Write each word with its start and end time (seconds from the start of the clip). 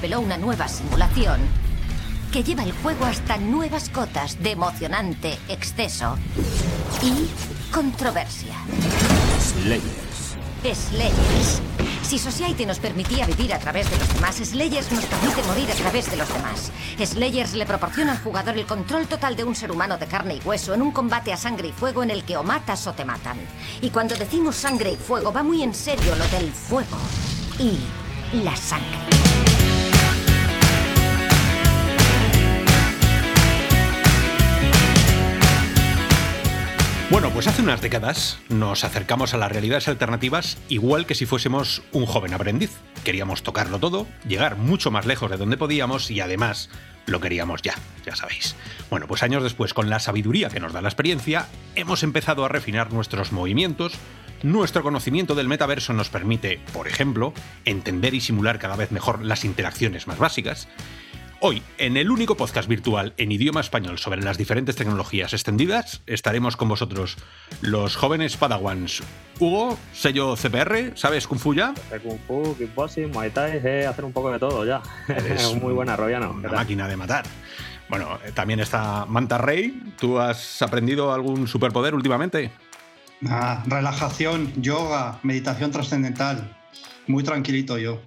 desveló 0.00 0.20
una 0.20 0.36
nueva 0.38 0.68
simulación 0.68 1.40
que 2.30 2.44
lleva 2.44 2.62
el 2.62 2.70
juego 2.70 3.04
hasta 3.04 3.36
nuevas 3.36 3.88
cotas 3.88 4.40
de 4.40 4.52
emocionante 4.52 5.36
exceso 5.48 6.16
y 7.02 7.28
controversia. 7.72 8.54
Slayers. 9.40 10.36
Slayers. 10.62 11.62
Si 12.02 12.16
Society 12.16 12.64
nos 12.64 12.78
permitía 12.78 13.26
vivir 13.26 13.52
a 13.52 13.58
través 13.58 13.90
de 13.90 13.98
los 13.98 14.14
demás, 14.14 14.36
Slayers 14.36 14.92
nos 14.92 15.04
permite 15.04 15.42
morir 15.42 15.68
a 15.68 15.74
través 15.74 16.08
de 16.08 16.16
los 16.16 16.32
demás. 16.32 16.70
Slayers 17.04 17.54
le 17.54 17.66
proporciona 17.66 18.12
al 18.12 18.22
jugador 18.22 18.56
el 18.56 18.66
control 18.66 19.08
total 19.08 19.34
de 19.34 19.42
un 19.42 19.56
ser 19.56 19.72
humano 19.72 19.98
de 19.98 20.06
carne 20.06 20.34
y 20.36 20.46
hueso 20.46 20.74
en 20.74 20.82
un 20.82 20.92
combate 20.92 21.32
a 21.32 21.36
sangre 21.36 21.68
y 21.68 21.72
fuego 21.72 22.04
en 22.04 22.12
el 22.12 22.22
que 22.22 22.36
o 22.36 22.44
matas 22.44 22.86
o 22.86 22.92
te 22.92 23.04
matan. 23.04 23.38
Y 23.80 23.90
cuando 23.90 24.14
decimos 24.14 24.54
sangre 24.54 24.92
y 24.92 24.96
fuego, 24.96 25.32
va 25.32 25.42
muy 25.42 25.64
en 25.64 25.74
serio 25.74 26.14
lo 26.14 26.28
del 26.28 26.52
fuego 26.52 26.98
y 27.58 27.80
la 28.44 28.54
sangre. 28.54 29.47
Bueno, 37.10 37.30
pues 37.30 37.46
hace 37.46 37.62
unas 37.62 37.80
décadas 37.80 38.38
nos 38.50 38.84
acercamos 38.84 39.32
a 39.32 39.38
las 39.38 39.50
realidades 39.50 39.88
alternativas 39.88 40.58
igual 40.68 41.06
que 41.06 41.14
si 41.14 41.24
fuésemos 41.24 41.82
un 41.92 42.04
joven 42.04 42.34
aprendiz. 42.34 42.70
Queríamos 43.02 43.42
tocarlo 43.42 43.78
todo, 43.78 44.06
llegar 44.26 44.58
mucho 44.58 44.90
más 44.90 45.06
lejos 45.06 45.30
de 45.30 45.38
donde 45.38 45.56
podíamos 45.56 46.10
y 46.10 46.20
además 46.20 46.68
lo 47.06 47.18
queríamos 47.20 47.62
ya, 47.62 47.74
ya 48.04 48.14
sabéis. 48.14 48.56
Bueno, 48.90 49.06
pues 49.06 49.22
años 49.22 49.42
después, 49.42 49.72
con 49.72 49.88
la 49.88 50.00
sabiduría 50.00 50.50
que 50.50 50.60
nos 50.60 50.74
da 50.74 50.82
la 50.82 50.90
experiencia, 50.90 51.46
hemos 51.76 52.02
empezado 52.02 52.44
a 52.44 52.48
refinar 52.48 52.92
nuestros 52.92 53.32
movimientos, 53.32 53.94
nuestro 54.42 54.82
conocimiento 54.82 55.34
del 55.34 55.48
metaverso 55.48 55.94
nos 55.94 56.10
permite, 56.10 56.60
por 56.74 56.88
ejemplo, 56.88 57.32
entender 57.64 58.12
y 58.12 58.20
simular 58.20 58.58
cada 58.58 58.76
vez 58.76 58.92
mejor 58.92 59.24
las 59.24 59.46
interacciones 59.46 60.06
más 60.06 60.18
básicas, 60.18 60.68
Hoy, 61.40 61.62
en 61.78 61.96
el 61.96 62.10
único 62.10 62.36
podcast 62.36 62.68
virtual 62.68 63.14
en 63.16 63.30
idioma 63.30 63.60
español 63.60 63.98
sobre 63.98 64.22
las 64.22 64.38
diferentes 64.38 64.74
tecnologías 64.74 65.32
extendidas, 65.32 66.02
estaremos 66.08 66.56
con 66.56 66.68
vosotros 66.68 67.16
los 67.60 67.94
jóvenes 67.94 68.36
Padawans. 68.36 69.04
Hugo, 69.38 69.78
sello 69.92 70.34
CPR, 70.34 70.96
¿sabes 70.96 71.28
Kung 71.28 71.38
Fu 71.38 71.54
ya? 71.54 71.74
Kung 72.02 72.18
Fu, 72.26 72.56
kickboxing, 72.58 73.12
Muay 73.12 73.30
Thai, 73.30 73.84
hacer 73.84 74.04
un 74.04 74.12
poco 74.12 74.32
de 74.32 74.40
todo 74.40 74.66
ya. 74.66 74.82
Es 75.08 75.54
muy 75.62 75.72
buena, 75.72 75.94
Robiano. 75.94 76.32
Una 76.32 76.48
máquina 76.50 76.88
de 76.88 76.96
matar. 76.96 77.24
Bueno, 77.88 78.18
eh, 78.24 78.32
también 78.32 78.58
está 78.58 79.06
Manta 79.06 79.38
Rey. 79.38 79.94
¿Tú 79.96 80.18
has 80.18 80.60
aprendido 80.60 81.12
algún 81.12 81.46
superpoder 81.46 81.94
últimamente? 81.94 82.50
Ah, 83.28 83.62
relajación, 83.64 84.60
yoga, 84.60 85.20
meditación 85.22 85.70
trascendental. 85.70 86.56
Muy 87.06 87.22
tranquilito 87.22 87.78
yo. 87.78 88.00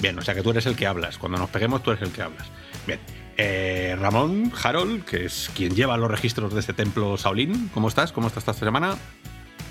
Bien, 0.00 0.18
o 0.18 0.22
sea 0.22 0.34
que 0.34 0.42
tú 0.42 0.50
eres 0.50 0.64
el 0.64 0.76
que 0.76 0.86
hablas. 0.86 1.18
Cuando 1.18 1.36
nos 1.36 1.50
peguemos, 1.50 1.82
tú 1.82 1.90
eres 1.90 2.02
el 2.02 2.12
que 2.12 2.22
hablas. 2.22 2.48
Bien. 2.90 3.00
Eh, 3.36 3.96
Ramón 3.98 4.52
Harold, 4.62 5.04
que 5.04 5.26
es 5.26 5.50
quien 5.54 5.74
lleva 5.74 5.96
los 5.96 6.10
registros 6.10 6.52
de 6.52 6.60
este 6.60 6.72
templo 6.72 7.16
Shaolin. 7.16 7.68
¿Cómo 7.72 7.88
estás? 7.88 8.12
¿Cómo 8.12 8.26
estás 8.26 8.42
esta 8.48 8.52
semana? 8.66 8.96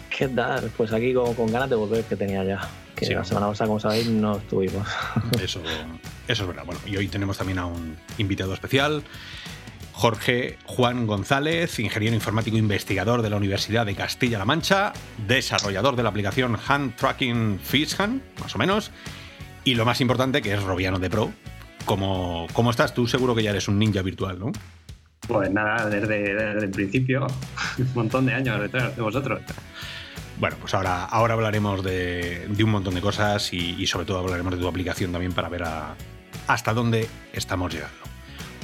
¿Qué 0.10 0.30
tal? 0.30 0.72
Pues 0.78 0.94
aquí 0.94 1.14
con, 1.14 1.52
ganas 1.52 1.70
de 1.70 1.76
volver 1.76 2.04
que 2.06 2.16
tenía 2.16 2.44
ya. 2.44 2.62
Que 2.96 3.14
la 3.14 3.24
semana 3.24 3.48
pasada, 3.48 3.68
como 3.68 3.80
sabéis, 3.80 4.08
no 4.08 4.38
estuvimos. 4.38 4.88
Eso, 5.42 5.62
eso 6.28 6.44
es 6.44 6.48
verdad. 6.48 6.64
Bueno, 6.66 6.82
y 6.86 6.98
hoy 6.98 7.08
tenemos 7.08 7.38
también 7.38 7.60
a 7.60 7.66
un 7.66 7.96
invitado 8.18 8.54
especial. 8.54 9.04
Jorge 9.94 10.58
Juan 10.66 11.08
González, 11.08 11.80
ingeniero 11.80 12.16
informático 12.16 12.58
investigador 12.58 13.22
de 13.22 13.30
la 13.30 13.38
Universidad 13.38 13.86
de 13.86 13.96
Castilla-La 13.96 14.46
Mancha, 14.46 14.94
desarrollador 15.28 15.96
de 15.96 16.04
la 16.04 16.10
aplicación 16.10 16.58
Hand 16.68 16.96
Tracking 16.96 17.60
Fishhand, 17.62 18.22
más 18.40 18.56
o 18.56 18.58
menos, 18.58 18.92
y 19.66 19.76
lo 19.76 19.86
más 19.86 20.00
importante 20.00 20.42
que 20.42 20.54
es 20.54 20.64
Robiano 20.64 21.00
de 21.00 21.10
Pro, 21.10 21.34
¿Cómo, 21.90 22.46
¿Cómo 22.54 22.70
estás? 22.70 22.94
Tú 22.94 23.08
seguro 23.08 23.34
que 23.34 23.42
ya 23.42 23.50
eres 23.50 23.68
un 23.68 23.80
ninja 23.80 24.04
virtual, 24.04 24.38
¿no? 24.38 24.52
Pues 25.28 25.50
nada, 25.50 25.90
desde, 25.90 26.34
el 26.64 26.70
principio, 26.70 27.26
un 27.80 27.94
montón 27.96 28.28
de 28.28 28.34
años 28.36 28.62
detrás 28.62 28.96
de 28.96 29.02
vosotros. 29.02 29.42
Bueno, 30.38 30.58
pues 30.62 30.76
ahora, 30.76 31.06
ahora 31.06 31.34
hablaremos 31.34 31.84
de, 31.84 32.48
un 32.64 32.70
montón 32.70 32.94
de 32.94 33.02
cosas 33.02 33.52
y, 33.54 33.88
sobre 33.88 34.06
todo 34.06 34.20
hablaremos 34.20 34.54
de 34.54 34.60
tu 34.60 34.68
aplicación 34.68 35.12
también 35.12 35.34
para 35.34 35.50
ver 35.50 35.64
hasta 36.46 36.76
dónde 36.76 37.08
estamos 37.34 37.74
llegando. 37.74 37.98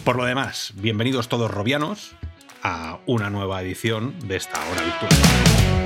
Por 0.04 0.18
lo 0.18 0.26
demás, 0.26 0.74
bienvenidos 0.76 1.28
todos 1.28 1.50
robianos 1.50 2.16
a 2.62 3.00
una 3.08 3.32
nueva 3.32 3.60
edición 3.64 4.14
de 4.28 4.36
esta 4.36 4.60
hora 4.70 4.84
virtual. 4.84 5.86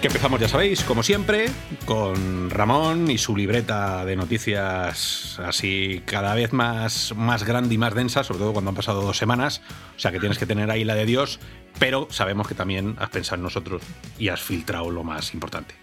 Que 0.00 0.06
empezamos, 0.06 0.40
ya 0.40 0.46
sabéis, 0.46 0.84
como 0.84 1.02
siempre, 1.02 1.46
con 1.84 2.50
Ramón 2.50 3.10
y 3.10 3.18
su 3.18 3.36
libreta 3.36 4.04
de 4.04 4.14
noticias 4.14 5.40
así 5.44 6.02
cada 6.04 6.36
vez 6.36 6.52
más, 6.52 7.12
más 7.16 7.42
grande 7.42 7.74
y 7.74 7.78
más 7.78 7.96
densa, 7.96 8.22
sobre 8.22 8.38
todo 8.38 8.52
cuando 8.52 8.68
han 8.68 8.76
pasado 8.76 9.02
dos 9.02 9.18
semanas. 9.18 9.60
O 9.96 9.98
sea 9.98 10.12
que 10.12 10.20
tienes 10.20 10.38
que 10.38 10.46
tener 10.46 10.70
ahí 10.70 10.84
la 10.84 10.94
de 10.94 11.04
Dios, 11.04 11.40
pero 11.80 12.06
sabemos 12.12 12.46
que 12.46 12.54
también 12.54 12.94
has 13.00 13.10
pensado 13.10 13.38
en 13.38 13.42
nosotros 13.42 13.82
y 14.20 14.28
has 14.28 14.40
filtrado 14.40 14.88
lo 14.88 15.02
más 15.02 15.34
importante. 15.34 15.74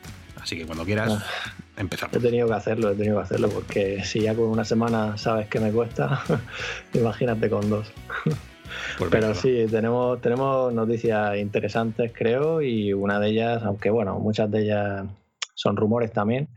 Así 0.42 0.56
que 0.56 0.66
cuando 0.66 0.86
quieras, 0.86 1.12
ah, 1.12 1.54
empezamos. 1.76 2.16
He 2.16 2.20
tenido 2.22 2.48
que 2.48 2.54
hacerlo, 2.54 2.92
he 2.92 2.96
tenido 2.96 3.18
que 3.18 3.24
hacerlo, 3.24 3.50
porque 3.50 4.02
si 4.06 4.22
ya 4.22 4.34
con 4.34 4.46
una 4.46 4.64
semana 4.64 5.18
sabes 5.18 5.50
que 5.50 5.60
me 5.60 5.72
cuesta, 5.72 6.24
imagínate 6.94 7.50
con 7.50 7.70
dos. 7.70 7.92
Pues 8.98 9.12
Pero 9.12 9.34
sí, 9.36 9.66
tenemos, 9.70 10.22
tenemos 10.22 10.74
noticias 10.74 11.38
interesantes, 11.38 12.12
creo, 12.14 12.62
y 12.62 12.94
una 12.94 13.20
de 13.20 13.30
ellas, 13.30 13.64
aunque 13.64 13.90
bueno, 13.90 14.20
muchas 14.20 14.50
de 14.52 14.64
ellas 14.64 15.06
son 15.54 15.76
rumores 15.76 16.12
también, 16.12 16.50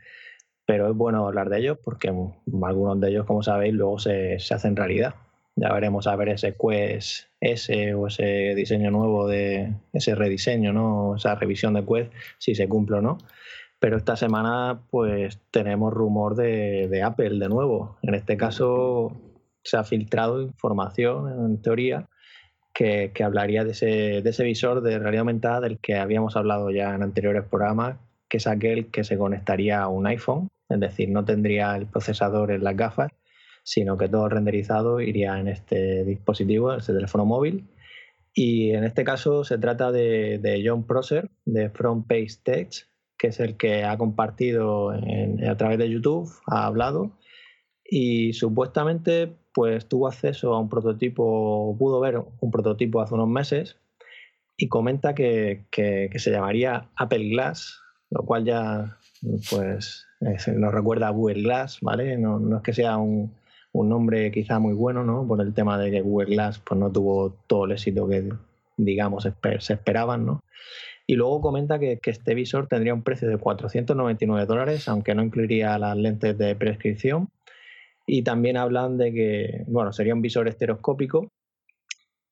pero 0.66 0.90
es 0.90 0.96
bueno 0.96 1.26
hablar 1.26 1.48
de 1.48 1.58
ellos 1.58 1.78
porque 1.82 2.08
algunos 2.08 3.00
de 3.00 3.10
ellos, 3.10 3.26
como 3.26 3.42
sabéis, 3.42 3.74
luego 3.74 3.98
se, 3.98 4.38
se 4.38 4.54
hacen 4.54 4.76
realidad. 4.76 5.14
Ya 5.56 5.72
veremos 5.72 6.06
a 6.06 6.14
ver 6.14 6.28
ese 6.28 6.54
Quest 6.54 7.26
S 7.40 7.94
o 7.94 8.06
ese 8.06 8.54
diseño 8.54 8.90
nuevo 8.90 9.26
de 9.26 9.72
ese 9.92 10.14
rediseño, 10.14 10.72
¿no? 10.72 11.16
Esa 11.16 11.34
revisión 11.34 11.74
de 11.74 11.84
Quest, 11.84 12.12
si 12.38 12.54
se 12.54 12.68
cumple 12.68 12.98
o 12.98 13.00
no. 13.00 13.18
Pero 13.80 13.96
esta 13.96 14.16
semana, 14.16 14.82
pues 14.90 15.40
tenemos 15.50 15.92
rumor 15.92 16.36
de, 16.36 16.88
de 16.88 17.02
Apple 17.02 17.38
de 17.38 17.48
nuevo. 17.48 17.96
En 18.02 18.14
este 18.14 18.36
caso, 18.36 19.12
se 19.68 19.76
ha 19.76 19.84
filtrado 19.84 20.40
información, 20.40 21.28
en 21.28 21.60
teoría, 21.60 22.08
que, 22.72 23.12
hablaría 23.22 23.64
de 23.64 23.72
ese, 23.72 24.22
de 24.22 24.30
ese, 24.30 24.44
visor 24.44 24.80
de 24.82 24.98
realidad 24.98 25.20
aumentada 25.20 25.60
del 25.60 25.78
que 25.78 25.96
habíamos 25.96 26.36
hablado 26.36 26.70
ya 26.70 26.94
en 26.94 27.02
anteriores 27.02 27.44
programas, 27.44 27.98
que 28.28 28.38
es 28.38 28.46
aquel 28.46 28.90
que 28.90 29.04
se 29.04 29.18
conectaría 29.18 29.82
a 29.82 29.88
un 29.88 30.06
iPhone, 30.06 30.48
es 30.68 30.80
decir, 30.80 31.10
no 31.10 31.24
tendría 31.24 31.76
el 31.76 31.86
procesador 31.86 32.52
en 32.52 32.64
las 32.64 32.76
gafas, 32.76 33.10
sino 33.62 33.98
que 33.98 34.08
todo 34.08 34.28
renderizado 34.28 35.00
iría 35.00 35.38
en 35.38 35.48
este 35.48 36.04
dispositivo, 36.04 36.72
este 36.72 36.94
teléfono 36.94 37.26
móvil. 37.26 37.68
Y 38.32 38.70
en 38.70 38.84
este 38.84 39.04
caso 39.04 39.44
se 39.44 39.58
trata 39.58 39.90
de, 39.90 40.38
de 40.38 40.62
John 40.64 40.86
Prosser, 40.86 41.28
de 41.44 41.68
Front 41.70 42.06
Page 42.06 42.36
Text, 42.42 42.86
que 43.18 43.28
es 43.28 43.40
el 43.40 43.56
que 43.56 43.84
ha 43.84 43.98
compartido 43.98 44.90
a 44.90 45.56
través 45.56 45.78
de 45.78 45.90
YouTube, 45.90 46.30
ha 46.46 46.66
hablado 46.66 47.18
y 47.88 48.34
supuestamente 48.34 49.37
pues 49.54 49.88
tuvo 49.88 50.08
acceso 50.08 50.54
a 50.54 50.60
un 50.60 50.68
prototipo, 50.68 51.74
pudo 51.78 52.00
ver 52.00 52.22
un 52.40 52.50
prototipo 52.50 53.00
hace 53.00 53.14
unos 53.14 53.28
meses 53.28 53.76
y 54.56 54.68
comenta 54.68 55.14
que, 55.14 55.64
se 55.72 56.30
llamaría 56.30 56.88
Apple 56.96 57.30
Glass, 57.30 57.80
lo 58.10 58.24
cual 58.24 58.44
ya 58.44 58.98
pues 59.50 60.06
nos 60.20 60.72
recuerda 60.72 61.08
a 61.08 61.10
Google 61.12 61.42
Glass, 61.42 61.78
¿vale? 61.80 62.18
No, 62.18 62.56
es 62.56 62.62
que 62.62 62.72
sea 62.72 62.96
un, 62.96 63.32
nombre 63.72 64.32
quizá 64.32 64.58
muy 64.58 64.74
bueno, 64.74 65.04
¿no? 65.04 65.26
Por 65.26 65.40
el 65.40 65.54
tema 65.54 65.78
de 65.78 65.92
que 65.92 66.00
Google 66.00 66.34
Glass 66.34 66.58
pues 66.58 66.80
no 66.80 66.90
tuvo 66.90 67.36
todo 67.46 67.66
el 67.66 67.72
éxito 67.72 68.08
que 68.08 68.28
digamos 68.76 69.22
se 69.60 69.72
esperaban, 69.72 70.26
¿no? 70.26 70.42
Y 71.06 71.14
luego 71.14 71.40
comenta 71.40 71.78
que, 71.78 71.98
que, 71.98 72.10
este 72.10 72.34
visor 72.34 72.66
tendría 72.66 72.92
un 72.92 73.02
precio 73.02 73.28
de 73.28 73.38
499 73.38 74.44
dólares, 74.46 74.88
aunque 74.88 75.14
no 75.14 75.22
incluiría 75.22 75.78
las 75.78 75.96
lentes 75.96 76.36
de 76.36 76.54
prescripción 76.56 77.30
y 78.10 78.22
también 78.22 78.56
hablan 78.56 78.96
de 78.96 79.12
que, 79.12 79.64
bueno, 79.66 79.92
sería 79.92 80.14
un 80.14 80.22
visor 80.22 80.48
estereoscópico 80.48 81.30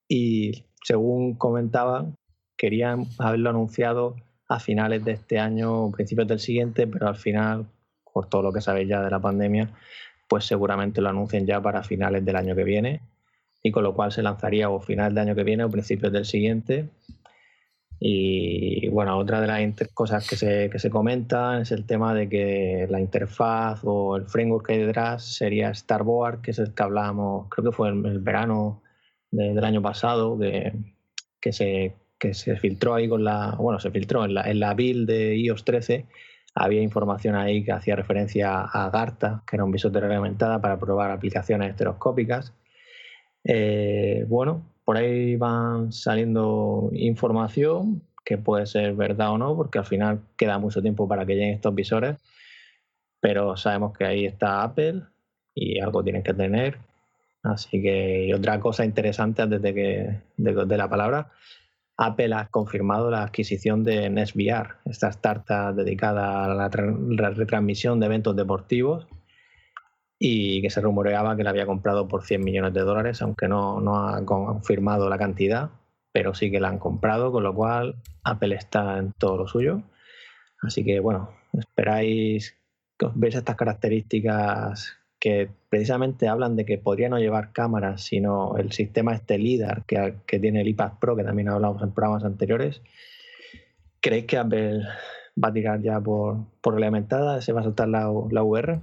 y 0.09 0.65
según 0.83 1.35
comentaban, 1.35 2.17
querían 2.57 3.05
haberlo 3.19 3.51
anunciado 3.51 4.17
a 4.49 4.59
finales 4.59 5.05
de 5.05 5.13
este 5.13 5.39
año 5.39 5.85
o 5.85 5.93
principios 5.93 6.29
del 6.29 6.39
siguiente, 6.39 6.87
pero 6.87 7.09
al 7.09 7.17
final, 7.17 7.67
por 8.11 8.27
todo 8.27 8.41
lo 8.41 8.53
que 8.55 8.63
sabéis 8.63 8.89
ya 8.89 9.03
de 9.03 9.11
la 9.11 9.21
pandemia, 9.21 9.69
pues 10.29 10.47
seguramente 10.47 11.03
lo 11.03 11.11
anuncien 11.11 11.47
ya 11.47 11.61
para 11.61 11.83
finales 11.83 12.25
del 12.25 12.37
año 12.37 12.57
que 12.57 12.65
viene 12.65 13.03
y 13.63 13.71
con 13.71 13.83
lo 13.83 13.93
cual 13.93 14.13
se 14.13 14.23
lanzaría 14.23 14.71
o 14.71 14.81
final 14.81 15.15
del 15.15 15.29
año 15.29 15.35
que 15.35 15.45
viene 15.45 15.65
o 15.65 15.71
principios 15.71 16.11
del 16.11 16.25
siguiente 16.25 16.89
y 17.99 18.89
bueno, 18.89 19.17
otra 19.19 19.41
de 19.41 19.47
las 19.47 19.89
cosas 19.95 20.29
que 20.29 20.37
se, 20.37 20.71
que 20.71 20.79
se 20.79 20.91
comentan 20.91 21.63
es 21.63 21.73
el 21.73 21.87
tema 21.87 22.15
de 22.15 22.29
que 22.29 22.87
la 22.91 23.01
interfaz 23.01 23.81
o 23.85 24.17
el 24.17 24.27
framework 24.27 24.67
que 24.67 24.73
hay 24.75 24.81
detrás 24.81 25.25
sería 25.25 25.73
Starboard, 25.75 26.43
que 26.43 26.51
es 26.51 26.59
el 26.59 26.75
que 26.75 26.83
hablábamos, 26.83 27.49
creo 27.49 27.71
que 27.71 27.77
fue 27.77 27.89
el, 27.89 28.05
el 28.07 28.19
verano 28.21 28.83
del 29.31 29.65
año 29.65 29.83
pasado, 29.83 30.39
que, 30.39 30.73
que 31.41 31.53
se 31.53 31.95
que 32.19 32.35
se 32.35 32.57
filtró 32.57 32.95
ahí 32.95 33.09
con 33.09 33.25
la, 33.25 33.55
bueno, 33.59 33.79
se 33.79 33.91
filtró 33.91 34.25
en 34.25 34.35
la, 34.35 34.43
en 34.51 34.61
la 34.61 34.75
build 34.75 35.09
de 35.09 35.37
iOS 35.37 35.65
13, 35.65 36.07
había 36.55 36.83
información 36.83 37.35
ahí 37.35 37.63
que 37.65 37.73
hacía 37.73 37.97
referencia 37.97 38.61
a 38.63 38.91
Garta, 38.91 39.43
que 39.47 39.57
era 39.57 39.65
un 39.65 39.71
visor 39.71 39.93
de 39.93 40.01
reglamentada 40.01 40.61
para 40.61 40.79
probar 40.79 41.11
aplicaciones 41.11 41.71
estereoscópicas. 41.71 42.55
Eh, 43.45 44.25
bueno, 44.29 44.63
por 44.87 44.97
ahí 44.97 45.35
van 45.35 45.93
saliendo 45.93 46.91
información 46.93 48.03
que 48.25 48.39
puede 48.39 48.67
ser 48.67 48.95
verdad 48.95 49.33
o 49.33 49.39
no, 49.39 49.57
porque 49.57 49.79
al 49.79 49.85
final 49.85 50.21
queda 50.37 50.61
mucho 50.61 50.81
tiempo 50.81 51.09
para 51.09 51.27
que 51.27 51.35
lleguen 51.35 51.55
estos 51.55 51.75
visores, 51.75 52.17
pero 53.21 53.57
sabemos 53.57 53.99
que 53.99 54.05
ahí 54.05 54.27
está 54.27 54.63
Apple 54.63 55.03
y 55.57 55.81
algo 55.81 56.05
tienen 56.05 56.23
que 56.23 56.35
tener. 56.35 56.79
Así 57.43 57.83
que 57.83 58.33
otra 58.33 58.61
cosa 58.61 58.85
interesante 58.85 59.43
antes 59.43 59.61
de 59.61 59.75
que 59.75 60.21
de 60.37 60.77
la 60.77 60.89
palabra 60.89 61.33
Apple 61.97 62.35
ha 62.35 62.47
confirmado 62.47 63.11
la 63.11 63.25
adquisición 63.25 63.83
de 63.83 64.09
NesVR, 64.09 64.77
esta 64.85 65.09
startup 65.09 65.75
dedicada 65.75 66.45
a 66.45 66.55
la, 66.55 66.69
retransmisión 66.69 67.99
de 67.99 68.07
eventos 68.07 68.37
deportivos 68.37 69.09
y 70.19 70.63
que 70.63 70.71
se 70.71 70.81
rumoreaba 70.81 71.37
que 71.37 71.45
la 71.45 71.51
había 71.51 71.67
comprado 71.67 72.09
por 72.09 72.25
100 72.25 72.43
millones 72.43 72.73
de 72.73 72.81
dólares, 72.81 73.21
aunque 73.23 73.49
no, 73.49 73.81
no 73.81 74.09
ha 74.09 74.25
confirmado 74.25 75.09
la 75.11 75.19
cantidad, 75.19 75.71
pero 76.13 76.35
sí 76.35 76.51
que 76.51 76.61
la 76.61 76.69
han 76.69 76.79
comprado, 76.79 77.33
con 77.33 77.43
lo 77.43 77.55
cual 77.55 77.97
Apple 78.25 78.55
está 78.55 78.99
en 78.99 79.13
todo 79.13 79.37
lo 79.37 79.47
suyo. 79.47 79.83
Así 80.63 80.85
que 80.85 81.01
bueno, 81.01 81.31
esperáis 81.53 82.57
que 82.99 83.07
os 83.07 83.13
veáis 83.15 83.35
estas 83.37 83.57
características 83.57 84.97
que 85.21 85.51
precisamente 85.69 86.29
hablan 86.29 86.57
de 86.57 86.65
que 86.65 86.79
podría 86.79 87.09
no 87.09 87.19
llevar 87.19 87.53
cámaras, 87.53 88.03
sino 88.03 88.57
el 88.57 88.73
sistema 88.73 89.15
este 89.15 89.39
LIDAR 89.39 89.85
que, 89.85 90.17
que 90.27 90.39
tiene 90.39 90.63
el 90.63 90.69
iPad 90.69 90.93
Pro, 91.01 91.17
que 91.17 91.25
también 91.25 91.49
hablamos 91.49 91.83
en 91.83 91.93
programas 91.93 92.25
anteriores. 92.25 92.83
¿Creéis 94.01 94.27
que 94.27 94.39
Apple 94.39 94.83
va 95.43 95.49
a 95.49 95.53
tirar 95.53 95.83
ya 95.83 96.01
por, 96.01 96.39
por 96.61 96.77
elementada? 96.77 97.41
¿Se 97.43 97.53
va 97.53 97.61
a 97.61 97.65
saltar 97.65 97.89
la, 97.89 98.11
la 98.31 98.43
VR? 98.43 98.81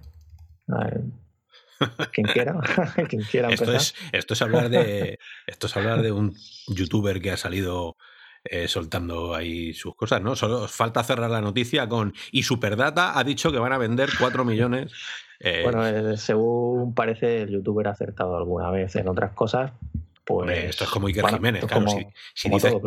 Quien 2.12 2.28
quiera, 2.28 2.56
quien 3.10 3.24
quiera 3.24 3.50
esto 3.50 3.74
es, 3.74 3.96
esto 4.12 4.34
es 4.34 4.42
hablar 4.42 4.70
de 4.70 5.20
esto 5.48 5.68
es 5.68 5.78
hablar 5.78 6.02
de 6.02 6.12
un 6.12 6.36
youtuber 6.68 7.22
que 7.22 7.32
ha 7.32 7.38
salido 7.38 7.98
eh, 8.44 8.68
soltando 8.68 9.34
ahí 9.34 9.74
sus 9.74 9.96
cosas, 9.96 10.22
¿no? 10.22 10.36
Solo 10.36 10.68
falta 10.68 11.04
cerrar 11.04 11.30
la 11.30 11.42
noticia 11.42 11.88
con 11.88 12.14
y 12.32 12.44
Superdata 12.44 13.18
ha 13.18 13.24
dicho 13.24 13.52
que 13.52 13.60
van 13.60 13.72
a 13.72 13.78
vender 13.78 14.10
4 14.20 14.44
millones 14.44 14.92
bueno, 15.64 15.86
eh, 15.86 16.18
según 16.18 16.94
parece, 16.94 17.42
el 17.42 17.50
youtuber 17.50 17.88
ha 17.88 17.92
acertado 17.92 18.38
alguna 18.38 18.72
vez 18.72 18.96
en 18.96 19.10
otras 19.10 19.34
cosas. 19.34 19.72
Pues, 20.24 20.70
esto 20.70 20.86
es 20.86 20.90
como 20.90 21.08
Iker 21.08 21.28
Jiménez, 21.28 21.66
claro. 21.66 21.88
si, 22.34 22.50
dice 22.50 22.80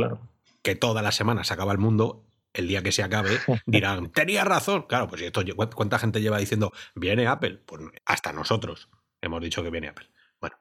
que 0.63 0.75
toda 0.75 1.03
la 1.03 1.13
semana 1.13 1.45
se 1.45 1.53
acaba 1.53 1.73
el 1.73 1.79
mundo, 1.79 2.25
el 2.57 2.69
día 2.69 2.83
que 2.83 2.93
se 2.93 3.03
acabe 3.03 3.39
dirán, 3.67 4.11
tenía 4.13 4.45
razón. 4.45 4.87
Claro, 4.89 5.09
pues 5.09 5.23
esto, 5.23 5.43
¿cuánta 5.75 5.99
gente 5.99 6.21
lleva 6.21 6.39
diciendo, 6.39 6.73
viene 6.95 7.27
Apple? 7.27 7.63
Pues 7.65 7.83
hasta 8.05 8.33
nosotros 8.33 8.89
hemos 9.21 9.43
dicho 9.43 9.63
que 9.63 9.71
viene 9.71 9.89
Apple. 9.89 10.09
Bueno, 10.41 10.57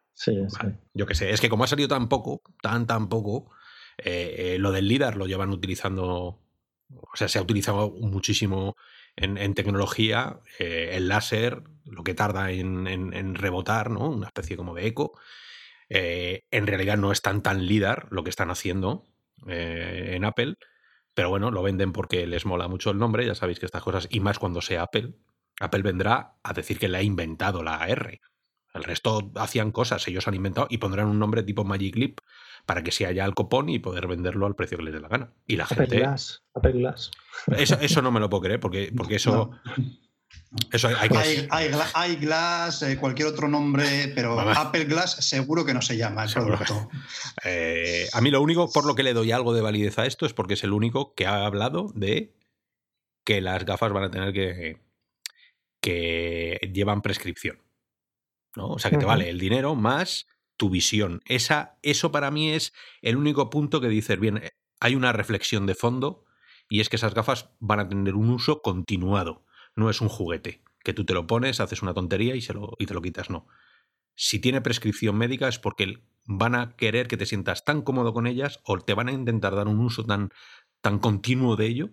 yo 0.94 1.06
qué 1.06 1.16
sé, 1.16 1.32
es 1.32 1.42
que 1.42 1.50
como 1.50 1.64
ha 1.64 1.68
salido 1.68 1.90
tan 1.90 2.08
poco, 2.10 2.42
tan, 2.62 2.88
tan 2.88 3.10
poco, 3.10 3.52
eh, 3.98 4.56
eh, 4.56 4.60
lo 4.60 4.72
del 4.72 4.88
LIDAR 4.88 5.16
lo 5.16 5.28
llevan 5.28 5.52
utilizando, 5.52 6.42
o 6.90 7.16
sea, 7.16 7.28
se 7.28 7.40
ha 7.40 7.42
utilizado 7.42 7.92
muchísimo 7.92 8.76
en, 9.16 9.54
tecnología, 9.54 10.42
eh, 10.60 10.92
el 10.94 11.08
láser, 11.08 11.64
lo 11.86 12.04
que 12.04 12.14
tarda 12.14 12.52
en, 12.52 13.36
rebotar, 13.36 13.90
¿no? 13.90 14.10
Una 14.10 14.28
especie 14.28 14.58
como 14.58 14.74
de 14.74 14.88
eco. 14.88 15.18
En 15.88 16.68
realidad 16.68 16.98
no 16.98 17.12
es 17.12 17.22
tan 17.22 17.42
tan 17.42 17.66
LIDAR 17.66 18.08
lo 18.12 18.24
que 18.24 18.30
están 18.30 18.50
haciendo 18.50 19.06
en 19.48 20.26
Apple, 20.26 20.58
pero 21.16 21.30
bueno, 21.30 21.50
lo 21.50 21.64
venden 21.64 21.94
porque 21.94 22.28
les 22.28 22.46
mola 22.46 22.68
mucho 22.68 22.92
el 22.92 23.00
nombre, 23.00 23.26
ya 23.26 23.34
sabéis 23.34 23.60
que 23.60 23.66
estas 23.66 23.82
cosas, 23.82 24.08
y 24.12 24.20
más 24.20 24.38
cuando 24.38 24.62
sea 24.62 24.84
Apple, 24.84 25.16
Apple 25.60 25.82
vendrá 25.82 26.36
a 26.44 26.54
decir 26.54 26.78
que 26.78 26.90
le 26.90 26.98
ha 26.98 27.02
inventado 27.02 27.64
la 27.64 27.88
R. 27.88 28.22
El 28.74 28.84
resto 28.84 29.32
hacían 29.36 29.72
cosas, 29.72 30.06
ellos 30.10 30.28
han 30.28 30.36
inventado 30.36 30.68
y 30.70 30.78
pondrán 30.78 31.08
un 31.08 31.18
nombre 31.18 31.44
tipo 31.44 31.64
Magic 31.64 31.96
Leap 31.96 32.20
para 32.66 32.84
que 32.84 32.92
sea 32.92 33.14
ya 33.14 33.24
el 33.24 33.34
copón 33.34 33.70
y 33.70 33.80
poder 33.80 34.06
venderlo 34.08 34.46
al 34.46 34.56
precio 34.56 34.78
que 34.78 34.84
les 34.84 34.94
dé 34.94 35.00
la 35.00 35.08
gana. 35.08 35.32
Y 35.48 35.56
la 35.56 35.66
gente. 35.66 35.98
Glass, 35.98 36.44
Apple 36.54 36.74
Glass. 36.74 37.12
Eso, 37.58 37.78
eso 37.80 38.02
no 38.02 38.12
me 38.12 38.20
lo 38.20 38.30
puedo 38.30 38.44
creer, 38.44 38.60
porque, 38.60 38.92
porque 38.96 39.16
eso. 39.16 39.52
Eso 40.72 40.88
hay, 40.88 41.10
que... 41.10 41.48
hay, 41.94 42.16
Glass, 42.16 42.82
eh, 42.84 42.98
cualquier 42.98 43.28
otro 43.28 43.48
nombre, 43.48 44.12
pero 44.16 44.40
Apple 44.40 44.86
Glass 44.86 45.18
seguro 45.28 45.66
que 45.66 45.74
no 45.74 45.82
se 45.82 45.98
llama 45.98 46.26
el 46.26 46.34
producto. 46.34 46.90
Eh, 47.44 48.08
a 48.14 48.22
mí 48.22 48.32
lo 48.32 48.42
único 48.42 48.72
por 48.72 48.86
lo 48.86 48.96
que 48.96 49.04
le 49.04 49.14
doy 49.14 49.32
algo 49.32 49.54
de 49.54 49.62
validez 49.62 50.00
a 50.00 50.06
esto 50.06 50.26
es 50.26 50.34
porque 50.34 50.56
es 50.56 50.64
el 50.64 50.72
único 50.72 51.14
que 51.14 51.28
ha 51.28 51.46
hablado 51.46 51.92
de 51.94 52.34
que 53.24 53.42
las 53.42 53.66
gafas 53.66 53.92
van 53.92 54.04
a 54.04 54.10
tener 54.10 54.34
que, 54.34 54.80
que 55.82 56.72
llevan 56.74 57.02
prescripción. 57.02 57.62
¿no? 58.56 58.70
O 58.70 58.80
sea, 58.80 58.90
que 58.90 58.98
te 58.98 59.06
vale 59.06 59.30
el 59.30 59.40
dinero 59.40 59.76
más 59.76 60.28
tu 60.58 60.70
visión. 60.70 61.22
Esa, 61.26 61.78
eso 61.82 62.12
para 62.12 62.32
mí 62.32 62.52
es 62.52 62.74
el 63.02 63.18
único 63.18 63.50
punto 63.50 63.82
que 63.82 63.90
dices, 63.90 64.20
bien, 64.20 64.38
eh, 64.38 64.52
hay 64.80 64.96
una 64.96 65.12
reflexión 65.12 65.66
de 65.66 65.76
fondo 65.76 66.26
y 66.70 66.80
es 66.80 66.90
que 66.90 66.96
esas 66.96 67.14
gafas 67.14 67.50
van 67.60 67.80
a 67.80 67.88
tener 67.88 68.16
un 68.16 68.30
uso 68.30 68.62
continuado. 68.62 69.45
No 69.76 69.90
es 69.90 70.02
un 70.02 70.10
juguete, 70.10 70.62
que 70.84 70.94
tú 70.94 71.06
te 71.06 71.14
lo 71.14 71.28
pones, 71.28 71.60
haces 71.60 71.82
una 71.82 71.94
tontería 71.94 72.36
y, 72.36 72.42
se 72.42 72.54
lo, 72.54 72.74
y 72.80 72.86
te 72.86 72.94
lo 72.94 73.02
quitas, 73.02 73.30
no. 73.30 73.48
Si 74.16 74.40
tiene 74.40 74.62
prescripción 74.62 75.18
médica 75.18 75.48
es 75.48 75.60
porque 75.60 76.00
van 76.26 76.56
a 76.56 76.76
querer 76.76 77.08
que 77.08 77.18
te 77.18 77.26
sientas 77.26 77.66
tan 77.66 77.82
cómodo 77.82 78.14
con 78.14 78.28
ellas 78.28 78.62
o 78.64 78.80
te 78.80 78.94
van 78.94 79.10
a 79.10 79.12
intentar 79.12 79.56
dar 79.56 79.68
un 79.68 79.80
uso 79.80 80.06
tan, 80.06 80.30
tan 80.82 81.00
continuo 81.00 81.56
de 81.56 81.66
ello 81.66 81.90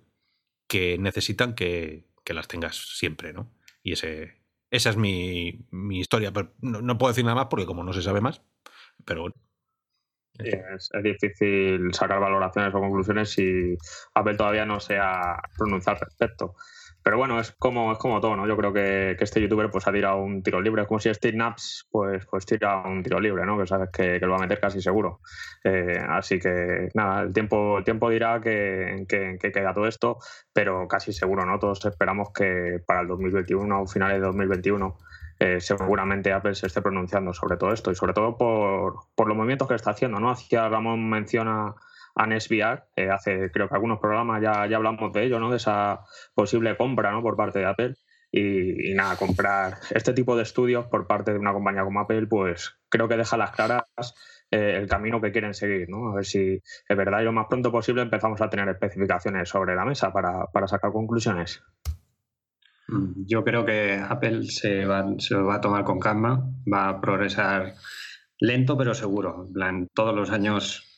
que 0.68 0.96
necesitan 0.98 1.54
que, 1.54 2.06
que 2.24 2.34
las 2.34 2.48
tengas 2.48 2.76
siempre, 2.96 3.32
¿no? 3.32 3.52
Y 3.82 3.92
ese, 3.92 4.42
esa 4.70 4.90
es 4.90 4.96
mi, 4.96 5.66
mi 5.70 6.00
historia. 6.00 6.32
Pero 6.32 6.54
no, 6.60 6.98
puedo 6.98 7.12
decir 7.12 7.24
nada 7.24 7.36
más 7.36 7.46
porque 7.50 7.66
como 7.66 7.84
no 7.84 7.92
se 7.92 8.02
sabe 8.02 8.20
más, 8.20 8.42
pero 9.04 9.22
bueno. 9.22 9.34
es, 10.38 10.90
difícil 11.02 11.92
sacar 11.92 12.20
valoraciones 12.20 12.74
o 12.74 12.80
conclusiones 12.80 13.30
si 13.30 13.76
Apple 14.14 14.36
todavía 14.36 14.64
no 14.64 14.80
se 14.80 14.98
ha 14.98 15.42
pronunciado 15.58 15.98
al 15.98 16.06
respecto. 16.06 16.54
Pero 17.02 17.18
bueno, 17.18 17.40
es 17.40 17.52
como, 17.52 17.92
es 17.92 17.98
como 17.98 18.20
todo, 18.20 18.36
¿no? 18.36 18.46
Yo 18.46 18.56
creo 18.56 18.72
que, 18.72 19.16
este 19.18 19.40
youtuber 19.40 19.70
pues 19.70 19.86
ha 19.86 19.92
tirado 19.92 20.18
un 20.18 20.42
tiro 20.42 20.60
libre. 20.60 20.82
Es 20.82 20.88
como 20.88 21.00
si 21.00 21.12
Steve 21.12 21.36
Naps 21.36 21.88
pues, 21.90 22.24
pues 22.26 22.46
tira 22.46 22.82
un 22.82 23.02
tiro 23.02 23.20
libre, 23.20 23.44
¿no? 23.44 23.58
Que 23.58 23.66
sabes 23.66 23.90
que, 23.90 24.18
lo 24.20 24.30
va 24.30 24.36
a 24.36 24.40
meter 24.40 24.60
casi 24.60 24.80
seguro. 24.80 25.20
Eh, 25.64 25.98
así 26.08 26.38
que 26.38 26.88
nada, 26.94 27.22
el 27.22 27.32
tiempo, 27.32 27.78
el 27.78 27.84
tiempo 27.84 28.10
dirá 28.10 28.40
que, 28.40 29.04
que, 29.08 29.52
queda 29.52 29.74
todo 29.74 29.86
esto, 29.86 30.18
pero 30.52 30.86
casi 30.88 31.12
seguro, 31.12 31.44
¿no? 31.44 31.58
Todos 31.58 31.84
esperamos 31.84 32.30
que 32.32 32.80
para 32.86 33.00
el 33.00 33.08
2021 33.08 33.82
o 33.82 33.86
finales 33.86 34.18
de 34.20 34.26
2021 34.26 34.96
eh, 35.38 35.60
seguramente 35.60 36.32
Apple 36.32 36.54
se 36.54 36.68
esté 36.68 36.82
pronunciando 36.82 37.32
sobre 37.32 37.56
todo 37.56 37.72
esto 37.72 37.90
y 37.90 37.96
sobre 37.96 38.12
todo 38.12 38.36
por, 38.36 38.94
por 39.16 39.26
los 39.26 39.36
movimientos 39.36 39.66
que 39.66 39.74
está 39.74 39.90
haciendo, 39.90 40.20
¿no? 40.20 40.30
Hacía 40.30 40.68
Ramón 40.68 41.10
menciona 41.10 41.74
a 42.14 42.26
NesVR. 42.26 42.84
Eh, 42.96 43.10
hace 43.10 43.50
creo 43.50 43.68
que 43.68 43.74
algunos 43.74 44.00
programas 44.00 44.42
ya, 44.42 44.66
ya 44.66 44.76
hablamos 44.76 45.12
de 45.12 45.24
ello, 45.24 45.38
¿no? 45.38 45.50
De 45.50 45.56
esa 45.56 46.00
posible 46.34 46.76
compra 46.76 47.12
¿no? 47.12 47.22
por 47.22 47.36
parte 47.36 47.60
de 47.60 47.66
Apple. 47.66 47.94
Y, 48.34 48.94
nada, 48.94 49.16
comprar 49.16 49.76
este 49.90 50.14
tipo 50.14 50.34
de 50.36 50.42
estudios 50.42 50.86
por 50.86 51.06
parte 51.06 51.32
de 51.32 51.38
una 51.38 51.52
compañía 51.52 51.84
como 51.84 52.00
Apple, 52.00 52.26
pues 52.28 52.78
creo 52.88 53.06
que 53.06 53.18
deja 53.18 53.36
las 53.36 53.50
claras 53.50 53.84
eh, 54.50 54.78
el 54.78 54.88
camino 54.88 55.20
que 55.20 55.32
quieren 55.32 55.52
seguir, 55.52 55.90
¿no? 55.90 56.10
A 56.10 56.14
ver 56.14 56.24
si 56.24 56.54
es 56.88 56.96
verdad 56.96 57.20
y 57.20 57.24
lo 57.24 57.32
más 57.32 57.46
pronto 57.50 57.70
posible 57.70 58.00
empezamos 58.00 58.40
a 58.40 58.48
tener 58.48 58.66
especificaciones 58.70 59.50
sobre 59.50 59.74
la 59.74 59.84
mesa 59.84 60.14
para, 60.14 60.46
para 60.46 60.66
sacar 60.66 60.92
conclusiones. 60.92 61.62
Mm, 62.88 63.26
yo 63.26 63.44
creo 63.44 63.66
que 63.66 63.94
Apple 63.96 64.44
se 64.44 64.86
va, 64.86 65.04
se 65.18 65.34
va 65.34 65.56
a 65.56 65.60
tomar 65.60 65.84
con 65.84 65.98
calma, 65.98 66.42
va 66.72 66.88
a 66.88 67.00
progresar 67.02 67.74
lento 68.38 68.76
pero 68.76 68.94
seguro. 68.94 69.44
En 69.46 69.52
plan, 69.52 69.88
todos 69.94 70.14
los 70.14 70.30
años 70.30 70.91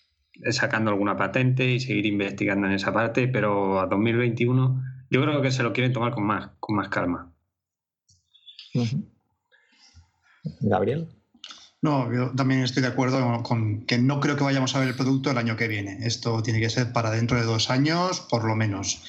sacando 0.50 0.90
alguna 0.90 1.16
patente 1.16 1.70
y 1.70 1.80
seguir 1.80 2.06
investigando 2.06 2.66
en 2.66 2.72
esa 2.74 2.92
parte, 2.92 3.28
pero 3.28 3.80
a 3.80 3.86
2021 3.86 4.82
yo 5.10 5.22
creo 5.22 5.42
que 5.42 5.50
se 5.50 5.62
lo 5.62 5.72
quieren 5.72 5.92
tomar 5.92 6.12
con 6.12 6.24
más, 6.24 6.50
con 6.60 6.76
más 6.76 6.88
calma. 6.88 7.32
Gabriel. 10.60 11.08
No, 11.82 12.12
yo 12.12 12.30
también 12.30 12.62
estoy 12.62 12.82
de 12.82 12.88
acuerdo 12.88 13.42
con 13.42 13.84
que 13.84 13.98
no 13.98 14.18
creo 14.18 14.36
que 14.36 14.44
vayamos 14.44 14.74
a 14.74 14.80
ver 14.80 14.88
el 14.88 14.94
producto 14.94 15.30
el 15.30 15.38
año 15.38 15.56
que 15.56 15.68
viene. 15.68 15.98
Esto 16.00 16.42
tiene 16.42 16.58
que 16.58 16.70
ser 16.70 16.92
para 16.92 17.10
dentro 17.10 17.38
de 17.38 17.44
dos 17.44 17.70
años, 17.70 18.20
por 18.22 18.44
lo 18.44 18.56
menos. 18.56 19.02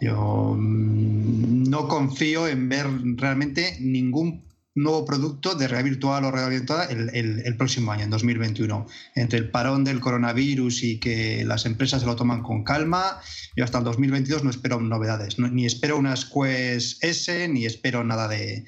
Yo 0.00 0.56
mm, 0.58 1.70
no 1.70 1.86
confío 1.88 2.48
en 2.48 2.68
ver 2.68 2.86
realmente 3.16 3.76
ningún 3.80 4.47
nuevo 4.82 5.04
producto 5.04 5.54
de 5.54 5.68
realidad 5.68 5.90
virtual 5.90 6.24
o 6.24 6.30
realidad 6.30 6.60
virtual 6.60 7.10
el, 7.12 7.42
el, 7.44 7.56
próximo 7.56 7.92
año, 7.92 8.04
en 8.04 8.10
2021. 8.10 8.86
Entre 9.14 9.38
el 9.38 9.50
parón 9.50 9.84
del 9.84 10.00
coronavirus 10.00 10.82
y 10.82 10.98
que 10.98 11.44
las 11.44 11.66
empresas 11.66 12.00
se 12.00 12.06
lo 12.06 12.16
toman 12.16 12.42
con 12.42 12.64
calma, 12.64 13.20
yo 13.56 13.64
hasta 13.64 13.78
el 13.78 13.84
2022 13.84 14.44
no 14.44 14.50
espero 14.50 14.80
novedades. 14.80 15.38
ni 15.38 15.66
espero 15.66 15.98
unas 15.98 16.24
Quest 16.24 17.02
S, 17.04 17.48
ni 17.48 17.66
espero 17.66 18.04
nada 18.04 18.28
de, 18.28 18.64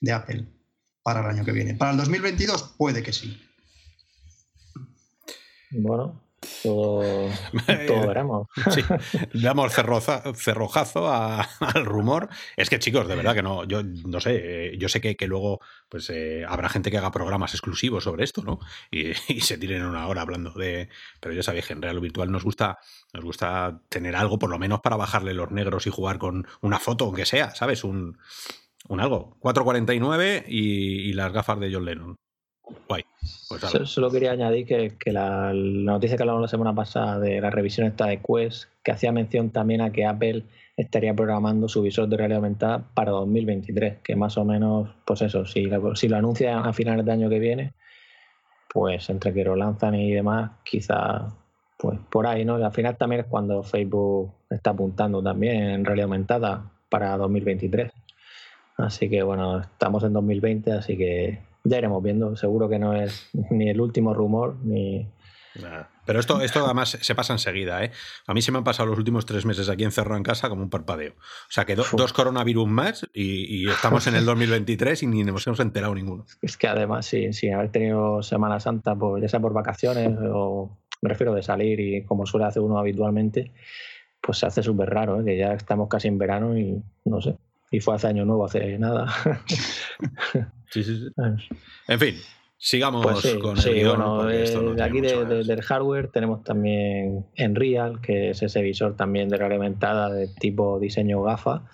de 0.00 0.12
Apple 0.12 0.48
para 1.02 1.20
el 1.20 1.26
año 1.26 1.44
que 1.44 1.52
viene. 1.52 1.74
Para 1.74 1.92
el 1.92 1.96
2022 1.96 2.74
puede 2.76 3.02
que 3.02 3.12
sí. 3.12 3.40
Bueno, 5.70 6.21
todo, 6.62 7.02
todo 7.86 8.06
veremos. 8.06 8.48
Sí, 8.70 8.82
damos 9.34 9.72
cerrojazo 9.72 11.10
al 11.10 11.84
rumor. 11.84 12.28
Es 12.56 12.68
que, 12.70 12.78
chicos, 12.78 13.06
de 13.08 13.16
verdad 13.16 13.34
que 13.34 13.42
no, 13.42 13.64
yo 13.64 13.82
no 13.82 14.20
sé, 14.20 14.76
yo 14.78 14.88
sé 14.88 15.00
que, 15.00 15.16
que 15.16 15.26
luego 15.26 15.60
pues 15.88 16.10
eh, 16.10 16.44
habrá 16.48 16.68
gente 16.68 16.90
que 16.90 16.98
haga 16.98 17.10
programas 17.10 17.52
exclusivos 17.54 18.04
sobre 18.04 18.24
esto, 18.24 18.42
¿no? 18.42 18.58
Y, 18.90 19.12
se 19.40 19.58
tiren 19.58 19.84
una 19.84 20.06
hora 20.06 20.22
hablando 20.22 20.52
de. 20.52 20.88
Pero 21.20 21.34
ya 21.34 21.42
sabéis 21.42 21.66
que 21.66 21.72
en 21.72 21.82
Real 21.82 22.00
Virtual 22.00 22.30
nos 22.30 22.44
gusta, 22.44 22.78
nos 23.12 23.24
gusta 23.24 23.82
tener 23.88 24.16
algo, 24.16 24.38
por 24.38 24.50
lo 24.50 24.58
menos 24.58 24.80
para 24.80 24.96
bajarle 24.96 25.34
los 25.34 25.50
negros 25.50 25.86
y 25.86 25.90
jugar 25.90 26.18
con 26.18 26.46
una 26.60 26.78
foto, 26.78 27.06
aunque 27.06 27.26
sea, 27.26 27.54
¿sabes? 27.54 27.84
Un, 27.84 28.18
un 28.88 29.00
algo. 29.00 29.36
4.49 29.40 30.44
y, 30.48 31.10
y 31.10 31.12
las 31.12 31.32
gafas 31.32 31.60
de 31.60 31.72
John 31.72 31.84
Lennon. 31.84 32.16
Guay. 32.88 33.04
Pues 33.48 33.90
Solo 33.90 34.10
quería 34.10 34.32
añadir 34.32 34.66
que, 34.66 35.12
la, 35.12 35.52
noticia 35.54 36.16
que 36.16 36.22
hablamos 36.22 36.42
la 36.42 36.48
semana 36.48 36.74
pasada 36.74 37.18
de 37.18 37.40
la 37.40 37.50
revisión 37.50 37.86
esta 37.86 38.06
de 38.06 38.20
Quest, 38.20 38.64
que 38.82 38.92
hacía 38.92 39.12
mención 39.12 39.50
también 39.50 39.80
a 39.80 39.92
que 39.92 40.04
Apple 40.04 40.44
estaría 40.76 41.14
programando 41.14 41.68
su 41.68 41.82
visor 41.82 42.08
de 42.08 42.16
realidad 42.16 42.38
aumentada 42.38 42.84
para 42.94 43.12
2023, 43.12 43.98
que 44.02 44.16
más 44.16 44.36
o 44.38 44.44
menos, 44.44 44.90
pues 45.04 45.22
eso, 45.22 45.44
si 45.44 45.66
lo, 45.66 45.94
si 45.94 46.12
anuncian 46.12 46.66
a 46.66 46.72
finales 46.72 47.04
de 47.04 47.12
año 47.12 47.28
que 47.28 47.38
viene, 47.38 47.74
pues 48.72 49.08
entre 49.10 49.32
que 49.32 49.44
lo 49.44 49.54
lanzan 49.54 49.94
y 49.94 50.12
demás, 50.12 50.50
quizá 50.64 51.28
pues 51.76 51.98
por 52.10 52.26
ahí, 52.26 52.44
¿no? 52.44 52.54
al 52.54 52.72
final 52.72 52.96
también 52.96 53.22
es 53.22 53.26
cuando 53.26 53.62
Facebook 53.62 54.32
está 54.50 54.70
apuntando 54.70 55.22
también 55.22 55.62
en 55.62 55.84
realidad 55.84 56.04
aumentada 56.04 56.70
para 56.88 57.16
2023. 57.16 57.92
Así 58.76 59.10
que 59.10 59.22
bueno, 59.22 59.60
estamos 59.60 60.02
en 60.04 60.12
2020, 60.12 60.72
así 60.72 60.96
que 60.96 61.40
ya 61.64 61.78
iremos 61.78 62.02
viendo. 62.02 62.36
Seguro 62.36 62.68
que 62.68 62.78
no 62.78 62.94
es 62.94 63.30
ni 63.50 63.68
el 63.68 63.80
último 63.80 64.14
rumor 64.14 64.56
ni. 64.64 65.08
Pero 66.06 66.18
esto, 66.18 66.40
esto 66.40 66.64
además 66.64 66.96
se 67.00 67.14
pasa 67.14 67.34
enseguida, 67.34 67.84
¿eh? 67.84 67.90
A 68.26 68.32
mí 68.32 68.40
se 68.40 68.50
me 68.50 68.58
han 68.58 68.64
pasado 68.64 68.88
los 68.88 68.98
últimos 68.98 69.26
tres 69.26 69.44
meses 69.44 69.68
aquí 69.68 69.84
encerrado 69.84 70.16
en 70.16 70.22
casa 70.22 70.48
como 70.48 70.62
un 70.62 70.70
parpadeo. 70.70 71.12
O 71.12 71.50
sea 71.50 71.66
que 71.66 71.76
dos 71.76 72.12
coronavirus 72.14 72.66
más 72.68 73.06
y, 73.12 73.68
estamos 73.68 74.06
en 74.06 74.14
el 74.14 74.24
2023 74.24 75.02
y 75.02 75.06
ni 75.06 75.24
nos 75.24 75.46
hemos 75.46 75.60
enterado 75.60 75.94
ninguno. 75.94 76.24
Es 76.40 76.56
que 76.56 76.68
además, 76.68 77.04
sin, 77.04 77.34
sin 77.34 77.52
haber 77.52 77.70
tenido 77.70 78.22
Semana 78.22 78.60
Santa, 78.60 78.96
pues, 78.96 79.22
ya 79.22 79.28
sea 79.28 79.40
por 79.40 79.52
vacaciones 79.52 80.16
o 80.32 80.78
me 81.02 81.08
refiero 81.10 81.34
de 81.34 81.42
salir 81.42 81.80
y 81.80 82.04
como 82.04 82.24
suele 82.24 82.46
hacer 82.46 82.62
uno 82.62 82.78
habitualmente, 82.78 83.52
pues 84.20 84.38
se 84.38 84.46
hace 84.46 84.62
súper 84.62 84.88
raro, 84.88 85.20
¿eh? 85.20 85.24
que 85.24 85.36
ya 85.36 85.52
estamos 85.52 85.88
casi 85.88 86.08
en 86.08 86.16
verano 86.16 86.56
y 86.56 86.82
no 87.04 87.20
sé. 87.20 87.36
Y 87.72 87.80
fue 87.80 87.96
hace 87.96 88.06
año 88.06 88.24
nuevo, 88.24 88.44
hace 88.44 88.78
nada. 88.78 89.12
Sí, 90.70 90.82
sí, 90.84 90.96
sí. 90.96 91.12
En 91.86 91.98
fin, 91.98 92.14
sigamos 92.56 93.04
pues 93.04 93.34
con 93.42 93.58
el 93.58 93.86
bueno, 93.86 94.24
de 94.24 94.82
aquí 94.82 95.02
del 95.02 95.60
hardware 95.60 96.08
tenemos 96.08 96.42
también 96.44 97.26
Enreal, 97.34 98.00
que 98.00 98.30
es 98.30 98.42
ese 98.42 98.62
visor 98.62 98.96
también 98.96 99.28
de 99.28 99.36
realidad 99.36 99.58
aumentada 99.58 100.10
de 100.10 100.28
tipo 100.28 100.80
diseño 100.80 101.22
GAFA, 101.22 101.68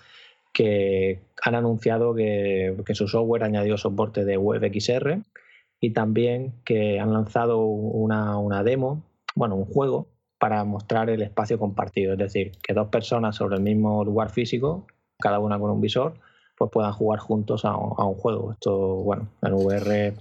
que 0.51 1.21
han 1.41 1.55
anunciado 1.55 2.13
que, 2.13 2.75
que 2.85 2.93
su 2.93 3.07
software 3.07 3.43
ha 3.43 3.45
añadido 3.45 3.77
soporte 3.77 4.25
de 4.25 4.35
WebXR 4.35 5.21
y 5.79 5.91
también 5.91 6.55
que 6.65 6.99
han 6.99 7.13
lanzado 7.13 7.59
una, 7.59 8.37
una 8.37 8.63
demo, 8.63 9.05
bueno, 9.33 9.55
un 9.55 9.65
juego 9.65 10.09
para 10.39 10.63
mostrar 10.63 11.09
el 11.09 11.21
espacio 11.21 11.57
compartido, 11.57 12.13
es 12.13 12.19
decir, 12.19 12.51
que 12.61 12.73
dos 12.73 12.87
personas 12.89 13.35
sobre 13.35 13.57
el 13.57 13.61
mismo 13.61 14.03
lugar 14.03 14.29
físico, 14.29 14.87
cada 15.19 15.39
una 15.39 15.59
con 15.59 15.69
un 15.69 15.81
visor, 15.81 16.13
pues 16.57 16.71
puedan 16.71 16.93
jugar 16.93 17.19
juntos 17.19 17.65
a, 17.65 17.75
un 17.75 18.15
juego. 18.15 18.53
Esto, 18.53 18.77
bueno, 18.77 19.27
en 19.41 19.53
VR, 19.53 20.13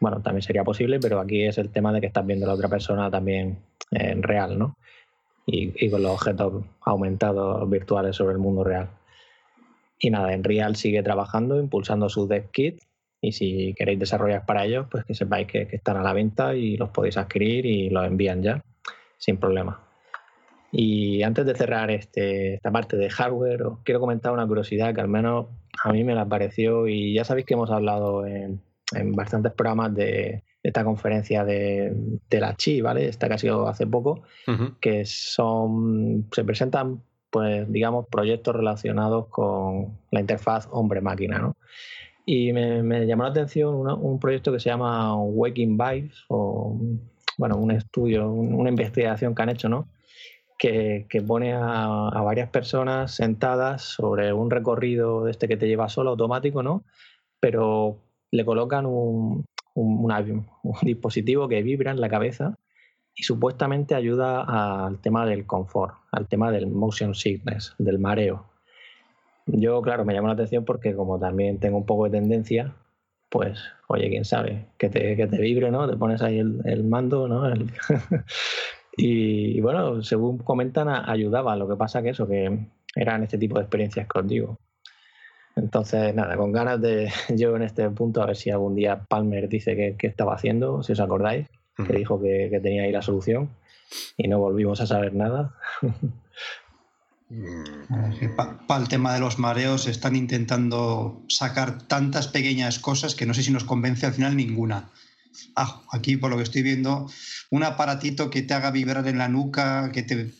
bueno, 0.00 0.20
también 0.20 0.42
sería 0.42 0.64
posible, 0.64 1.00
pero 1.00 1.18
aquí 1.20 1.44
es 1.44 1.58
el 1.58 1.70
tema 1.70 1.92
de 1.92 2.00
que 2.00 2.06
estás 2.06 2.26
viendo 2.26 2.46
a 2.46 2.48
la 2.48 2.54
otra 2.54 2.68
persona 2.68 3.10
también 3.10 3.58
en 3.90 4.22
real, 4.22 4.58
¿no? 4.58 4.76
Y, 5.44 5.90
con 5.90 6.02
los 6.02 6.12
objetos 6.12 6.64
aumentados 6.82 7.68
virtuales 7.68 8.14
sobre 8.14 8.34
el 8.34 8.38
mundo 8.38 8.62
real. 8.62 8.88
Y 9.98 10.10
nada, 10.10 10.32
en 10.32 10.44
Real 10.44 10.76
sigue 10.76 11.02
trabajando, 11.02 11.58
impulsando 11.58 12.08
su 12.08 12.28
dev 12.28 12.50
kit. 12.50 12.80
Y 13.20 13.32
si 13.32 13.74
queréis 13.74 13.98
desarrollar 13.98 14.46
para 14.46 14.64
ellos, 14.64 14.86
pues 14.90 15.04
que 15.04 15.14
sepáis 15.14 15.48
que 15.48 15.68
están 15.70 15.96
a 15.96 16.02
la 16.02 16.12
venta 16.12 16.54
y 16.54 16.76
los 16.76 16.90
podéis 16.90 17.16
adquirir 17.16 17.66
y 17.66 17.90
los 17.90 18.06
envían 18.06 18.42
ya, 18.42 18.62
sin 19.18 19.36
problema. 19.36 19.80
Y 20.74 21.22
antes 21.22 21.44
de 21.44 21.54
cerrar 21.54 21.90
este, 21.90 22.54
esta 22.54 22.72
parte 22.72 22.96
de 22.96 23.10
hardware, 23.10 23.62
os 23.62 23.78
quiero 23.84 24.00
comentar 24.00 24.32
una 24.32 24.46
curiosidad 24.46 24.94
que 24.94 25.02
al 25.02 25.08
menos 25.08 25.46
a 25.84 25.92
mí 25.92 26.02
me 26.02 26.14
la 26.14 26.26
pareció 26.26 26.88
y 26.88 27.12
ya 27.12 27.24
sabéis 27.24 27.44
que 27.44 27.54
hemos 27.54 27.70
hablado 27.70 28.26
en, 28.26 28.62
bastantes 29.14 29.52
programas 29.52 29.94
de, 29.94 30.42
esta 30.62 30.82
conferencia 30.82 31.44
de, 31.44 31.94
la 32.30 32.56
Chi, 32.56 32.80
¿vale? 32.80 33.08
Esta 33.08 33.28
que 33.28 33.34
ha 33.34 33.38
sido 33.38 33.68
hace 33.68 33.86
poco, 33.86 34.22
que 34.80 35.04
son, 35.04 36.28
se 36.32 36.44
presentan, 36.44 37.02
pues, 37.30 37.70
digamos, 37.70 38.06
proyectos 38.06 38.56
relacionados 38.56 39.26
con 39.28 39.98
la 40.10 40.20
interfaz 40.20 40.68
hombre-máquina, 40.70 41.38
¿no? 41.38 41.56
Y 42.24 42.52
me, 42.52 43.06
llamó 43.06 43.24
la 43.24 43.30
atención 43.30 43.74
un 43.74 44.18
proyecto 44.20 44.52
que 44.52 44.60
se 44.60 44.70
llama 44.70 45.16
Waking 45.16 45.76
Vibes, 45.76 46.24
o, 46.28 46.78
bueno, 47.36 47.56
un 47.56 47.72
estudio, 47.72 48.30
una 48.30 48.70
investigación 48.70 49.34
que 49.34 49.42
han 49.42 49.50
hecho, 49.50 49.68
¿no? 49.68 49.88
Que, 50.62 51.24
pone 51.26 51.54
a, 51.54 52.22
varias 52.24 52.48
personas 52.48 53.12
sentadas 53.12 53.82
sobre 53.82 54.32
un 54.32 54.48
recorrido 54.48 55.24
de 55.24 55.32
este 55.32 55.48
que 55.48 55.56
te 55.56 55.66
lleva 55.66 55.88
solo 55.88 56.10
automático, 56.10 56.62
¿no? 56.62 56.84
Pero 57.40 57.98
le 58.30 58.44
colocan 58.44 58.86
un, 58.86 59.44
dispositivo 60.82 61.48
que 61.48 61.62
vibra 61.62 61.90
en 61.90 62.00
la 62.00 62.08
cabeza 62.08 62.58
y 63.14 63.24
supuestamente 63.24 63.96
ayuda 63.96 64.84
al 64.86 65.00
tema 65.00 65.26
del 65.26 65.46
confort, 65.46 65.94
al 66.12 66.28
tema 66.28 66.52
del 66.52 66.68
motion 66.68 67.14
sickness, 67.14 67.74
del 67.78 67.98
mareo. 67.98 68.44
Yo, 69.46 69.82
claro, 69.82 70.04
me 70.04 70.14
llama 70.14 70.28
la 70.28 70.34
atención 70.34 70.64
porque 70.64 70.94
como 70.94 71.18
también 71.18 71.58
tengo 71.58 71.78
un 71.78 71.86
poco 71.86 72.04
de 72.04 72.20
tendencia, 72.20 72.72
pues, 73.30 73.58
oye, 73.88 74.08
quién 74.10 74.24
sabe, 74.24 74.66
que 74.78 74.88
te, 74.88 75.16
que 75.16 75.26
te 75.26 75.40
vibre, 75.40 75.72
¿no? 75.72 75.90
Te 75.90 75.96
pones 75.96 76.22
ahí 76.22 76.38
el, 76.38 76.84
mando, 76.84 77.26
¿no? 77.26 77.52
Y, 78.96 79.60
bueno, 79.60 80.02
según 80.02 80.38
comentan, 80.38 80.88
ayudaba. 80.88 81.56
Lo 81.56 81.68
que 81.68 81.76
pasa 81.76 82.02
que 82.02 82.10
eso, 82.10 82.26
que 82.26 82.66
eran 82.94 83.22
este 83.22 83.38
tipo 83.38 83.56
de 83.56 83.62
experiencias 83.62 84.06
contigo. 84.06 84.58
Entonces, 85.56 86.14
nada, 86.14 86.36
con 86.36 86.52
ganas 86.52 86.80
de 86.80 87.10
yo 87.36 87.56
en 87.56 87.62
este 87.62 87.88
punto, 87.90 88.22
a 88.22 88.26
ver 88.26 88.36
si 88.36 88.50
algún 88.50 88.74
día 88.74 89.04
Palmer 89.04 89.48
dice 89.48 89.96
que, 89.98 90.06
estaba 90.06 90.34
haciendo, 90.34 90.82
si 90.82 90.92
os 90.92 91.00
acordáis, 91.00 91.46
que 91.86 91.92
dijo 91.94 92.20
que, 92.20 92.60
tenía 92.62 92.82
ahí 92.82 92.92
la 92.92 93.02
solución 93.02 93.50
y 94.16 94.28
no 94.28 94.38
volvimos 94.38 94.80
a 94.80 94.86
saber 94.86 95.14
nada. 95.14 95.54
Para 98.66 98.82
el 98.82 98.88
tema 98.88 99.14
de 99.14 99.20
los 99.20 99.38
mareos 99.38 99.86
están 99.86 100.16
intentando 100.16 101.22
sacar 101.28 101.82
tantas 101.82 102.28
pequeñas 102.28 102.78
cosas 102.78 103.14
que 103.14 103.24
no 103.24 103.32
sé 103.32 103.42
si 103.42 103.50
nos 103.50 103.64
convence 103.64 104.04
al 104.04 104.12
final 104.12 104.36
ninguna. 104.36 104.90
Ah, 105.56 105.80
aquí 105.90 106.18
por 106.18 106.30
lo 106.30 106.36
que 106.36 106.42
estoy 106.42 106.62
viendo, 106.62 107.06
un 107.52 107.64
aparatito 107.64 108.30
que 108.30 108.40
te 108.40 108.54
haga 108.54 108.70
vibrar 108.70 109.06
en 109.06 109.18
la 109.18 109.28
nuca, 109.28 109.92
que 109.92 110.02
te 110.02 110.32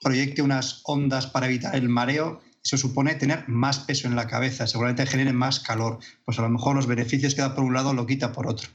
proyecte 0.00 0.40
unas 0.40 0.82
ondas 0.84 1.26
para 1.26 1.46
evitar 1.46 1.74
el 1.74 1.88
mareo, 1.88 2.42
eso 2.62 2.78
supone 2.78 3.16
tener 3.16 3.48
más 3.48 3.80
peso 3.80 4.06
en 4.06 4.14
la 4.14 4.28
cabeza, 4.28 4.68
seguramente 4.68 5.04
genere 5.04 5.32
más 5.32 5.58
calor. 5.58 5.98
Pues 6.24 6.38
a 6.38 6.42
lo 6.42 6.48
mejor 6.48 6.76
los 6.76 6.86
beneficios 6.86 7.34
que 7.34 7.42
da 7.42 7.56
por 7.56 7.64
un 7.64 7.74
lado 7.74 7.92
lo 7.92 8.06
quita 8.06 8.30
por 8.30 8.46
otro. 8.46 8.68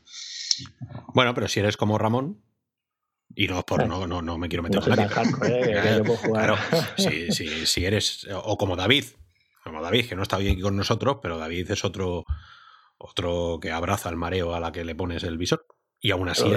Bueno, 1.14 1.34
pero 1.34 1.48
si 1.48 1.62
eres 1.62 1.78
como 1.78 1.98
Ramón, 1.98 2.44
y 3.34 3.48
no, 3.48 3.64
por, 3.66 3.88
no, 3.88 4.06
no, 4.06 4.22
no 4.22 4.38
me 4.38 4.50
quiero 4.50 4.64
meter 4.64 4.84
en 4.86 4.98
la 4.98 5.08
Claro, 6.22 6.58
si, 6.98 7.86
eres, 7.86 8.28
o 8.44 8.58
como 8.58 8.76
David, 8.76 9.06
como 9.64 9.82
David, 9.82 10.10
que 10.10 10.18
no 10.18 10.24
está 10.24 10.38
bien 10.38 10.52
aquí 10.52 10.62
con 10.62 10.76
nosotros, 10.76 11.20
pero 11.22 11.38
David 11.38 11.72
es 11.72 11.86
otro, 11.86 12.26
otro 12.98 13.58
que 13.62 13.72
abraza 13.72 14.10
el 14.10 14.18
mareo 14.18 14.54
a 14.54 14.60
la 14.60 14.74
que 14.74 14.84
le 14.84 14.96
pones 14.96 15.24
el 15.24 15.38
visor. 15.38 15.66
Y 16.02 16.12
aún 16.12 16.30
así, 16.30 16.50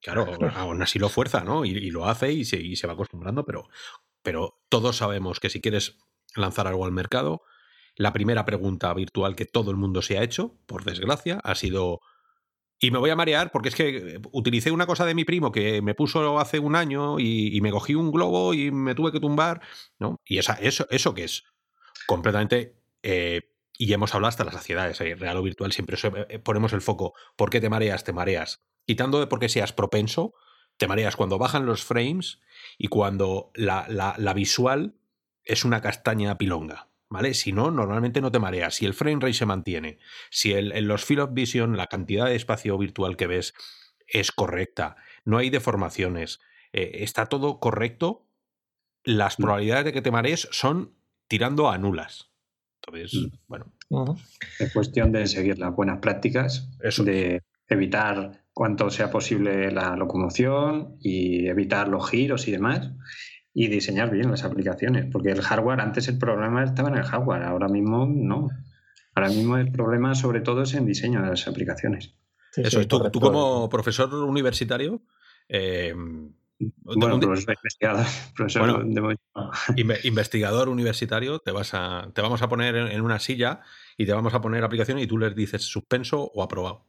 claro, 0.00 0.26
aún 0.54 0.82
así 0.82 0.98
lo 0.98 1.08
fuerza, 1.08 1.44
¿no? 1.44 1.64
Y, 1.64 1.90
lo 1.90 2.06
hace 2.06 2.32
y 2.32 2.44
se, 2.44 2.74
se, 2.74 2.86
va 2.86 2.94
acostumbrando, 2.94 3.44
pero, 3.44 3.68
pero 4.22 4.58
todos 4.68 4.96
sabemos 4.96 5.38
que 5.38 5.48
si 5.50 5.60
quieres 5.60 5.98
lanzar 6.34 6.66
algo 6.66 6.84
al 6.84 6.92
mercado, 6.92 7.42
la 7.96 8.12
primera 8.12 8.44
pregunta 8.44 8.92
virtual 8.94 9.36
que 9.36 9.44
todo 9.44 9.70
el 9.70 9.76
mundo 9.76 10.02
se 10.02 10.18
ha 10.18 10.22
hecho, 10.22 10.56
por 10.66 10.84
desgracia, 10.84 11.40
ha 11.44 11.54
sido... 11.54 12.00
Y 12.82 12.90
me 12.90 12.98
voy 12.98 13.10
a 13.10 13.16
marear 13.16 13.52
porque 13.52 13.68
es 13.68 13.74
que 13.74 14.20
utilicé 14.32 14.70
una 14.70 14.86
cosa 14.86 15.04
de 15.04 15.14
mi 15.14 15.26
primo 15.26 15.52
que 15.52 15.82
me 15.82 15.94
puso 15.94 16.38
hace 16.38 16.58
un 16.58 16.76
año 16.76 17.20
y, 17.20 17.60
me 17.60 17.70
cogí 17.70 17.94
un 17.94 18.10
globo 18.10 18.54
y 18.54 18.70
me 18.70 18.94
tuve 18.94 19.12
que 19.12 19.20
tumbar, 19.20 19.60
¿no? 19.98 20.16
Y 20.24 20.38
esa, 20.38 20.54
eso, 20.54 20.86
eso 20.88 21.12
que 21.12 21.24
es 21.24 21.44
completamente 22.06 22.80
eh, 23.02 23.49
y 23.80 23.94
hemos 23.94 24.14
hablado 24.14 24.28
hasta 24.28 24.44
las 24.44 24.52
saciedades, 24.52 25.00
¿eh? 25.00 25.14
real 25.14 25.38
o 25.38 25.42
virtual, 25.42 25.72
siempre 25.72 25.96
eh, 26.28 26.38
ponemos 26.38 26.74
el 26.74 26.82
foco. 26.82 27.14
¿Por 27.34 27.48
qué 27.48 27.62
te 27.62 27.70
mareas? 27.70 28.04
Te 28.04 28.12
mareas. 28.12 28.60
Quitando 28.84 29.20
de 29.20 29.26
porque 29.26 29.48
seas 29.48 29.72
propenso, 29.72 30.34
te 30.76 30.86
mareas 30.86 31.16
cuando 31.16 31.38
bajan 31.38 31.64
los 31.64 31.82
frames 31.82 32.42
y 32.76 32.88
cuando 32.88 33.50
la, 33.54 33.86
la, 33.88 34.34
visual 34.34 34.96
es 35.44 35.64
una 35.64 35.80
castaña 35.80 36.36
pilonga. 36.36 36.90
¿Vale? 37.08 37.32
Si 37.32 37.52
no, 37.52 37.70
normalmente 37.70 38.20
no 38.20 38.30
te 38.30 38.38
mareas. 38.38 38.74
Si 38.74 38.84
el 38.84 38.92
frame 38.92 39.18
rate 39.18 39.32
se 39.32 39.46
mantiene, 39.46 39.98
si 40.28 40.52
el, 40.52 40.72
en 40.72 40.86
los 40.86 41.06
field 41.06 41.22
of 41.22 41.30
vision, 41.32 41.78
la 41.78 41.86
cantidad 41.86 42.26
de 42.26 42.36
espacio 42.36 42.76
virtual 42.76 43.16
que 43.16 43.28
ves 43.28 43.54
es 44.06 44.30
correcta, 44.30 44.96
no 45.24 45.38
hay 45.38 45.48
deformaciones, 45.48 46.38
está 46.72 47.26
todo 47.26 47.60
correcto, 47.60 48.28
las 49.04 49.38
mm. 49.38 49.42
probabilidades 49.42 49.84
de 49.86 49.92
que 49.94 50.02
te 50.02 50.10
marees 50.10 50.48
son 50.52 50.94
tirando 51.28 51.70
a 51.70 51.78
nulas. 51.78 52.29
Entonces, 52.86 53.14
mm. 53.22 53.36
bueno. 53.46 53.72
Es 54.58 54.72
cuestión 54.72 55.12
de 55.12 55.26
seguir 55.26 55.58
las 55.58 55.74
buenas 55.74 55.98
prácticas, 55.98 56.70
de 56.78 57.42
evitar 57.68 58.44
cuanto 58.52 58.90
sea 58.90 59.10
posible 59.10 59.70
la 59.70 59.96
locomoción 59.96 60.96
y 61.00 61.46
evitar 61.48 61.88
los 61.88 62.08
giros 62.08 62.46
y 62.48 62.52
demás 62.52 62.90
y 63.52 63.68
diseñar 63.68 64.10
bien 64.10 64.30
las 64.30 64.44
aplicaciones, 64.44 65.06
porque 65.10 65.30
el 65.30 65.42
hardware, 65.42 65.80
antes 65.80 66.08
el 66.08 66.18
problema 66.18 66.62
estaba 66.62 66.88
en 66.88 66.96
el 66.96 67.02
hardware, 67.02 67.42
ahora 67.42 67.68
mismo 67.68 68.06
no. 68.06 68.48
Ahora 69.14 69.28
mismo 69.28 69.56
el 69.56 69.72
problema 69.72 70.14
sobre 70.14 70.40
todo 70.40 70.62
es 70.62 70.74
en 70.74 70.86
diseño 70.86 71.20
de 71.20 71.30
las 71.30 71.48
aplicaciones. 71.48 72.14
Eso, 72.56 72.86
tú, 72.86 73.10
tú, 73.10 73.20
como 73.20 73.68
profesor 73.68 74.12
universitario, 74.14 75.02
eh, 75.48 75.94
bueno, 76.82 77.14
investigador, 77.14 78.06
profesor 78.36 78.86
investigador 80.04 80.68
universitario, 80.68 81.38
te 81.38 81.52
vas 81.52 81.72
a, 81.74 82.10
te 82.14 82.20
vamos 82.20 82.42
a 82.42 82.48
poner 82.48 82.76
en 82.76 83.00
una 83.00 83.18
silla 83.18 83.60
y 83.96 84.06
te 84.06 84.12
vamos 84.12 84.34
a 84.34 84.40
poner 84.40 84.62
aplicaciones 84.62 85.04
y 85.04 85.06
tú 85.06 85.18
les 85.18 85.34
dices 85.34 85.62
suspenso 85.62 86.30
o 86.34 86.42
aprobado. 86.42 86.86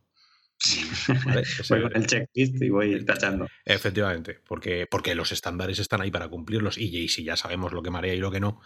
voy 1.69 1.81
con 1.83 1.95
el 1.95 2.05
checklist 2.05 2.61
y 2.61 2.69
voy 2.69 3.05
tachando. 3.05 3.47
Efectivamente, 3.65 4.39
porque, 4.45 4.87
porque 4.89 5.15
los 5.15 5.31
estándares 5.31 5.79
están 5.79 6.01
ahí 6.01 6.11
para 6.11 6.27
cumplirlos 6.27 6.77
y, 6.77 7.07
si 7.07 7.23
ya 7.23 7.37
sabemos 7.37 7.71
lo 7.71 7.81
que 7.81 7.91
marea 7.91 8.13
y 8.13 8.19
lo 8.19 8.31
que 8.31 8.39
no, 8.39 8.61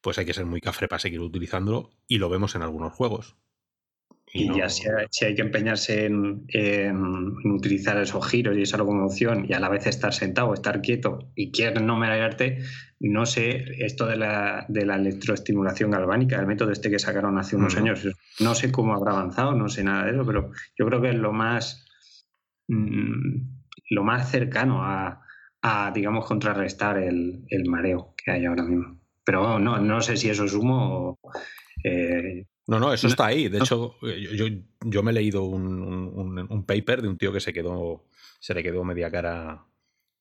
pues 0.00 0.18
hay 0.18 0.26
que 0.26 0.34
ser 0.34 0.46
muy 0.46 0.60
cafre 0.60 0.88
para 0.88 0.98
seguir 0.98 1.20
utilizándolo 1.20 1.90
y 2.08 2.18
lo 2.18 2.28
vemos 2.28 2.54
en 2.54 2.62
algunos 2.62 2.92
juegos. 2.92 3.36
Y, 4.34 4.56
ya 4.56 4.68
si 4.70 4.88
hay, 4.88 5.34
que 5.34 5.42
empeñarse 5.42 6.06
en, 6.06 6.46
utilizar 7.44 8.00
esos 8.00 8.26
giros 8.26 8.56
y 8.56 8.62
esa 8.62 8.78
locomoción 8.78 9.44
y 9.46 9.52
a 9.52 9.60
la 9.60 9.68
vez 9.68 9.86
estar 9.86 10.14
sentado, 10.14 10.54
estar 10.54 10.80
quieto 10.80 11.30
y 11.34 11.52
quieres 11.52 11.82
no 11.82 11.98
marearte, 11.98 12.60
no 12.98 13.26
sé, 13.26 13.64
esto 13.84 14.06
de 14.06 14.16
la, 14.16 14.64
de 14.68 14.86
la 14.86 14.96
electroestimulación 14.96 15.90
galvánica, 15.90 16.40
el 16.40 16.46
método 16.46 16.70
este 16.70 16.90
que 16.90 16.98
sacaron 16.98 17.36
hace 17.36 17.56
unos 17.56 17.76
años, 17.76 18.08
no 18.40 18.54
sé 18.54 18.72
cómo 18.72 18.94
habrá 18.94 19.12
avanzado, 19.12 19.52
no 19.52 19.68
sé 19.68 19.84
nada 19.84 20.06
de 20.06 20.12
eso, 20.12 20.24
pero 20.24 20.50
yo 20.78 20.86
creo 20.86 21.02
que 21.02 21.10
es 21.10 21.16
lo 21.16 21.34
más, 21.34 21.84
mm, 22.68 23.36
lo 23.90 24.02
más 24.02 24.30
cercano 24.30 24.82
a, 24.82 25.20
digamos, 25.94 26.24
contrarrestar 26.24 26.96
el, 26.98 27.44
mareo 27.66 28.14
que 28.16 28.30
hay 28.30 28.46
ahora 28.46 28.62
mismo. 28.62 28.98
Pero 29.24 29.58
no, 29.58 29.78
no 29.78 30.00
sé 30.00 30.16
si 30.16 30.30
eso 30.30 30.44
es 30.44 30.54
humo 30.54 31.18
o... 31.20 31.32
Eh, 31.84 32.46
no, 32.66 32.78
no, 32.78 32.92
eso 32.92 33.08
está 33.08 33.26
ahí. 33.26 33.48
De 33.48 33.58
hecho, 33.58 33.96
yo, 34.00 34.46
yo, 34.84 35.02
me 35.02 35.10
he 35.10 35.14
leído 35.14 35.42
un, 35.42 36.64
paper 36.66 37.02
de 37.02 37.08
un 37.08 37.18
tío 37.18 37.32
que 37.32 37.40
se 37.40 37.52
quedó, 37.52 38.04
se 38.40 38.54
le 38.54 38.62
quedó 38.62 38.84
media 38.84 39.10
cara 39.10 39.64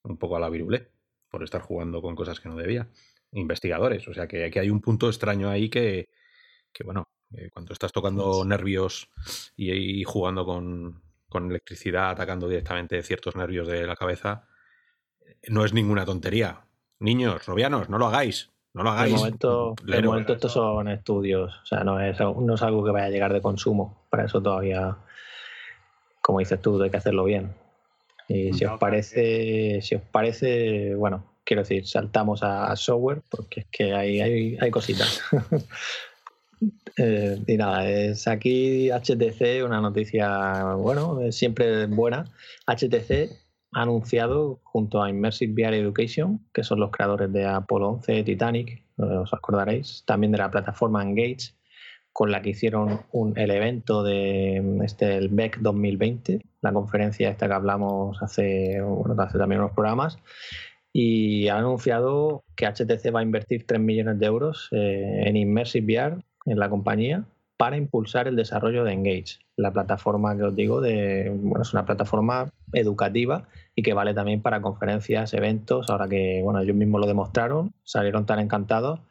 un 0.04 0.18
poco 0.18 0.38
a 0.38 0.40
la 0.40 0.50
virulé 0.50 0.92
por 1.30 1.44
estar 1.44 1.62
jugando 1.62 2.02
con 2.02 2.16
cosas 2.16 2.40
que 2.40 2.50
no 2.50 2.56
debía. 2.56 2.90
Investigadores, 3.34 4.08
o 4.08 4.14
sea 4.14 4.28
que, 4.28 4.50
que 4.50 4.60
hay 4.60 4.70
un 4.70 4.82
punto 4.82 5.08
extraño 5.08 5.50
ahí 5.50 5.70
que, 5.70 6.10
que 6.74 6.84
bueno, 6.84 7.08
eh, 7.34 7.50
cuando 7.52 7.74
estás 7.74 7.92
tocando 7.92 8.44
nervios 8.44 9.10
y, 9.56 10.04
jugando 10.04 10.46
con, 10.46 11.02
con, 11.30 11.50
electricidad, 11.50 12.10
atacando 12.10 12.50
directamente 12.50 13.02
ciertos 13.04 13.36
nervios 13.36 13.68
de 13.68 13.88
la 13.88 13.96
cabeza, 13.96 14.48
no 15.48 15.64
es 15.64 15.74
ninguna 15.74 16.06
tontería. 16.06 16.66
Niños, 17.00 17.46
robianos, 17.46 17.90
no 17.90 17.98
lo 17.98 18.08
hagáis. 18.08 18.51
No 18.74 18.84
lo 18.84 18.90
hagáis. 18.92 19.14
De 19.14 19.18
momento, 19.18 19.76
de 19.84 20.02
momento 20.02 20.34
estos 20.34 20.54
son 20.54 20.88
estudios, 20.88 21.54
o 21.64 21.66
sea, 21.66 21.84
no 21.84 22.00
es, 22.00 22.20
no 22.20 22.56
es 22.56 22.62
algo 22.62 22.84
que 22.84 22.92
vaya 22.92 23.08
a 23.08 23.10
llegar 23.10 23.34
de 23.34 23.42
consumo. 23.42 24.06
Para 24.10 24.26
eso 24.26 24.42
todavía, 24.42 24.98
como 26.22 26.40
dices 26.40 26.62
tú, 26.62 26.82
hay 26.82 26.90
que 26.90 26.98
hacerlo 26.98 27.26
bien. 27.26 27.54
Y 28.28 28.54
si 28.54 28.64
os 28.64 28.80
parece, 28.80 29.82
si 29.82 29.96
os 29.96 30.02
parece, 30.02 30.96
bueno, 30.96 31.26
quiero 31.44 31.64
decir, 31.64 31.86
saltamos 31.86 32.44
a, 32.44 32.74
software, 32.78 33.22
porque 33.30 33.62
es 33.62 33.66
que 33.70 33.94
hay, 33.94 34.22
hay, 34.22 34.58
hay 34.60 34.72
cositas. 34.72 35.22
Eh, 36.98 37.42
y 37.48 37.58
nada, 37.58 37.90
es 37.90 38.28
aquí 38.28 38.92
HTC, 38.92 39.66
una 39.66 39.82
noticia, 39.82 40.76
bueno, 40.76 41.32
siempre 41.32 41.88
buena. 41.88 42.26
HTC 42.68 43.32
anunciado 43.72 44.60
junto 44.64 45.02
a 45.02 45.10
Immersive 45.10 45.54
VR 45.54 45.78
Education, 45.78 46.46
que 46.54 46.64
son 46.64 46.80
los 46.80 46.92
creadores 46.92 47.32
de 47.32 47.46
Apollo 47.46 47.90
11, 47.90 48.24
Titanic, 48.24 48.84
eh, 48.98 49.04
os 49.04 49.34
acordaréis, 49.34 50.04
también 50.06 50.32
de 50.32 50.40
la 50.40 50.52
plataforma 50.52 51.04
Engage, 51.04 51.54
con 52.14 52.32
la 52.32 52.42
que 52.42 52.50
hicieron 52.50 53.02
un, 53.12 53.38
el 53.38 53.52
evento 53.52 54.04
de 54.04 54.80
este, 54.84 55.16
el 55.16 55.30
BEC 55.30 55.60
2020, 55.60 56.42
la 56.62 56.74
conferencia 56.74 57.30
esta 57.30 57.48
que 57.48 57.54
hablamos 57.54 58.22
hace, 58.22 58.82
bueno, 58.82 59.16
hace 59.22 59.38
también 59.38 59.62
unos 59.62 59.74
programas, 59.74 60.18
y 60.94 61.48
ha 61.48 61.58
anunciado 61.58 62.44
que 62.56 62.68
HTC 62.68 63.16
va 63.16 63.22
a 63.22 63.24
invertir 63.24 63.66
3 63.66 63.80
millones 63.80 64.20
de 64.20 64.26
euros 64.26 64.68
eh, 64.72 65.24
en 65.26 65.38
Immersive 65.38 65.86
VR 65.86 66.22
en 66.46 66.60
la 66.60 66.70
compañía 66.70 67.24
para 67.56 67.78
impulsar 67.78 68.28
el 68.28 68.36
desarrollo 68.36 68.84
de 68.84 68.94
Engage, 68.94 69.40
la 69.58 69.72
plataforma 69.72 70.36
que 70.36 70.44
os 70.44 70.56
digo, 70.56 70.82
de, 70.82 71.32
bueno, 71.36 71.62
es 71.62 71.74
una 71.74 71.86
plataforma 71.86 72.52
educativa 72.74 73.48
y 73.76 73.84
que 73.84 73.94
vale 73.94 74.14
también 74.14 74.42
para 74.42 74.62
conferencias, 74.62 75.34
eventos, 75.34 75.90
ahora 75.90 76.08
que 76.08 76.42
bueno, 76.44 76.60
ellos 76.60 76.76
mismos 76.76 77.02
lo 77.02 77.08
demostraron, 77.08 77.74
salieron 77.84 78.26
tan 78.26 78.40
encantados 78.40 79.02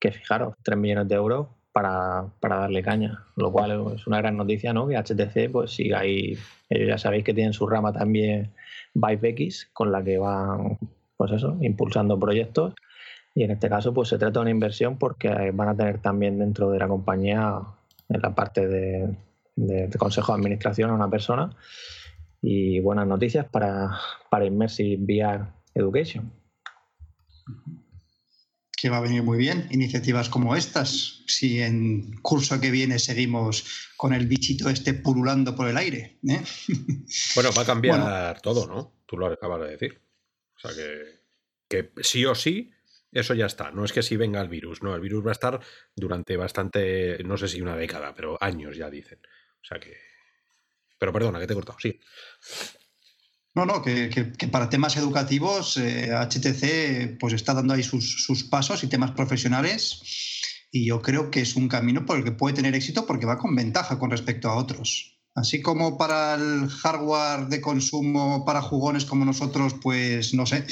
que 0.00 0.12
fijaros, 0.12 0.54
3 0.62 0.78
millones 0.78 1.08
de 1.08 1.14
euros 1.14 1.48
para, 1.72 2.26
darle 2.40 2.82
caña, 2.82 3.24
lo 3.36 3.52
cual 3.52 3.92
es 3.94 4.06
una 4.06 4.18
gran 4.18 4.36
noticia, 4.36 4.72
¿no? 4.72 4.88
Que 4.88 4.96
HTC 4.96 5.50
pues 5.52 5.72
siga 5.72 6.00
ahí, 6.00 6.36
ellos 6.68 6.88
ya 6.88 6.98
sabéis 6.98 7.24
que 7.24 7.34
tienen 7.34 7.52
su 7.52 7.66
rama 7.66 7.92
también 7.92 8.52
ViveX, 8.94 9.70
con 9.72 9.92
la 9.92 10.02
que 10.02 10.18
van, 10.18 10.78
pues 11.16 11.32
eso, 11.32 11.56
impulsando 11.60 12.18
proyectos 12.18 12.74
y 13.34 13.44
en 13.44 13.52
este 13.52 13.68
caso 13.68 13.94
pues 13.94 14.08
se 14.08 14.18
trata 14.18 14.40
de 14.40 14.42
una 14.42 14.50
inversión 14.50 14.98
porque 14.98 15.52
van 15.52 15.68
a 15.68 15.76
tener 15.76 15.98
también 15.98 16.38
dentro 16.38 16.70
de 16.70 16.78
la 16.80 16.88
compañía 16.88 17.60
en 18.08 18.20
la 18.20 18.34
parte 18.34 18.66
de, 18.66 19.14
de 19.66 19.98
consejo 19.98 20.32
de 20.32 20.38
administración 20.38 20.90
a 20.90 20.94
una 20.94 21.10
persona 21.10 21.56
y 22.40 22.80
buenas 22.80 23.06
noticias 23.06 23.46
para, 23.46 23.98
para 24.30 24.46
Immersive 24.46 25.02
VR 25.02 25.46
Education. 25.74 26.32
Que 28.80 28.90
va 28.90 28.98
a 28.98 29.00
venir 29.00 29.24
muy 29.24 29.38
bien, 29.38 29.66
iniciativas 29.70 30.28
como 30.28 30.54
estas, 30.54 31.24
si 31.26 31.60
en 31.60 32.12
curso 32.22 32.60
que 32.60 32.70
viene 32.70 33.00
seguimos 33.00 33.90
con 33.96 34.14
el 34.14 34.28
bichito 34.28 34.68
este 34.70 34.94
pululando 34.94 35.56
por 35.56 35.68
el 35.68 35.76
aire. 35.76 36.18
¿eh? 36.28 36.42
Bueno, 37.34 37.50
va 37.56 37.62
a 37.62 37.66
cambiar 37.66 38.40
todo, 38.40 38.66
¿no? 38.66 38.92
Tú 39.06 39.16
lo 39.16 39.26
acabas 39.26 39.60
de 39.62 39.70
decir. 39.70 40.00
O 40.56 40.60
sea 40.60 40.70
que, 40.76 41.22
que 41.68 41.90
sí 42.02 42.24
o 42.24 42.36
sí, 42.36 42.70
eso 43.10 43.34
ya 43.34 43.46
está. 43.46 43.72
No 43.72 43.84
es 43.84 43.92
que 43.92 44.02
si 44.02 44.16
venga 44.16 44.40
el 44.40 44.48
virus, 44.48 44.82
no, 44.82 44.94
el 44.94 45.00
virus 45.00 45.24
va 45.24 45.30
a 45.30 45.32
estar 45.32 45.60
durante 45.96 46.36
bastante, 46.36 47.22
no 47.24 47.36
sé 47.36 47.48
si 47.48 47.60
una 47.60 47.76
década, 47.76 48.14
pero 48.14 48.38
años 48.40 48.76
ya 48.76 48.90
dicen. 48.90 49.18
Sea 49.68 49.78
que 49.80 50.08
pero 50.98 51.12
perdona, 51.12 51.38
que 51.38 51.46
te 51.46 51.52
he 51.52 51.56
cortado, 51.56 51.78
sí. 51.80 51.98
No, 53.54 53.64
no, 53.64 53.82
que, 53.82 54.08
para 54.52 54.68
temas 54.68 54.96
educativos 54.96 55.76
HTC 55.76 56.62
eh, 56.62 57.16
pues 57.18 57.32
está 57.32 57.54
dando 57.54 57.74
ahí 57.74 57.82
sus, 57.82 58.44
pasos 58.50 58.84
y 58.84 58.88
temas 58.88 59.12
profesionales 59.12 60.02
y 60.70 60.86
yo 60.86 61.00
creo 61.00 61.30
que 61.30 61.40
es 61.40 61.56
un 61.56 61.66
camino 61.66 62.04
por 62.04 62.18
el 62.18 62.24
que 62.24 62.32
puede 62.32 62.54
tener 62.54 62.74
éxito 62.74 63.06
porque 63.06 63.26
va 63.26 63.38
con 63.38 63.56
ventaja 63.56 63.98
con 63.98 64.10
respecto 64.10 64.48
a 64.48 64.56
otros. 64.56 65.18
Así 65.34 65.62
como 65.62 65.96
para 65.98 66.34
el 66.34 66.68
hardware 66.68 67.48
de 67.48 67.60
consumo 67.60 68.44
para 68.44 68.60
jugones 68.60 69.04
como 69.04 69.24
nosotros, 69.24 69.74
pues 69.80 70.34
no 70.34 70.46
sé, 70.46 70.64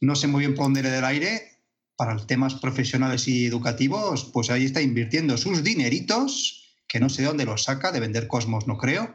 no 0.00 0.14
sé 0.16 0.26
muy 0.26 0.40
bien 0.40 0.54
por 0.54 0.66
dónde 0.66 0.82
le 0.82 0.90
del 0.90 1.04
aire, 1.04 1.60
para 1.96 2.16
temas 2.26 2.54
profesionales 2.54 3.28
y 3.28 3.46
educativos, 3.46 4.30
pues 4.32 4.50
ahí 4.50 4.64
está 4.64 4.80
invirtiendo 4.80 5.36
sus 5.36 5.62
dineritos 5.62 6.63
que 6.86 7.00
no 7.00 7.08
sé 7.08 7.22
de 7.22 7.28
dónde 7.28 7.44
los 7.44 7.64
saca, 7.64 7.92
de 7.92 8.00
vender 8.00 8.26
Cosmos 8.26 8.66
no 8.66 8.78
creo, 8.78 9.14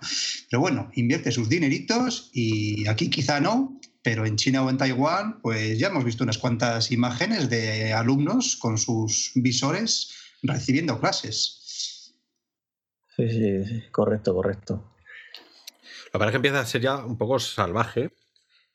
pero 0.50 0.60
bueno, 0.60 0.92
invierte 0.96 1.32
sus 1.32 1.50
dineritos 1.50 2.30
y 2.34 2.88
aquí 2.88 3.10
quizá 3.10 3.40
no, 3.40 3.80
pero 4.02 4.26
en 4.26 4.36
China 4.36 4.64
o 4.64 4.70
en 4.70 4.78
Taiwán, 4.78 5.42
pues 5.42 5.78
ya 5.78 5.88
hemos 5.88 6.04
visto 6.04 6.24
unas 6.24 6.38
cuantas 6.38 6.92
imágenes 6.92 7.50
de 7.50 7.94
alumnos 7.94 8.56
con 8.56 8.78
sus 8.78 9.32
visores 9.36 10.14
recibiendo 10.42 11.00
clases. 11.00 12.14
Sí, 13.16 13.30
sí, 13.30 13.66
sí. 13.66 13.84
correcto, 13.92 14.34
correcto. 14.34 14.96
La 16.14 16.20
verdad 16.20 16.30
es 16.30 16.32
que 16.32 16.38
empieza 16.38 16.60
a 16.62 16.66
ser 16.66 16.82
ya 16.82 16.98
un 16.98 17.18
poco 17.18 17.40
salvaje. 17.40 18.12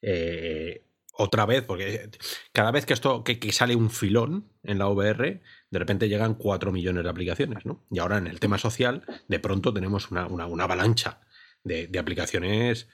Eh, 0.02 0.84
otra 1.16 1.46
vez, 1.46 1.62
porque 1.62 2.10
cada 2.52 2.70
vez 2.70 2.86
que 2.86 2.92
esto 2.92 3.22
que, 3.24 3.52
sale 3.52 3.76
un 3.76 3.90
filón 3.90 4.50
en 4.62 4.78
la 4.78 4.88
VR, 4.88 5.40
de 5.74 5.80
repente 5.80 6.08
llegan 6.08 6.34
4 6.34 6.70
millones 6.70 7.02
de 7.02 7.10
aplicaciones, 7.10 7.66
¿no? 7.66 7.84
Y 7.90 7.98
ahora 7.98 8.18
en 8.18 8.28
el 8.28 8.38
tema 8.38 8.58
social, 8.58 9.02
de 9.26 9.40
pronto 9.40 9.74
tenemos 9.74 10.08
una, 10.12 10.22
avalancha 10.62 11.20
de, 11.64 11.90
aplicaciones 11.98 12.88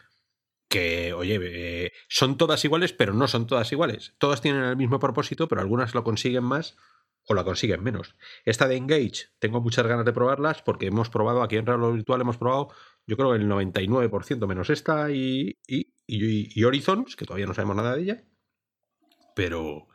que, 0.67 1.13
oye, 1.13 1.39
eh, 1.43 1.93
son 2.09 2.39
todas 2.39 2.65
iguales, 2.65 2.95
pero 2.95 3.13
no 3.13 3.29
son 3.29 3.47
todas 3.47 3.71
iguales. 3.71 4.15
Todas 4.17 4.41
tienen 4.41 4.65
el 4.65 4.79
mismo 4.79 4.99
propósito, 4.99 5.47
pero 5.47 5.61
algunas 5.61 5.95
lo 5.95 6.05
consiguen 6.05 6.43
más 6.43 6.79
o 7.29 7.35
la 7.35 7.45
consiguen 7.45 7.83
menos. 7.83 8.17
Esta 8.47 8.67
de 8.67 8.77
Engage, 8.77 9.27
tengo 9.41 9.61
muchas 9.61 9.87
ganas 9.87 10.07
de 10.07 10.15
probarlas 10.15 10.63
porque 10.63 10.87
hemos 10.87 11.11
probado, 11.11 11.43
aquí 11.43 11.59
en 11.59 11.67
Real 11.67 11.93
Virtual 11.93 12.23
hemos 12.23 12.39
probado, 12.39 12.71
yo 13.07 13.19
creo 13.19 13.35
el 13.35 13.47
99% 13.47 14.47
menos 14.47 14.71
esta 14.71 15.11
y, 15.11 15.59
y, 15.67 15.93
y, 16.07 16.65
Horizons, 16.65 17.15
que 17.15 17.27
todavía 17.27 17.45
no 17.45 17.53
sabemos 17.53 17.77
nada 17.77 17.95
de 17.95 18.03
ella. 18.03 18.25
pero 19.37 19.87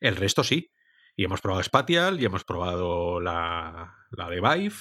el 0.00 0.16
resto 0.16 0.42
sí. 0.42 0.72
Y 1.20 1.24
hemos 1.24 1.42
probado 1.42 1.62
Spatial, 1.62 2.18
y 2.18 2.24
hemos 2.24 2.44
probado 2.44 3.20
la, 3.20 3.94
la 4.10 4.30
de 4.30 4.40
Vive, 4.40 4.74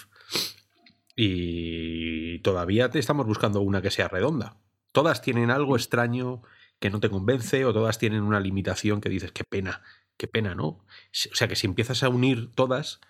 y 1.14 2.40
todavía 2.40 2.90
te 2.90 2.98
estamos 2.98 3.26
buscando 3.26 3.60
una 3.60 3.82
que 3.82 3.92
sea 3.92 4.08
redonda. 4.08 4.56
Todas 4.94 5.22
tienen 5.22 5.52
algo 5.52 5.76
extraño 5.76 6.42
que 6.80 6.90
no 6.90 7.02
te 7.02 7.10
convence, 7.10 7.66
o 7.66 7.74
todas 7.74 8.00
tienen 8.00 8.22
una 8.22 8.40
limitación 8.40 9.02
que 9.02 9.10
dices, 9.10 9.34
qué 9.34 9.44
pena, 9.44 9.82
qué 10.16 10.30
pena, 10.30 10.56
¿no? 10.56 10.66
O 10.66 10.86
sea 11.12 11.50
que 11.50 11.58
si 11.58 11.68
empiezas 11.68 12.04
a 12.04 12.10
unir 12.10 12.50
todas, 12.56 13.02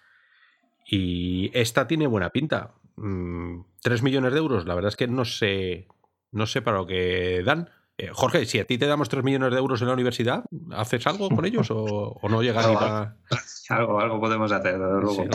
y 0.84 1.52
esta 1.54 1.86
tiene 1.86 2.08
buena 2.08 2.32
pinta. 2.32 2.74
Mm, 2.96 3.60
tres 3.84 4.02
millones 4.02 4.34
de 4.34 4.40
euros, 4.40 4.66
la 4.66 4.74
verdad 4.74 4.90
es 4.90 4.98
que 4.98 5.08
no 5.08 5.24
sé, 5.24 5.88
no 6.32 6.48
sé 6.48 6.64
para 6.64 6.78
lo 6.78 6.88
que 6.88 7.44
dan. 7.46 7.70
Eh, 8.00 8.12
Jorge, 8.14 8.46
si 8.46 8.60
a 8.60 8.64
ti 8.64 8.78
te 8.78 8.86
damos 8.86 9.10
3 9.10 9.26
millones 9.26 9.52
de 9.52 9.58
euros 9.58 9.82
en 9.82 9.88
la 9.88 9.94
universidad, 9.94 10.46
¿haces 10.72 11.06
algo 11.06 11.30
con 11.30 11.44
ellos 11.44 11.68
o, 11.70 12.18
no 12.30 12.42
llegas 12.42 12.66
ni 12.70 12.74
para...? 12.74 13.18
Algo, 13.70 14.00
algo 14.00 14.20
podemos 14.20 14.52
hacer, 14.52 14.80
luego. 14.80 15.26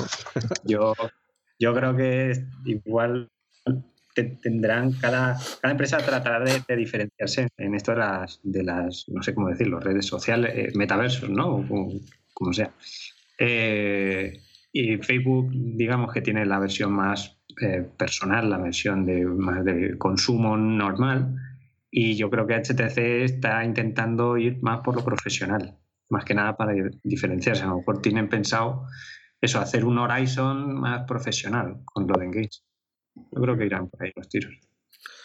yo, 0.64 0.92
yo 1.56 1.72
creo 1.72 1.94
que 1.94 2.32
igual 2.64 3.30
tendrán, 4.42 4.90
cada, 4.94 5.38
cada 5.62 5.70
empresa 5.70 5.98
tratará 5.98 6.40
de, 6.40 6.76
diferenciarse 6.76 7.46
en 7.56 7.76
esto 7.76 7.92
de 7.92 7.98
las, 7.98 8.40
de 8.42 8.64
las, 8.64 9.04
no 9.06 9.22
sé 9.22 9.36
cómo 9.36 9.50
decirlo, 9.50 9.78
redes 9.78 10.06
sociales, 10.06 10.52
eh, 10.52 10.72
metaversos, 10.74 11.30
¿no? 11.30 11.64
Como, 12.32 12.52
sea. 12.52 12.72
Eh, 13.38 14.40
y 14.72 14.96
Facebook, 14.96 15.50
digamos 15.52 16.12
que 16.12 16.22
tiene 16.22 16.44
la 16.44 16.58
versión 16.58 16.90
más 16.90 17.38
personal, 17.96 18.50
la 18.50 18.58
versión 18.58 19.06
de, 19.06 19.24
más 19.24 19.64
de 19.64 19.96
consumo 19.96 20.56
normal 20.56 21.36
y 21.96 22.16
yo 22.16 22.28
creo 22.28 22.44
que 22.44 22.56
HTC 22.56 22.98
está 23.22 23.64
intentando 23.64 24.36
ir 24.36 24.60
más 24.62 24.80
por 24.80 24.96
lo 24.96 25.04
profesional, 25.04 25.78
más 26.10 26.24
que 26.24 26.34
nada 26.34 26.56
para 26.56 26.74
diferenciarse. 27.04 27.62
A 27.62 27.68
lo 27.68 27.76
mejor 27.76 28.02
tienen 28.02 28.28
pensado 28.28 28.86
eso, 29.40 29.60
hacer 29.60 29.84
un 29.84 29.98
Horizon 29.98 30.74
más 30.74 31.04
profesional 31.06 31.82
con 31.84 32.08
lo 32.08 32.18
de 32.18 32.24
Engage. 32.24 32.62
Yo 33.14 33.40
creo 33.40 33.56
que 33.56 33.66
irán 33.66 33.88
por 33.88 34.02
ahí 34.02 34.10
los 34.16 34.28
tiros. 34.28 34.52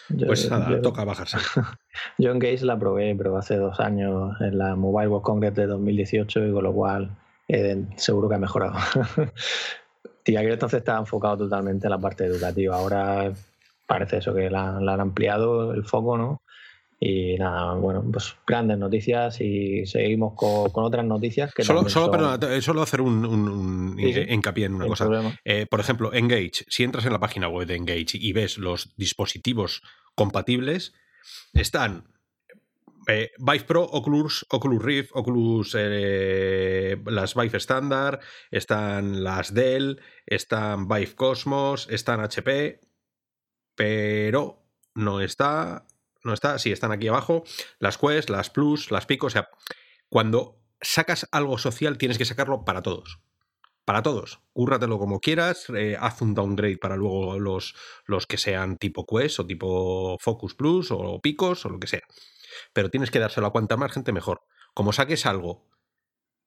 pues 0.10 0.47
nada, 0.51 0.79
toca 0.79 1.03
bajarse. 1.05 1.38
Yo 2.19 2.29
Engage 2.29 2.63
la 2.63 2.77
probé, 2.77 3.15
pero 3.15 3.36
hace 3.36 3.55
dos 3.55 3.79
años 3.79 4.39
en 4.39 4.60
la 4.60 4.75
Mobile 4.75 5.08
World 5.08 5.25
Congress 5.25 5.55
de 5.55 5.65
2018 5.65 6.49
y 6.49 6.53
con 6.53 6.63
lo 6.63 6.71
cual 6.71 7.17
eh, 7.47 7.84
seguro 7.95 8.29
que 8.29 8.36
ha 8.36 8.39
mejorado. 8.39 8.75
y 10.23 10.36
aquel 10.36 10.51
entonces 10.51 10.77
estaba 10.77 10.99
enfocado 10.99 11.36
totalmente 11.36 11.88
en 11.88 11.91
la 11.91 11.97
parte 11.97 12.25
educativa. 12.25 12.75
Ahora 12.75 13.34
parece 13.88 14.17
eso 14.17 14.36
que 14.36 14.51
la 14.51 14.77
han 14.77 15.01
ampliado 15.01 15.73
el 15.73 15.84
foco, 15.84 16.15
¿no? 16.15 16.43
Y 17.01 17.38
nada, 17.38 17.75
bueno, 17.75 18.03
pues 18.12 18.35
grandes 18.45 18.77
noticias 18.77 19.39
y 19.39 19.85
seguimos 19.85 20.33
con, 20.35 20.69
otras 20.83 21.05
noticias 21.05 21.53
que 21.53 21.63
Solo, 21.63 21.88
solo, 21.88 22.35
eh, 22.35 22.62
solo 22.62 22.81
hacer 22.81 22.99
un, 22.99 23.95
hincapié 23.97 24.65
en 24.65 24.75
una 24.75 24.88
cosa. 24.88 25.07
Eh, 25.45 25.65
por 25.65 25.79
ejemplo, 25.79 26.13
Engage, 26.13 26.65
si 26.67 26.83
entras 26.83 27.05
en 27.05 27.13
la 27.13 27.19
página 27.19 27.47
web 27.47 27.67
de 27.67 27.77
Engage 27.77 28.17
y 28.17 28.33
ves 28.33 28.57
los 28.57 28.93
dispositivos 28.97 29.81
compatibles, 30.13 30.93
están 31.53 32.03
eh, 33.07 33.31
Vive 33.38 33.63
Pro, 33.63 33.83
Oculus, 33.83 34.45
Oculus 34.49 34.83
Rift, 34.83 35.12
Oculus, 35.13 35.73
las 35.75 37.33
Vive 37.33 37.57
Standard, 37.59 38.19
están 38.51 39.23
las 39.23 39.53
Dell, 39.53 40.01
están 40.25 40.89
Vive 40.89 41.15
Cosmos, 41.15 41.88
están 41.89 42.19
HP, 42.19 42.81
pero 43.73 44.65
no 44.95 45.21
está 45.21 45.85
no 46.23 46.34
está, 46.34 46.60
sí, 46.60 46.71
están 46.71 46.91
aquí 46.91 47.08
abajo, 47.08 47.43
las 47.79 47.97
Quest, 47.97 48.29
las 48.29 48.49
Plus, 48.49 48.91
las 48.91 49.05
Pico, 49.05 49.27
o 49.27 49.29
sea, 49.29 49.49
cuando 50.10 50.60
sacas 50.82 51.27
algo 51.32 51.58
social 51.58 51.97
tienes 51.97 52.17
que 52.17 52.25
sacarlo 52.25 52.65
para 52.65 52.82
todos. 52.82 53.19
Para 53.86 54.03
todos. 54.03 54.41
Cúrratelo 54.53 54.99
como 54.99 55.19
quieras, 55.19 55.65
eh, 55.69 55.97
haz 55.99 56.21
un 56.21 56.36
downgrade 56.36 56.77
para 56.77 56.95
luego 56.95 57.39
los, 57.39 57.75
los 58.05 58.27
que 58.27 58.38
sean 58.38 58.77
tipo 58.77 59.05
Quest 59.05 59.39
o 59.39 59.47
tipo 59.47 60.17
Focus 60.19 60.53
Plus 60.53 60.91
o 60.91 61.19
Picos 61.21 61.65
o 61.65 61.69
lo 61.69 61.79
que 61.79 61.88
sea. 61.88 62.03
Pero 62.73 62.91
tienes 62.91 63.10
que 63.10 63.19
dárselo 63.19 63.47
a 63.47 63.51
cuanta 63.51 63.77
más 63.77 63.91
gente 63.91 64.12
mejor. 64.12 64.43
Como 64.75 64.93
saques 64.93 65.25
algo 65.25 65.67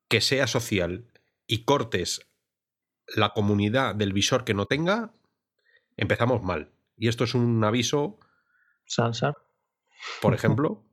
que 0.09 0.21
sea 0.21 0.47
social 0.47 1.11
y 1.47 1.65
cortes 1.65 2.29
la 3.09 3.31
comunidad 3.31 3.97
del 3.97 4.13
visor 4.13 4.45
que 4.45 4.55
no 4.55 4.67
tenga, 4.67 5.13
empezamos 5.97 6.43
mal. 6.43 6.71
Y 6.97 7.09
esto 7.09 7.25
es 7.25 7.35
un 7.35 7.65
aviso. 7.65 8.21
Sansar 8.87 9.35
por 10.21 10.35
ejemplo. 10.35 10.85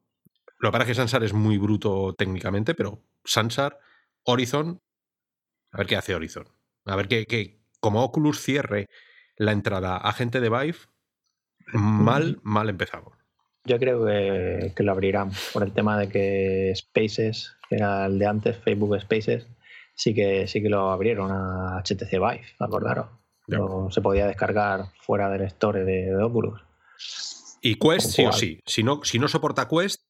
Lo 0.60 0.70
que 0.70 0.72
pasa 0.74 0.84
es 0.84 0.88
que 0.88 0.96
Sansar 0.96 1.24
es 1.24 1.34
muy 1.34 1.58
bruto 1.58 2.14
técnicamente, 2.18 2.76
pero 2.76 3.02
Sansar, 3.24 3.80
Horizon, 4.24 4.82
a 5.72 5.78
ver 5.78 5.88
qué 5.88 5.96
hace 5.96 6.16
Horizon. 6.16 6.48
A 6.86 6.96
ver 6.96 7.08
qué, 7.08 7.62
como 7.80 8.04
Oculus 8.04 8.42
cierre 8.42 8.88
la 9.38 9.52
entrada 9.52 9.98
a 9.98 10.12
gente 10.12 10.42
de 10.42 10.50
Vive, 10.50 10.78
mal, 11.74 12.40
mal 12.44 12.70
empezamos. 12.70 13.14
Yo 13.66 13.78
creo 13.78 14.06
que, 14.06 14.84
lo 14.84 14.92
abrirán 14.92 15.32
por 15.54 15.64
el 15.64 15.72
tema 15.74 15.98
de 15.98 16.10
que 16.10 16.74
Spaces, 16.76 17.56
que 17.70 17.76
era 17.76 18.06
el 18.06 18.18
de 18.18 18.26
antes, 18.26 18.58
Facebook 18.58 19.00
Spaces, 19.00 19.48
sí 19.96 20.14
que, 20.14 20.48
sí 20.48 20.62
que 20.62 20.70
lo 20.70 20.92
abrieron 20.92 21.32
a 21.32 21.82
HTC 21.84 22.12
Vive, 22.12 22.46
acordaros. 22.60 23.08
se 23.92 24.02
podía 24.02 24.28
descargar 24.28 24.86
fuera 25.02 25.30
del 25.30 25.44
store 25.44 25.84
de 25.84 26.16
Oculus. 26.22 26.62
Y 27.62 27.76
Quest 27.76 28.12
sí 28.12 28.26
o 28.26 28.32
sí. 28.32 28.62
Si 28.66 28.84
no, 28.84 29.02
si 29.04 29.20
no 29.20 29.28
soporta 29.28 29.68
Quest, 29.68 30.04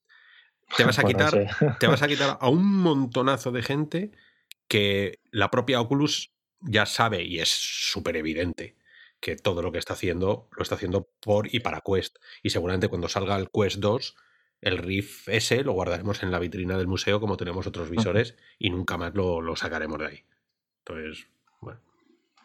te 0.77 0.83
vas 0.83 0.99
a 0.99 1.03
quitar, 1.03 1.33
te 1.79 1.87
vas 1.87 2.01
a 2.01 2.07
quitar 2.07 2.37
a 2.39 2.49
un 2.49 2.65
montonazo 2.65 3.51
de 3.51 3.63
gente 3.63 4.11
que 4.67 5.19
la 5.31 5.49
propia 5.49 5.81
Oculus 5.81 6.31
ya 6.61 6.85
sabe 6.85 7.23
y 7.23 7.39
es 7.39 7.49
súper 7.49 8.17
evidente 8.17 8.75
que 9.19 9.35
todo 9.35 9.61
lo 9.61 9.71
que 9.71 9.79
está 9.79 9.93
haciendo 9.93 10.47
lo 10.55 10.63
está 10.63 10.75
haciendo 10.75 11.09
por 11.19 11.53
y 11.53 11.59
para 11.59 11.81
Quest. 11.81 12.17
Y 12.43 12.51
seguramente 12.51 12.87
cuando 12.87 13.09
salga 13.09 13.35
el 13.35 13.49
Quest 13.49 13.77
2, 13.77 14.15
el 14.61 14.77
Rift 14.77 15.27
S 15.29 15.63
lo 15.63 15.73
guardaremos 15.73 16.23
en 16.23 16.31
la 16.31 16.39
vitrina 16.39 16.77
del 16.77 16.87
museo 16.87 17.19
como 17.19 17.37
tenemos 17.37 17.67
otros 17.67 17.89
visores 17.89 18.37
y 18.57 18.69
nunca 18.69 18.97
más 18.97 19.13
lo, 19.15 19.55
sacaremos 19.55 19.99
de 19.99 20.05
ahí. 20.05 20.23
Entonces, 20.85 21.27
bueno. 21.61 21.79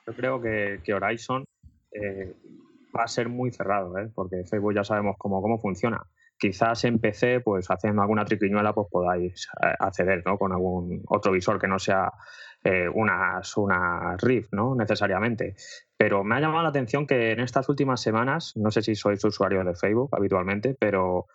Yo 0.07 0.15
creo 0.15 0.41
que, 0.41 0.81
que 0.85 0.95
Horizon 0.95 1.45
eh, 1.93 2.35
va 2.97 3.05
a 3.05 3.09
ser 3.09 3.29
muy 3.29 3.51
cerrado, 3.51 3.99
¿eh? 3.99 4.11
porque 4.15 4.45
Facebook 4.45 4.75
ya 4.75 4.85
sabemos 4.85 5.17
cómo, 5.19 5.43
cómo 5.43 5.59
funciona. 5.59 6.03
Quizás 6.37 6.85
en 6.85 6.99
PC, 6.99 7.41
pues 7.41 7.67
haciendo 7.71 8.03
alguna 8.03 8.25
triquiñuela, 8.25 8.73
pues 8.73 8.89
podáis 8.91 9.49
eh, 9.63 9.75
acceder 9.79 10.23
¿no? 10.27 10.37
con 10.37 10.53
algún 10.53 11.03
otro 11.07 11.33
visor 11.33 11.61
que 11.61 11.69
no 11.69 11.79
sea 11.79 12.13
eh, 12.63 12.89
unas, 12.89 13.57
una 13.57 14.17
Rift, 14.17 14.53
¿no? 14.53 14.75
necesariamente. 14.75 15.55
Pero 15.97 16.25
me 16.25 16.37
ha 16.37 16.41
llamado 16.41 16.63
la 16.65 16.71
atención 16.71 17.07
que 17.07 17.33
en 17.33 17.41
estas 17.41 17.69
últimas 17.69 18.01
semanas, 18.01 18.53
no 18.57 18.71
sé 18.71 18.83
si 18.83 18.95
sois 18.95 19.25
usuarios 19.25 19.65
de 19.65 19.75
Facebook 19.75 20.11
habitualmente, 20.13 20.77
pero 20.79 21.27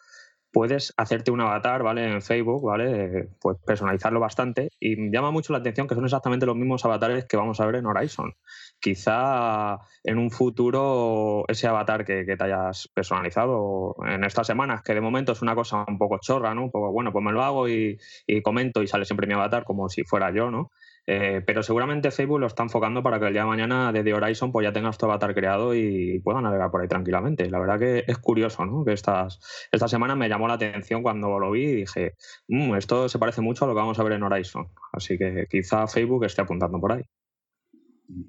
puedes 0.51 0.93
hacerte 0.97 1.31
un 1.31 1.41
avatar, 1.41 1.83
¿vale? 1.83 2.11
En 2.11 2.21
Facebook, 2.21 2.63
¿vale? 2.63 3.29
Pues 3.39 3.57
personalizarlo 3.65 4.19
bastante 4.19 4.69
y 4.79 5.11
llama 5.11 5.31
mucho 5.31 5.53
la 5.53 5.59
atención 5.59 5.87
que 5.87 5.95
son 5.95 6.05
exactamente 6.05 6.45
los 6.45 6.55
mismos 6.55 6.83
avatares 6.85 7.25
que 7.25 7.37
vamos 7.37 7.59
a 7.59 7.65
ver 7.65 7.75
en 7.75 7.85
Horizon. 7.85 8.33
Quizá 8.79 9.79
en 10.03 10.17
un 10.17 10.31
futuro 10.31 11.43
ese 11.47 11.67
avatar 11.67 12.05
que, 12.05 12.23
te 12.23 12.43
hayas 12.43 12.87
personalizado 12.93 13.95
en 14.07 14.23
estas 14.23 14.47
semanas, 14.47 14.81
que 14.83 14.93
de 14.93 15.01
momento 15.01 15.33
es 15.33 15.41
una 15.41 15.55
cosa 15.55 15.85
un 15.87 15.97
poco 15.97 16.19
chorra, 16.19 16.55
¿no? 16.55 16.63
Un 16.63 16.71
poco, 16.71 16.91
bueno, 16.91 17.11
pues 17.11 17.23
me 17.23 17.31
lo 17.31 17.43
hago 17.43 17.67
y, 17.67 17.97
y 18.25 18.41
comento 18.41 18.81
y 18.81 18.87
sale 18.87 19.05
siempre 19.05 19.27
mi 19.27 19.33
avatar 19.33 19.65
como 19.65 19.89
si 19.89 20.03
fuera 20.03 20.31
yo, 20.31 20.49
¿no? 20.49 20.71
Eh, 21.11 21.41
pero 21.43 21.63
seguramente 21.63 22.11
Facebook 22.11 22.39
lo 22.39 22.45
está 22.45 22.61
enfocando 22.61 23.01
para 23.01 23.19
que 23.19 23.25
el 23.25 23.33
día 23.33 23.41
de 23.41 23.47
mañana 23.47 23.91
desde 23.91 24.13
Horizon 24.13 24.51
pues 24.51 24.63
ya 24.63 24.73
tengas 24.73 24.95
tu 24.99 25.07
avatar 25.07 25.33
creado 25.33 25.73
y 25.73 26.19
pueda 26.19 26.39
navegar 26.39 26.69
por 26.69 26.81
ahí 26.81 26.87
tranquilamente. 26.87 27.49
La 27.49 27.57
verdad 27.57 27.79
que 27.79 28.03
es 28.05 28.19
curioso, 28.19 28.63
¿no? 28.67 28.85
Que 28.85 28.93
estas, 28.93 29.39
esta 29.71 29.87
semana 29.87 30.15
me 30.15 30.29
llamó 30.29 30.47
la 30.47 30.53
atención 30.53 31.01
cuando 31.01 31.39
lo 31.39 31.49
vi 31.49 31.63
y 31.63 31.75
dije, 31.77 32.13
mm, 32.47 32.75
esto 32.75 33.09
se 33.09 33.17
parece 33.17 33.41
mucho 33.41 33.65
a 33.65 33.67
lo 33.67 33.73
que 33.73 33.79
vamos 33.79 33.97
a 33.99 34.03
ver 34.03 34.13
en 34.13 34.23
Horizon. 34.23 34.67
Así 34.93 35.17
que 35.17 35.47
quizá 35.49 35.87
Facebook 35.87 36.25
esté 36.25 36.43
apuntando 36.43 36.79
por 36.79 36.91
ahí. 36.91 37.03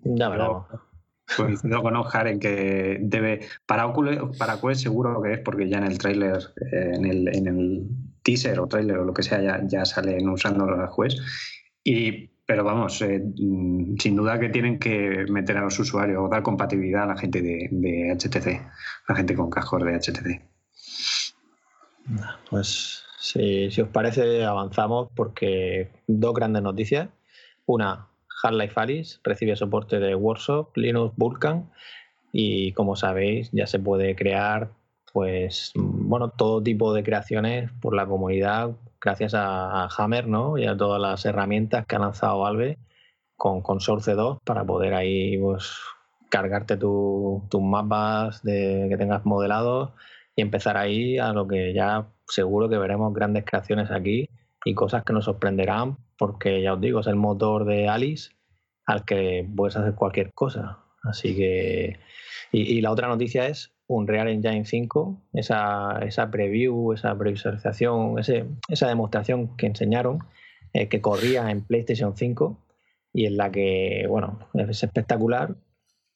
Ya 0.04 0.28
veremos. 0.28 0.66
Coincido 1.36 1.82
con 1.82 1.96
Oscar 1.96 2.26
en 2.28 2.40
que 2.40 2.98
debe. 3.00 3.40
Para 3.66 3.86
Oculus, 3.86 4.36
para 4.36 4.60
Quest 4.60 4.82
seguro 4.82 5.22
que 5.22 5.34
es 5.34 5.40
porque 5.40 5.68
ya 5.68 5.78
en 5.78 5.84
el 5.84 5.98
trailer, 5.98 6.38
eh, 6.72 6.92
en, 6.94 7.04
el, 7.04 7.28
en 7.28 7.46
el 7.46 7.88
teaser 8.22 8.58
o 8.58 8.66
trailer 8.66 8.98
o 8.98 9.04
lo 9.04 9.14
que 9.14 9.22
sea, 9.22 9.40
ya, 9.40 9.60
ya 9.66 9.84
salen 9.84 10.28
usando 10.28 10.66
los 10.66 10.90
Quest. 10.96 11.18
Y 11.84 12.30
pero 12.50 12.64
vamos, 12.64 13.00
eh, 13.02 13.22
mm, 13.22 13.94
sin 13.98 14.16
duda 14.16 14.40
que 14.40 14.48
tienen 14.48 14.80
que 14.80 15.24
meter 15.30 15.56
a 15.56 15.60
los 15.60 15.78
usuarios 15.78 16.18
o 16.20 16.28
dar 16.28 16.42
compatibilidad 16.42 17.04
a 17.04 17.14
la 17.14 17.16
gente 17.16 17.40
de, 17.40 18.10
HTC, 18.18 18.48
a 18.56 19.12
la 19.12 19.14
gente 19.14 19.36
con 19.36 19.48
cascos 19.48 19.84
de 19.84 19.94
HTC. 19.94 20.42
Pues 22.50 23.04
si, 23.20 23.80
os 23.80 23.88
parece, 23.90 24.44
avanzamos 24.44 25.10
porque 25.14 25.92
dos 26.08 26.34
grandes 26.34 26.64
noticias. 26.64 27.08
Una, 27.66 28.08
Half-Life 28.42 28.80
Alice 28.80 29.18
recibe 29.22 29.56
soporte 29.56 29.98
de 29.98 30.14
Workshop, 30.14 30.76
Linux, 30.76 31.14
Vulkan 31.16 31.70
y 32.32 32.72
como 32.72 32.96
sabéis 32.96 33.50
ya 33.52 33.66
se 33.66 33.78
puede 33.78 34.14
crear 34.14 34.70
pues 35.12 35.72
bueno 35.74 36.30
todo 36.30 36.62
tipo 36.62 36.94
de 36.94 37.02
creaciones 37.02 37.70
por 37.80 37.94
la 37.94 38.06
comunidad 38.06 38.70
gracias 39.00 39.34
a, 39.34 39.88
Hammer 39.96 40.28
¿no? 40.28 40.58
y 40.58 40.66
a 40.66 40.76
todas 40.76 41.00
las 41.00 41.24
herramientas 41.24 41.86
que 41.86 41.96
ha 41.96 41.98
lanzado 41.98 42.38
Valve 42.40 42.78
con, 43.36 43.62
con 43.62 43.80
Source 43.80 44.14
2 44.14 44.38
para 44.44 44.64
poder 44.64 44.94
ahí 44.94 45.36
pues, 45.38 45.72
cargarte 46.28 46.76
tus 46.76 47.42
mapas 47.60 48.42
de, 48.42 48.86
que 48.88 48.96
tengas 48.96 49.24
modelados 49.24 49.90
y 50.36 50.42
empezar 50.42 50.76
ahí 50.76 51.18
a 51.18 51.32
lo 51.32 51.48
que 51.48 51.72
ya 51.74 52.06
seguro 52.28 52.68
que 52.68 52.78
veremos 52.78 53.12
grandes 53.12 53.44
creaciones 53.44 53.90
aquí 53.90 54.28
y 54.64 54.74
cosas 54.74 55.04
que 55.04 55.12
nos 55.12 55.24
sorprenderán 55.24 55.96
porque 56.20 56.60
ya 56.60 56.74
os 56.74 56.80
digo, 56.82 57.00
es 57.00 57.06
el 57.06 57.16
motor 57.16 57.64
de 57.64 57.88
Alice 57.88 58.32
al 58.84 59.06
que 59.06 59.48
puedes 59.56 59.74
hacer 59.74 59.94
cualquier 59.94 60.34
cosa. 60.34 60.80
Así 61.02 61.34
que... 61.34 61.98
Y, 62.52 62.82
la 62.82 62.90
otra 62.90 63.08
noticia 63.08 63.46
es 63.46 63.72
un 63.86 64.06
Real 64.06 64.28
Engine 64.28 64.66
5, 64.66 65.28
esa, 65.32 65.98
esa 66.04 66.30
preview, 66.30 66.92
esa 66.92 67.16
previsualización, 67.16 68.18
ese, 68.18 68.44
esa 68.68 68.88
demostración 68.88 69.56
que 69.56 69.64
enseñaron, 69.64 70.18
eh, 70.74 70.88
que 70.88 71.00
corría 71.00 71.50
en 71.50 71.62
PlayStation 71.62 72.14
5 72.14 72.58
y 73.14 73.24
en 73.24 73.38
la 73.38 73.50
que, 73.50 74.04
bueno, 74.06 74.40
es 74.52 74.82
espectacular 74.82 75.56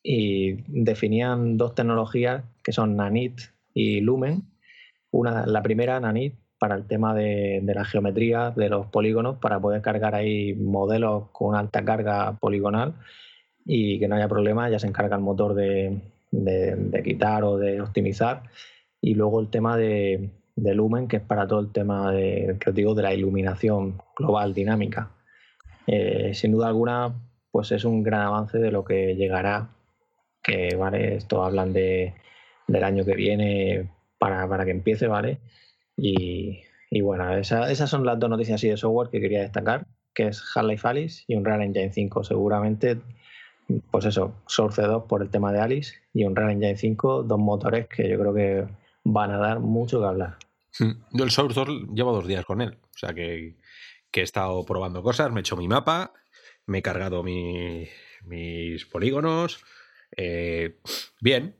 y 0.02 0.64
definían 0.68 1.56
dos 1.56 1.74
tecnologías 1.74 2.44
que 2.62 2.72
son 2.72 2.94
Nanit 2.96 3.40
y 3.72 4.02
Lumen. 4.02 4.42
Una, 5.10 5.46
la 5.46 5.62
primera, 5.62 5.98
Nanit, 5.98 6.34
para 6.64 6.77
el 6.77 6.87
tema 6.87 7.14
de, 7.14 7.61
la 7.62 7.85
geometría 7.85 8.50
de 8.50 8.70
los 8.70 8.87
polígonos, 8.87 9.37
para 9.37 9.61
poder 9.61 9.83
cargar 9.83 10.14
ahí 10.14 10.55
modelos 10.55 11.24
con 11.31 11.55
alta 11.55 11.85
carga 11.85 12.38
poligonal 12.40 12.94
y 13.66 13.98
que 13.98 14.09
no 14.09 14.16
haya 14.16 14.29
problema, 14.29 14.70
ya 14.70 14.79
se 14.79 14.87
encarga 14.87 15.14
el 15.14 15.20
motor 15.20 15.53
de, 15.53 16.00
quitar 17.05 17.44
o 17.44 17.59
de 17.59 17.83
optimizar. 17.83 18.44
Y 18.98 19.14
luego 19.14 19.42
el 19.42 19.50
tema 19.50 19.77
de, 19.77 20.31
Lumen, 20.57 21.07
que 21.07 21.18
es 21.18 21.22
para 21.22 21.46
todo 21.46 21.61
el 21.61 21.70
tema 21.70 22.11
de, 22.12 22.57
que 22.59 22.70
os 22.70 22.74
digo, 22.74 22.94
de 22.94 23.03
la 23.03 23.12
iluminación 23.12 24.00
global 24.16 24.55
dinámica. 24.55 25.11
Eh, 25.87 26.33
sin 26.33 26.53
duda 26.53 26.68
alguna, 26.68 27.12
pues 27.50 27.72
es 27.72 27.85
un 27.85 28.03
gran 28.03 28.22
avance 28.22 28.57
de 28.57 28.70
lo 28.70 28.87
que 28.87 29.16
llegará 29.16 29.68
que 30.42 30.74
vale, 30.77 31.16
esto 31.16 31.44
hablan 31.44 31.74
de, 31.74 32.14
del 32.66 32.85
año 32.85 33.05
que 33.05 33.16
viene 33.16 33.90
para, 34.18 34.48
para 34.48 34.64
que 34.64 34.70
empiece, 34.70 35.07
¿vale? 35.09 35.40
Y, 35.96 36.61
y 36.90 37.00
bueno, 37.00 37.37
esas 37.37 37.90
son 37.90 38.04
las 38.04 38.18
dos 38.18 38.30
noticias 38.30 38.57
así 38.57 38.68
de 38.68 38.76
software 38.76 39.11
que 39.11 39.20
quería 39.20 39.40
destacar, 39.40 39.87
que 40.14 40.28
es 40.28 40.42
Half-Life 40.54 40.87
Alice 40.87 41.24
y 41.26 41.37
Unreal 41.37 41.62
Engine 41.62 41.92
5. 41.92 42.24
Seguramente, 42.24 43.00
pues 43.90 44.04
eso, 44.04 44.35
Source 44.46 44.83
2 44.83 45.04
por 45.04 45.22
el 45.22 45.30
tema 45.30 45.52
de 45.52 45.61
Alice 45.61 45.94
y 46.12 46.24
Unreal 46.24 46.50
Engine 46.50 46.76
5, 46.76 47.24
dos 47.24 47.38
motores 47.38 47.88
que 47.88 48.09
yo 48.09 48.18
creo 48.18 48.35
que 48.35 48.66
van 49.04 49.30
a 49.30 49.38
dar 49.38 49.61
mucho 49.61 50.00
que 50.00 50.07
hablar. 50.07 50.37
Hmm. 50.78 50.92
Yo 51.12 51.24
el 51.24 51.30
Source 51.30 51.59
2 51.59 51.94
llevo 51.94 52.12
dos 52.12 52.26
días 52.26 52.44
con 52.44 52.61
él, 52.61 52.78
o 52.83 52.98
sea 52.98 53.14
que, 53.14 53.57
que 54.11 54.20
he 54.20 54.24
estado 54.24 54.64
probando 54.64 55.02
cosas, 55.02 55.30
me 55.30 55.40
he 55.40 55.42
hecho 55.42 55.57
mi 55.57 55.68
mapa, 55.68 56.12
me 56.66 56.78
he 56.78 56.83
cargado 56.83 57.22
mi, 57.22 57.87
mis 58.24 58.85
polígonos, 58.87 59.64
eh, 60.16 60.78
bien, 61.20 61.57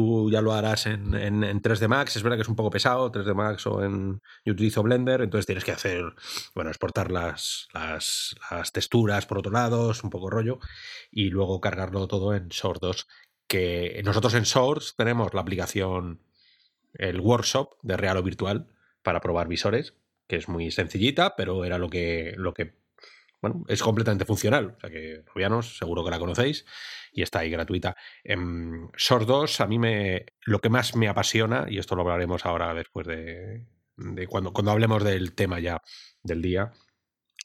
tú 0.00 0.30
ya 0.30 0.40
lo 0.40 0.54
harás 0.54 0.86
en, 0.86 1.12
3D 1.12 1.86
Max, 1.86 2.16
es 2.16 2.22
verdad 2.22 2.38
que 2.38 2.42
es 2.42 2.48
un 2.48 2.56
poco 2.56 2.70
pesado, 2.70 3.12
3D 3.12 3.34
Max 3.34 3.66
o 3.66 3.84
en... 3.84 4.22
Yo 4.46 4.54
utilizo 4.54 4.82
Blender, 4.82 5.20
entonces 5.20 5.44
tienes 5.44 5.62
que 5.62 5.72
hacer, 5.72 6.14
bueno, 6.54 6.70
exportar 6.70 7.10
las, 7.10 7.68
las, 7.74 8.72
texturas 8.72 9.26
por 9.26 9.38
otro 9.38 9.52
lado, 9.52 9.90
es 9.90 10.02
un 10.02 10.08
poco 10.08 10.30
rollo, 10.30 10.58
y 11.10 11.28
luego 11.28 11.60
cargarlo 11.60 12.08
todo 12.08 12.34
en 12.34 12.50
Source 12.50 12.80
2, 12.80 13.08
que 13.46 14.00
nosotros 14.02 14.32
en 14.32 14.46
Source 14.46 14.94
tenemos 14.96 15.34
la 15.34 15.42
aplicación, 15.42 16.22
el 16.94 17.20
workshop 17.20 17.74
de 17.82 17.98
real 17.98 18.16
o 18.16 18.22
virtual 18.22 18.68
para 19.02 19.20
probar 19.20 19.48
visores, 19.48 19.94
que 20.26 20.36
es 20.36 20.48
muy 20.48 20.70
sencillita, 20.70 21.36
pero 21.36 21.66
era 21.66 21.76
lo 21.76 21.90
que, 21.90 22.32
lo 22.38 22.54
que 22.54 22.79
bueno, 23.40 23.64
es 23.68 23.82
completamente 23.82 24.24
funcional. 24.24 24.74
O 24.76 24.80
sea 24.80 24.90
que, 24.90 25.22
Rubianos, 25.26 25.78
seguro 25.78 26.04
que 26.04 26.10
la 26.10 26.18
conocéis 26.18 26.66
y 27.12 27.22
está 27.22 27.40
ahí 27.40 27.50
gratuita. 27.50 27.96
En 28.22 28.90
Source 28.96 29.26
2, 29.26 29.60
a 29.60 29.66
mí 29.66 29.78
me, 29.78 30.26
lo 30.42 30.60
que 30.60 30.68
más 30.68 30.94
me 30.96 31.08
apasiona, 31.08 31.66
y 31.68 31.78
esto 31.78 31.96
lo 31.96 32.02
hablaremos 32.02 32.44
ahora 32.46 32.74
después 32.74 33.06
de, 33.06 33.66
cuando, 34.28 34.52
cuando 34.52 34.70
hablemos 34.70 35.04
del 35.04 35.34
tema 35.34 35.60
ya 35.60 35.82
del 36.22 36.42
día, 36.42 36.72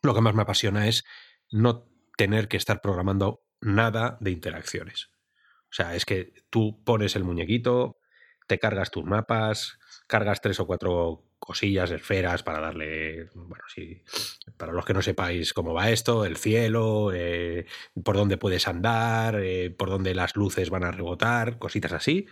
lo 0.04 0.14
que 0.14 0.22
más 0.22 0.36
me 0.36 0.44
apasiona 0.44 0.88
es 0.88 1.04
no 1.52 1.90
tener 2.18 2.48
que 2.48 2.58
estar 2.58 2.82
programando 2.82 3.46
nada 3.62 4.18
de 4.20 4.32
interacciones. 4.32 5.10
O 5.64 5.74
sea, 5.76 5.96
es 5.96 6.06
que 6.06 6.34
tú 6.50 6.84
pones 6.84 7.16
el 7.16 7.24
muñequito, 7.24 7.98
te 8.48 8.60
cargas 8.60 8.92
tus 8.92 9.04
mapas, 9.04 9.80
cargas 10.08 10.42
tres 10.42 10.60
o 10.60 10.68
cuatro 10.68 11.26
cosillas, 11.40 11.92
esferas 11.92 12.44
para 12.44 12.60
darle, 12.60 13.30
bueno, 13.36 13.64
sí, 13.68 14.02
para 14.58 14.74
los 14.74 14.86
que 14.86 14.94
no 14.94 15.02
sepáis 15.02 15.54
cómo 15.54 15.74
va 15.74 15.90
esto, 15.90 16.26
el 16.26 16.38
cielo, 16.38 17.12
eh, 17.14 17.66
por 18.04 18.16
dónde 18.16 18.38
puedes 18.38 18.68
andar, 18.68 19.40
eh, 19.42 19.70
por 19.72 19.90
dónde 19.90 20.16
las 20.16 20.36
luces 20.36 20.70
van 20.70 20.84
a 20.84 20.92
rebotar, 20.92 21.60
cositas 21.60 21.94
así. 21.94 22.28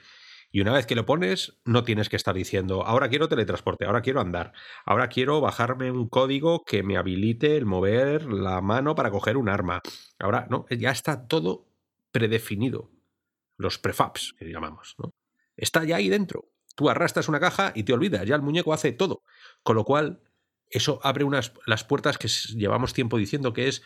Y 0.52 0.62
una 0.62 0.72
vez 0.72 0.86
que 0.86 0.94
lo 0.94 1.08
pones, 1.08 1.60
no 1.66 1.84
tienes 1.84 2.10
que 2.10 2.16
estar 2.16 2.36
diciendo, 2.36 2.86
ahora 2.86 3.10
quiero 3.10 3.28
teletransporte, 3.28 3.86
ahora 3.86 4.04
quiero 4.04 4.22
andar, 4.22 4.54
ahora 4.86 5.10
quiero 5.10 5.42
bajarme 5.42 5.90
un 5.90 6.08
código 6.08 6.64
que 6.64 6.84
me 6.84 6.96
habilite 6.96 7.58
el 7.58 7.66
mover 7.66 8.26
la 8.32 8.62
mano 8.62 8.94
para 8.94 9.10
coger 9.10 9.36
un 9.38 9.50
arma. 9.50 9.82
Ahora, 10.20 10.46
no, 10.52 10.68
ya 10.70 10.92
está 10.92 11.28
todo 11.28 11.68
predefinido. 12.12 12.92
Los 13.58 13.80
prefabs, 13.80 14.34
que 14.38 14.46
llamamos, 14.46 14.96
¿no? 15.00 15.10
Está 15.58 15.84
ya 15.86 15.96
ahí 15.96 16.10
dentro. 16.10 16.53
Tú 16.76 16.90
arrastras 16.90 17.28
una 17.30 17.40
caja 17.40 17.72
y 17.76 17.84
te 17.84 17.94
olvidas, 17.94 18.26
ya 18.26 18.36
el 18.36 18.42
muñeco 18.42 18.74
hace 18.74 18.92
todo. 18.92 19.24
Con 19.64 19.76
lo 19.76 19.84
cual, 19.84 20.22
eso 20.70 21.00
abre 21.04 21.24
unas, 21.24 21.54
las 21.66 21.84
puertas 21.84 22.18
que 22.18 22.28
llevamos 22.28 22.94
tiempo 22.94 23.18
diciendo, 23.18 23.54
que 23.54 23.68
es 23.68 23.84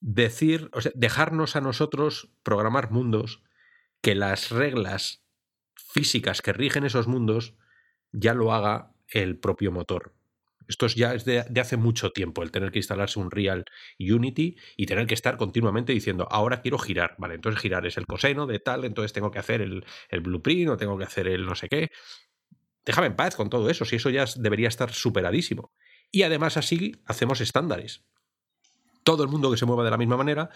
decir, 0.00 0.68
o 0.72 0.80
sea, 0.80 0.92
dejarnos 0.94 1.54
a 1.54 1.60
nosotros 1.60 2.32
programar 2.42 2.90
mundos 2.90 3.42
que 4.00 4.16
las 4.16 4.50
reglas 4.50 5.24
físicas 5.76 6.42
que 6.42 6.52
rigen 6.52 6.84
esos 6.84 7.06
mundos 7.06 7.54
ya 8.10 8.34
lo 8.34 8.52
haga 8.52 8.92
el 9.08 9.38
propio 9.38 9.70
motor. 9.70 10.14
Esto 10.72 10.86
es 10.86 10.94
ya 10.94 11.12
es 11.12 11.26
de, 11.26 11.40
hace 11.60 11.76
mucho 11.76 12.12
tiempo, 12.12 12.42
el 12.42 12.50
tener 12.50 12.72
que 12.72 12.78
instalarse 12.78 13.20
un 13.20 13.30
Real 13.30 13.66
Unity 14.00 14.56
y 14.74 14.86
tener 14.86 15.06
que 15.06 15.12
estar 15.12 15.36
continuamente 15.36 15.92
diciendo, 15.92 16.26
ahora 16.30 16.62
quiero 16.62 16.78
girar, 16.78 17.14
¿vale? 17.18 17.34
Entonces 17.34 17.60
girar 17.60 17.86
es 17.86 17.98
el 17.98 18.06
coseno 18.06 18.46
de 18.46 18.58
tal, 18.58 18.86
entonces 18.86 19.12
tengo 19.12 19.30
que 19.30 19.38
hacer 19.38 19.60
el, 19.60 19.84
el 20.08 20.20
blueprint 20.20 20.70
o 20.70 20.78
tengo 20.78 20.96
que 20.96 21.04
hacer 21.04 21.28
el 21.28 21.44
no 21.44 21.54
sé 21.54 21.68
qué. 21.68 21.90
Déjame 22.86 23.08
en 23.08 23.16
paz 23.16 23.36
con 23.36 23.50
todo 23.50 23.68
eso, 23.68 23.84
si 23.84 23.96
eso 23.96 24.08
ya 24.08 24.24
debería 24.36 24.68
estar 24.68 24.94
superadísimo. 24.94 25.72
Y 26.10 26.22
además 26.22 26.56
así 26.56 26.96
hacemos 27.04 27.42
estándares. 27.42 28.06
Todo 29.04 29.24
el 29.24 29.28
mundo 29.28 29.50
que 29.50 29.58
se 29.58 29.66
mueva 29.66 29.84
de 29.84 29.90
la 29.90 29.98
misma 29.98 30.16
manera, 30.16 30.48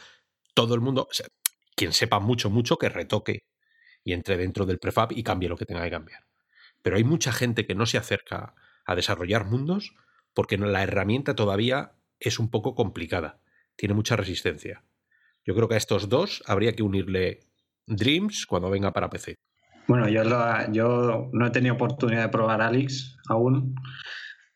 todo 0.55 0.75
el 0.75 0.81
mundo, 0.81 1.09
quien 1.75 1.93
sepa 1.93 2.21
mucho, 2.21 2.49
mucho, 2.49 2.79
que 2.79 2.89
retoque 2.89 3.45
y 4.03 4.15
entre 4.15 4.39
dentro 4.39 4.65
del 4.65 4.79
prefab 4.79 5.13
y 5.13 5.23
cambie 5.23 5.51
lo 5.51 5.59
que 5.59 5.67
tenga 5.67 5.85
que 5.85 5.91
cambiar. 5.91 6.25
Pero 6.81 6.97
hay 6.97 7.05
mucha 7.05 7.33
gente 7.33 7.67
que 7.67 7.75
no 7.75 7.85
se 7.85 7.99
acerca 7.99 8.55
a 8.87 8.95
desarrollar 8.95 9.45
mundos 9.45 9.93
porque 10.37 10.59
la 10.59 10.83
herramienta 10.83 11.35
todavía 11.35 11.93
es 12.21 12.39
un 12.39 12.51
poco 12.51 12.75
complicada, 12.75 13.41
tiene 13.75 13.95
mucha 13.95 14.17
resistencia. 14.17 14.85
Yo 15.47 15.55
creo 15.55 15.67
que 15.67 15.77
a 15.77 15.79
estos 15.79 16.11
dos 16.11 16.45
habría 16.47 16.75
que 16.75 16.83
unirle 16.83 17.41
Dreams 17.87 18.45
cuando 18.47 18.69
venga 18.69 18.93
para 18.93 19.09
PC. 19.09 19.37
Bueno, 19.89 20.09
yo, 20.09 20.23
yo 20.73 21.31
no 21.33 21.47
he 21.47 21.51
tenido 21.51 21.75
oportunidad 21.75 22.25
de 22.25 22.29
probar 22.29 22.61
Alex 22.61 23.17
aún. 23.29 23.77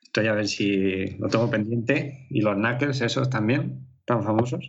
Estoy 0.03 0.27
a 0.27 0.35
ver 0.35 0.49
si 0.49 1.17
lo 1.19 1.29
tengo 1.29 1.49
pendiente. 1.49 2.27
Y 2.29 2.43
los 2.43 2.57
Knuckles, 2.57 3.01
esos 3.01 3.31
también, 3.31 3.87
tan 4.05 4.23
famosos. 4.23 4.69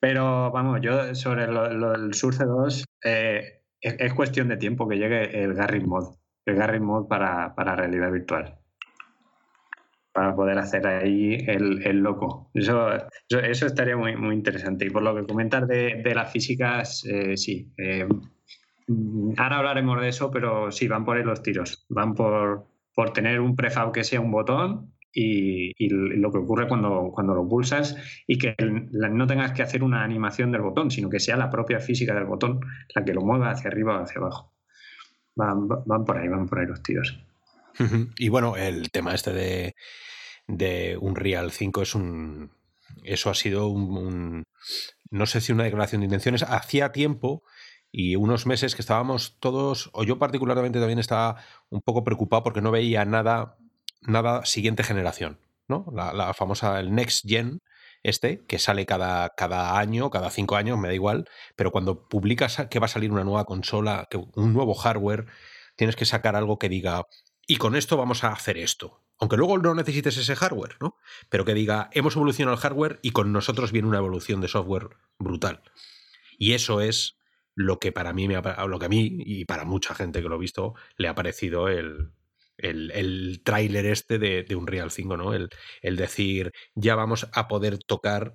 Pero 0.00 0.50
vamos, 0.52 0.80
yo 0.80 1.14
sobre 1.14 1.48
lo, 1.48 1.94
el 1.94 2.14
Surce 2.14 2.44
2, 2.44 2.84
eh, 3.04 3.62
es, 3.80 4.14
cuestión 4.14 4.48
de 4.48 4.56
tiempo 4.56 4.88
que 4.88 4.96
llegue 4.96 5.42
el 5.42 5.52
Garry 5.54 5.80
Mod. 5.80 6.14
El 6.46 6.54
Garry 6.54 6.80
Mod 6.80 7.08
para, 7.08 7.54
para 7.54 7.76
realidad 7.76 8.10
virtual 8.10 8.63
para 10.14 10.34
poder 10.36 10.56
hacer 10.58 10.86
ahí 10.86 11.36
el, 11.48 11.98
loco. 11.98 12.48
Eso, 12.54 12.88
eso, 13.28 13.66
estaría 13.66 13.96
muy, 13.96 14.14
muy 14.14 14.36
interesante. 14.36 14.86
Y 14.86 14.90
por 14.90 15.02
lo 15.02 15.12
que 15.12 15.26
comentar 15.26 15.66
de, 15.66 16.14
las 16.14 16.32
físicas, 16.32 17.04
eh, 17.04 17.36
sí. 17.36 17.72
Eh, 17.76 18.06
ahora 19.36 19.58
hablaremos 19.58 20.00
de 20.00 20.08
eso, 20.08 20.30
pero 20.30 20.70
sí, 20.70 20.86
van 20.86 21.04
por 21.04 21.16
ahí 21.16 21.24
los 21.24 21.42
tiros. 21.42 21.84
Van 21.88 22.14
por, 22.14 22.64
por 22.94 23.12
tener 23.12 23.40
un 23.40 23.56
prefab 23.56 23.90
que 23.90 24.04
sea 24.04 24.20
un 24.20 24.30
botón 24.30 24.92
y, 25.12 25.72
lo 25.88 26.30
que 26.30 26.38
ocurre 26.38 26.68
cuando, 26.68 27.10
cuando 27.12 27.34
lo 27.34 27.48
pulsas 27.48 27.96
y 28.28 28.38
que 28.38 28.54
no 28.62 29.26
tengas 29.26 29.50
que 29.50 29.62
hacer 29.62 29.82
una 29.82 30.04
animación 30.04 30.52
del 30.52 30.62
botón, 30.62 30.92
sino 30.92 31.10
que 31.10 31.18
sea 31.18 31.36
la 31.36 31.50
propia 31.50 31.80
física 31.80 32.14
del 32.14 32.26
botón 32.26 32.60
la 32.94 33.04
que 33.04 33.14
lo 33.14 33.22
mueva 33.22 33.50
hacia 33.50 33.68
arriba 33.68 33.98
o 33.98 34.02
hacia 34.04 34.20
abajo. 34.20 34.52
Van, 35.34 35.66
van 35.66 36.04
por 36.04 36.18
ahí, 36.18 36.28
van 36.28 36.46
por 36.46 36.60
ahí 36.60 36.66
los 36.66 36.84
tiros. 36.84 37.23
Y 38.18 38.28
bueno, 38.28 38.56
el 38.56 38.90
tema 38.90 39.14
este 39.14 39.32
de, 39.32 39.74
de 40.46 40.96
Unreal 41.00 41.50
5 41.50 41.82
es 41.82 41.94
un. 41.94 42.52
Eso 43.02 43.30
ha 43.30 43.34
sido 43.34 43.68
un, 43.68 44.44
No 45.10 45.26
sé 45.26 45.40
si 45.40 45.52
una 45.52 45.64
declaración 45.64 46.00
de 46.00 46.06
intenciones. 46.06 46.42
Hacía 46.42 46.92
tiempo 46.92 47.42
y 47.90 48.16
unos 48.16 48.46
meses 48.46 48.74
que 48.74 48.82
estábamos 48.82 49.38
todos, 49.40 49.90
o 49.92 50.04
yo 50.04 50.18
particularmente 50.18 50.78
también 50.78 50.98
estaba 50.98 51.36
un 51.70 51.80
poco 51.80 52.04
preocupado 52.04 52.42
porque 52.42 52.60
no 52.60 52.70
veía 52.70 53.04
nada 53.04 53.56
nada 54.06 54.44
siguiente 54.44 54.82
generación, 54.82 55.40
¿no? 55.68 55.86
La, 55.92 56.34
famosa, 56.34 56.80
el 56.80 56.94
Next 56.94 57.26
Gen, 57.26 57.60
este, 58.02 58.44
que 58.46 58.58
sale 58.58 58.86
cada, 58.86 59.30
cada 59.30 59.78
año, 59.78 60.10
cada 60.10 60.30
cinco 60.30 60.56
años, 60.56 60.78
me 60.78 60.88
da 60.88 60.94
igual, 60.94 61.28
pero 61.56 61.72
cuando 61.72 62.06
publicas 62.08 62.66
que 62.70 62.78
va 62.78 62.86
a 62.86 62.88
salir 62.88 63.10
una 63.12 63.24
nueva 63.24 63.44
consola, 63.44 64.06
que, 64.10 64.18
un 64.18 64.52
nuevo 64.52 64.74
hardware, 64.74 65.26
tienes 65.76 65.96
que 65.96 66.04
sacar 66.04 66.36
algo 66.36 66.58
que 66.58 66.68
diga, 66.68 67.06
y 67.46 67.56
con 67.56 67.76
esto 67.76 67.96
vamos 67.96 68.24
a 68.24 68.32
hacer 68.32 68.58
esto. 68.58 69.02
Aunque 69.18 69.36
luego 69.36 69.58
no 69.58 69.74
necesites 69.74 70.16
ese 70.16 70.36
hardware, 70.36 70.76
¿no? 70.80 70.96
Pero 71.28 71.44
que 71.44 71.54
diga, 71.54 71.90
hemos 71.92 72.16
evolucionado 72.16 72.56
el 72.56 72.60
hardware 72.60 72.98
y 73.02 73.10
con 73.10 73.32
nosotros 73.32 73.72
viene 73.72 73.88
una 73.88 73.98
evolución 73.98 74.40
de 74.40 74.48
software 74.48 74.88
brutal. 75.18 75.62
Y 76.38 76.52
eso 76.52 76.80
es 76.80 77.16
lo 77.54 77.78
que 77.78 77.92
para 77.92 78.12
mí, 78.12 78.26
me 78.26 78.34
lo 78.34 78.78
que 78.78 78.86
a 78.86 78.88
mí 78.88 79.16
y 79.24 79.44
para 79.44 79.64
mucha 79.64 79.94
gente 79.94 80.22
que 80.22 80.28
lo 80.28 80.34
ha 80.34 80.38
visto, 80.38 80.74
le 80.96 81.08
ha 81.08 81.14
parecido 81.14 81.68
el, 81.68 82.12
el, 82.56 82.90
el 82.90 83.42
tráiler 83.44 83.86
este 83.86 84.18
de, 84.18 84.42
de 84.42 84.56
Unreal 84.56 84.90
5, 84.90 85.16
¿no? 85.16 85.34
El, 85.34 85.50
el 85.82 85.96
decir, 85.96 86.52
ya 86.74 86.96
vamos 86.96 87.28
a 87.32 87.46
poder 87.46 87.78
tocar 87.78 88.34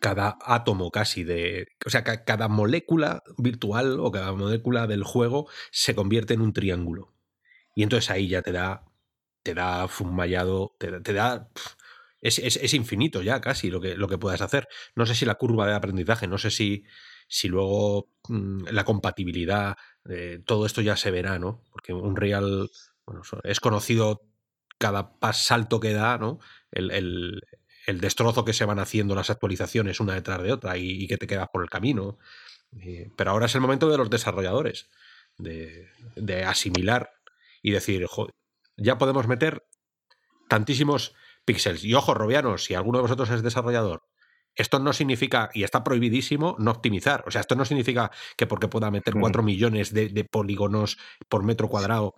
cada 0.00 0.38
átomo 0.42 0.90
casi 0.90 1.24
de. 1.24 1.68
O 1.86 1.90
sea, 1.90 2.02
cada 2.02 2.48
molécula 2.48 3.22
virtual 3.38 4.00
o 4.00 4.10
cada 4.10 4.32
molécula 4.32 4.86
del 4.86 5.04
juego 5.04 5.48
se 5.70 5.94
convierte 5.94 6.34
en 6.34 6.40
un 6.40 6.52
triángulo. 6.52 7.09
Y 7.80 7.82
entonces 7.82 8.10
ahí 8.10 8.28
ya 8.28 8.42
te 8.42 8.52
da. 8.52 8.84
Te 9.42 9.54
da 9.54 9.88
fumallado. 9.88 10.76
Te, 10.78 10.90
da. 11.14 11.48
Es, 12.20 12.38
es, 12.38 12.56
es, 12.56 12.74
infinito 12.74 13.22
ya 13.22 13.40
casi 13.40 13.70
lo 13.70 13.80
que, 13.80 13.96
lo 13.96 14.06
que 14.06 14.18
puedas 14.18 14.42
hacer. 14.42 14.68
No 14.94 15.06
sé 15.06 15.14
si 15.14 15.24
la 15.24 15.36
curva 15.36 15.66
de 15.66 15.72
aprendizaje, 15.72 16.26
no 16.26 16.36
sé 16.36 16.50
si, 16.50 16.84
si 17.26 17.48
luego 17.48 18.10
mmm, 18.28 18.64
la 18.70 18.84
compatibilidad, 18.84 19.78
todo 20.44 20.66
esto 20.66 20.82
ya 20.82 20.94
se 20.96 21.10
verá, 21.10 21.38
¿no? 21.38 21.64
Porque 21.72 21.94
un 21.94 22.16
real 22.16 22.70
bueno, 23.06 23.22
es 23.44 23.60
conocido 23.60 24.28
cada 24.76 25.16
salto 25.32 25.80
que 25.80 25.94
da, 25.94 26.18
¿no? 26.18 26.38
El, 26.70 26.90
el, 26.90 27.40
el, 27.86 28.00
destrozo 28.02 28.44
que 28.44 28.52
se 28.52 28.66
van 28.66 28.78
haciendo 28.78 29.14
las 29.14 29.30
actualizaciones 29.30 30.00
una 30.00 30.14
detrás 30.14 30.42
de 30.42 30.52
otra 30.52 30.76
y, 30.76 31.02
y 31.02 31.06
que 31.06 31.16
te 31.16 31.26
quedas 31.26 31.48
por 31.50 31.62
el 31.62 31.70
camino. 31.70 32.18
Eh, 32.78 33.10
pero 33.16 33.30
ahora 33.30 33.46
es 33.46 33.54
el 33.54 33.62
momento 33.62 33.88
de 33.88 33.96
los 33.96 34.10
desarrolladores, 34.10 34.90
de, 35.38 35.88
de 36.16 36.44
asimilar 36.44 37.19
y 37.62 37.72
decir, 37.72 38.06
joder, 38.06 38.34
ya 38.76 38.98
podemos 38.98 39.26
meter 39.26 39.64
tantísimos 40.48 41.14
píxeles. 41.44 41.84
Y 41.84 41.94
ojo, 41.94 42.14
Robianos, 42.14 42.64
si 42.64 42.74
alguno 42.74 42.98
de 42.98 43.02
vosotros 43.02 43.30
es 43.30 43.42
desarrollador, 43.42 44.02
esto 44.54 44.78
no 44.78 44.92
significa, 44.92 45.50
y 45.54 45.62
está 45.62 45.84
prohibidísimo, 45.84 46.56
no 46.58 46.70
optimizar. 46.70 47.24
O 47.26 47.30
sea, 47.30 47.40
esto 47.40 47.54
no 47.54 47.64
significa 47.64 48.10
que 48.36 48.46
porque 48.46 48.68
pueda 48.68 48.90
meter 48.90 49.14
4 49.18 49.42
millones 49.42 49.94
de, 49.94 50.08
de 50.08 50.24
polígonos 50.24 50.98
por 51.28 51.44
metro 51.44 51.68
cuadrado 51.68 52.14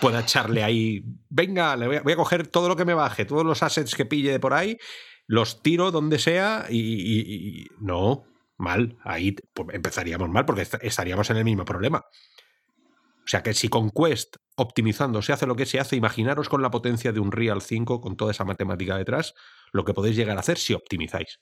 pueda 0.00 0.20
echarle 0.20 0.62
ahí, 0.62 1.02
venga, 1.30 1.76
le 1.76 1.86
voy, 1.86 1.96
a, 1.96 2.02
voy, 2.02 2.12
a, 2.12 2.16
coger 2.16 2.46
todo 2.46 2.68
lo 2.68 2.76
que 2.76 2.84
me 2.84 2.94
baje, 2.94 3.24
todos 3.24 3.44
los 3.44 3.62
assets 3.62 3.94
que 3.94 4.04
pille 4.04 4.30
de 4.30 4.40
por 4.40 4.52
ahí, 4.54 4.78
los 5.26 5.62
tiro 5.62 5.90
donde 5.90 6.18
sea 6.18 6.66
y, 6.68 6.78
y, 6.78 7.20
y 7.20 7.66
no, 7.80 8.24
mal, 8.58 8.98
ahí 9.02 9.34
pues 9.54 9.68
empezaríamos 9.72 10.28
mal 10.28 10.44
porque 10.44 10.66
estaríamos 10.82 11.30
en 11.30 11.38
el 11.38 11.44
mismo 11.44 11.64
problema. 11.64 11.98
O 11.98 13.26
sea 13.26 13.42
que 13.42 13.54
si 13.54 13.68
con 13.68 13.90
Quest 13.90 14.36
optimizando 14.56 15.22
se 15.22 15.32
hace 15.32 15.46
lo 15.46 15.56
que 15.56 15.66
se 15.66 15.80
hace, 15.80 15.96
imaginaros 15.96 16.48
con 16.48 16.62
la 16.62 16.70
potencia 16.70 17.12
de 17.12 17.20
un 17.20 17.32
Real 17.32 17.62
5, 17.62 18.00
con 18.00 18.16
toda 18.16 18.32
esa 18.32 18.44
matemática 18.44 18.96
detrás, 18.96 19.34
lo 19.72 19.84
que 19.84 19.94
podéis 19.94 20.16
llegar 20.16 20.36
a 20.36 20.40
hacer 20.40 20.58
si 20.58 20.74
optimizáis. 20.74 21.40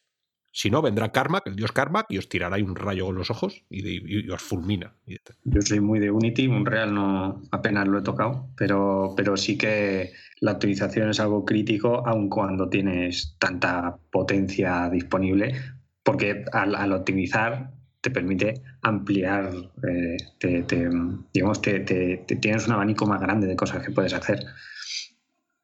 Si 0.53 0.68
no, 0.68 0.83
vendrá 0.83 1.12
Karmak, 1.12 1.46
el 1.46 1.55
dios 1.55 1.70
Karmak, 1.70 2.07
y 2.09 2.18
os 2.18 2.29
tirará 2.29 2.57
ahí 2.57 2.62
un 2.62 2.75
rayo 2.75 3.07
con 3.07 3.14
los 3.14 3.31
ojos 3.31 3.64
y, 3.70 4.29
os 4.31 4.42
fulmina. 4.42 4.96
Yo 5.44 5.62
soy 5.62 5.79
muy 5.79 6.01
de 6.01 6.11
Unity, 6.11 6.49
un 6.49 6.66
Real 6.66 6.92
no 6.92 7.42
apenas 7.53 7.87
lo 7.87 8.01
he 8.01 8.03
tocado, 8.03 8.49
pero, 8.57 9.14
pero 9.16 9.37
sí 9.37 9.57
que 9.57 10.12
la 10.40 10.53
optimización 10.53 11.11
es 11.11 11.20
algo 11.20 11.44
crítico, 11.44 12.05
aun 12.05 12.29
cuando 12.29 12.68
tienes 12.68 13.37
tanta 13.38 13.96
potencia 14.11 14.88
disponible, 14.90 15.55
porque 16.03 16.44
al 16.53 16.92
optimizar 16.92 17.70
te 18.01 18.11
permite 18.11 18.63
ampliar, 18.83 19.53
eh, 19.89 20.17
te, 20.39 20.63
te, 20.63 20.89
digamos, 21.33 21.61
te, 21.61 21.81
te, 21.81 22.25
tienes 22.37 22.67
un 22.67 22.73
abanico 22.73 23.07
más 23.07 23.21
grande 23.21 23.47
de 23.47 23.57
cosas 23.57 23.85
que 23.85 23.93
puedes 23.93 24.15
hacer. 24.15 24.45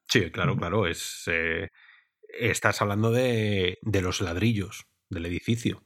Sí, 0.08 0.30
claro, 0.30 0.56
claro, 0.56 0.86
es... 0.86 1.24
Eh 1.26 1.68
estás 2.38 2.82
hablando 2.82 3.10
de, 3.10 3.78
de, 3.82 4.02
los 4.02 4.20
ladrillos 4.20 4.86
del 5.08 5.26
edificio. 5.26 5.82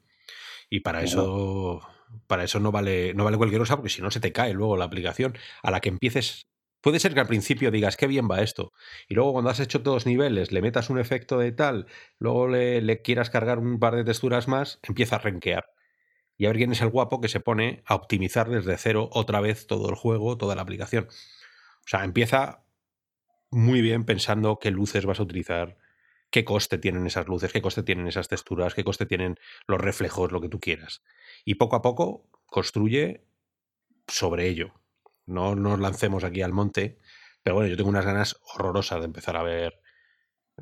Y 0.69 0.81
para 0.81 1.03
eso, 1.03 1.81
para 2.27 2.45
eso 2.45 2.61
no 2.61 2.71
vale, 2.71 3.13
no 3.15 3.25
vale 3.25 3.37
cualquier 3.37 3.61
cosa, 3.61 3.77
porque 3.77 3.89
si 3.89 4.03
no 4.03 4.11
se 4.11 4.21
te 4.21 4.33
cae 4.33 4.55
luego 4.55 4.77
la 4.77 4.85
aplicación. 4.85 5.37
A 5.63 5.71
la 5.71 5.81
que 5.81 5.89
empieces. 5.89 6.47
Puede 6.81 6.99
ser 6.99 7.13
que 7.13 7.21
al 7.21 7.27
principio 7.27 7.71
digas 7.71 7.97
qué 7.97 8.07
bien 8.07 8.29
va 8.31 8.41
esto. 8.41 8.73
Y 9.09 9.15
luego 9.15 9.33
cuando 9.33 9.51
has 9.51 9.61
hecho 9.61 9.83
todos 9.83 10.07
niveles, 10.07 10.51
le 10.51 10.63
metas 10.63 10.89
un 10.89 10.99
efecto 10.99 11.39
de 11.39 11.53
tal, 11.53 11.87
luego 12.19 12.49
le, 12.49 12.81
le 12.81 13.03
quieras 13.03 13.29
cargar 13.29 13.59
un 13.59 13.79
par 13.79 13.97
de 13.97 14.05
texturas 14.05 14.49
más, 14.49 14.79
empieza 14.83 15.17
a 15.17 15.19
renquear. 15.19 15.67
Y 16.40 16.46
a 16.46 16.48
ver 16.48 16.57
quién 16.57 16.72
es 16.72 16.81
el 16.81 16.88
guapo 16.88 17.20
que 17.20 17.29
se 17.29 17.38
pone 17.38 17.83
a 17.85 17.94
optimizar 17.94 18.48
desde 18.48 18.79
cero 18.79 19.11
otra 19.12 19.42
vez 19.42 19.66
todo 19.66 19.90
el 19.90 19.94
juego, 19.94 20.38
toda 20.38 20.55
la 20.55 20.62
aplicación. 20.62 21.07
O 21.07 21.87
sea, 21.87 22.03
empieza 22.03 22.64
muy 23.50 23.83
bien 23.83 24.07
pensando 24.07 24.59
qué 24.59 24.70
luces 24.70 25.05
vas 25.05 25.20
a 25.20 25.24
utilizar, 25.24 25.76
qué 26.31 26.42
coste 26.42 26.79
tienen 26.79 27.07
esas 27.07 27.29
luces, 27.29 27.53
qué 27.53 27.61
coste 27.61 27.83
tienen 27.83 28.09
esas 28.09 28.29
texturas, 28.29 28.74
qué 28.74 28.85
coste 28.85 29.05
tienen 29.05 29.38
los 29.66 29.79
reflejos, 29.79 30.33
lo 30.33 30.40
que 30.40 30.48
tú 30.48 30.61
quieras. 30.61 31.03
Y 31.44 31.57
poco 31.57 31.76
a 31.76 31.83
poco 31.83 32.26
construye 32.46 33.26
sobre 34.09 34.48
ello. 34.48 34.72
No 35.26 35.55
nos 35.55 35.79
lancemos 35.79 36.24
aquí 36.24 36.40
al 36.40 36.55
monte, 36.55 36.96
pero 37.42 37.57
bueno, 37.57 37.68
yo 37.68 37.76
tengo 37.76 37.90
unas 37.90 38.07
ganas 38.07 38.40
horrorosas 38.55 39.00
de 39.00 39.05
empezar 39.05 39.37
a 39.37 39.42
ver 39.42 39.79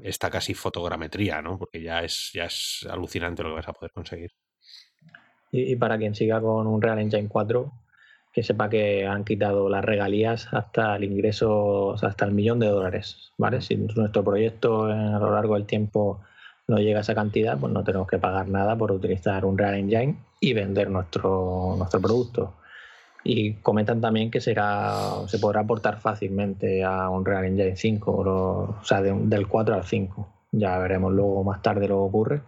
esta 0.02 0.28
casi 0.28 0.54
fotogrametría, 0.54 1.40
¿no? 1.40 1.56
Porque 1.56 1.80
ya 1.80 2.02
es, 2.02 2.32
ya 2.32 2.46
es 2.46 2.84
alucinante 2.90 3.44
lo 3.44 3.50
que 3.50 3.54
vas 3.54 3.68
a 3.68 3.74
poder 3.74 3.92
conseguir. 3.92 4.32
Y, 5.50 5.72
y 5.72 5.76
para 5.76 5.98
quien 5.98 6.14
siga 6.14 6.40
con 6.40 6.66
un 6.66 6.82
Real 6.82 6.98
Engine 6.98 7.28
4, 7.28 7.72
que 8.32 8.42
sepa 8.42 8.68
que 8.68 9.06
han 9.06 9.24
quitado 9.24 9.68
las 9.68 9.84
regalías 9.84 10.48
hasta 10.52 10.96
el 10.96 11.04
ingreso, 11.04 11.86
o 11.86 11.98
sea, 11.98 12.10
hasta 12.10 12.24
el 12.24 12.32
millón 12.32 12.58
de 12.60 12.68
dólares, 12.68 13.32
¿vale? 13.36 13.60
Si 13.60 13.76
nuestro 13.76 14.22
proyecto 14.22 14.84
a 14.84 15.18
lo 15.18 15.32
largo 15.32 15.54
del 15.54 15.66
tiempo 15.66 16.20
no 16.68 16.78
llega 16.78 16.98
a 16.98 17.00
esa 17.00 17.14
cantidad, 17.14 17.58
pues 17.58 17.72
no 17.72 17.82
tenemos 17.82 18.06
que 18.06 18.18
pagar 18.18 18.48
nada 18.48 18.76
por 18.76 18.92
utilizar 18.92 19.44
un 19.44 19.56
Real 19.58 19.74
Engine 19.74 20.18
y 20.38 20.52
vender 20.52 20.90
nuestro, 20.90 21.74
nuestro 21.76 22.00
producto. 22.00 22.54
Y 23.24 23.54
comentan 23.54 24.00
también 24.00 24.30
que 24.30 24.40
será, 24.40 25.26
se 25.26 25.38
podrá 25.38 25.62
aportar 25.62 25.98
fácilmente 25.98 26.84
a 26.84 27.08
un 27.08 27.24
Real 27.24 27.44
Engine 27.44 27.74
5, 27.74 28.24
lo, 28.24 28.34
o 28.80 28.84
sea, 28.84 29.02
de, 29.02 29.12
del 29.12 29.48
4 29.48 29.74
al 29.74 29.84
5. 29.84 30.28
Ya 30.52 30.78
veremos 30.78 31.12
luego 31.12 31.42
más 31.42 31.60
tarde 31.62 31.88
lo 31.88 31.96
que 31.96 32.08
ocurre, 32.08 32.40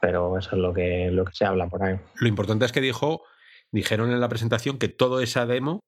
pero 0.00 0.38
eso 0.38 0.50
es 0.52 0.58
lo 0.58 0.72
que, 0.72 1.10
lo 1.10 1.24
que 1.24 1.34
se 1.34 1.44
habla 1.44 1.68
por 1.68 1.82
ahí. 1.82 1.98
Lo 2.20 2.28
importante 2.28 2.64
es 2.64 2.72
que 2.72 2.80
dijo 2.80 3.22
dijeron 3.70 4.10
en 4.10 4.20
la 4.20 4.28
presentación 4.28 4.78
que 4.78 4.88
toda 4.88 5.22
esa 5.22 5.46
demo 5.46 5.80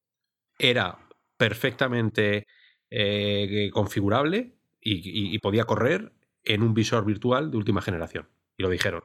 era 0.58 0.98
perfectamente 1.36 2.46
eh, 2.90 3.70
configurable 3.72 4.56
y, 4.80 5.38
podía 5.38 5.64
correr 5.64 6.12
en 6.44 6.62
un 6.62 6.74
visor 6.74 7.04
virtual 7.04 7.50
de 7.50 7.56
última 7.56 7.82
generación. 7.82 8.28
Y 8.56 8.62
lo 8.62 8.70
dijeron. 8.70 9.02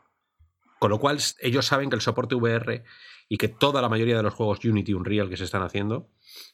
Con 0.80 0.92
lo 0.92 1.00
cual, 1.00 1.20
ellos 1.40 1.66
saben 1.66 1.90
que 1.90 1.96
el 1.96 2.02
soporte 2.02 2.36
VR 2.36 2.84
y 3.30 3.38
que 3.38 3.48
toda 3.48 3.82
la 3.82 3.90
mayoría 3.90 4.18
de 4.18 4.24
los 4.24 4.34
juegos 4.34 4.64
Unity 4.64 4.94
Unreal 4.94 5.30
que 5.30 5.38
se 5.38 5.46
están 5.46 5.64
haciendo 5.64 6.10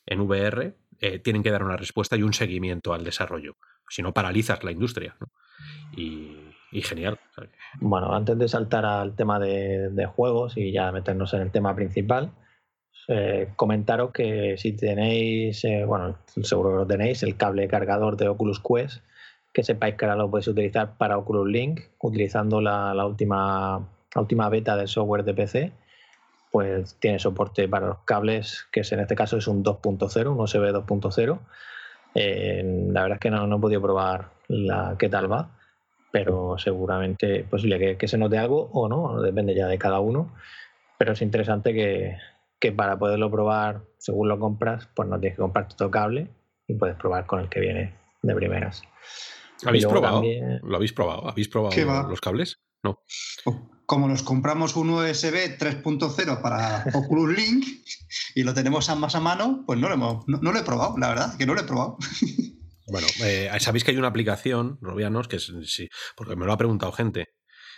en 0.06 0.22
VR 0.22 0.78
eh, 1.00 1.20
tienen 1.20 1.44
que 1.44 1.52
dar 1.52 1.64
una 1.64 1.78
respuesta 1.78 2.16
y 2.16 2.24
un 2.24 2.34
seguimiento 2.34 2.94
al 2.94 3.04
desarrollo. 3.04 3.58
Si 3.90 4.02
no, 4.02 4.14
paralizas 4.14 4.64
la 4.64 4.72
industria. 4.72 5.18
Y, 5.96 6.51
y 6.72 6.82
genial. 6.82 7.20
Bueno, 7.80 8.14
antes 8.14 8.38
de 8.38 8.48
saltar 8.48 8.86
al 8.86 9.16
tema 9.16 9.40
de, 9.40 10.06
juegos 10.16 10.58
y 10.58 10.72
ya 10.72 10.92
meternos 10.92 11.34
en 11.34 11.42
el 11.42 11.52
tema 11.52 11.76
principal, 11.76 12.32
eh, 13.08 13.50
comentaros 13.56 14.12
que 14.12 14.56
si 14.58 14.74
tenéis, 14.74 15.64
eh, 15.66 15.84
bueno, 15.86 16.18
seguro 16.42 16.70
que 16.72 16.76
lo 16.78 16.88
tenéis, 16.88 17.24
el 17.24 17.36
cable 17.36 17.68
cargador 17.68 18.16
de 18.16 18.28
Oculus 18.30 18.62
Quest, 18.62 19.04
que 19.54 19.64
sepáis 19.64 19.96
que 19.96 20.06
ahora 20.06 20.16
lo 20.16 20.30
podéis 20.30 20.48
utilizar 20.48 20.98
para 20.98 21.18
Oculus 21.18 21.48
Link, 21.48 21.82
utilizando 22.00 22.62
la, 22.62 22.94
la, 22.94 23.06
última, 23.06 23.86
la 24.16 24.22
última 24.22 24.48
beta 24.50 24.78
del 24.78 24.88
software 24.88 25.26
de 25.26 25.34
PC, 25.34 25.72
pues 26.52 26.96
tiene 27.00 27.20
soporte 27.20 27.68
para 27.68 27.88
los 27.88 28.00
cables, 28.00 28.68
que 28.72 28.82
es, 28.82 28.92
en 28.92 29.02
este 29.02 29.16
caso 29.16 29.38
es 29.38 29.48
un 29.48 29.64
2.0, 29.64 30.32
un 30.32 30.40
USB 30.40 30.74
2.0. 30.74 31.40
Eh, 32.14 32.62
la 32.92 33.04
verdad 33.04 33.16
es 33.16 33.22
que 33.22 33.32
no, 33.32 33.48
no 33.48 33.58
he 33.58 33.60
podido 33.60 33.82
probar 33.82 34.30
la, 34.48 34.96
qué 34.98 35.10
tal 35.10 35.32
va 35.32 35.50
pero 36.12 36.58
seguramente 36.58 37.40
es 37.40 37.48
posible 37.48 37.80
que, 37.80 37.98
que, 37.98 38.08
se 38.08 38.18
note 38.18 38.38
algo 38.38 38.70
o 38.74 38.88
no, 38.90 39.22
depende 39.22 39.56
ya 39.56 39.68
de 39.68 39.78
cada 39.78 40.00
uno. 40.00 40.34
Pero 40.98 41.14
es 41.14 41.22
interesante 41.22 41.74
que, 41.74 42.18
que, 42.60 42.72
para 42.72 43.00
poderlo 43.00 43.32
probar, 43.32 43.82
según 43.98 44.28
lo 44.28 44.40
compras, 44.40 44.88
pues 44.94 45.08
no 45.08 45.20
tienes 45.20 45.38
que 45.38 45.42
comprar 45.42 45.68
todo 45.70 45.90
cable 45.90 46.28
y 46.68 46.76
puedes 46.76 46.96
probar 46.96 47.26
con 47.26 47.40
el 47.40 47.50
que 47.50 47.60
viene 47.60 47.96
de 48.22 48.36
primeras. 48.36 48.84
¿Habéis 49.66 49.86
probado? 49.86 50.16
También... 50.16 50.60
¿Lo 50.64 50.76
habéis 50.76 50.94
probado? 50.94 51.30
¿Habéis 51.30 51.48
probado 51.48 52.10
los 52.10 52.22
cables? 52.22 52.60
No. 52.84 53.00
Como 53.86 54.08
nos 54.08 54.24
compramos 54.24 54.76
un 54.76 54.90
USB 54.90 55.58
3.0 55.58 56.42
para 56.42 56.86
Oculus 56.94 57.38
Link 57.38 57.66
y 58.36 58.44
lo 58.44 58.54
tenemos 58.54 58.96
más 58.96 59.16
a 59.16 59.20
mano, 59.20 59.64
pues 59.66 59.80
no 59.80 59.88
lo, 59.88 59.94
hemos, 59.94 60.28
no, 60.28 60.40
no 60.42 60.52
lo 60.52 60.60
he 60.60 60.64
probado, 60.64 60.98
la 60.98 61.10
verdad, 61.10 61.38
que 61.38 61.46
no 61.46 61.54
lo 61.54 61.62
he 61.62 61.66
probado. 61.66 61.98
Bueno, 62.92 63.08
eh, 63.24 63.50
sabéis 63.60 63.86
que 63.86 63.92
hay 63.92 63.98
una 63.98 64.10
aplicación, 64.10 64.78
Robianos, 64.82 65.30
que 65.30 65.38
es, 65.38 65.54
sí, 65.64 65.88
porque 66.18 66.36
me 66.36 66.46
lo 66.46 66.52
ha 66.52 66.58
preguntado 66.58 66.92
gente. 66.92 67.30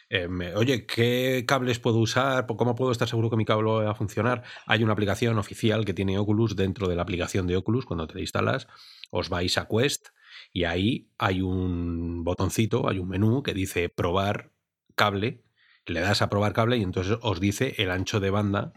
Eh, 0.09 0.28
oye, 0.55 0.88
¿qué 0.88 1.45
cables 1.47 1.78
puedo 1.78 1.97
usar? 1.97 2.47
¿Cómo 2.47 2.74
puedo 2.74 2.91
estar 2.91 3.07
seguro 3.07 3.30
que 3.30 3.36
mi 3.36 3.45
cable 3.45 3.70
va 3.70 3.91
a 3.91 3.95
funcionar? 3.95 4.43
Hay 4.66 4.84
una 4.84 4.93
aplicación 4.93 5.38
oficial 5.38 5.86
que 5.86 5.93
tiene 5.93 6.18
Oculus 6.18 6.55
dentro 6.55 6.88
de 6.88 6.95
la 6.95 7.03
aplicación 7.03 7.45
de 7.45 7.57
Oculus. 7.57 7.86
Cuando 7.86 8.07
te 8.07 8.16
la 8.16 8.22
instalas, 8.22 8.68
os 9.11 9.30
vais 9.30 9.55
a 9.59 9.68
Quest 9.68 10.07
y 10.51 10.64
ahí 10.64 11.11
hay 11.20 11.41
un 11.41 12.24
botoncito, 12.24 12.89
hay 12.89 12.97
un 12.97 13.09
menú 13.09 13.43
que 13.43 13.53
dice 13.53 13.89
probar 13.89 14.51
cable. 14.95 15.43
Le 15.86 15.99
das 15.99 16.24
a 16.24 16.30
probar 16.30 16.53
cable 16.53 16.78
y 16.78 16.82
entonces 16.82 17.20
os 17.22 17.39
dice 17.39 17.76
el 17.78 17.91
ancho 17.91 18.20
de 18.20 18.32
banda 18.32 18.74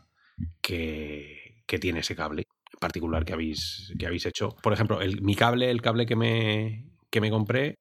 que, 0.60 1.64
tiene 1.80 2.00
ese 2.00 2.14
cable 2.14 2.46
particular 2.80 3.24
que 3.24 3.32
habéis, 3.32 3.92
que 3.98 4.06
habéis 4.06 4.26
hecho. 4.26 4.56
Por 4.62 4.72
ejemplo, 4.72 5.00
el, 5.00 5.22
mi 5.22 5.34
cable, 5.34 5.70
el 5.70 5.82
cable 5.82 6.06
que 6.06 6.16
me, 6.16 6.86
que 7.10 7.20
me 7.20 7.30
compré, 7.30 7.78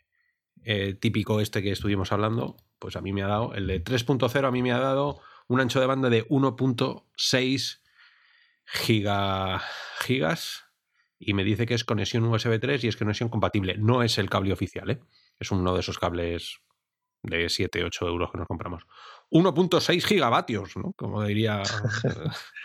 eh, 0.63 0.93
típico 0.93 1.41
este 1.41 1.61
que 1.61 1.71
estuvimos 1.71 2.11
hablando, 2.11 2.57
pues 2.79 2.95
a 2.95 3.01
mí 3.01 3.13
me 3.13 3.23
ha 3.23 3.27
dado, 3.27 3.53
el 3.53 3.67
de 3.67 3.83
3.0 3.83 4.47
a 4.47 4.51
mí 4.51 4.61
me 4.61 4.71
ha 4.71 4.79
dado 4.79 5.19
un 5.47 5.59
ancho 5.59 5.79
de 5.79 5.85
banda 5.85 6.09
de 6.09 6.27
1.6 6.27 7.81
gigas 8.65 10.65
y 11.19 11.33
me 11.33 11.43
dice 11.43 11.65
que 11.65 11.73
es 11.73 11.83
conexión 11.83 12.25
USB 12.25 12.59
3 12.59 12.83
y 12.83 12.87
es 12.87 12.97
conexión 12.97 13.29
compatible. 13.29 13.75
No 13.77 14.03
es 14.03 14.17
el 14.17 14.29
cable 14.29 14.53
oficial, 14.53 14.89
¿eh? 14.89 14.99
es 15.39 15.51
uno 15.51 15.73
de 15.73 15.79
esos 15.79 15.99
cables 15.99 16.59
de 17.23 17.49
7, 17.49 17.83
8 17.83 18.07
euros 18.07 18.31
que 18.31 18.37
nos 18.37 18.47
compramos. 18.47 18.85
1.6 19.31 20.03
gigavatios, 20.03 20.75
¿no? 20.77 20.93
Como 20.93 21.23
diría... 21.23 21.61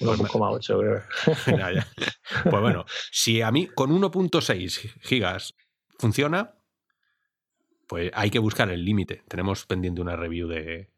1.8 0.00 0.78
creo. 0.78 1.84
Pues 2.50 2.62
bueno, 2.62 2.84
si 3.10 3.42
a 3.42 3.50
mí 3.50 3.66
con 3.66 3.90
1.6 3.90 5.00
gigas 5.00 5.54
funciona, 5.98 6.54
pues 7.86 8.10
hay 8.14 8.30
que 8.30 8.38
buscar 8.38 8.70
el 8.70 8.84
límite. 8.84 9.22
Tenemos 9.28 9.66
pendiente 9.66 10.00
una 10.00 10.16
review 10.16 10.48
de, 10.48 10.88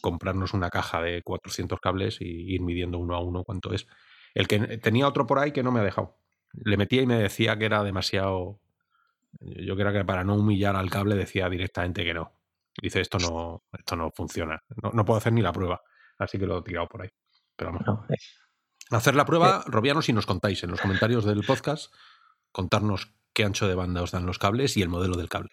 comprarnos 0.00 0.54
una 0.54 0.70
caja 0.70 1.02
de 1.02 1.22
400 1.22 1.78
cables 1.80 2.20
y 2.20 2.54
ir 2.54 2.62
midiendo 2.62 2.98
uno 2.98 3.14
a 3.14 3.20
uno 3.20 3.44
cuánto 3.44 3.72
es. 3.72 3.86
El 4.34 4.48
que 4.48 4.58
tenía 4.78 5.06
otro 5.06 5.26
por 5.26 5.38
ahí 5.38 5.52
que 5.52 5.62
no 5.62 5.70
me 5.70 5.80
ha 5.80 5.84
dejado. 5.84 6.16
Le 6.54 6.76
metía 6.76 7.02
y 7.02 7.06
me 7.06 7.16
decía 7.16 7.58
que 7.58 7.66
era 7.66 7.84
demasiado. 7.84 8.58
Yo 9.40 9.76
creo 9.76 9.92
que 9.92 10.04
para 10.04 10.24
no 10.24 10.34
humillar 10.34 10.76
al 10.76 10.90
cable 10.90 11.14
decía 11.14 11.48
directamente 11.48 12.04
que 12.04 12.14
no. 12.14 12.32
Dice, 12.80 13.00
esto 13.00 13.18
no, 13.18 13.62
esto 13.78 13.96
no 13.96 14.10
funciona. 14.10 14.62
No, 14.92 15.04
puedo 15.04 15.18
hacer 15.18 15.32
ni 15.32 15.42
la 15.42 15.52
prueba. 15.52 15.80
Así 16.18 16.38
que 16.38 16.46
lo 16.46 16.58
he 16.58 16.62
tirado 16.62 16.86
por 16.88 17.02
ahí. 17.02 17.10
Pero 17.56 17.72
vamos. 17.72 18.10
Eh. 18.10 18.16
Hacer 18.90 19.14
la 19.14 19.24
prueba, 19.24 19.62
eh. 19.66 19.70
Robianos, 19.70 20.06
si 20.06 20.12
nos 20.12 20.26
contáis 20.26 20.62
en 20.64 20.70
los 20.70 20.80
comentarios 20.80 21.24
del 21.24 21.42
podcast, 21.44 21.92
contarnos 22.50 23.14
qué 23.32 23.44
ancho 23.44 23.68
de 23.68 23.74
banda 23.74 24.02
os 24.02 24.10
dan 24.10 24.26
los 24.26 24.38
cables 24.38 24.76
y 24.76 24.82
el 24.82 24.88
modelo 24.88 25.16
del 25.16 25.28
cable. 25.28 25.50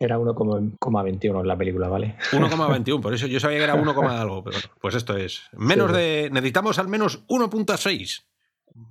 Era 0.00 0.16
1,21 0.16 1.40
en 1.40 1.48
la 1.48 1.58
película, 1.58 1.88
¿vale? 1.88 2.16
1,21, 2.30 3.00
por 3.02 3.14
eso 3.14 3.26
yo 3.26 3.40
sabía 3.40 3.58
que 3.58 3.64
era 3.64 3.74
1, 3.74 4.10
algo, 4.10 4.44
pero 4.44 4.58
pues 4.80 4.94
esto 4.94 5.16
es. 5.16 5.42
Menos 5.52 5.92
de. 5.92 6.30
Necesitamos 6.32 6.78
al 6.78 6.86
menos 6.86 7.26
1.6. 7.26 8.27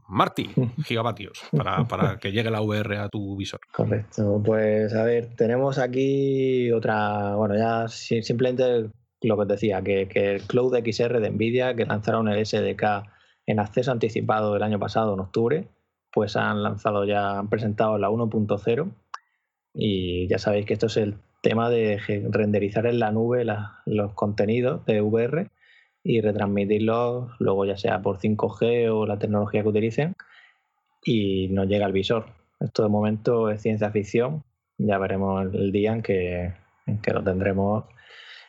Marty, 0.08 0.50
gigavatios, 0.86 1.44
para, 1.56 1.88
para, 1.88 2.18
que 2.18 2.32
llegue 2.32 2.52
la 2.52 2.62
VR 2.62 2.98
a 2.98 3.10
tu 3.10 3.36
visor. 3.36 3.60
Correcto. 3.72 4.42
Pues 4.44 4.94
a 4.94 5.04
ver, 5.04 5.36
tenemos 5.36 5.78
aquí 5.78 6.72
otra. 6.72 7.36
Bueno, 7.36 7.56
ya 7.56 7.88
simplemente 7.88 8.90
lo 9.22 9.36
que 9.36 9.42
os 9.42 9.48
decía, 9.48 9.82
que, 9.82 10.08
que 10.08 10.36
el 10.36 10.42
Cloud 10.44 10.76
XR 10.76 11.20
de 11.20 11.32
Nvidia, 11.32 11.76
que 11.76 11.86
lanzaron 11.86 12.28
el 12.28 12.46
SDK 12.46 12.84
en 13.46 13.60
acceso 13.60 13.92
anticipado 13.92 14.56
el 14.56 14.64
año 14.64 14.80
pasado, 14.80 15.14
en 15.14 15.20
octubre, 15.22 15.68
pues 16.12 16.36
han 16.36 16.64
lanzado 16.64 17.06
ya, 17.06 17.40
han 17.40 17.50
presentado 17.50 17.98
la 17.98 18.10
1.0 18.10 18.92
y 19.74 20.28
ya 20.28 20.40
sabéis 20.40 20.66
que 20.66 20.74
esto 20.74 20.88
es 20.88 20.98
el 20.98 21.16
tema 21.42 21.70
de 21.70 22.00
renderizar 22.30 22.88
en 22.88 23.00
la 23.00 23.12
nube 23.12 23.46
los 23.86 24.14
contenidos 24.14 24.86
de 24.86 25.02
VR 25.02 25.50
y 26.08 26.22
retransmitirlos 26.22 27.32
luego 27.40 27.66
ya 27.66 27.76
sea 27.76 28.02
por 28.02 28.18
5G 28.18 28.90
o 28.90 29.06
la 29.06 29.20
tecnología 29.20 29.62
que 29.62 29.68
utilicen 29.68 30.16
y 31.04 31.50
nos 31.50 31.68
llega 31.68 31.86
al 31.86 31.92
visor. 31.92 32.28
Esto 32.62 32.84
de 32.84 32.90
momento 32.90 33.50
es 33.50 33.62
ciencia 33.62 33.92
ficción, 33.92 34.44
ya 34.78 34.98
veremos 35.00 35.54
el 35.54 35.72
día 35.74 35.92
en 35.92 36.02
que, 36.02 36.54
lo 37.14 37.24
tendremos 37.24 37.84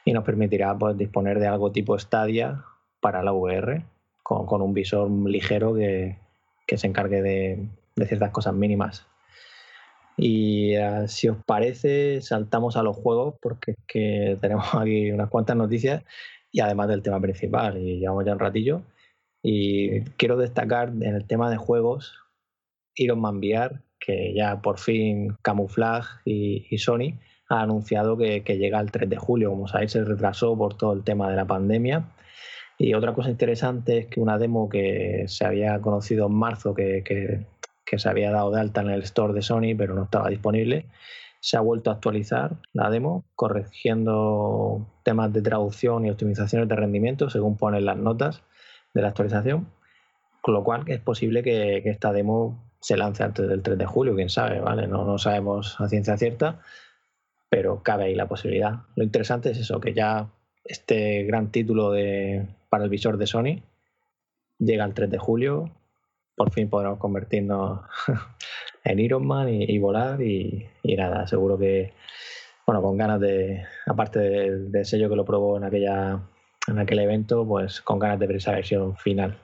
y 0.04 0.12
nos 0.12 0.22
permitirá 0.22 0.78
pues, 0.78 0.96
disponer 0.96 1.40
de 1.40 1.48
algo 1.48 1.72
tipo 1.72 1.98
Stadia 1.98 2.64
para 3.00 3.24
la 3.24 3.32
VR 3.32 3.82
con, 4.22 4.62
un 4.62 4.72
visor 4.72 5.10
ligero 5.10 5.74
que, 5.74 6.16
se 6.76 6.86
encargue 6.86 7.22
de 7.22 8.06
ciertas 8.06 8.30
cosas 8.30 8.54
mínimas. 8.54 9.04
Y 10.20 10.74
ah, 10.74 11.06
si 11.06 11.28
os 11.28 11.36
parece, 11.46 12.20
saltamos 12.22 12.76
a 12.76 12.82
los 12.82 12.96
juegos 12.96 13.36
porque 13.40 13.70
es 13.70 13.76
que 13.86 14.36
tenemos 14.40 14.66
aquí 14.74 15.10
unas 15.12 15.30
cuantas 15.30 15.56
noticias 15.56 16.04
y 16.50 16.60
además 16.60 16.88
del 16.88 17.02
tema 17.02 17.20
principal. 17.20 17.78
Y 17.78 17.98
llevamos 17.98 18.24
ya 18.24 18.32
un 18.32 18.38
ratillo. 18.38 18.82
Y 19.42 20.02
quiero 20.16 20.36
destacar 20.36 20.88
en 20.88 21.14
el 21.14 21.26
tema 21.26 21.50
de 21.50 21.56
juegos 21.56 22.14
Iron 22.96 23.24
VR, 23.24 23.80
que 24.00 24.34
ya 24.34 24.60
por 24.60 24.78
fin 24.78 25.36
Camouflage 25.42 26.08
y, 26.24 26.78
Sony 26.78 27.18
ha 27.48 27.62
anunciado 27.62 28.16
que, 28.16 28.40
llega 28.40 28.80
el 28.80 28.90
3 28.90 29.08
de 29.08 29.16
julio. 29.16 29.50
Como 29.50 29.68
sabéis, 29.68 29.92
se 29.92 30.04
retrasó 30.04 30.56
por 30.56 30.76
todo 30.76 30.92
el 30.92 31.04
tema 31.04 31.30
de 31.30 31.36
la 31.36 31.46
pandemia. 31.46 32.10
Y 32.78 32.94
otra 32.94 33.14
cosa 33.14 33.30
interesante 33.30 33.98
es 33.98 34.06
que 34.06 34.20
una 34.20 34.38
demo 34.38 34.68
que 34.68 35.24
se 35.26 35.44
había 35.44 35.80
conocido 35.80 36.26
en 36.26 36.34
marzo, 36.34 36.74
que, 36.74 37.02
que 37.04 37.46
que 37.88 37.98
se 37.98 38.08
había 38.08 38.30
dado 38.30 38.50
de 38.50 38.60
alta 38.60 38.82
en 38.82 38.90
el 38.90 39.02
store 39.02 39.32
de 39.32 39.42
Sony, 39.42 39.74
pero 39.76 39.94
no 39.94 40.04
estaba 40.04 40.28
disponible. 40.28 40.86
Se 41.40 41.56
ha 41.56 41.60
vuelto 41.60 41.90
a 41.90 41.94
actualizar 41.94 42.56
la 42.72 42.90
demo, 42.90 43.24
corrigiendo 43.34 44.86
temas 45.04 45.32
de 45.32 45.42
traducción 45.42 46.04
y 46.04 46.10
optimizaciones 46.10 46.68
de 46.68 46.76
rendimiento, 46.76 47.30
según 47.30 47.56
ponen 47.56 47.84
las 47.84 47.96
notas 47.96 48.42
de 48.94 49.02
la 49.02 49.08
actualización. 49.08 49.68
Con 50.40 50.54
lo 50.54 50.64
cual 50.64 50.84
es 50.86 51.00
posible 51.00 51.42
que, 51.42 51.78
esta 51.84 52.12
demo 52.12 52.70
se 52.80 52.96
lance 52.96 53.22
antes 53.22 53.48
del 53.48 53.62
3 53.62 53.78
de 53.78 53.86
julio, 53.86 54.14
quién 54.14 54.30
sabe, 54.30 54.60
¿vale? 54.60 54.86
No, 54.86 55.04
no 55.04 55.18
sabemos 55.18 55.80
a 55.80 55.88
ciencia 55.88 56.16
cierta, 56.16 56.60
pero 57.48 57.82
cabe 57.82 58.04
ahí 58.04 58.14
la 58.14 58.28
posibilidad. 58.28 58.82
Lo 58.94 59.04
interesante 59.04 59.50
es 59.50 59.58
eso, 59.58 59.80
que 59.80 59.94
ya 59.94 60.30
este 60.64 61.24
gran 61.24 61.50
título 61.50 61.90
de, 61.92 62.46
para 62.68 62.84
el 62.84 62.90
visor 62.90 63.16
de 63.16 63.26
Sony 63.26 63.62
llega 64.58 64.84
el 64.84 64.94
3 64.94 65.10
de 65.10 65.18
julio 65.18 65.72
por 66.38 66.52
fin 66.52 66.70
podremos 66.70 66.98
convertirnos 66.98 67.80
en 68.88 68.98
Iron 69.00 69.26
Man 69.26 69.48
y, 69.48 69.78
volar 69.78 70.20
y, 70.20 70.66
nada, 70.96 71.26
seguro 71.26 71.58
que, 71.58 71.92
bueno, 72.66 72.82
con 72.82 72.96
ganas 72.96 73.20
de, 73.20 73.64
aparte 73.86 74.18
del, 74.18 74.84
sello 74.84 75.08
que 75.08 75.16
lo 75.16 75.24
probó 75.24 75.58
en, 75.58 75.64
aquella, 75.64 76.20
en 76.66 76.78
aquel 76.78 77.00
evento, 77.00 77.46
pues 77.46 77.80
con 77.82 77.98
ganas 77.98 78.18
de 78.18 78.26
ver 78.26 78.36
esa 78.36 78.52
versión 78.52 78.96
final. 78.96 79.38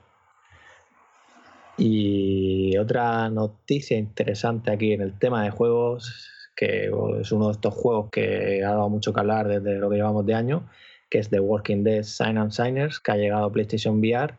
Y 1.77 2.75
otra 2.77 3.29
noticia 3.29 3.97
interesante 3.97 4.71
aquí 4.71 4.93
en 4.93 5.01
el 5.01 5.19
tema 5.19 5.43
de 5.43 5.51
juegos, 5.51 6.31
que 6.55 6.89
es 7.19 7.31
uno 7.31 7.47
de 7.47 7.51
estos 7.51 7.73
juegos 7.73 8.09
que 8.11 8.63
ha 8.63 8.69
dado 8.69 8.89
mucho 8.89 9.13
que 9.13 9.19
hablar 9.19 9.47
desde 9.47 9.77
lo 9.77 9.89
que 9.89 9.97
llevamos 9.97 10.25
de 10.25 10.33
año, 10.33 10.67
que 11.09 11.19
es 11.19 11.29
The 11.29 11.39
Walking 11.39 11.83
Dead 11.83 12.03
Sign 12.03 12.37
and 12.37 12.51
Signers, 12.51 12.99
que 12.99 13.11
ha 13.11 13.17
llegado 13.17 13.45
a 13.45 13.51
PlayStation 13.51 13.99
VR 13.99 14.35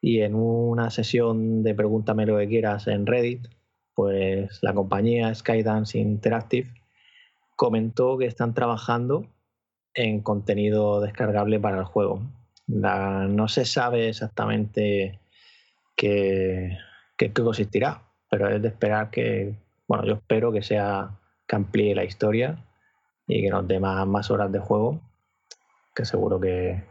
y 0.00 0.22
en 0.22 0.34
una 0.34 0.90
sesión 0.90 1.62
de 1.62 1.74
Pregúntame 1.74 2.26
lo 2.26 2.38
que 2.38 2.48
quieras 2.48 2.86
en 2.88 3.06
Reddit, 3.06 3.46
pues 4.00 4.62
la 4.62 4.72
compañía 4.72 5.34
Skydance 5.34 5.98
Interactive 5.98 6.72
comentó 7.54 8.16
que 8.16 8.24
están 8.24 8.54
trabajando 8.54 9.26
en 9.92 10.22
contenido 10.22 11.02
descargable 11.02 11.60
para 11.60 11.80
el 11.80 11.84
juego. 11.84 12.22
no 12.66 13.48
se 13.48 13.66
sabe 13.66 14.08
exactamente 14.08 15.20
qué, 15.94 16.78
qué, 17.18 17.30
consistirá, 17.30 18.04
pero 18.30 18.48
es 18.48 18.62
de 18.62 18.68
esperar 18.68 19.10
que, 19.10 19.54
bueno, 19.86 20.06
yo 20.06 20.14
espero 20.14 20.50
que 20.50 20.62
sea 20.62 21.10
que 21.46 21.56
amplíe 21.56 21.94
la 21.94 22.04
historia 22.04 22.64
y 23.26 23.42
que 23.42 23.50
nos 23.50 23.68
dé 23.68 23.80
más, 23.80 24.06
más 24.06 24.30
horas 24.30 24.50
de 24.50 24.60
juego, 24.60 24.98
que 25.94 26.06
seguro 26.06 26.40
que, 26.40 26.84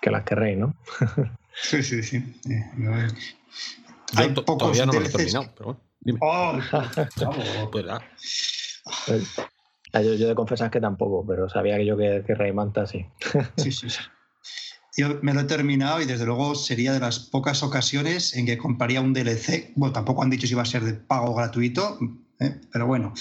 que 0.00 0.10
las 0.10 0.24
querréis, 0.24 0.56
¿no? 0.56 0.74
Sí, 1.56 1.82
sí, 1.84 2.02
sí. 2.02 2.16
Eh, 2.50 3.08
hay 4.16 4.30
pocos 4.30 4.58
todavía 4.58 4.86
no 4.86 4.92
me 4.92 5.00
lo 5.00 5.06
he 5.06 5.10
terminado, 5.10 5.50
pero 5.54 5.64
bueno. 5.66 5.80
Dime. 6.04 6.18
Oh, 6.22 6.58
pues, 9.06 9.36
yo, 9.92 10.14
yo, 10.14 10.28
de 10.28 10.34
confesar 10.34 10.70
que 10.70 10.80
tampoco, 10.80 11.24
pero 11.26 11.48
sabía 11.48 11.76
que 11.76 11.86
yo 11.86 11.96
que, 11.96 12.22
que 12.26 12.34
Raymanta 12.34 12.86
sí. 12.86 13.06
sí, 13.56 13.72
sí, 13.72 13.90
sí. 13.90 14.00
Yo 14.96 15.18
me 15.22 15.34
lo 15.34 15.40
he 15.40 15.44
terminado 15.44 16.00
y 16.00 16.04
desde 16.04 16.24
luego 16.24 16.54
sería 16.54 16.92
de 16.92 17.00
las 17.00 17.18
pocas 17.18 17.62
ocasiones 17.64 18.36
en 18.36 18.46
que 18.46 18.58
compraría 18.58 19.00
un 19.00 19.12
DLC. 19.12 19.72
Bueno, 19.74 19.92
tampoco 19.92 20.22
han 20.22 20.30
dicho 20.30 20.46
si 20.46 20.52
iba 20.52 20.62
a 20.62 20.66
ser 20.66 20.84
de 20.84 20.94
pago 20.94 21.34
gratuito, 21.34 21.98
¿eh? 22.38 22.60
pero 22.72 22.86
bueno, 22.86 23.12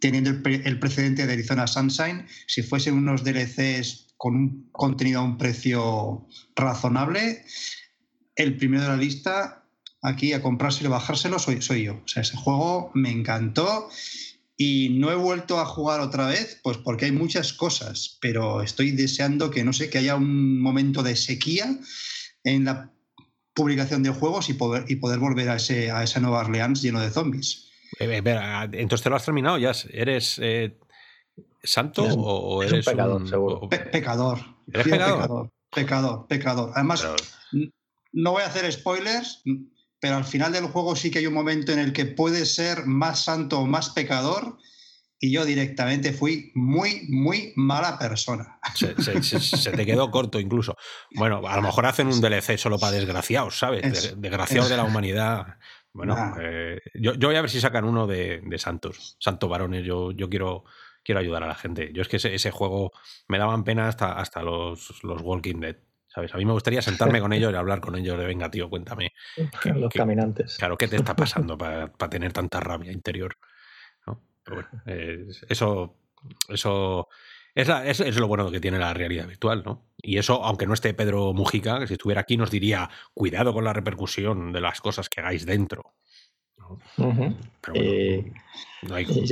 teniendo 0.00 0.30
el, 0.30 0.42
el, 0.64 0.78
precedente 0.78 1.26
de 1.26 1.32
Arizona 1.34 1.66
Sunshine, 1.66 2.26
si 2.46 2.62
fuesen 2.62 2.94
unos 2.94 3.24
DLCs 3.24 4.14
con 4.16 4.36
un 4.36 4.68
contenido 4.72 5.20
a 5.20 5.24
un 5.24 5.36
precio 5.36 6.26
razonable, 6.56 7.44
el 8.36 8.56
primero 8.56 8.84
de 8.84 8.88
la 8.88 8.96
lista 8.96 9.67
aquí 10.02 10.32
a 10.32 10.42
comprárselo 10.42 10.88
y 10.88 10.92
bajárselo 10.92 11.38
soy, 11.38 11.62
soy 11.62 11.84
yo. 11.84 11.94
O 11.94 12.08
sea, 12.08 12.22
ese 12.22 12.36
juego 12.36 12.90
me 12.94 13.10
encantó 13.10 13.88
Y 14.60 14.96
no 14.98 15.12
he 15.12 15.14
vuelto 15.14 15.60
a 15.60 15.66
jugar 15.66 16.00
otra 16.00 16.26
vez, 16.26 16.60
pues 16.64 16.78
porque 16.78 17.04
hay 17.04 17.12
muchas 17.12 17.52
cosas, 17.52 18.18
pero 18.20 18.60
estoy 18.60 18.90
deseando 18.90 19.50
que, 19.52 19.62
no 19.62 19.72
sé, 19.72 19.88
que 19.88 19.98
haya 19.98 20.16
un 20.16 20.60
momento 20.60 21.04
de 21.04 21.14
sequía 21.14 21.78
en 22.42 22.64
la 22.64 22.90
publicación 23.54 24.02
de 24.02 24.10
juegos 24.10 24.48
y 24.48 24.54
poder, 24.54 24.84
y 24.88 24.96
poder 24.96 25.20
volver 25.20 25.48
a, 25.50 25.56
ese, 25.56 25.92
a 25.92 26.02
esa 26.02 26.18
Nueva 26.18 26.40
Orleans 26.40 26.82
lleno 26.82 27.00
de 27.00 27.10
zombies. 27.10 27.68
Eh, 28.00 28.22
eh, 28.24 28.68
entonces 28.72 29.02
te 29.02 29.10
lo 29.10 29.16
has 29.16 29.24
terminado, 29.24 29.58
ya 29.58 29.72
eres 29.92 30.38
eh, 30.42 30.76
santo 31.62 32.02
o 32.04 32.62
eres 32.62 32.86
un 32.86 32.92
pecador, 32.92 33.28
seguro. 33.28 33.68
pecador. 33.68 34.38
¿Eres 34.72 34.88
pecador? 34.88 35.50
pecador? 35.72 36.26
Pecador, 36.26 36.70
Además, 36.74 37.06
no 38.12 38.32
voy 38.32 38.42
a 38.42 38.46
hacer 38.46 38.70
spoilers, 38.72 39.42
pero 40.00 40.16
al 40.16 40.24
final 40.24 40.52
del 40.52 40.66
juego 40.66 40.96
sí 40.96 41.10
que 41.10 41.18
hay 41.18 41.26
un 41.26 41.34
momento 41.34 41.72
en 41.72 41.78
el 41.78 41.92
que 41.92 42.06
puedes 42.06 42.54
ser 42.54 42.86
más 42.86 43.24
santo 43.24 43.60
o 43.60 43.66
más 43.66 43.90
pecador 43.90 44.58
y 45.20 45.32
yo 45.32 45.44
directamente 45.44 46.12
fui 46.12 46.52
muy, 46.54 47.06
muy 47.08 47.52
mala 47.56 47.98
persona. 47.98 48.60
Se, 48.74 49.72
te 49.72 49.84
quedó 49.84 50.10
corto 50.10 50.38
incluso. 50.38 50.76
Bueno, 51.16 51.42
a 51.46 51.56
lo 51.56 51.62
mejor 51.62 51.86
hacen 51.86 52.06
un 52.06 52.20
DLC 52.20 52.56
solo 52.56 52.78
para 52.78 52.92
desgraciados, 52.92 53.58
¿sabes? 53.58 54.14
desgraciados 54.16 54.68
de 54.68 54.76
la 54.76 54.84
humanidad. 54.84 55.58
Bueno, 55.92 56.36
eh, 56.40 56.80
yo, 56.94 57.14
voy 57.18 57.34
a 57.34 57.40
ver 57.40 57.50
si 57.50 57.60
sacan 57.60 57.84
uno 57.84 58.06
de, 58.06 58.42
santos, 58.58 59.16
santos 59.18 59.50
varones. 59.50 59.84
Yo, 59.84 60.12
yo 60.12 60.28
quiero, 60.28 60.64
quiero 61.02 61.20
ayudar 61.20 61.42
a 61.42 61.48
la 61.48 61.56
gente. 61.56 61.90
Yo 61.92 62.02
es 62.02 62.08
que 62.08 62.18
ese, 62.18 62.50
juego 62.52 62.92
me 63.26 63.38
daban 63.38 63.64
pena 63.64 63.88
hasta, 63.88 64.12
hasta 64.12 64.42
los, 64.42 65.02
los 65.02 65.20
Walking 65.22 65.60
Dead. 65.60 65.76
¿Sabes? 66.08 66.34
A 66.34 66.38
mí 66.38 66.44
me 66.44 66.52
gustaría 66.52 66.82
sentarme 66.82 67.20
con 67.20 67.32
ellos 67.32 67.52
y 67.52 67.56
hablar 67.56 67.80
con 67.80 67.94
ellos 67.96 68.18
de 68.18 68.24
venga, 68.26 68.50
tío, 68.50 68.68
cuéntame. 68.70 69.12
los 69.74 69.92
caminantes. 69.92 70.56
Claro, 70.58 70.76
¿qué 70.76 70.88
te 70.88 70.96
está 70.96 71.14
pasando 71.16 71.56
para, 71.56 71.88
tener 72.10 72.32
tanta 72.32 72.60
rabia 72.60 72.92
interior? 72.92 73.36
eso, 75.48 75.98
eso 76.48 77.08
es, 77.54 78.00
es, 78.00 78.16
lo 78.16 78.28
bueno 78.28 78.50
que 78.50 78.60
tiene 78.60 78.78
la 78.78 78.94
realidad 78.94 79.26
virtual, 79.26 79.62
¿no? 79.64 79.88
Y 79.96 80.18
eso, 80.18 80.44
aunque 80.44 80.66
no 80.66 80.74
esté 80.74 80.94
Pedro 80.94 81.32
Mujica, 81.34 81.80
que 81.80 81.88
si 81.88 81.94
estuviera 81.94 82.20
aquí 82.20 82.36
nos 82.36 82.50
diría, 82.52 82.88
cuidado 83.14 83.52
con 83.52 83.64
la 83.64 83.72
repercusión 83.72 84.52
de 84.52 84.60
las 84.60 84.80
cosas 84.80 85.08
que 85.08 85.20
hagáis 85.20 85.44
dentro. 85.44 85.94
Eh, 87.74 88.32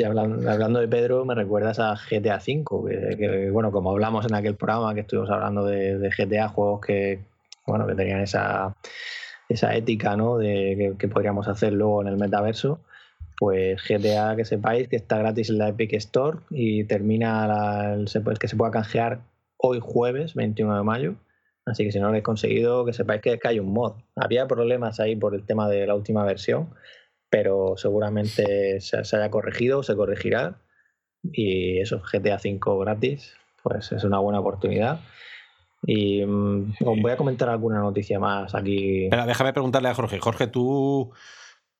hablando, 0.05 0.80
de 0.80 0.89
Pedro, 0.89 1.24
me 1.24 1.34
recuerdas 1.34 1.78
a 1.78 1.95
GTA 1.95 2.37
V, 2.37 3.16
que, 3.16 3.51
bueno, 3.51 3.72
como 3.72 3.91
hablamos 3.91 4.26
en 4.26 4.34
aquel 4.34 4.57
programa 4.57 4.95
que 4.95 5.01
estuvimos 5.01 5.30
hablando 5.30 5.64
de, 5.64 6.11
GTA, 6.16 6.49
juegos 6.49 6.80
que, 6.84 7.20
bueno, 7.66 7.87
que 7.87 7.95
tenían 7.95 8.20
esa, 8.20 8.74
esa 9.49 9.74
ética, 9.74 10.16
¿no? 10.16 10.39
De 10.39 10.95
que 10.99 11.09
podríamos 11.09 11.49
hacer 11.49 11.72
luego 11.72 12.03
en 12.03 12.09
el 12.09 12.16
metaverso 12.16 12.80
pues 13.37 13.82
GTA 13.87 14.34
que 14.37 14.45
sepáis 14.45 14.89
que 14.89 14.97
está 14.97 15.18
gratis 15.18 15.51
en 15.51 15.59
la 15.59 15.68
Epic 15.68 15.93
Store 15.95 16.39
y 16.51 16.84
termina 16.84 17.95
el, 17.95 18.09
que 18.39 18.49
se 18.49 18.57
pueda 18.57 18.70
canjear 18.70 19.20
hoy 19.59 19.78
jueves 19.80 20.34
21 20.34 20.76
de 20.76 20.82
mayo. 20.82 21.14
Así 21.66 21.84
que 21.84 21.93
si 21.93 21.99
no 21.99 22.05
lo 22.05 22.09
habéis 22.11 22.24
conseguido, 22.24 22.84
que 22.84 22.93
sepáis 22.93 23.20
que, 23.20 23.39
hay 23.43 23.59
un 23.59 23.72
mod. 23.72 23.95
Había 24.14 24.47
problemas 24.47 25.01
ahí 25.01 25.16
por 25.16 25.34
el 25.34 25.45
tema 25.45 25.68
de 25.68 25.87
la 25.87 25.95
última 25.95 26.24
versión, 26.24 26.68
pero 27.31 27.74
seguramente 27.77 28.81
se, 28.81 28.97
haya 28.99 29.31
corregido, 29.31 29.83
se 29.83 29.97
corregirá. 29.97 30.59
Y 31.22 31.81
eso, 31.81 32.01
GTA 32.01 32.39
5 32.39 32.79
gratis, 32.79 33.35
pues 33.62 33.93
es 33.93 34.05
una 34.05 34.18
buena 34.18 34.41
oportunidad. 34.41 35.01
Y 35.83 36.24
mm, 36.24 36.74
os 36.85 37.01
voy 37.01 37.11
a 37.11 37.16
comentar 37.16 37.49
alguna 37.49 37.81
noticia 37.81 38.18
más 38.18 38.55
aquí. 38.55 39.05
Espera, 39.05 39.27
déjame 39.27 39.53
preguntarle 39.53 39.89
a 39.89 39.95
Jorge. 39.95 40.18
Jorge, 40.20 40.47
tú 40.47 41.12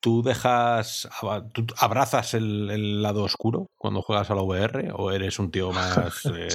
¿Tú 0.01 0.23
dejas, 0.23 1.09
tú 1.53 1.67
abrazas 1.79 2.35
el, 2.35 3.03
lado 3.03 3.25
oscuro 3.25 3.71
cuando 3.77 4.03
juegas 4.03 4.31
a 4.31 4.35
la 4.35 4.43
VR 4.43 4.93
o 4.95 5.11
eres 5.11 5.39
un 5.39 5.51
tío 5.51 5.73
más 5.73 6.25
eh, 6.33 6.49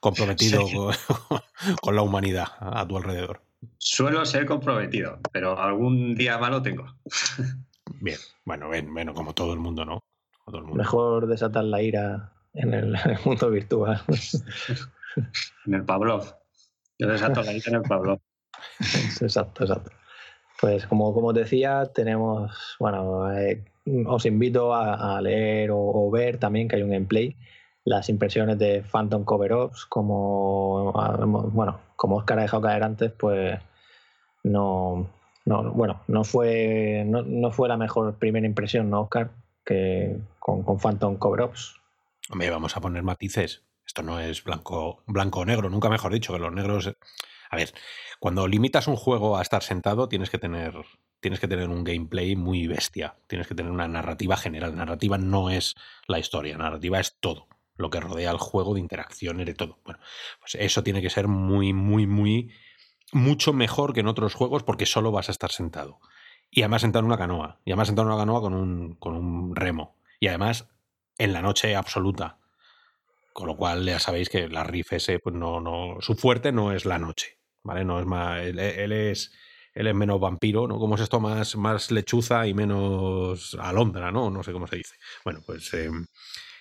comprometido 0.00 0.64
con, 1.80 1.94
la 1.94 2.02
humanidad 2.02 2.48
a 2.58 2.86
tu 2.88 2.96
alrededor? 2.96 3.40
Suelo 3.78 4.24
ser 4.24 4.46
comprometido, 4.46 5.20
pero 5.32 5.60
algún 5.60 6.14
día 6.16 6.38
malo 6.38 6.62
tengo. 6.62 6.86
Bien, 8.00 8.18
bueno, 8.44 8.68
bueno, 8.68 9.14
como 9.14 9.34
todo 9.34 9.52
el 9.52 9.58
mundo, 9.58 9.84
¿no? 9.84 10.00
Mejor 10.74 11.26
desatar 11.26 11.64
la 11.64 11.82
ira 11.82 12.32
en 12.54 12.74
el, 12.74 12.96
mundo 13.24 13.50
virtual. 13.50 14.00
en 15.66 15.74
el 15.74 15.84
Pavlov. 15.84 16.34
Yo 16.98 17.08
desato 17.08 17.42
la 17.42 17.52
ira 17.52 17.64
en 17.68 17.74
el 17.76 17.82
Pavlov. 17.82 18.20
Exacto, 19.20 19.64
exacto. 19.64 19.90
Pues 20.60 20.86
como, 20.86 21.14
como 21.14 21.32
decía, 21.32 21.86
tenemos, 21.94 22.76
bueno, 22.80 23.32
eh, 23.32 23.64
os 24.06 24.26
invito 24.26 24.74
a, 24.74 25.20
leer 25.20 25.70
o, 25.72 26.10
ver 26.10 26.38
también 26.38 26.66
que 26.66 26.76
hay 26.76 26.82
un 26.82 26.90
gameplay, 26.90 27.36
las 27.84 28.08
impresiones 28.08 28.58
de 28.58 28.82
Phantom 28.82 29.24
Cover 29.24 29.52
Ops, 29.52 29.86
como, 29.86 30.92
bueno, 31.52 31.80
como 31.96 32.16
Oscar 32.16 32.40
ha 32.40 32.42
dejado 32.42 32.62
caer 32.62 32.82
antes, 32.82 33.12
pues 33.12 33.58
no, 34.42 35.08
no 35.48 35.72
bueno, 35.72 36.02
no 36.08 36.24
fue, 36.24 37.04
no, 37.06 37.50
fue 37.50 37.68
la 37.68 37.78
mejor 37.78 38.14
primera 38.16 38.46
impresión, 38.46 38.90
¿no, 38.90 39.02
Oscar? 39.02 39.30
Que 39.64 40.18
con, 40.38 40.62
con 40.62 40.78
Phantom 40.78 41.16
Cover 41.16 41.40
Ops. 41.42 41.80
Hombre, 42.30 42.50
vamos 42.50 42.76
a 42.76 42.80
poner 42.80 43.02
matices. 43.02 43.62
Esto 43.86 44.02
no 44.02 44.20
es 44.20 44.44
blanco, 44.44 45.02
blanco 45.06 45.40
o 45.40 45.44
negro, 45.46 45.70
nunca 45.70 45.88
mejor 45.88 46.12
dicho, 46.12 46.34
que 46.34 46.38
los 46.38 46.52
negros... 46.52 46.94
A 47.50 47.56
ver, 47.56 47.72
cuando 48.20 48.46
limitas 48.46 48.88
un 48.88 48.96
juego 48.96 49.38
a 49.38 49.42
estar 49.42 49.62
sentado, 49.62 50.06
tienes 50.06 50.28
que 50.28 50.36
tener, 50.36 50.74
tienes 51.20 51.40
que 51.40 51.48
tener 51.48 51.70
un 51.70 51.82
gameplay 51.82 52.36
muy 52.36 52.66
bestia. 52.66 53.16
Tienes 53.26 53.48
que 53.48 53.54
tener 53.54 53.72
una 53.72 53.88
narrativa 53.88 54.36
general. 54.36 54.76
Narrativa 54.76 55.16
no 55.16 55.48
es 55.48 55.74
la 56.06 56.18
historia, 56.18 56.58
narrativa 56.58 57.00
es 57.00 57.16
todo. 57.18 57.46
Lo 57.76 57.88
que 57.88 58.00
rodea 58.00 58.30
al 58.30 58.36
juego 58.36 58.74
de 58.74 58.80
interacciones, 58.80 59.46
de 59.46 59.54
todo. 59.54 59.78
Bueno, 59.84 59.98
pues 60.40 60.56
eso 60.56 60.82
tiene 60.82 61.00
que 61.00 61.08
ser 61.08 61.26
muy, 61.26 61.72
muy, 61.72 62.06
muy. 62.06 62.50
Mucho 63.12 63.52
mejor 63.52 63.92
que 63.92 64.00
en 64.00 64.08
otros 64.08 64.34
juegos 64.34 64.62
porque 64.62 64.86
solo 64.86 65.12
vas 65.12 65.28
a 65.28 65.32
estar 65.32 65.50
sentado. 65.50 66.00
Y 66.50 66.62
además 66.62 66.82
sentado 66.82 67.00
en 67.00 67.06
una 67.06 67.18
canoa. 67.18 67.60
Y 67.64 67.72
además 67.72 67.88
sentado 67.88 68.08
en 68.08 68.14
una 68.14 68.22
canoa 68.22 68.40
con 68.40 68.54
un, 68.54 68.94
con 68.94 69.14
un 69.14 69.56
remo. 69.56 69.96
Y 70.20 70.28
además 70.28 70.68
en 71.18 71.32
la 71.32 71.42
noche 71.42 71.76
absoluta. 71.76 72.38
Con 73.32 73.46
lo 73.46 73.56
cual 73.56 73.84
ya 73.84 73.98
sabéis 73.98 74.28
que 74.28 74.48
la 74.48 74.64
Riff 74.64 74.92
ese, 74.92 75.18
pues 75.18 75.34
no, 75.34 75.60
no, 75.60 75.96
su 76.00 76.14
fuerte 76.14 76.52
no 76.52 76.72
es 76.72 76.84
la 76.84 76.98
noche. 76.98 77.38
¿vale? 77.62 77.84
No 77.84 78.00
es 78.00 78.06
más, 78.06 78.40
él, 78.40 78.58
es, 78.58 79.32
él 79.74 79.86
es 79.86 79.94
menos 79.94 80.20
vampiro, 80.20 80.66
¿no? 80.66 80.78
Como 80.78 80.94
es 80.94 81.02
esto 81.02 81.20
más, 81.20 81.56
más 81.56 81.90
lechuza 81.90 82.46
y 82.46 82.54
menos 82.54 83.56
alondra, 83.60 84.10
¿no? 84.10 84.30
No 84.30 84.42
sé 84.42 84.52
cómo 84.52 84.66
se 84.66 84.76
dice. 84.76 84.94
Bueno, 85.24 85.40
pues 85.44 85.72
em, 85.74 86.06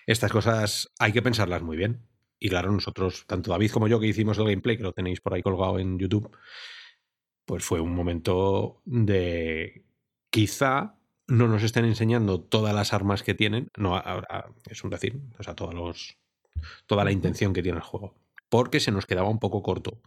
estas 0.05 0.31
cosas 0.31 0.89
hay 0.99 1.13
que 1.13 1.21
pensarlas 1.21 1.61
muy 1.61 1.77
bien. 1.77 2.05
Y 2.39 2.49
claro, 2.49 2.71
nosotros, 2.71 3.25
tanto 3.27 3.51
David 3.51 3.71
como 3.71 3.87
yo 3.87 3.99
que 3.99 4.07
hicimos 4.07 4.37
el 4.37 4.45
gameplay, 4.45 4.77
que 4.77 4.83
lo 4.83 4.93
tenéis 4.93 5.21
por 5.21 5.33
ahí 5.33 5.41
colgado 5.41 5.79
en 5.79 5.97
YouTube, 5.97 6.29
pues 7.45 7.63
fue 7.63 7.79
un 7.79 7.95
momento 7.95 8.81
de 8.85 9.85
quizá 10.29 10.97
no 11.27 11.47
nos 11.47 11.63
estén 11.63 11.85
enseñando 11.85 12.41
todas 12.41 12.73
las 12.73 12.93
armas 12.93 13.23
que 13.23 13.33
tienen, 13.33 13.71
no, 13.77 14.01
es 14.69 14.83
un 14.83 14.89
decir, 14.89 15.19
o 15.39 15.43
sea, 15.43 15.55
todos 15.55 15.73
los, 15.73 16.17
toda 16.85 17.03
la 17.03 17.11
intención 17.11 17.53
que 17.53 17.63
tiene 17.63 17.77
el 17.77 17.83
juego, 17.83 18.15
porque 18.49 18.79
se 18.79 18.91
nos 18.91 19.05
quedaba 19.05 19.29
un 19.29 19.39
poco 19.39 19.61
corto. 19.61 20.01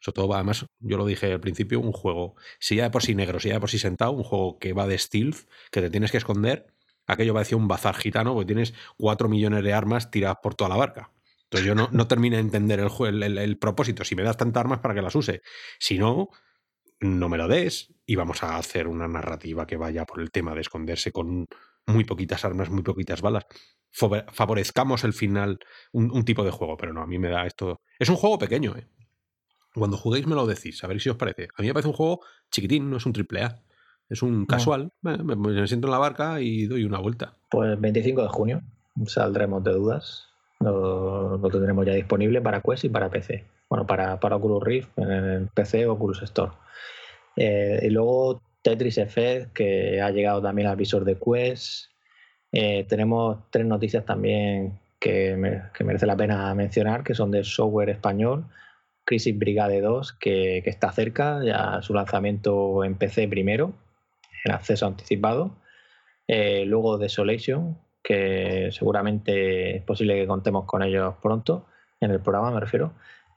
Sobre 0.00 0.14
todo, 0.16 0.34
además, 0.34 0.66
yo 0.80 0.98
lo 0.98 1.06
dije 1.06 1.32
al 1.32 1.40
principio, 1.40 1.80
un 1.80 1.92
juego, 1.92 2.36
si 2.60 2.76
ya 2.76 2.84
de 2.84 2.90
por 2.90 3.02
sí 3.02 3.14
negro, 3.14 3.40
si 3.40 3.48
ya 3.48 3.54
de 3.54 3.60
por 3.60 3.70
sí 3.70 3.78
sentado, 3.78 4.12
un 4.12 4.24
juego 4.24 4.58
que 4.58 4.74
va 4.74 4.86
de 4.86 4.98
stealth, 4.98 5.48
que 5.70 5.80
te 5.80 5.90
tienes 5.90 6.10
que 6.10 6.18
esconder, 6.18 6.66
aquello 7.06 7.32
va 7.32 7.40
a 7.40 7.44
decir 7.44 7.56
un 7.56 7.68
bazar 7.68 7.94
gitano, 7.94 8.34
porque 8.34 8.46
tienes 8.46 8.74
cuatro 8.98 9.28
millones 9.28 9.64
de 9.64 9.72
armas 9.72 10.10
tiradas 10.10 10.38
por 10.42 10.54
toda 10.54 10.68
la 10.68 10.76
barca. 10.76 11.10
Entonces 11.50 11.66
yo 11.66 11.74
no, 11.74 11.88
no 11.92 12.08
termino 12.08 12.36
de 12.36 12.42
entender 12.42 12.80
el, 12.80 13.22
el, 13.22 13.38
el, 13.38 13.58
propósito. 13.58 14.04
Si 14.04 14.16
me 14.16 14.22
das 14.22 14.36
tantas 14.36 14.60
armas 14.60 14.80
para 14.80 14.94
que 14.94 15.02
las 15.02 15.14
use. 15.14 15.42
Si 15.78 15.98
no, 15.98 16.28
no 17.00 17.28
me 17.28 17.38
lo 17.38 17.46
des 17.46 17.94
y 18.04 18.16
vamos 18.16 18.42
a 18.42 18.56
hacer 18.56 18.88
una 18.88 19.06
narrativa 19.06 19.66
que 19.66 19.76
vaya 19.76 20.04
por 20.04 20.20
el 20.20 20.30
tema 20.30 20.54
de 20.54 20.62
esconderse 20.62 21.12
con 21.12 21.46
muy 21.86 22.04
poquitas 22.04 22.44
armas, 22.44 22.68
muy 22.70 22.82
poquitas 22.82 23.22
balas. 23.22 23.46
Favorezcamos 23.92 25.04
el 25.04 25.12
final, 25.12 25.58
un, 25.92 26.10
un 26.10 26.24
tipo 26.24 26.44
de 26.44 26.50
juego, 26.50 26.76
pero 26.76 26.92
no, 26.92 27.00
a 27.00 27.06
mí 27.06 27.18
me 27.18 27.30
da 27.30 27.46
esto... 27.46 27.80
Es 27.98 28.08
un 28.08 28.16
juego 28.16 28.38
pequeño, 28.38 28.76
¿eh? 28.76 28.88
Cuando 29.74 29.98
juguéis 29.98 30.26
me 30.26 30.34
lo 30.34 30.46
decís, 30.46 30.82
a 30.82 30.86
ver 30.86 31.00
si 31.00 31.10
os 31.10 31.16
parece. 31.16 31.48
A 31.54 31.62
mí 31.62 31.68
me 31.68 31.74
parece 31.74 31.88
un 31.88 31.94
juego 31.94 32.20
chiquitín, 32.50 32.88
no 32.88 32.96
es 32.96 33.04
un 33.04 33.12
triple 33.12 33.42
A. 33.42 33.62
Es 34.08 34.22
un 34.22 34.46
casual. 34.46 34.92
Me, 35.02 35.66
siento 35.66 35.88
en 35.88 35.90
la 35.90 35.98
barca 35.98 36.40
y 36.40 36.66
doy 36.66 36.84
una 36.84 36.98
vuelta. 36.98 37.36
Pues 37.50 37.78
25 37.78 38.22
de 38.22 38.28
junio 38.28 38.62
saldremos 39.06 39.62
de 39.64 39.72
dudas. 39.72 40.28
Lo, 40.60 41.40
tendremos 41.50 41.86
ya 41.86 41.92
disponible 41.92 42.40
para 42.40 42.60
Quest 42.60 42.84
y 42.84 42.88
para 42.88 43.10
PC. 43.10 43.44
Bueno, 43.68 43.86
para, 43.86 44.18
para 44.20 44.36
Oculus 44.36 44.62
Rift 44.62 44.98
en 44.98 45.10
el 45.10 45.48
PC 45.48 45.86
o 45.86 45.94
Oculus 45.94 46.22
Store. 46.22 46.52
Eh, 47.36 47.80
y 47.82 47.90
luego 47.90 48.40
Tetris 48.62 48.98
Effect, 48.98 49.52
que 49.52 50.00
ha 50.00 50.10
llegado 50.10 50.40
también 50.40 50.68
al 50.68 50.76
visor 50.76 51.04
de 51.04 51.18
Quest. 51.18 51.90
Eh, 52.52 52.84
tenemos 52.88 53.38
tres 53.50 53.66
noticias 53.66 54.04
también 54.04 54.78
que, 54.98 55.62
que 55.74 55.84
merece 55.84 56.06
la 56.06 56.16
pena 56.16 56.54
mencionar, 56.54 57.04
que 57.04 57.14
son 57.14 57.30
de 57.30 57.44
software 57.44 57.90
español. 57.90 58.46
Crisis 59.06 59.38
Brigade 59.38 59.80
2, 59.80 60.12
que, 60.14 60.58
está 60.66 60.92
cerca, 60.92 61.42
ya 61.42 61.80
su 61.80 61.94
lanzamiento 61.94 62.82
en 62.84 62.96
PC 62.96 63.28
primero, 63.28 63.72
en 64.44 64.52
acceso 64.52 64.84
anticipado. 64.86 65.56
Eh, 66.26 66.64
luego 66.66 66.98
Desolation, 66.98 67.78
que 68.06 68.68
seguramente 68.70 69.78
es 69.78 69.82
posible 69.82 70.14
que 70.14 70.28
contemos 70.28 70.64
con 70.64 70.80
ellos 70.84 71.16
pronto, 71.20 71.66
en 72.00 72.12
el 72.12 72.20
programa 72.20 72.52
me 72.52 72.60
refiero, 72.60 72.92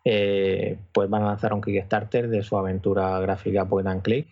eh, 0.05 0.78
pues 0.93 1.09
van 1.09 1.24
a 1.24 1.26
lanzar 1.26 1.53
un 1.53 1.61
Kickstarter 1.61 2.30
de 2.30 2.43
su 2.43 2.55
aventura 2.55 3.20
gráfica 3.20 3.65
Point 3.65 3.88
and 3.88 4.03
Click. 4.03 4.28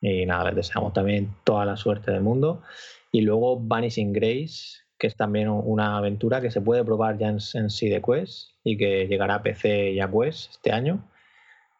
Y 0.00 0.24
nada, 0.24 0.44
les 0.44 0.54
deseamos 0.54 0.92
también 0.92 1.34
toda 1.42 1.64
la 1.64 1.76
suerte 1.76 2.12
del 2.12 2.20
mundo. 2.20 2.62
Y 3.10 3.22
luego 3.22 3.58
Vanishing 3.58 4.12
Grace, 4.12 4.84
que 4.98 5.08
es 5.08 5.16
también 5.16 5.48
una 5.48 5.96
aventura 5.96 6.40
que 6.40 6.52
se 6.52 6.60
puede 6.60 6.84
probar 6.84 7.18
ya 7.18 7.28
en, 7.28 7.38
en 7.54 8.02
Quest 8.02 8.50
y 8.62 8.76
que 8.76 9.08
llegará 9.08 9.36
a 9.36 9.42
PC 9.42 9.94
ya 9.94 10.08
pues 10.08 10.48
este 10.52 10.70
año. 10.70 11.02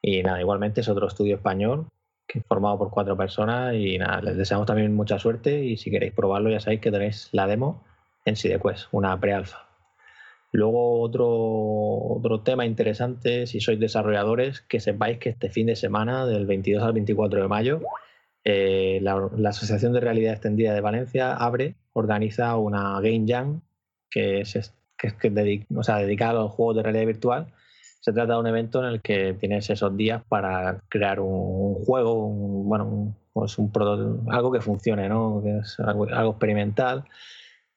Y 0.03 0.25
nada, 0.25 0.41
igualmente 0.41 0.81
es 0.81 0.89
otro 0.89 1.07
estudio 1.07 1.37
español 1.37 1.87
que 2.27 2.41
formado 2.41 2.79
por 2.79 2.91
cuatro 2.91 3.17
personas 3.17 3.75
y 3.75 3.99
nada, 3.99 4.21
les 4.21 4.37
deseamos 4.37 4.67
también 4.67 4.95
mucha 4.95 5.19
suerte 5.19 5.65
y 5.65 5.77
si 5.77 5.91
queréis 5.91 6.13
probarlo 6.13 6.51
ya 6.51 6.61
sabéis 6.61 6.81
que 6.81 6.91
tenéis 6.91 7.29
la 7.33 7.47
demo 7.47 7.85
en 8.25 8.37
SideQuest, 8.37 8.89
una 8.93 9.19
pre-alfa. 9.21 9.67
Luego 10.53 11.01
otro, 11.01 11.29
otro 11.29 12.41
tema 12.41 12.67
interesante, 12.67 13.47
si 13.47 13.61
sois 13.61 13.79
desarrolladores, 13.79 14.63
que 14.63 14.81
sepáis 14.81 15.19
que 15.19 15.31
este 15.31 15.51
fin 15.51 15.67
de 15.67 15.77
semana, 15.77 16.27
del 16.27 16.47
22 16.47 16.83
al 16.83 16.93
24 16.93 17.43
de 17.43 17.49
mayo, 17.49 17.81
eh, 18.45 19.01
la, 19.03 19.31
Asociación 19.49 19.93
de 19.93 20.01
Realidad 20.01 20.33
Extendida 20.33 20.73
de 20.73 20.81
Valencia, 20.81 21.35
abre, 21.35 21.75
organiza 21.93 22.57
una 22.57 23.01
Game 23.01 23.25
Jam 23.27 23.61
que 24.11 24.41
es, 24.41 24.75
que 24.97 25.09
es 25.09 25.35
dedicada 25.35 26.31
a 26.31 26.45
los 26.45 26.53
juegos 26.53 26.77
de 26.77 26.83
realidad 26.85 27.07
virtual 27.07 27.53
se 28.07 28.13
trata 28.13 28.35
de 28.35 28.39
un 28.39 28.47
evento 28.47 28.79
en 28.79 28.85
el 28.85 29.03
que 29.03 29.35
tienes 29.35 29.69
esos 29.69 29.97
días 29.97 30.23
para 30.29 30.81
crear 30.89 31.19
un, 31.19 31.75
juego, 31.85 32.25
un, 32.29 32.69
bueno, 32.69 33.17
pues 33.33 33.59
un 33.59 33.73
algo 34.31 34.53
que 34.53 34.61
funcione, 34.61 35.09
¿no? 35.09 35.41
Que 35.43 35.59
es 35.59 35.77
algo, 35.81 36.07
experimental. 36.31 37.03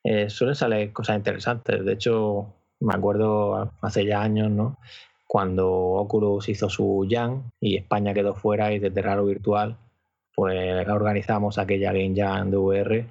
Eh, 0.03 0.29
suelen 0.29 0.53
salir 0.53 0.93
cosas 0.93 1.17
interesantes. 1.17 1.83
De 1.83 1.93
hecho, 1.93 2.53
me 2.79 2.93
acuerdo 2.93 3.71
hace 3.81 4.05
ya 4.05 4.21
años, 4.21 4.51
¿no? 4.51 4.77
Cuando 5.25 5.67
Oculus 5.67 6.47
hizo 6.47 6.69
su 6.69 7.07
Jam 7.09 7.49
y 7.59 7.77
España 7.77 8.13
quedó 8.13 8.35
fuera 8.35 8.71
y 8.71 8.77
desde 8.77 9.01
Raro 9.01 9.25
Virtual, 9.25 9.77
pues 10.35 10.87
organizamos 10.89 11.57
aquella 11.57 11.91
Game 11.91 12.13
Jam 12.15 12.51
de 12.51 12.57
VR 12.57 13.05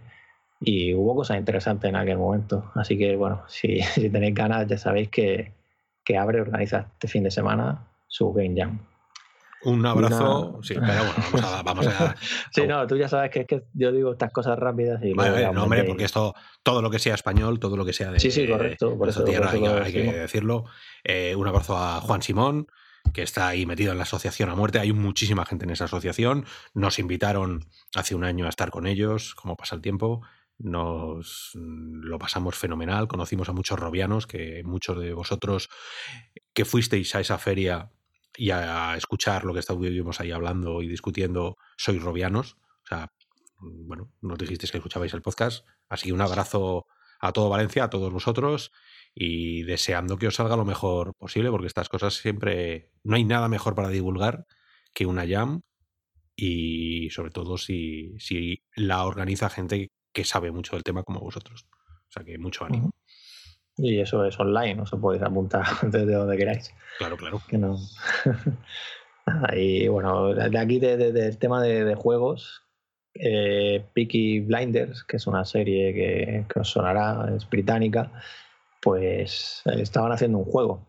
y 0.60 0.94
hubo 0.94 1.16
cosas 1.16 1.38
interesantes 1.38 1.88
en 1.88 1.96
aquel 1.96 2.18
momento. 2.18 2.70
Así 2.76 2.96
que, 2.96 3.16
bueno, 3.16 3.42
si, 3.48 3.80
si 3.94 4.08
tenéis 4.08 4.36
ganas, 4.36 4.68
ya 4.68 4.78
sabéis 4.78 5.08
que, 5.08 5.57
que 6.08 6.16
abre, 6.16 6.40
organiza 6.40 6.88
este 6.94 7.06
fin 7.06 7.22
de 7.22 7.30
semana 7.30 7.86
su 8.06 8.32
Game 8.32 8.54
Jam. 8.56 8.80
Un 9.64 9.84
abrazo, 9.84 10.58
sí, 10.62 10.72
pero 10.74 11.04
bueno, 11.04 11.12
vamos 11.32 11.52
a, 11.52 11.62
vamos 11.62 11.86
a, 11.86 12.16
Sí, 12.50 12.66
no, 12.66 12.86
tú 12.86 12.96
ya 12.96 13.08
sabes 13.08 13.30
que 13.30 13.40
es 13.40 13.46
que 13.46 13.64
yo 13.74 13.92
digo 13.92 14.12
estas 14.12 14.32
cosas 14.32 14.58
rápidas 14.58 15.02
y... 15.04 15.12
Vale, 15.12 15.52
no, 15.52 15.64
hombre, 15.64 15.84
porque 15.84 16.04
esto, 16.04 16.34
todo 16.62 16.80
lo 16.80 16.88
que 16.90 16.98
sea 16.98 17.14
español, 17.14 17.60
todo 17.60 17.76
lo 17.76 17.84
que 17.84 17.92
sea 17.92 18.10
de, 18.10 18.20
sí, 18.20 18.30
sí, 18.30 18.48
correcto, 18.48 18.96
por 18.96 19.10
eso, 19.10 19.22
tierra, 19.22 19.50
hay, 19.50 19.92
que 19.92 20.12
decirlo. 20.14 20.64
Eh, 21.04 21.34
un 21.36 21.46
abrazo 21.46 21.76
a 21.76 22.00
Juan 22.00 22.22
Simón, 22.22 22.68
que 23.12 23.22
está 23.22 23.48
ahí 23.48 23.66
metido 23.66 23.92
en 23.92 23.98
la 23.98 24.04
asociación 24.04 24.48
a 24.48 24.54
muerte. 24.54 24.78
Hay 24.78 24.92
muchísima 24.92 25.44
gente 25.44 25.66
en 25.66 25.72
esa 25.72 25.84
asociación. 25.84 26.46
Nos 26.72 26.98
invitaron 26.98 27.66
hace 27.94 28.14
un 28.14 28.24
año 28.24 28.46
a 28.46 28.48
estar 28.48 28.70
con 28.70 28.86
ellos, 28.86 29.34
como 29.34 29.56
pasa 29.56 29.74
el 29.74 29.82
tiempo 29.82 30.22
nos 30.58 31.52
mm, 31.54 32.00
lo 32.02 32.18
pasamos 32.18 32.56
fenomenal, 32.56 33.08
conocimos 33.08 33.48
a 33.48 33.52
muchos 33.52 33.78
robianos, 33.78 34.26
que 34.26 34.62
muchos 34.64 34.98
de 34.98 35.12
vosotros 35.12 35.68
que 36.52 36.64
fuisteis 36.64 37.14
a 37.14 37.20
esa 37.20 37.38
feria 37.38 37.90
y 38.36 38.50
a 38.50 38.96
escuchar 38.96 39.44
lo 39.44 39.52
que 39.52 39.60
estuvimos 39.60 40.20
ahí 40.20 40.30
hablando 40.30 40.82
y 40.82 40.88
discutiendo, 40.88 41.56
sois 41.76 42.02
robianos. 42.02 42.56
O 42.84 42.86
sea, 42.88 43.12
mm, 43.58 43.86
bueno, 43.86 44.12
nos 44.20 44.38
dijisteis 44.38 44.70
que 44.70 44.78
escuchabais 44.78 45.14
el 45.14 45.22
podcast. 45.22 45.66
Así 45.88 46.06
que 46.06 46.12
un 46.12 46.20
abrazo 46.20 46.86
a 47.20 47.32
todo 47.32 47.48
Valencia, 47.48 47.84
a 47.84 47.90
todos 47.90 48.12
vosotros 48.12 48.72
y 49.14 49.62
deseando 49.64 50.18
que 50.18 50.28
os 50.28 50.36
salga 50.36 50.56
lo 50.56 50.64
mejor 50.64 51.14
posible, 51.14 51.50
porque 51.50 51.66
estas 51.66 51.88
cosas 51.88 52.14
siempre 52.14 52.92
no 53.02 53.16
hay 53.16 53.24
nada 53.24 53.48
mejor 53.48 53.74
para 53.74 53.88
divulgar 53.88 54.46
que 54.94 55.06
una 55.06 55.26
jam 55.26 55.62
y 56.36 57.10
sobre 57.10 57.30
todo 57.32 57.58
si, 57.58 58.14
si 58.18 58.62
la 58.76 59.04
organiza 59.04 59.50
gente 59.50 59.90
que 60.18 60.24
sabe 60.24 60.50
mucho 60.50 60.74
del 60.74 60.82
tema 60.82 61.04
como 61.04 61.20
vosotros. 61.20 61.64
O 62.08 62.10
sea 62.10 62.24
que 62.24 62.38
mucho 62.38 62.64
ánimo. 62.64 62.90
Y 63.76 64.00
eso 64.00 64.24
es 64.24 64.36
online, 64.40 64.74
no 64.74 64.84
se 64.84 64.96
podéis 64.96 65.22
apuntar 65.22 65.64
desde 65.82 66.12
donde 66.12 66.36
queráis. 66.36 66.74
Claro, 66.98 67.16
claro. 67.16 67.40
Que 67.48 67.56
no. 67.56 67.76
y 69.56 69.86
bueno, 69.86 70.34
de 70.34 70.58
aquí 70.58 70.80
del 70.80 71.38
tema 71.38 71.62
de, 71.62 71.94
juegos, 71.94 72.62
eh, 73.14 73.86
Peaky 73.94 74.40
Blinders, 74.40 75.04
que 75.04 75.18
es 75.18 75.28
una 75.28 75.44
serie 75.44 75.94
que, 75.94 76.44
que, 76.52 76.58
os 76.58 76.68
sonará, 76.68 77.32
es 77.36 77.48
británica, 77.48 78.10
pues 78.82 79.62
estaban 79.66 80.10
haciendo 80.10 80.38
un 80.38 80.46
juego. 80.46 80.84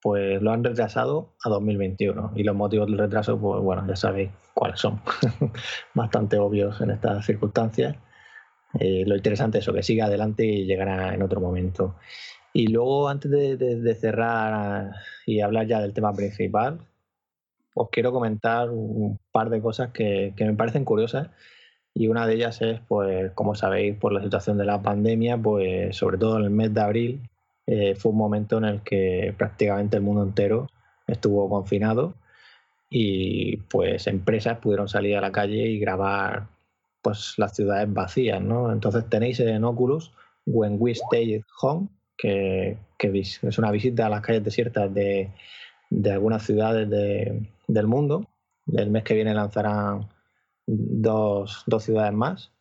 Pues 0.00 0.40
lo 0.40 0.52
han 0.52 0.62
retrasado 0.62 1.34
a 1.44 1.48
2021. 1.48 2.34
Y 2.36 2.44
los 2.44 2.54
motivos 2.54 2.86
del 2.86 2.98
retraso, 2.98 3.36
pues 3.40 3.60
bueno, 3.60 3.84
ya 3.88 3.96
sabéis 3.96 4.30
cuáles 4.54 4.78
son. 4.78 5.00
Bastante 5.94 6.38
obvios 6.38 6.80
en 6.80 6.92
estas 6.92 7.26
circunstancias. 7.26 7.96
Eh, 8.78 9.04
lo 9.06 9.16
interesante 9.16 9.58
es 9.58 9.64
eso, 9.64 9.72
que 9.72 9.82
siga 9.82 10.06
adelante 10.06 10.44
y 10.44 10.66
llegará 10.66 11.14
en 11.14 11.22
otro 11.22 11.40
momento. 11.40 11.96
Y 12.52 12.68
luego, 12.68 13.08
antes 13.08 13.30
de, 13.30 13.94
cerrar 13.94 14.92
y 15.26 15.40
hablar 15.40 15.66
ya 15.66 15.80
del 15.80 15.94
tema 15.94 16.12
principal, 16.14 16.80
os 17.74 17.90
quiero 17.90 18.12
comentar 18.12 18.70
un 18.70 19.18
par 19.32 19.50
de 19.50 19.60
cosas 19.62 19.90
que, 19.92 20.34
me 20.38 20.54
parecen 20.54 20.84
curiosas. 20.84 21.28
Y 21.94 22.08
una 22.08 22.26
de 22.26 22.34
ellas 22.34 22.62
es, 22.62 22.80
pues, 22.88 23.32
como 23.32 23.54
sabéis, 23.54 23.96
por 23.96 24.12
la 24.12 24.22
situación 24.22 24.58
de 24.58 24.64
la 24.64 24.82
pandemia, 24.82 25.36
pues, 25.38 25.96
sobre 25.96 26.18
todo 26.18 26.38
en 26.38 26.44
el 26.44 26.50
mes 26.50 26.74
de 26.74 26.80
abril, 26.80 27.20
eh, 27.66 27.94
fue 27.96 28.12
un 28.12 28.18
momento 28.18 28.58
en 28.58 28.64
el 28.64 28.82
que 28.82 29.34
prácticamente 29.36 29.96
el 29.96 30.02
mundo 30.02 30.22
entero 30.22 30.68
estuvo 31.06 31.48
confinado 31.48 32.14
y 32.90 33.58
pues 33.58 34.06
empresas 34.06 34.58
pudieron 34.58 34.88
salir 34.88 35.16
a 35.16 35.20
la 35.20 35.32
calle 35.32 35.66
y 35.68 35.78
grabar 35.78 36.46
pues 37.08 37.38
las 37.38 37.56
ciudades 37.56 37.90
vacías, 37.90 38.42
¿no? 38.42 38.70
Entonces 38.70 39.08
tenéis 39.08 39.40
en 39.40 39.64
Oculus 39.64 40.12
When 40.44 40.76
We 40.78 40.90
Stay 40.90 41.42
Home, 41.62 41.88
que, 42.18 42.76
es 43.00 43.58
una 43.58 43.70
visita 43.70 44.06
a 44.06 44.10
las 44.10 44.20
calles 44.20 44.44
desiertas 44.44 44.92
de, 44.92 45.30
algunas 46.04 46.42
ciudades 46.42 46.86
del 47.66 47.86
mundo. 47.86 48.26
El 48.70 48.90
mes 48.90 49.04
que 49.04 49.14
viene 49.14 49.32
lanzarán 49.32 50.08
dos, 50.66 51.64
ciudades 51.78 52.12
más. 52.12 52.52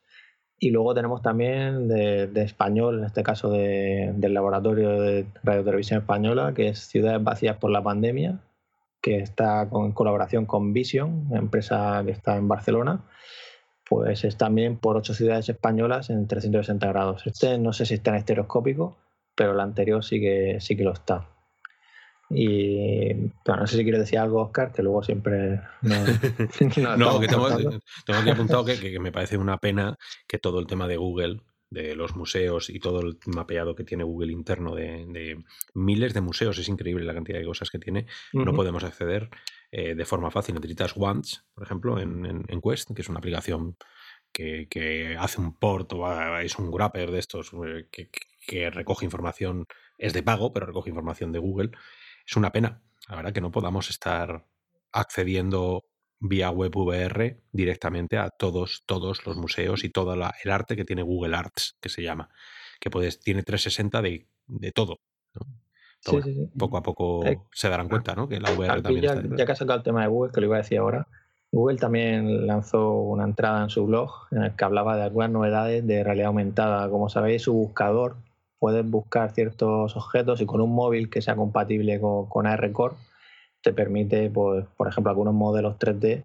Y 0.58 0.72
luego 0.72 0.96
tenemos 0.96 1.22
también 1.22 1.90
de, 1.90 2.42
español, 2.42 3.00
en 3.00 3.06
este 3.06 3.24
caso 3.24 3.50
del 3.52 4.34
Laboratorio 4.34 5.02
de 5.02 5.26
Radio 5.44 5.66
Televisión 5.66 6.00
Española, 6.00 6.54
que 6.54 6.70
es 6.70 6.80
Ciudades 6.88 7.22
Vacías 7.22 7.58
por 7.58 7.70
la 7.70 7.84
Pandemia, 7.84 8.40
que 9.02 9.18
está 9.18 9.68
con, 9.70 9.88
en 9.88 9.92
colaboración 9.92 10.46
con 10.46 10.72
Vision, 10.72 11.28
empresa 11.34 12.02
que 12.06 12.12
está 12.12 12.38
en 12.38 12.48
Barcelona 12.48 13.04
pues 13.90 14.24
es 14.24 14.38
también 14.38 14.78
por 14.78 14.98
ocho 14.98 15.14
ciudades 15.14 15.50
españolas 15.50 16.10
en 16.10 16.28
360 16.28 16.88
grados. 16.88 17.26
Este 17.26 17.58
no 17.58 17.74
sé 17.74 17.86
si 17.86 17.96
está 17.96 18.12
en 18.12 18.18
estereoscópico, 18.18 18.98
pero 19.36 19.54
el 19.54 19.60
anterior 19.60 20.04
sí 20.04 20.20
que, 20.20 20.58
sí 20.60 20.76
que 20.76 20.84
lo 20.84 20.94
está. 20.94 21.28
Y 22.30 23.14
bueno, 23.46 23.62
no 23.62 23.68
sé 23.68 23.78
si 23.78 23.84
quieres 23.84 24.02
decir 24.02 24.20
algo, 24.20 24.42
Oscar, 24.42 24.74
que 24.74 24.84
luego 24.84 25.02
siempre. 25.02 25.62
No, 25.82 25.96
que 27.22 27.28
tengo, 27.28 27.48
tengo, 28.06 28.20
aquí 28.20 28.30
apuntado 28.30 28.66
que, 28.66 29.00
me 29.00 29.14
parece 29.14 29.38
una 29.38 29.58
pena 29.58 29.96
que 30.28 30.38
todo 30.38 30.60
el 30.60 30.68
tema 30.68 30.88
de 30.88 30.98
Google, 30.98 31.42
de 31.70 31.96
los 31.96 32.16
museos 32.16 32.70
y 32.70 32.80
todo 32.80 33.02
el 33.02 33.18
mapeado 33.26 33.76
que 33.76 33.84
tiene 33.84 34.04
Google 34.04 34.32
interno 34.32 34.74
de, 34.76 35.44
miles 35.74 36.14
de 36.14 36.22
museos, 36.22 36.58
es 36.58 36.70
increíble 36.70 37.06
la 37.06 37.14
cantidad 37.14 37.40
de 37.40 37.46
cosas 37.46 37.70
que 37.70 37.80
tiene, 37.80 38.08
no 38.34 38.54
podemos 38.54 38.84
acceder 38.84 39.30
eh, 39.72 39.96
de 39.96 40.06
forma 40.06 40.32
fácil. 40.32 40.56
Necesitas 40.56 40.94
Once, 40.96 41.42
por 41.54 41.64
ejemplo, 41.64 42.00
en, 42.00 42.62
Quest, 42.62 42.92
que 42.94 43.02
es 43.02 43.10
una 43.10 43.20
aplicación 43.20 43.78
que, 44.32 45.18
hace 45.20 45.42
un 45.42 45.58
port 45.58 45.92
o 45.94 46.38
es 46.40 46.58
un 46.58 46.72
grapper 46.72 47.12
de 47.12 47.20
estos 47.20 47.52
eh, 47.66 47.90
que, 47.92 48.70
recoge 48.70 49.06
información, 49.06 49.66
es 49.98 50.14
de 50.14 50.24
pago, 50.24 50.54
pero 50.54 50.68
recoge 50.68 50.90
información 50.90 51.32
de 51.32 51.40
Google. 51.40 51.72
Es 52.26 52.38
una 52.38 52.52
pena, 52.52 52.82
la 53.10 53.18
verdad, 53.18 53.34
que 53.34 53.42
no 53.42 53.52
podamos 53.52 53.90
estar 53.90 54.46
accediendo 54.94 55.84
vía 56.20 56.50
web 56.50 56.76
VR 56.76 57.40
directamente 57.52 58.18
a 58.18 58.30
todos, 58.30 58.84
todos 58.86 59.26
los 59.26 59.38
museos 59.38 59.84
y 59.84 59.90
todo 59.90 60.14
el 60.14 60.52
arte 60.52 60.76
que 60.76 60.86
tiene 60.86 61.04
Google 61.04 61.36
Arts, 61.36 61.78
que 61.80 61.90
se 61.90 62.02
llama, 62.02 62.30
que 62.80 62.90
puedes, 62.90 63.20
tiene 63.20 63.44
360 63.44 64.02
de, 64.02 64.28
de 64.48 64.72
todo. 64.72 65.00
Poco 66.58 66.78
a 66.78 66.84
poco 66.84 67.26
eh, 67.26 67.40
se 67.52 67.70
darán 67.70 67.90
cuenta, 67.90 68.16
¿no? 68.16 68.30
Que 68.30 68.40
la 68.40 68.52
VR 68.52 68.82
también 68.82 69.04
ya, 69.04 69.36
ya 69.36 69.46
que 69.46 69.52
has 69.52 69.58
sacado 69.58 69.80
el 69.80 69.84
tema 69.84 70.02
de 70.02 70.08
Google, 70.08 70.32
que 70.32 70.40
lo 70.42 70.48
iba 70.48 70.56
a 70.56 70.60
decir 70.60 70.78
ahora, 70.78 71.08
Google 71.52 71.78
también 71.78 72.46
lanzó 72.46 72.94
una 72.94 73.24
entrada 73.24 73.64
en 73.64 73.70
su 73.70 73.86
blog 73.86 74.12
en 74.32 74.44
el 74.44 74.56
que 74.56 74.66
hablaba 74.66 74.96
de 74.96 75.04
algunas 75.04 75.32
novedades 75.32 75.86
de 75.86 76.04
realidad 76.04 76.28
aumentada. 76.28 76.90
Como 76.90 77.10
sabéis, 77.10 77.44
su 77.44 77.54
buscador 77.54 78.18
puedes 78.60 78.90
buscar 78.90 79.32
ciertos 79.32 79.96
objetos 79.96 80.42
y 80.42 80.46
con 80.46 80.62
un 80.62 80.74
móvil 80.74 81.10
que 81.10 81.22
sea 81.22 81.36
compatible 81.36 82.00
con, 82.00 82.28
con 82.28 82.48
ARCore 82.48 82.96
te 83.68 83.74
permite, 83.74 84.30
pues, 84.30 84.66
por 84.78 84.88
ejemplo, 84.88 85.10
algunos 85.10 85.34
modelos 85.34 85.78
3D, 85.78 86.24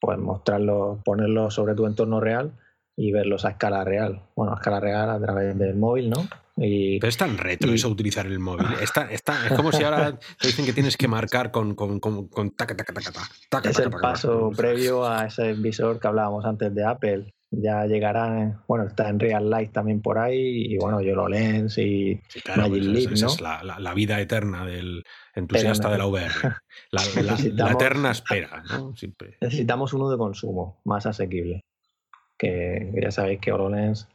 pues 0.00 0.18
mostrarlos, 0.18 0.98
ponerlos 1.04 1.54
sobre 1.54 1.76
tu 1.76 1.86
entorno 1.86 2.18
real 2.18 2.50
y 2.96 3.12
verlos 3.12 3.44
a 3.44 3.50
escala 3.50 3.84
real. 3.84 4.22
Bueno, 4.34 4.52
a 4.52 4.56
escala 4.56 4.80
real 4.80 5.10
a 5.10 5.20
través 5.20 5.56
del 5.56 5.76
móvil, 5.76 6.10
¿no? 6.10 6.26
Y, 6.56 6.98
Pero 6.98 7.08
es 7.08 7.16
tan 7.16 7.38
retro 7.38 7.72
eso 7.72 7.88
utilizar 7.88 8.26
el 8.26 8.40
móvil. 8.40 8.66
es 8.80 9.22
como 9.54 9.70
si 9.70 9.84
ahora 9.84 10.18
te 10.40 10.48
dicen 10.48 10.64
que 10.66 10.72
tienes 10.72 10.96
que 10.96 11.06
marcar 11.06 11.52
con, 11.52 11.76
con, 11.76 12.00
con, 12.00 12.50
taca, 12.50 12.76
taca, 12.76 12.92
taca, 12.92 13.12
taca, 13.48 13.70
Es 13.70 13.78
el 13.78 13.90
paso 13.90 14.50
previo 14.56 15.06
a 15.06 15.26
ese 15.26 15.52
visor 15.52 16.00
que 16.00 16.08
hablábamos 16.08 16.44
antes 16.46 16.74
de 16.74 16.84
Apple. 16.84 17.32
Ya 17.58 17.86
llegará, 17.86 18.62
bueno, 18.68 18.86
está 18.86 19.08
en 19.08 19.18
Real 19.18 19.50
Life 19.50 19.72
también 19.72 20.02
por 20.02 20.18
ahí, 20.18 20.74
y 20.74 20.76
bueno, 20.76 21.00
YoloLens 21.00 21.78
y 21.78 22.20
Magic 22.54 22.82
Leap, 22.82 23.10
¿no? 23.12 23.26
Es 23.28 23.40
la, 23.40 23.62
la, 23.62 23.94
vida 23.94 24.20
eterna 24.20 24.66
del 24.66 25.02
entusiasta 25.34 25.90
de 25.90 25.98
la 25.98 26.06
VR. 26.06 26.32
La, 26.92 27.70
eterna 27.70 28.10
espera, 28.12 28.62
¿no? 28.70 28.94
Siempre. 28.94 29.36
Necesitamos 29.40 29.92
uno 29.94 30.10
de 30.10 30.18
consumo, 30.18 30.80
más 30.84 31.06
asequible. 31.06 31.64
Que, 32.38 32.92
ya 33.02 33.10
sabéis 33.10 33.40
que 33.40 33.52
HoloLens 33.52 34.08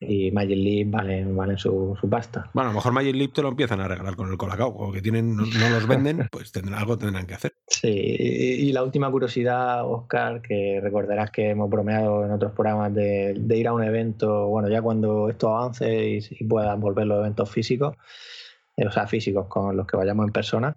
y 0.00 0.30
Magic 0.30 0.58
Leap 0.58 0.90
valen, 0.90 1.36
valen 1.36 1.58
su, 1.58 1.96
pasta. 2.10 2.50
Bueno, 2.52 2.70
a 2.70 2.72
lo 2.72 2.78
mejor 2.78 2.92
Magic 2.92 3.14
Leap 3.14 3.32
te 3.32 3.42
lo 3.42 3.48
empiezan 3.48 3.80
a 3.80 3.88
regalar 3.88 4.16
con 4.16 4.30
el 4.30 4.36
Colacao, 4.36 4.68
o 4.68 4.92
que 4.92 5.00
tienen, 5.00 5.36
no, 5.36 5.44
los 5.44 5.86
venden, 5.86 6.28
pues 6.30 6.52
tendrán, 6.52 6.80
algo 6.80 6.98
tendrán 6.98 7.26
que 7.26 7.34
hacer. 7.34 7.54
Sí, 7.66 7.88
y, 7.88 8.72
la 8.72 8.82
última 8.82 9.10
curiosidad, 9.10 9.88
Oscar, 9.88 10.42
que 10.42 10.80
recordarás 10.82 11.30
que 11.30 11.50
hemos 11.50 11.70
bromeado 11.70 12.24
en 12.24 12.32
otros 12.32 12.52
programas 12.52 12.94
de, 12.94 13.34
ir 13.54 13.68
a 13.68 13.72
un 13.72 13.84
evento, 13.84 14.48
bueno, 14.48 14.68
ya 14.68 14.82
cuando 14.82 15.28
esto 15.28 15.56
avance 15.56 16.20
y, 16.30 16.44
puedan 16.44 16.80
volver 16.80 17.06
los 17.06 17.20
eventos 17.20 17.50
físicos, 17.50 17.96
eh, 18.76 18.86
o 18.86 18.90
sea, 18.90 19.06
físicos 19.06 19.46
con 19.46 19.76
los 19.76 19.86
que 19.86 19.96
vayamos 19.96 20.26
en 20.26 20.32
persona, 20.32 20.76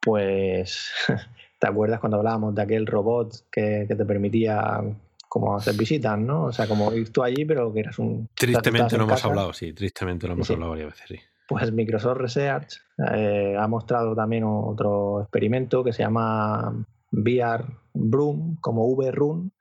pues, 0.00 0.90
¿te 1.58 1.66
acuerdas 1.66 2.00
cuando 2.00 2.18
hablábamos 2.18 2.54
de 2.54 2.62
aquel 2.62 2.86
robot 2.86 3.48
que, 3.50 3.86
que 3.88 3.94
te 3.94 4.04
permitía 4.04 4.82
como 5.30 5.56
hacer 5.56 5.76
visitas, 5.76 6.18
¿no? 6.18 6.46
O 6.46 6.52
sea, 6.52 6.66
como 6.66 6.92
ir 6.92 7.12
tú 7.12 7.22
allí, 7.22 7.44
pero 7.44 7.72
que 7.72 7.78
eras 7.78 8.00
un... 8.00 8.28
Tristemente 8.34 8.98
lo 8.98 9.04
hemos 9.04 9.24
hablado, 9.24 9.52
sí, 9.52 9.72
tristemente 9.72 10.26
lo 10.26 10.32
hemos 10.32 10.50
hablado 10.50 10.72
varias 10.72 10.90
veces, 10.90 11.06
sí. 11.06 11.20
Pues 11.46 11.72
Microsoft 11.72 12.16
Research 12.16 12.80
eh, 13.12 13.54
ha 13.56 13.68
mostrado 13.68 14.16
también 14.16 14.42
otro 14.44 15.20
experimento 15.22 15.84
que 15.84 15.92
se 15.92 16.02
llama 16.02 16.84
VR 17.12 17.64
Broom, 17.94 18.56
como 18.60 18.88
V-Run, 18.88 19.52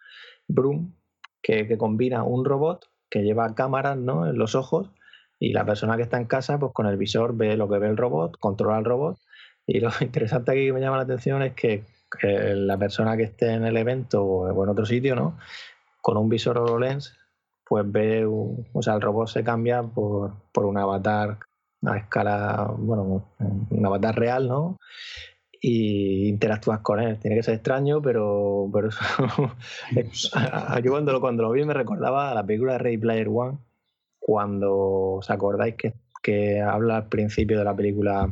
Broom, 0.48 0.96
que, 1.40 1.68
que, 1.68 1.78
combina 1.78 2.24
un 2.24 2.46
robot 2.46 2.90
que 3.08 3.22
lleva 3.22 3.54
cámaras 3.54 3.96
¿no? 3.96 4.28
en 4.28 4.40
los 4.40 4.56
ojos 4.56 4.90
y 5.38 5.54
la 5.54 5.68
persona 5.68 5.98
que 5.98 6.04
está 6.04 6.18
en 6.18 6.26
casa, 6.26 6.58
pues 6.58 6.74
con 6.74 6.88
el 6.88 6.98
visor 6.98 7.38
ve 7.38 7.56
lo 7.56 7.70
que 7.70 7.78
ve 7.78 7.90
el 7.90 7.98
robot, 7.98 8.40
controla 8.40 8.80
el 8.80 8.86
robot. 8.86 9.20
Y 9.68 9.82
lo 9.82 9.92
interesante 10.02 10.52
aquí 10.52 10.66
que 10.66 10.74
me 10.74 10.82
llama 10.82 10.98
la 10.98 11.04
atención 11.04 11.44
es 11.44 11.54
que 11.54 11.84
la 12.22 12.78
persona 12.78 13.16
que 13.18 13.24
esté 13.24 13.54
en 13.54 13.66
el 13.66 13.78
evento 13.78 14.24
o 14.24 14.64
en 14.64 14.70
otro 14.70 14.86
sitio, 14.86 15.16
¿no? 15.16 15.38
Con 16.02 16.18
un 16.18 16.30
visor 16.30 16.58
HoloLens, 16.58 17.16
pues 17.66 17.90
ve, 17.90 18.26
o 18.26 18.82
sea, 18.82 18.96
el 18.96 19.02
robot 19.02 19.28
se 19.28 19.44
cambia 19.44 19.84
por, 19.84 20.34
por 20.52 20.66
un 20.66 20.78
avatar 20.78 21.38
a 21.86 21.98
escala, 21.98 22.74
bueno, 22.78 23.30
un 23.70 23.86
avatar 23.86 24.18
real, 24.18 24.48
¿no? 24.48 24.78
y 25.62 26.28
interactúas 26.30 26.80
con 26.80 27.00
él. 27.00 27.18
Tiene 27.20 27.36
que 27.36 27.44
ser 27.44 27.56
extraño, 27.56 28.02
pero, 28.02 28.70
pero 28.74 28.90
aquí 30.68 30.90
cuando 30.90 31.12
lo, 31.12 31.22
cuando 31.22 31.44
lo 31.44 31.52
vi 31.52 31.66
me 31.66 31.74
recordaba 31.74 32.32
a 32.32 32.36
la 32.36 32.46
película 32.46 32.74
de 32.74 32.80
Ray 32.80 32.98
Player 32.98 33.28
One, 33.30 33.58
cuando 34.20 34.78
os 35.18 35.30
acordáis 35.30 35.76
que, 35.76 35.94
que 36.22 36.62
habla 36.62 36.98
al 36.98 37.08
principio 37.08 37.58
de 37.58 37.66
la 37.66 37.76
pelíula 37.76 38.32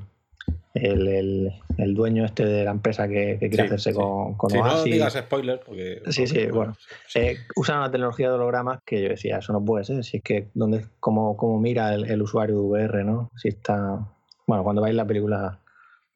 el, 0.73 1.07
el, 1.07 1.53
dueño 1.93 2.25
este 2.25 2.45
de 2.45 2.63
la 2.63 2.71
empresa 2.71 3.07
que, 3.07 3.37
quiere 3.39 3.63
hacerse 3.63 3.93
con, 3.93 4.35
con 4.35 4.49
sí, 4.49 4.57
No 4.57 4.83
digas 4.83 5.13
spoiler 5.13 5.61
porque... 5.65 6.01
Sí, 6.09 6.25
sí, 6.25 6.47
bueno. 6.47 6.75
Eh, 7.13 7.37
usan 7.55 7.77
una 7.77 7.91
tecnología 7.91 8.29
de 8.29 8.35
hologramas 8.35 8.79
que 8.85 9.03
yo 9.03 9.09
decía, 9.09 9.37
eso 9.37 9.53
no 9.53 9.63
puede 9.63 9.85
ser, 9.85 10.03
si 10.03 10.17
es 10.17 10.23
que 10.23 10.49
donde, 10.53 10.85
como, 10.99 11.37
como 11.37 11.59
mira 11.59 11.93
el, 11.93 12.21
usuario 12.21 12.55
de 12.55 12.61
VR, 12.61 13.03
¿no? 13.03 13.29
Si 13.35 13.49
está... 13.49 14.07
Bueno, 14.47 14.63
cuando 14.63 14.81
veáis 14.81 14.95
la 14.95 15.05
película 15.05 15.59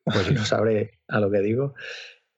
pues 0.04 0.32
no 0.32 0.44
sabré 0.46 1.00
a 1.08 1.20
lo 1.20 1.30
que 1.30 1.40
digo. 1.40 1.76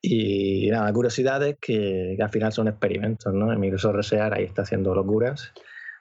Y 0.02 0.70
nada, 0.70 0.92
curiosidades 0.92 1.56
que, 1.62 2.16
que 2.18 2.24
al 2.24 2.30
final 2.30 2.52
son 2.52 2.68
experimentos, 2.68 3.34
¿no? 3.34 3.54
En 3.54 3.60
Microsoft 3.60 3.96
Research 3.96 4.34
ahí 4.34 4.44
está 4.44 4.64
haciendo 4.64 4.94
locuras. 4.94 5.54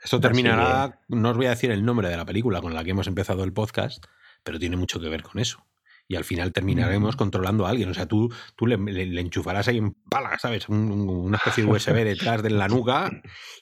Esto 0.02 0.18
terminará, 0.18 0.98
no 1.08 1.30
os 1.30 1.36
voy 1.36 1.46
a 1.46 1.50
decir 1.50 1.70
el 1.70 1.84
nombre 1.84 2.08
de 2.08 2.16
la 2.16 2.24
película 2.24 2.60
con 2.60 2.74
la 2.74 2.82
que 2.82 2.90
hemos 2.90 3.06
empezado 3.06 3.44
el 3.44 3.52
podcast, 3.52 4.04
pero 4.42 4.58
tiene 4.58 4.76
mucho 4.76 4.98
que 4.98 5.08
ver 5.08 5.22
con 5.22 5.40
eso 5.40 5.64
y 6.12 6.16
al 6.16 6.24
final 6.24 6.52
terminaremos 6.52 7.16
controlando 7.16 7.64
a 7.64 7.70
alguien. 7.70 7.88
O 7.88 7.94
sea, 7.94 8.04
tú, 8.04 8.30
tú 8.54 8.66
le, 8.66 8.74
enchufarás 9.18 9.66
ahí 9.68 9.78
en 9.78 9.92
pala, 10.10 10.38
¿sabes? 10.38 10.68
una 10.68 11.38
especie 11.38 11.64
de 11.64 11.70
USB 11.72 12.04
detrás 12.04 12.42
de 12.42 12.50
la 12.50 12.68
nuca 12.68 13.10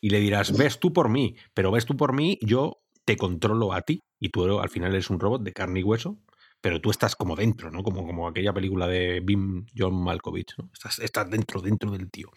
y 0.00 0.10
le 0.10 0.18
dirás, 0.18 0.58
ves 0.58 0.80
tú 0.80 0.92
por 0.92 1.08
mí, 1.08 1.36
pero 1.54 1.70
ves 1.70 1.86
tú 1.86 1.96
por 1.96 2.12
mí, 2.12 2.40
yo 2.42 2.82
te 3.04 3.16
controlo 3.16 3.72
a 3.72 3.82
ti 3.82 4.02
y 4.18 4.30
tú 4.30 4.58
al 4.58 4.68
final 4.68 4.90
eres 4.90 5.10
un 5.10 5.20
robot 5.20 5.44
de 5.44 5.52
carne 5.52 5.78
y 5.78 5.84
hueso, 5.84 6.18
pero 6.60 6.80
tú 6.80 6.90
estás 6.90 7.14
como 7.14 7.36
dentro, 7.36 7.70
¿no? 7.70 7.84
Como, 7.84 8.04
como 8.04 8.26
aquella 8.26 8.52
película 8.52 8.88
de 8.88 9.20
Bim 9.20 9.66
John 9.76 10.02
Malkovich, 10.02 10.54
¿no? 10.58 10.70
Estás, 10.72 10.98
estás 10.98 11.30
dentro, 11.30 11.60
dentro 11.60 11.92
del 11.92 12.10
tío. 12.10 12.32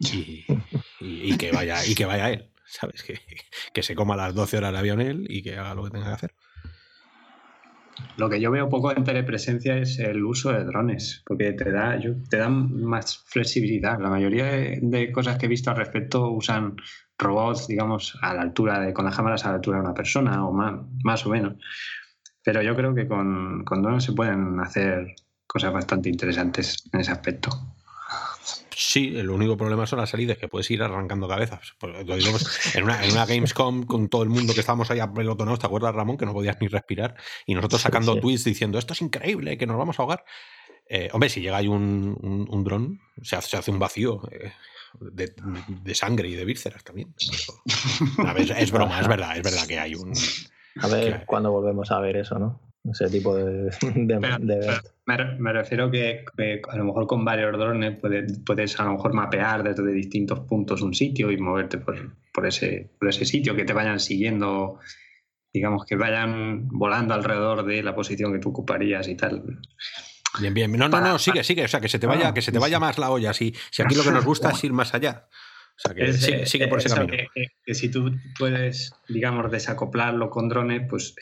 Y, 0.00 0.44
que 1.38 1.50
vaya, 1.50 1.86
y 1.86 1.94
que 1.94 2.04
vaya 2.04 2.28
él, 2.28 2.52
¿sabes? 2.66 3.02
Que, 3.02 3.18
que 3.72 3.82
se 3.82 3.94
coma 3.94 4.16
las 4.16 4.34
12 4.34 4.58
horas 4.58 4.72
de 4.72 4.78
avión 4.78 5.00
él 5.00 5.26
y 5.30 5.42
que 5.42 5.56
haga 5.56 5.74
lo 5.74 5.84
que 5.84 5.92
tenga 5.92 6.08
que 6.08 6.12
hacer. 6.12 6.34
Lo 8.16 8.28
que 8.28 8.40
yo 8.40 8.50
veo 8.50 8.68
poco 8.68 8.94
en 8.94 9.04
telepresencia 9.04 9.76
es 9.76 9.98
el 9.98 10.24
uso 10.24 10.52
de 10.52 10.64
drones, 10.64 11.22
porque 11.26 11.52
te, 11.52 11.70
da, 11.70 11.98
te 12.28 12.36
dan 12.36 12.82
más 12.82 13.24
flexibilidad. 13.26 13.98
La 14.00 14.10
mayoría 14.10 14.46
de, 14.46 15.12
cosas 15.12 15.38
que 15.38 15.46
he 15.46 15.48
visto 15.48 15.70
al 15.70 15.76
respecto 15.76 16.30
usan 16.30 16.76
robots, 17.18 17.66
digamos, 17.68 18.18
a 18.22 18.34
la 18.34 18.42
altura 18.42 18.80
de, 18.80 18.92
con 18.92 19.04
las 19.04 19.16
cámaras 19.16 19.44
a 19.44 19.48
la 19.48 19.54
altura 19.56 19.78
de 19.78 19.84
una 19.84 19.94
persona 19.94 20.46
o 20.46 20.52
más, 20.52 20.74
más 21.04 21.26
o 21.26 21.30
menos. 21.30 21.54
Pero 22.42 22.62
yo 22.62 22.74
creo 22.74 22.94
que 22.94 23.06
con, 23.06 23.64
con 23.64 23.82
drones 23.82 24.04
se 24.04 24.12
pueden 24.12 24.58
hacer 24.60 25.14
cosas 25.46 25.72
bastante 25.72 26.08
interesantes 26.08 26.84
en 26.92 27.00
ese 27.00 27.12
aspecto. 27.12 27.50
Sí, 28.82 29.12
el 29.14 29.28
único 29.28 29.58
problema 29.58 29.86
son 29.86 29.98
las 29.98 30.08
salidas, 30.08 30.38
que 30.38 30.48
puedes 30.48 30.70
ir 30.70 30.82
arrancando 30.82 31.28
cabezas. 31.28 31.74
Pues, 31.78 31.94
en, 32.74 32.84
una, 32.84 33.04
en, 33.04 33.12
una, 33.12 33.26
Gamescom 33.26 33.84
con 33.84 34.08
todo 34.08 34.22
el 34.22 34.30
mundo 34.30 34.54
que 34.54 34.60
estábamos 34.60 34.90
ahí 34.90 35.00
apelotonados, 35.00 35.58
¿te 35.58 35.66
acuerdas, 35.66 35.94
Ramón? 35.94 36.16
Que 36.16 36.24
no 36.24 36.32
podías 36.32 36.58
ni 36.62 36.68
respirar. 36.68 37.14
Y 37.44 37.54
nosotros 37.54 37.82
sacando 37.82 38.18
tweets 38.18 38.42
diciendo, 38.42 38.78
esto 38.78 38.94
es 38.94 39.02
increíble, 39.02 39.58
que 39.58 39.66
nos 39.66 39.76
vamos 39.76 39.98
a 39.98 40.02
ahogar. 40.02 40.24
Eh, 40.88 41.10
hombre, 41.12 41.28
si 41.28 41.42
llega 41.42 41.58
ahí 41.58 41.68
un, 41.68 42.46
un, 42.48 42.64
dron, 42.64 43.02
se 43.20 43.36
hace, 43.36 43.50
se 43.50 43.56
hace, 43.58 43.70
un 43.70 43.78
vacío 43.78 44.22
eh, 44.32 44.50
de, 44.98 45.34
de, 45.68 45.94
sangre 45.94 46.28
y 46.28 46.34
de 46.34 46.46
vísceras 46.46 46.82
también. 46.82 47.14
es 48.56 48.72
broma, 48.72 48.98
es 48.98 49.08
verdad, 49.08 49.36
es 49.36 49.42
verdad 49.42 49.66
que 49.66 49.78
hay 49.78 49.94
un... 49.94 50.14
A 50.80 50.86
ver 50.86 51.24
cuándo 51.26 51.52
volvemos 51.52 51.90
a 51.90 52.00
ver 52.00 52.16
eso, 52.16 52.38
¿no? 52.38 52.69
Ese 52.84 53.10
tipo 53.10 53.36
de, 53.36 53.70
me, 55.38 55.52
refiero 55.52 55.90
que, 55.90 56.24
a 56.68 56.76
lo 56.76 56.84
mejor 56.84 57.06
con 57.06 57.24
varios 57.24 57.52
drones 57.52 57.98
puedes, 57.98 58.80
a 58.80 58.84
lo 58.84 58.92
mejor 58.92 59.12
mapear 59.12 59.62
desde 59.62 59.92
distintos 59.92 60.40
puntos 60.40 60.80
un 60.80 60.94
sitio 60.94 61.30
y 61.30 61.36
moverte 61.36 61.78
por, 61.78 62.16
por, 62.32 62.46
ese, 62.46 62.90
por 62.98 63.08
ese 63.08 63.24
sitio, 63.24 63.54
que 63.54 63.64
te 63.64 63.74
vayan 63.74 64.00
siguiendo, 64.00 64.78
digamos, 65.52 65.84
que 65.84 65.96
vayan 65.96 66.68
volando 66.68 67.12
alrededor 67.14 67.66
de 67.66 67.82
la 67.82 67.94
posición 67.94 68.32
que 68.32 68.38
tú 68.38 68.48
ocuparías 68.48 69.08
y 69.08 69.14
tal. 69.14 69.60
Bien, 70.40 70.54
bien. 70.54 70.72
No, 70.72 70.88
no, 70.88 71.00
no, 71.00 71.18
sigue, 71.18 71.44
sigue. 71.44 71.64
O 71.64 71.68
sea, 71.68 71.80
que 71.80 71.88
se 71.88 71.98
te 71.98 72.06
vaya, 72.06 72.28
ah, 72.28 72.34
que 72.34 72.42
se 72.42 72.52
te 72.52 72.58
vaya 72.58 72.78
más 72.78 72.98
la 72.98 73.10
olla. 73.10 73.34
Si, 73.34 73.54
si 73.70 73.82
aquí 73.82 73.94
lo 73.94 74.04
que 74.04 74.12
nos 74.12 74.24
gusta 74.24 74.50
es 74.50 74.64
ir 74.64 74.72
más 74.72 74.94
allá. 74.94 75.26
O 75.76 75.82
sea, 75.82 75.94
que 75.94 76.12
sigue, 76.46 76.68
por 76.68 76.78
ese 76.78 76.88
camino. 76.94 77.16
Que, 77.64 77.74
si 77.74 77.90
tú 77.90 78.12
puedes, 78.38 78.92
digamos, 79.08 79.50
desacoplarlo 79.50 80.30
con 80.30 80.48
drones, 80.48 80.82
pues 80.88 81.14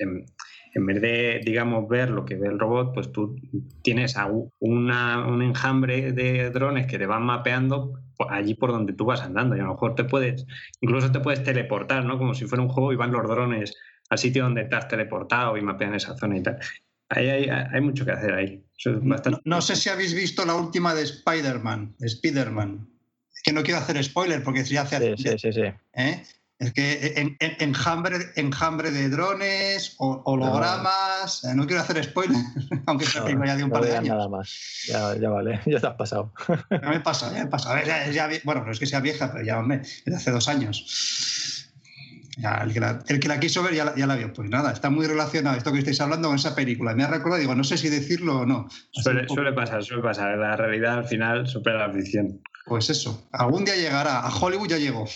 en 0.75 0.87
vez 0.87 1.01
de, 1.01 1.41
digamos, 1.45 1.89
ver 1.89 2.11
lo 2.11 2.25
que 2.25 2.37
ve 2.37 2.49
el 2.49 2.59
robot, 2.59 2.95
pues 2.95 3.13
tú 3.13 3.37
tienes 3.83 4.17
una, 4.59 5.27
un 5.27 5.43
enjambre 5.43 6.13
de 6.13 6.51
drones 6.51 6.87
que 6.87 6.99
te 6.99 7.07
van 7.07 7.25
mapeando 7.25 8.01
allí 8.29 8.55
por 8.55 8.73
donde 8.73 8.93
tú 8.93 9.05
vas 9.05 9.21
andando. 9.21 9.57
Y 9.57 9.61
a 9.61 9.65
lo 9.65 9.71
mejor 9.71 9.95
te 9.95 10.05
puedes, 10.05 10.47
incluso 10.81 11.13
te 11.13 11.21
puedes 11.21 11.43
teleportar, 11.43 12.05
¿no? 12.05 12.19
Como 12.19 12.35
si 12.35 12.47
fuera 12.47 12.63
un 12.63 12.69
juego 12.69 12.93
y 12.93 12.97
van 12.97 13.13
los 13.13 13.29
drones 13.29 13.75
al 14.11 14.19
sitio 14.19 14.45
donde 14.45 14.65
te 14.65 14.77
has 14.77 14.89
teleportado 14.89 15.57
y 15.57 15.63
mapean 15.63 15.95
esa 15.95 16.17
zona 16.17 16.39
y 16.39 16.43
tal. 16.43 16.59
Ahí 17.11 17.29
hay, 17.29 17.81
mucho 17.81 18.05
que 18.05 18.13
hacer 18.13 18.35
ahí. 18.35 18.63
no, 19.45 19.63
sé 19.63 19.77
si 19.77 19.89
habéis 19.89 20.15
visto 20.15 20.45
la 20.45 20.55
última 20.55 20.95
de 20.95 21.03
Spider-Man, 21.03 21.97
Spider-Man. 22.01 22.87
Que 23.45 23.53
no 23.53 23.63
quiero 23.63 23.81
hacer 23.81 24.03
spoiler 24.05 24.43
porque 24.43 24.65
ya 24.65 24.83
hace... 24.83 25.17
Sí, 25.17 25.25
sí, 25.29 25.39
sí. 25.39 25.53
sí. 25.53 25.63
¿eh? 25.95 26.23
Es 26.59 26.73
que 26.73 27.15
en, 27.17 27.37
enjambre, 27.39 28.19
enjambre 28.35 28.91
de 28.91 29.09
drones, 29.09 29.95
hologramas. 29.99 31.45
No. 31.55 31.67
quiero 31.69 31.83
hacer 31.83 32.03
spoiler, 32.03 32.37
aunque 32.87 33.05
esta 33.05 33.23
película 33.23 33.47
ya 33.47 33.57
de 33.57 33.65
un 33.65 33.71
par 33.71 33.85
de 33.85 33.97
años. 33.97 34.09
Nada 34.09 34.29
más. 34.29 34.85
Ya, 34.89 35.15
ya, 35.17 35.31
vale, 35.31 35.61
ya 35.67 35.79
te 35.79 35.87
has 35.87 35.95
pasado. 35.95 36.33
Ya 36.71 36.89
me 36.89 36.99
pasa, 36.99 37.33
ya 37.33 37.45
me 37.45 37.51
pasa. 37.51 38.11
ya, 38.11 38.29
bueno, 38.43 38.65
no 38.65 38.73
es 38.73 38.81
que 38.81 38.87
sea 38.87 38.99
vieja, 38.99 39.31
pero 39.33 39.45
ya, 39.45 39.59
hombre, 39.59 39.83
es 39.83 40.05
de 40.05 40.17
hace 40.17 40.33
dos 40.33 40.49
años. 40.49 41.71
el, 42.37 42.73
que 42.73 42.81
la, 42.81 43.05
el, 43.07 43.21
que 43.21 43.29
la, 43.29 43.39
quiso 43.39 43.63
ver 43.63 43.75
ya 43.75 43.85
la, 43.85 43.95
ya 43.95 44.09
la, 44.09 44.17
vio. 44.17 44.33
Pues 44.33 44.51
nada, 44.51 44.73
está 44.73 44.91
muy 44.91 45.07
relacionado 45.07 45.57
esto 45.57 45.73
que 45.73 45.79
estáis 45.79 46.01
hablando 46.01 46.27
con 46.27 46.39
esa 46.39 46.57
película. 46.57 46.93
Me 46.93 47.05
ha 47.05 47.09
recordado, 47.09 47.41
digo, 47.41 47.55
no 47.55 47.63
sé 47.63 47.79
si 47.79 47.89
decirlo 47.89 48.41
o 48.41 48.47
no. 48.47 48.69
Suele, 48.91 49.29
suele 49.29 49.53
pasar, 49.53 49.85
suele 49.85 50.03
pasar. 50.03 50.37
La 50.37 50.57
realidad 50.57 50.99
al 50.99 51.07
final 51.07 51.47
supera 51.47 51.87
la 51.87 51.95
ficción. 51.95 52.43
Pues 52.67 52.91
eso, 52.91 53.29
algún 53.31 53.65
día 53.65 53.77
llegará. 53.77 54.19
A 54.19 54.37
Hollywood 54.37 54.71
ya 54.71 54.79
llegó. 54.79 55.07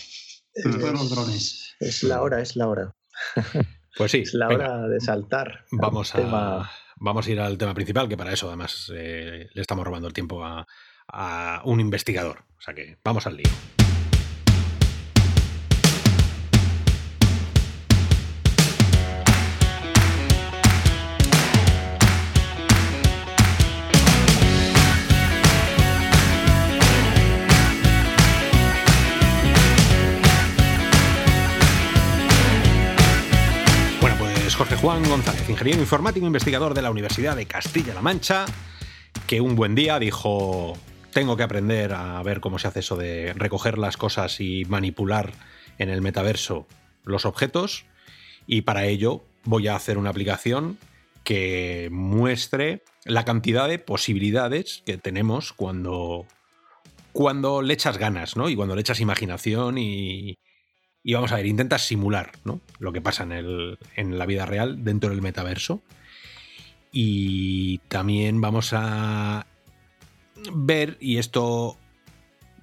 Los 0.55 1.09
drones. 1.09 1.75
Es 1.79 2.03
la 2.03 2.21
hora, 2.21 2.41
es 2.41 2.55
la 2.55 2.67
hora. 2.67 2.95
Pues 3.95 4.11
sí. 4.11 4.21
Es 4.21 4.33
la 4.33 4.47
hora 4.47 4.87
de 4.87 4.99
saltar. 4.99 5.65
Vamos 5.69 6.15
a, 6.15 6.67
vamos 6.95 7.27
a 7.27 7.31
ir 7.31 7.39
al 7.39 7.59
tema 7.59 7.75
principal, 7.75 8.09
que 8.09 8.17
para 8.17 8.33
eso 8.33 8.47
además 8.47 8.91
eh, 8.91 9.49
le 9.53 9.61
estamos 9.61 9.85
robando 9.85 10.07
el 10.07 10.15
tiempo 10.15 10.43
a, 10.43 10.65
a 11.07 11.61
un 11.65 11.79
investigador. 11.79 12.43
O 12.57 12.61
sea 12.61 12.73
que 12.73 12.97
vamos 13.03 13.27
al 13.27 13.37
lío. 13.37 13.82
Juan 34.83 35.01
González, 35.07 35.49
ingeniero 35.49 35.79
informático 35.79 36.25
investigador 36.25 36.73
de 36.73 36.81
la 36.81 36.91
Universidad 36.91 37.37
de 37.37 37.45
Castilla-La 37.45 38.01
Mancha, 38.01 38.43
que 39.27 39.39
un 39.39 39.55
buen 39.55 39.75
día 39.75 39.97
dijo, 39.97 40.77
tengo 41.13 41.37
que 41.37 41.43
aprender 41.43 41.93
a 41.93 42.21
ver 42.21 42.41
cómo 42.41 42.59
se 42.59 42.67
hace 42.67 42.81
eso 42.81 42.97
de 42.97 43.31
recoger 43.31 43.77
las 43.77 43.95
cosas 43.95 44.41
y 44.41 44.65
manipular 44.65 45.31
en 45.77 45.87
el 45.87 46.01
metaverso 46.01 46.67
los 47.05 47.25
objetos, 47.25 47.85
y 48.45 48.63
para 48.63 48.85
ello 48.85 49.23
voy 49.45 49.69
a 49.69 49.77
hacer 49.77 49.97
una 49.97 50.09
aplicación 50.09 50.77
que 51.23 51.87
muestre 51.89 52.83
la 53.05 53.23
cantidad 53.23 53.69
de 53.69 53.79
posibilidades 53.79 54.83
que 54.85 54.97
tenemos 54.97 55.53
cuando, 55.53 56.25
cuando 57.13 57.61
le 57.61 57.73
echas 57.73 57.97
ganas, 57.97 58.35
¿no? 58.35 58.49
Y 58.49 58.57
cuando 58.57 58.75
le 58.75 58.81
echas 58.81 58.99
imaginación 58.99 59.77
y, 59.77 60.37
y 61.03 61.13
vamos 61.13 61.31
a 61.31 61.35
ver, 61.35 61.45
intentas 61.45 61.85
simular 61.85 62.31
¿no? 62.45 62.61
lo 62.79 62.93
que 62.93 63.01
pasa 63.01 63.23
en, 63.23 63.33
el, 63.33 63.77
en 63.95 64.17
la 64.17 64.25
vida 64.25 64.45
real 64.45 64.83
dentro 64.83 65.09
del 65.09 65.21
metaverso. 65.21 65.81
Y 66.91 67.79
también 67.89 68.39
vamos 68.39 68.71
a 68.73 69.45
ver, 70.53 70.97
y 70.99 71.17
esto 71.17 71.77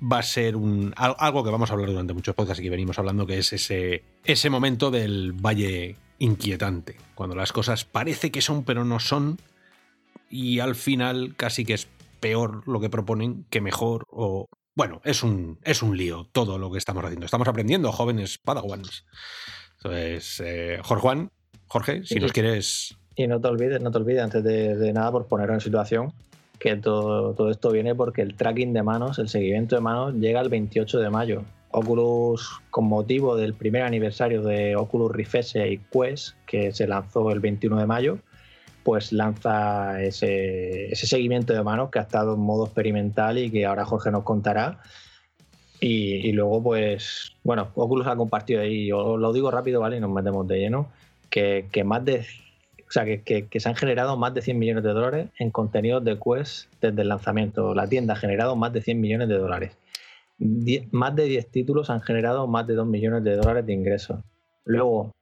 va 0.01 0.21
a 0.21 0.23
ser 0.23 0.57
un, 0.57 0.95
algo 0.97 1.45
que 1.45 1.51
vamos 1.51 1.71
a 1.71 1.75
hablar 1.75 1.91
durante 1.91 2.15
muchos 2.15 2.35
podcasts 2.35 2.61
y 2.61 2.65
que 2.65 2.71
venimos 2.71 2.99
hablando, 2.99 3.27
que 3.27 3.39
es 3.39 3.53
ese, 3.53 4.05
ese 4.25 4.49
momento 4.49 4.91
del 4.91 5.33
valle 5.33 5.97
inquietante, 6.19 6.97
cuando 7.15 7.35
las 7.35 7.53
cosas 7.53 7.85
parece 7.85 8.31
que 8.31 8.41
son 8.41 8.65
pero 8.65 8.85
no 8.85 9.01
son, 9.01 9.39
y 10.31 10.61
al 10.61 10.75
final 10.77 11.35
casi 11.37 11.65
que 11.65 11.75
es 11.75 11.89
peor 12.21 12.63
lo 12.69 12.81
que 12.81 12.91
proponen 12.91 13.45
que 13.51 13.61
mejor 13.61 14.07
o 14.11 14.47
bueno, 14.75 15.01
es 15.05 15.23
un, 15.23 15.59
es 15.63 15.83
un 15.83 15.97
lío 15.97 16.29
todo 16.33 16.59
lo 16.59 16.71
que 16.71 16.79
estamos 16.79 17.05
haciendo. 17.05 17.27
Estamos 17.27 17.49
aprendiendo, 17.49 17.93
jóvenes 17.93 18.39
padawans. 18.39 19.05
Entonces, 19.77 20.43
eh, 20.45 20.79
Jorge 20.83 21.03
Juan, 21.03 21.31
Jorge, 21.67 22.05
si 22.05 22.21
nos 22.21 22.33
quieres... 22.33 22.97
Y 23.17 23.27
no 23.27 23.41
te 23.41 23.49
olvides, 23.49 23.81
no 23.81 23.91
te 23.91 23.99
olvides, 23.99 24.23
antes 24.23 24.43
de, 24.45 24.93
nada, 24.93 25.11
por 25.13 25.27
poner 25.27 25.51
en 25.51 25.61
situación, 25.61 26.13
que 26.59 26.77
todo, 26.77 27.35
todo, 27.35 27.51
esto 27.51 27.71
viene 27.71 27.95
porque 27.95 28.23
el 28.23 28.35
tracking 28.35 28.73
de 28.73 28.83
manos, 28.83 29.19
el 29.19 29.29
seguimiento 29.29 29.77
de 29.77 29.83
manos, 29.83 30.15
llega 30.15 30.41
el 30.41 30.49
28 30.49 30.99
de 30.99 31.11
mayo. 31.11 31.45
Oculus, 31.73 32.61
con 32.71 32.87
motivo 32.87 33.37
del 33.37 33.55
primer 33.55 33.83
aniversario 33.83 34.43
de 34.43 34.75
Oculus 34.77 35.13
Rift 35.13 35.35
S 35.37 35.69
y 35.69 35.79
Quest, 35.79 36.35
que 36.47 36.73
se 36.73 36.87
lanzó 36.87 37.31
el 37.31 37.41
21 37.41 37.79
de 37.79 37.87
mayo, 37.87 38.19
pues 38.83 39.13
lanza 39.13 40.03
ese, 40.03 40.95
seguimiento 40.95 41.53
de 41.53 41.63
manos 41.63 41.91
que 41.91 41.99
ha 41.99 42.03
estado 42.03 42.35
en 42.35 42.41
modo 42.41 42.65
experimental 42.67 43.39
y 43.39 43.51
que 43.51 43.67
ahora 43.67 43.85
Jorge 43.85 44.11
nos 44.11 44.25
contará. 44.25 44.81
Y, 45.83 46.33
luego, 46.33 46.63
pues, 46.63 47.33
bueno, 47.43 47.71
Oculus 47.75 48.07
ha 48.07 48.15
compartido 48.15 48.61
ahí, 48.61 48.93
os 48.93 49.19
lo 49.19 49.33
digo 49.33 49.51
rápido, 49.51 49.81
¿vale? 49.81 49.97
Y 49.97 50.01
nos 50.01 50.11
metemos 50.11 50.47
de 50.47 50.59
lleno, 50.59 50.93
que, 51.31 51.65
más 51.85 52.05
de. 52.05 52.27
O 52.87 52.93
sea, 52.93 53.05
que, 53.05 53.49
se 53.51 53.69
han 53.69 53.77
generado 53.77 54.17
más 54.19 54.35
de 54.35 54.43
100 54.43 54.59
millones 54.59 54.85
de 54.85 54.91
dólares 54.91 55.29
en 55.39 55.51
contenidos 55.51 56.05
de 56.05 56.19
Quest 56.19 56.67
desde 56.83 57.01
el 57.01 57.09
lanzamiento. 57.09 57.75
La 57.75 57.89
tienda 57.89 58.13
ha 58.15 58.17
generado 58.17 58.57
más 58.57 58.73
de 58.75 58.83
100 58.83 59.01
millones 59.01 59.29
de 59.29 59.39
dólares. 59.39 59.77
más 60.91 61.17
de 61.17 61.25
10 61.25 61.51
títulos 61.51 61.89
han 61.89 62.03
generado 62.03 62.47
más 62.47 62.67
de 62.67 62.75
2 62.75 62.87
millones 62.87 63.25
de 63.25 63.37
dólares 63.37 63.65
de 63.65 63.73
ingresos. 63.73 64.21
Luego, 64.65 65.13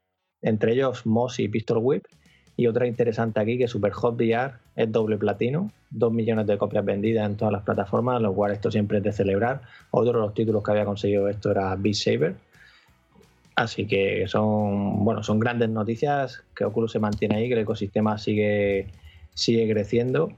entre 0.43 0.73
ellos 0.73 1.07
Moss 1.07 1.39
y 1.39 1.49
Pistol 1.49 1.79
Whip, 1.79 2.05
y 2.59 2.67
otra 2.67 2.89
interesante 2.89 3.39
aquí 3.39 3.57
que 3.57 3.69
Superhot 3.69 4.17
VR 4.17 4.55
es 4.75 4.91
doble 4.91 5.17
platino, 5.17 5.71
dos 5.91 6.13
millones 6.13 6.45
de 6.49 6.59
copias 6.59 6.85
vendidas 6.85 7.25
en 7.25 7.37
todas 7.37 7.53
las 7.53 7.63
plataformas, 7.63 8.21
lo 8.21 8.35
cual 8.35 8.51
esto 8.51 8.69
siempre 8.69 8.99
es 8.99 9.05
de 9.05 9.13
celebrar. 9.13 9.63
Otro 9.93 10.15
de 10.15 10.27
los 10.27 10.35
títulos 10.35 10.65
que 10.65 10.73
había 10.73 10.85
conseguido 10.85 11.29
esto 11.29 11.53
era 11.53 11.77
Beat 11.77 11.95
Saber. 11.95 12.35
Así 13.55 13.87
que 13.87 14.27
son, 14.27 15.05
bueno, 15.05 15.23
son 15.23 15.39
grandes 15.39 15.69
noticias, 15.69 16.43
que 16.57 16.65
Oculus 16.65 16.91
se 16.91 16.99
mantiene 16.99 17.37
ahí, 17.37 17.47
que 17.47 17.55
el 17.55 17.61
ecosistema 17.61 18.19
sigue, 18.19 18.89
sigue 19.35 19.73
creciendo. 19.73 20.33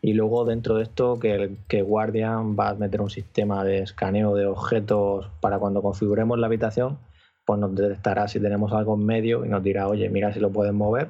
Y 0.00 0.12
luego 0.12 0.44
dentro 0.44 0.76
de 0.76 0.84
esto 0.84 1.18
que, 1.18 1.56
que 1.66 1.82
Guardian 1.82 2.56
va 2.56 2.68
a 2.68 2.74
meter 2.74 3.00
un 3.00 3.10
sistema 3.10 3.64
de 3.64 3.80
escaneo 3.80 4.36
de 4.36 4.46
objetos 4.46 5.28
para 5.40 5.58
cuando 5.58 5.82
configuremos 5.82 6.38
la 6.38 6.46
habitación, 6.46 6.98
pues 7.44 7.58
nos 7.58 7.74
detectará 7.74 8.28
si 8.28 8.38
tenemos 8.38 8.72
algo 8.72 8.94
en 8.94 9.04
medio 9.04 9.44
y 9.44 9.48
nos 9.48 9.64
dirá, 9.64 9.88
oye, 9.88 10.08
mira 10.08 10.32
si 10.32 10.38
lo 10.38 10.52
puedes 10.52 10.72
mover 10.72 11.08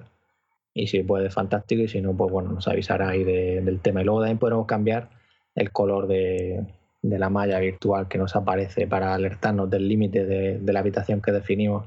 y 0.78 0.86
si 0.86 1.02
puede, 1.02 1.28
fantástico, 1.28 1.82
y 1.82 1.88
si 1.88 2.00
no, 2.00 2.16
pues 2.16 2.30
bueno, 2.30 2.52
nos 2.52 2.68
avisará 2.68 3.08
ahí 3.08 3.24
del 3.24 3.80
tema. 3.80 4.00
Y 4.00 4.04
luego 4.04 4.20
también 4.20 4.38
podemos 4.38 4.66
cambiar 4.66 5.10
el 5.56 5.72
color 5.72 6.06
de, 6.06 6.64
la 7.02 7.30
malla 7.30 7.58
virtual 7.58 8.06
que 8.06 8.16
nos 8.16 8.36
aparece 8.36 8.86
para 8.86 9.12
alertarnos 9.12 9.68
del 9.68 9.88
límite 9.88 10.24
de, 10.24 10.72
la 10.72 10.78
habitación 10.78 11.20
que 11.20 11.32
definimos. 11.32 11.84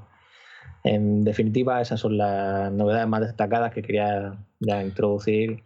En 0.84 1.24
definitiva, 1.24 1.80
esas 1.80 2.02
son 2.02 2.18
las 2.18 2.72
novedades 2.74 3.08
más 3.08 3.22
destacadas 3.22 3.74
que 3.74 3.82
quería 3.82 4.36
ya 4.60 4.84
introducir. 4.84 5.64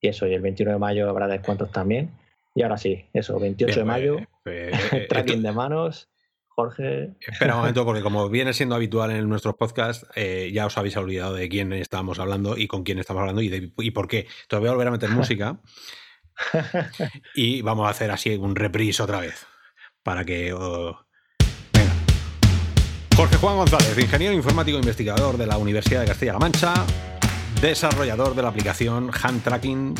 Y 0.00 0.08
eso, 0.08 0.28
y 0.28 0.34
el 0.34 0.40
21 0.40 0.72
de 0.74 0.78
mayo 0.78 1.10
habrá 1.10 1.26
descuentos 1.26 1.72
también. 1.72 2.12
Y 2.54 2.62
ahora 2.62 2.78
sí, 2.78 3.06
eso, 3.12 3.40
28 3.40 3.80
de 3.80 3.84
mayo, 3.84 4.16
pues, 4.44 4.92
eh, 4.92 5.06
tracking 5.08 5.42
de 5.42 5.50
manos 5.50 6.08
Jorge. 6.58 7.10
Espera 7.20 7.54
un 7.54 7.60
momento, 7.60 7.84
porque 7.84 8.02
como 8.02 8.28
viene 8.28 8.52
siendo 8.52 8.74
habitual 8.74 9.12
en 9.12 9.28
nuestros 9.28 9.54
podcasts, 9.54 10.04
eh, 10.16 10.50
ya 10.52 10.66
os 10.66 10.76
habéis 10.76 10.96
olvidado 10.96 11.34
de 11.34 11.48
quién 11.48 11.72
estábamos 11.72 12.18
hablando 12.18 12.56
y 12.56 12.66
con 12.66 12.82
quién 12.82 12.98
estamos 12.98 13.20
hablando 13.20 13.42
y, 13.42 13.72
y 13.78 13.90
por 13.92 14.08
qué. 14.08 14.26
Entonces 14.42 14.58
voy 14.58 14.68
a 14.68 14.72
volver 14.72 14.88
a 14.88 14.90
meter 14.90 15.10
música 15.10 15.60
y 17.36 17.62
vamos 17.62 17.86
a 17.86 17.90
hacer 17.90 18.10
así 18.10 18.34
un 18.34 18.56
reprise 18.56 19.00
otra 19.00 19.20
vez. 19.20 19.46
Para 20.02 20.24
que. 20.24 20.52
Venga. 21.72 21.94
Jorge 23.14 23.36
Juan 23.36 23.56
González, 23.56 23.96
ingeniero 23.96 24.34
informático 24.34 24.78
investigador 24.78 25.36
de 25.36 25.46
la 25.46 25.58
Universidad 25.58 26.00
de 26.00 26.08
Castilla-La 26.08 26.40
Mancha, 26.40 26.74
desarrollador 27.60 28.34
de 28.34 28.42
la 28.42 28.48
aplicación 28.48 29.12
Hand 29.22 29.44
Tracking 29.44 29.94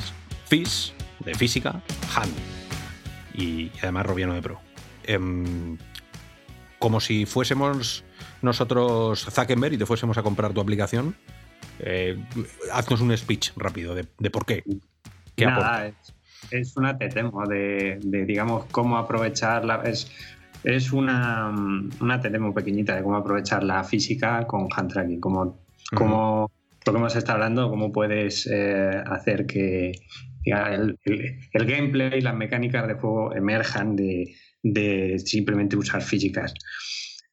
FIS, 0.46 0.92
de 1.20 1.34
física, 1.36 1.80
Hand. 2.16 2.34
Y, 3.34 3.70
además 3.80 4.06
Robiano 4.06 4.34
de 4.34 4.42
Pro. 4.42 4.61
Em, 5.04 5.78
como 6.79 7.01
si 7.01 7.26
fuésemos 7.26 8.05
nosotros 8.43 9.26
Zuckerberg 9.31 9.74
y 9.74 9.79
te 9.79 9.87
fuésemos 9.87 10.18
a 10.18 10.22
comprar 10.22 10.53
tu 10.53 10.61
aplicación, 10.61 11.16
eh, 11.81 12.16
haznos 12.72 13.01
un 13.01 13.16
speech 13.16 13.53
rápido 13.57 13.95
de, 13.95 14.05
por 14.31 14.45
qué. 14.47 14.62
¿Qué 15.37 15.47
Nada, 15.47 15.93
es, 16.51 16.76
una 16.76 16.99
tetemo 16.99 17.47
de, 17.47 17.99
digamos, 18.03 18.66
cómo 18.66 18.97
aprovechar 18.99 19.64
Es, 19.85 20.11
es 20.64 20.93
una, 20.93 21.55
una 22.01 22.20
tetemo 22.20 22.53
pequeñita 22.55 22.97
de 22.97 23.03
cómo 23.03 23.16
aprovechar 23.16 23.62
la 23.62 23.85
física 23.85 24.47
con 24.47 24.68
hand 24.74 24.93
tracking, 24.93 25.20
como, 25.20 25.61
como 25.95 26.51
lo 26.85 26.93
que 26.93 26.99
hemos 26.99 27.16
estado 27.16 27.37
hablando, 27.37 27.70
cómo 27.70 27.93
puedes 27.93 28.49
eh, 28.51 29.03
hacer 29.07 29.47
que 29.47 29.93
el, 30.45 30.99
el, 31.05 31.66
gameplay 31.66 32.18
y 32.18 32.22
las 32.22 32.35
mecánicas 32.35 32.89
de 32.89 32.95
juego 32.95 33.35
emerjan 33.35 33.97
de, 33.97 34.35
de 34.62 35.18
simplemente 35.18 35.76
usar 35.76 36.02
físicas. 36.02 36.54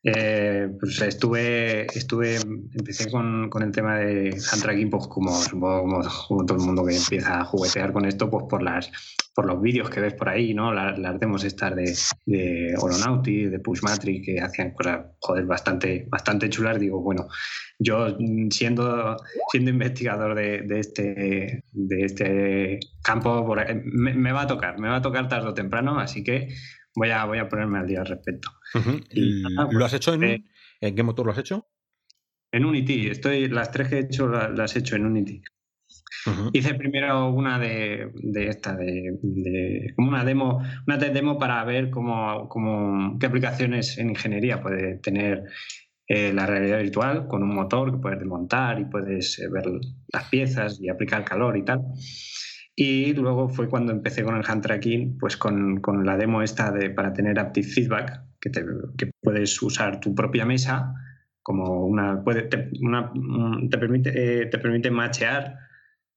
Eh, 0.08 0.70
pues 0.80 1.02
estuve, 1.02 1.88
estuve, 1.88 2.36
empecé 2.36 3.10
con, 3.10 3.50
con 3.50 3.64
el 3.64 3.72
tema 3.72 3.98
de 3.98 4.30
hand 4.30 4.62
tracking, 4.62 4.90
pues 4.92 5.08
como 5.08 5.32
como, 5.50 6.46
todo 6.46 6.60
el 6.60 6.64
mundo 6.64 6.86
que 6.86 6.96
empieza 6.96 7.40
a 7.40 7.46
juguetear 7.46 7.92
con 7.92 8.06
esto, 8.06 8.30
pues 8.30 8.46
por 8.48 8.62
las 8.62 8.92
por 9.34 9.48
los 9.48 9.62
vídeos 9.62 9.90
que 9.90 10.00
ves 10.00 10.14
por 10.14 10.30
ahí, 10.30 10.54
¿no? 10.54 10.74
Las, 10.74 10.98
las 10.98 11.20
demos 11.20 11.44
estas 11.44 11.76
de, 11.76 11.94
de 12.26 12.74
Oronauti, 12.80 13.48
de 13.48 13.60
Pushmatrix, 13.60 14.26
que 14.26 14.40
hacían 14.40 14.72
cosas, 14.72 15.08
joder, 15.20 15.46
bastante, 15.46 16.08
bastante 16.10 16.50
chulas. 16.50 16.80
Digo, 16.80 17.02
bueno, 17.02 17.28
yo 17.78 18.16
siendo, 18.50 19.18
siendo 19.52 19.72
investigador 19.72 20.36
de, 20.36 20.62
de 20.62 20.80
este, 20.80 21.64
de 21.72 22.06
este 22.06 22.80
campo, 23.04 23.46
me, 23.84 24.32
va 24.32 24.44
a 24.44 24.48
tocar, 24.48 24.80
me 24.80 24.88
va 24.88 24.98
a 24.98 25.02
tocar 25.02 25.28
tarde 25.28 25.50
o 25.50 25.54
temprano, 25.54 26.00
así 26.00 26.24
que 26.24 26.48
voy 26.96 27.10
a, 27.12 27.26
voy 27.26 27.38
a 27.38 27.48
ponerme 27.50 27.80
al 27.80 27.88
día 27.88 28.02
al 28.02 28.08
respecto. 28.08 28.50
¿Lo 28.74 29.70
pues, 29.70 29.86
has 29.86 29.94
hecho 29.94 30.14
en, 30.14 30.24
eh, 30.24 30.44
en 30.82 30.96
qué 30.96 31.04
motor 31.04 31.26
lo 31.26 31.32
has 31.32 31.38
hecho? 31.38 31.68
En 32.52 32.66
Unity. 32.66 33.08
Estoy, 33.08 33.48
las 33.50 33.72
tres 33.72 33.90
que 33.90 33.96
he 33.98 34.00
hecho 34.00 34.28
las, 34.28 34.76
he 34.76 34.80
hecho 34.80 34.96
en 34.96 35.06
Unity. 35.06 35.42
Hice 36.54 36.74
primero 36.74 37.30
una 37.30 37.60
de, 37.60 38.12
esta, 38.34 38.76
de, 38.76 39.94
como 39.96 40.08
una 40.08 40.24
demo, 40.24 40.64
una 40.88 40.98
demo 40.98 41.38
para 41.38 41.64
ver 41.64 41.92
cómo, 41.92 42.50
cómo, 42.50 43.20
qué 43.20 43.28
aplicaciones 43.28 43.98
en 44.00 44.10
ingeniería 44.10 44.62
puede 44.62 44.98
tener 44.98 45.44
eh, 46.08 46.34
la 46.34 46.46
realidad 46.46 46.80
virtual 46.80 47.28
con 47.28 47.44
un 47.44 47.54
motor 47.54 47.92
que 47.92 47.98
puedes 47.98 48.20
desmontar 48.20 48.80
y 48.80 48.86
puedes 48.86 49.40
eh, 49.40 49.48
ver 49.50 49.66
las 50.08 50.30
piezas 50.30 50.80
y 50.80 50.90
aplicar 50.90 51.24
calor 51.24 51.58
y 51.58 51.64
tal. 51.64 51.82
Y 52.76 53.14
luego 53.14 53.48
fue 53.48 53.70
cuando 53.70 53.94
empecé 53.94 54.24
con 54.24 54.36
el 54.36 54.44
hand 54.46 54.62
tracking, 54.62 55.18
pues 55.18 55.38
con, 55.38 55.80
con 55.80 56.06
la 56.06 56.18
demo 56.18 56.42
esta 56.42 56.72
de, 56.72 56.90
para 56.90 57.14
tener 57.14 57.40
Active 57.40 57.68
Feedback, 57.68 58.22
que, 58.42 58.50
te, 58.50 58.66
puedes 59.22 59.62
usar 59.62 60.00
tu 60.00 60.14
propia 60.14 60.46
mesa 60.46 60.94
como 61.42 61.86
una, 61.86 62.24
puede, 62.24 62.44
te, 62.44 62.58
permite, 63.78 64.12
eh, 64.42 64.48
te 64.48 64.58
permite 64.58 64.92
machear 64.92 65.58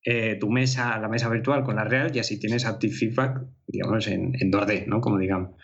eh, 0.04 0.36
tu 0.40 0.50
mesa, 0.50 0.98
la 0.98 1.08
mesa 1.08 1.28
virtual 1.28 1.62
con 1.62 1.76
la 1.76 1.84
real 1.84 2.10
y 2.14 2.18
así 2.18 2.40
tienes 2.40 2.64
Active 2.64 2.94
Feedback, 2.94 3.42
digamos, 3.66 4.06
en, 4.08 4.32
en 4.40 4.50
2D, 4.50 4.86
¿no? 4.86 5.00
Como 5.00 5.18
digamos. 5.18 5.54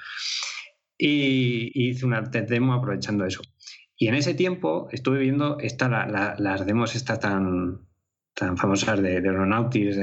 Y, 0.99 1.73
hice 1.75 2.07
una 2.07 2.21
demo 2.21 2.75
aprovechando 2.75 3.25
eso. 3.25 3.43
Y 3.97 4.09
en 4.09 4.15
ese 4.15 4.35
tiempo 4.35 4.89
estuve 4.93 5.19
viendo 5.19 5.59
esta, 5.61 5.89
las 5.89 6.67
demos 6.67 6.95
estas 6.95 7.21
tan, 7.21 7.87
tan 8.35 8.57
famosas 8.57 9.01
de, 9.01 9.21
de 9.21 9.29
Aeronautics 9.29 9.97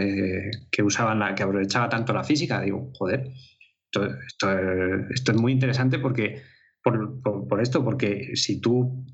que 0.71 0.84
usaban 0.84 1.19
la, 1.19 1.36
que 1.36 1.43
aprovechaba 1.43 1.89
tanto 1.89 2.13
la 2.13 2.23
física. 2.23 2.61
Digo, 2.61 2.91
joder, 2.93 3.32
esto, 3.86 4.07
esto, 5.09 5.32
es 5.32 5.38
muy 5.38 5.51
interesante 5.51 5.99
porque 5.99 6.41
por, 6.82 7.21
por, 7.21 7.61
esto, 7.61 7.84
porque 7.84 8.36
si 8.36 8.59
tú 8.61 9.05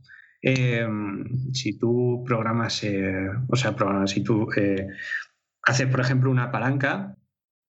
Em, 0.42 1.54
si 1.54 1.78
tú 1.78 2.24
programas, 2.26 2.84
eh, 2.84 3.28
o 3.50 3.56
sea, 3.56 3.76
programas, 3.76 4.12
si 4.12 4.24
tú 4.24 4.48
eh, 4.56 4.88
haces, 5.64 5.88
por 5.88 6.00
ejemplo, 6.00 6.30
una 6.32 6.52
palanca, 6.52 7.18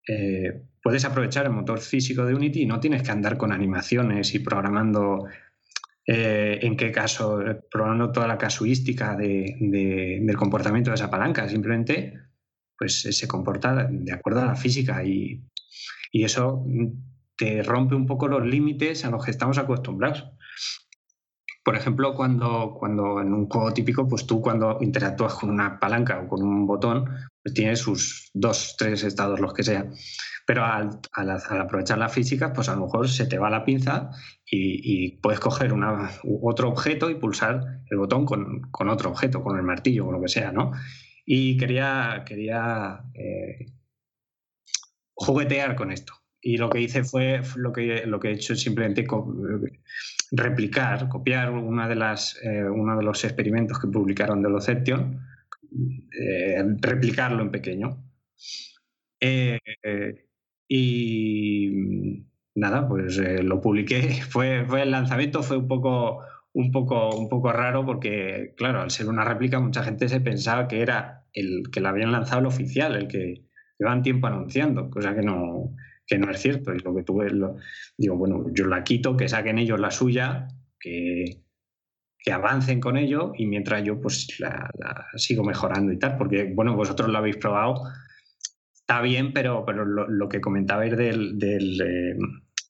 eh, 0.07 0.63
puedes 0.81 1.05
aprovechar 1.05 1.45
el 1.45 1.53
motor 1.53 1.79
físico 1.79 2.25
de 2.25 2.35
Unity 2.35 2.63
y 2.63 2.65
no 2.65 2.79
tienes 2.79 3.03
que 3.03 3.11
andar 3.11 3.37
con 3.37 3.51
animaciones 3.51 4.33
y 4.35 4.39
programando 4.39 5.25
en 6.07 6.77
qué 6.77 6.91
caso, 6.91 7.39
programando 7.69 8.11
toda 8.13 8.27
la 8.27 8.37
casuística 8.37 9.15
del 9.15 10.35
comportamiento 10.37 10.91
de 10.91 10.95
esa 10.95 11.09
palanca. 11.09 11.49
Simplemente 11.49 12.13
pues, 12.77 13.01
se 13.01 13.27
comporta 13.27 13.87
de 13.89 14.11
acuerdo 14.13 14.41
a 14.41 14.45
la 14.45 14.55
física 14.55 15.03
y, 15.03 15.43
y 16.11 16.23
eso 16.23 16.65
te 17.35 17.61
rompe 17.61 17.95
un 17.95 18.05
poco 18.05 18.27
los 18.27 18.45
límites 18.45 19.05
a 19.05 19.11
los 19.11 19.23
que 19.23 19.31
estamos 19.31 19.57
acostumbrados. 19.57 20.25
Por 21.63 21.75
ejemplo, 21.75 22.15
cuando, 22.15 22.77
cuando 22.79 23.21
en 23.21 23.33
un 23.33 23.49
juego 23.49 23.73
típico, 23.73 24.07
pues 24.07 24.25
tú 24.25 24.41
cuando 24.41 24.77
interactúas 24.79 25.33
con 25.33 25.49
una 25.49 25.77
palanca 25.79 26.21
o 26.21 26.27
con 26.29 26.41
un 26.41 26.65
botón, 26.65 27.05
pues 27.43 27.53
tienes 27.53 27.79
sus 27.79 28.31
dos, 28.33 28.75
tres 28.77 29.03
estados, 29.03 29.41
los 29.41 29.53
que 29.53 29.63
sea. 29.63 29.85
Pero 30.47 30.63
al, 30.63 31.01
aprovechar 31.59 31.97
la 31.97 32.07
física, 32.07 32.53
pues 32.53 32.69
a 32.69 32.75
lo 32.75 32.85
mejor 32.85 33.09
se 33.09 33.25
te 33.25 33.37
va 33.37 33.49
la 33.49 33.65
pinza 33.65 34.11
y, 34.49 35.17
puedes 35.17 35.41
coger 35.41 35.73
una, 35.73 36.09
otro 36.41 36.69
objeto 36.69 37.09
y 37.09 37.15
pulsar 37.15 37.81
el 37.91 37.97
botón 37.97 38.25
con, 38.25 38.61
con, 38.71 38.87
otro 38.87 39.09
objeto, 39.09 39.43
con 39.43 39.57
el 39.57 39.63
martillo 39.63 40.07
o 40.07 40.11
lo 40.13 40.21
que 40.21 40.29
sea, 40.29 40.53
¿no? 40.53 40.71
Y 41.25 41.57
quería, 41.57 42.23
quería 42.25 43.03
eh, 43.13 43.73
juguetear 45.13 45.75
con 45.75 45.91
esto. 45.91 46.13
Y 46.39 46.55
lo 46.55 46.69
que 46.69 46.79
hice 46.79 47.03
fue 47.03 47.41
lo 47.57 47.73
que, 47.73 48.05
lo 48.05 48.17
que 48.21 48.29
he 48.29 48.33
hecho 48.35 48.55
simplemente 48.55 49.05
replicar, 50.31 51.09
copiar 51.09 51.51
una 51.51 51.89
de 51.89 51.95
las, 51.95 52.39
eh, 52.41 52.63
uno 52.63 52.95
de 52.95 53.03
los 53.03 53.21
experimentos 53.25 53.79
que 53.79 53.89
publicaron 53.89 54.41
de 54.41 54.49
Loception, 54.49 55.19
eh, 56.17 56.63
replicarlo 56.79 57.41
en 57.41 57.51
pequeño. 57.51 58.01
Eh, 59.19 59.59
y 60.68 62.26
nada, 62.55 62.88
pues 62.88 63.18
lo 63.43 63.61
publiqué. 63.61 64.22
Fue, 64.30 64.65
fue, 64.65 64.84
el 64.84 64.91
lanzamiento 64.91 65.43
fue 65.43 65.57
un 65.57 65.68
poco, 65.68 66.22
un, 66.53 66.72
poco, 66.72 67.15
un 67.15 67.30
poco 67.30 67.51
raro 67.51 67.86
porque, 67.86 68.53
claro, 68.57 68.82
al 68.82 68.91
ser 68.91 69.07
una 69.07 69.24
réplica 69.24 69.59
mucha 69.59 69.84
gente 69.84 70.09
se 70.09 70.22
pensaba 70.22 70.68
que 70.68 70.82
era 70.82 71.26
el 71.34 71.63
que 71.72 71.82
la 71.82 71.89
habían 71.89 72.11
lanzado 72.11 72.41
el 72.41 72.47
oficial, 72.47 72.95
el 72.95 73.07
que 73.07 73.43
llevan 73.80 74.01
tiempo 74.01 74.28
anunciando, 74.28 74.89
cosa 74.89 75.15
que 75.15 75.22
no, 75.22 75.76
que 76.05 76.18
no 76.18 76.32
es 76.32 76.39
cierto. 76.39 76.74
Y 76.74 76.80
lo 76.80 76.95
que 76.95 77.03
tuve, 77.03 77.30
lo, 77.30 77.57
digo, 77.97 78.15
bueno, 78.15 78.45
yo 78.53 78.65
la 78.65 78.84
quito, 78.84 79.15
que 79.15 79.30
saquen 79.30 79.59
ellos 79.59 79.80
la 79.80 79.91
suya, 79.91 80.47
que, 80.80 81.43
que 82.28 82.32
avancen 82.32 82.80
con 82.80 82.97
ello 82.97 83.32
y 83.38 83.45
mientras 83.45 83.84
yo 83.84 84.01
pues 84.01 84.39
la, 84.39 84.70
sigo 85.15 85.43
mejorando 85.43 85.93
y 85.93 85.99
tal, 85.99 86.18
porque 86.18 86.51
bueno, 86.53 86.76
vosotros 86.76 87.09
lo 87.09 87.18
habéis 87.18 87.38
probado, 87.38 87.84
está 88.88 89.01
bien, 89.01 89.33
pero, 89.33 89.65
pero 89.65 89.83
lo, 89.83 90.29
que 90.29 90.39
comentabais 90.39 90.95
del, 90.95 91.38
del 91.38 91.81
eh, 91.81 92.15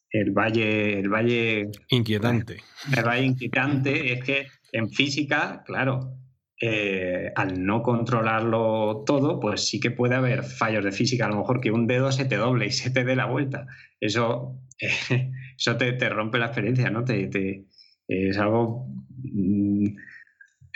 el 0.09 0.31
valle, 0.31 0.99
el 0.99 1.09
valle 1.09 1.69
inquietante. 1.89 2.57
El 2.95 3.03
valle 3.03 3.25
inquietante 3.25 4.13
es 4.13 4.23
que 4.23 4.47
en 4.71 4.89
física, 4.89 5.63
claro, 5.63 6.17
eh, 6.59 7.31
al 7.35 7.63
no 7.63 7.83
controlarlo 7.83 9.03
todo, 9.05 9.39
pues 9.39 9.69
sí 9.69 9.79
que 9.79 9.91
puede 9.91 10.15
haber 10.15 10.43
fallos 10.43 10.83
de 10.83 10.91
física. 10.91 11.27
A 11.27 11.29
lo 11.29 11.37
mejor 11.37 11.61
que 11.61 11.69
un 11.69 11.85
dedo 11.85 12.11
se 12.11 12.25
te 12.25 12.37
doble 12.37 12.65
y 12.65 12.71
se 12.71 12.89
te 12.89 13.03
dé 13.03 13.15
la 13.15 13.25
vuelta. 13.25 13.67
Eso, 13.99 14.59
eso 15.55 15.77
te, 15.77 16.09
rompe 16.09 16.39
la 16.39 16.47
experiencia, 16.47 16.89
¿no? 16.89 17.03
Te, 17.05 17.67
es 18.07 18.37
algo 18.39 18.87
mm, 19.19 19.85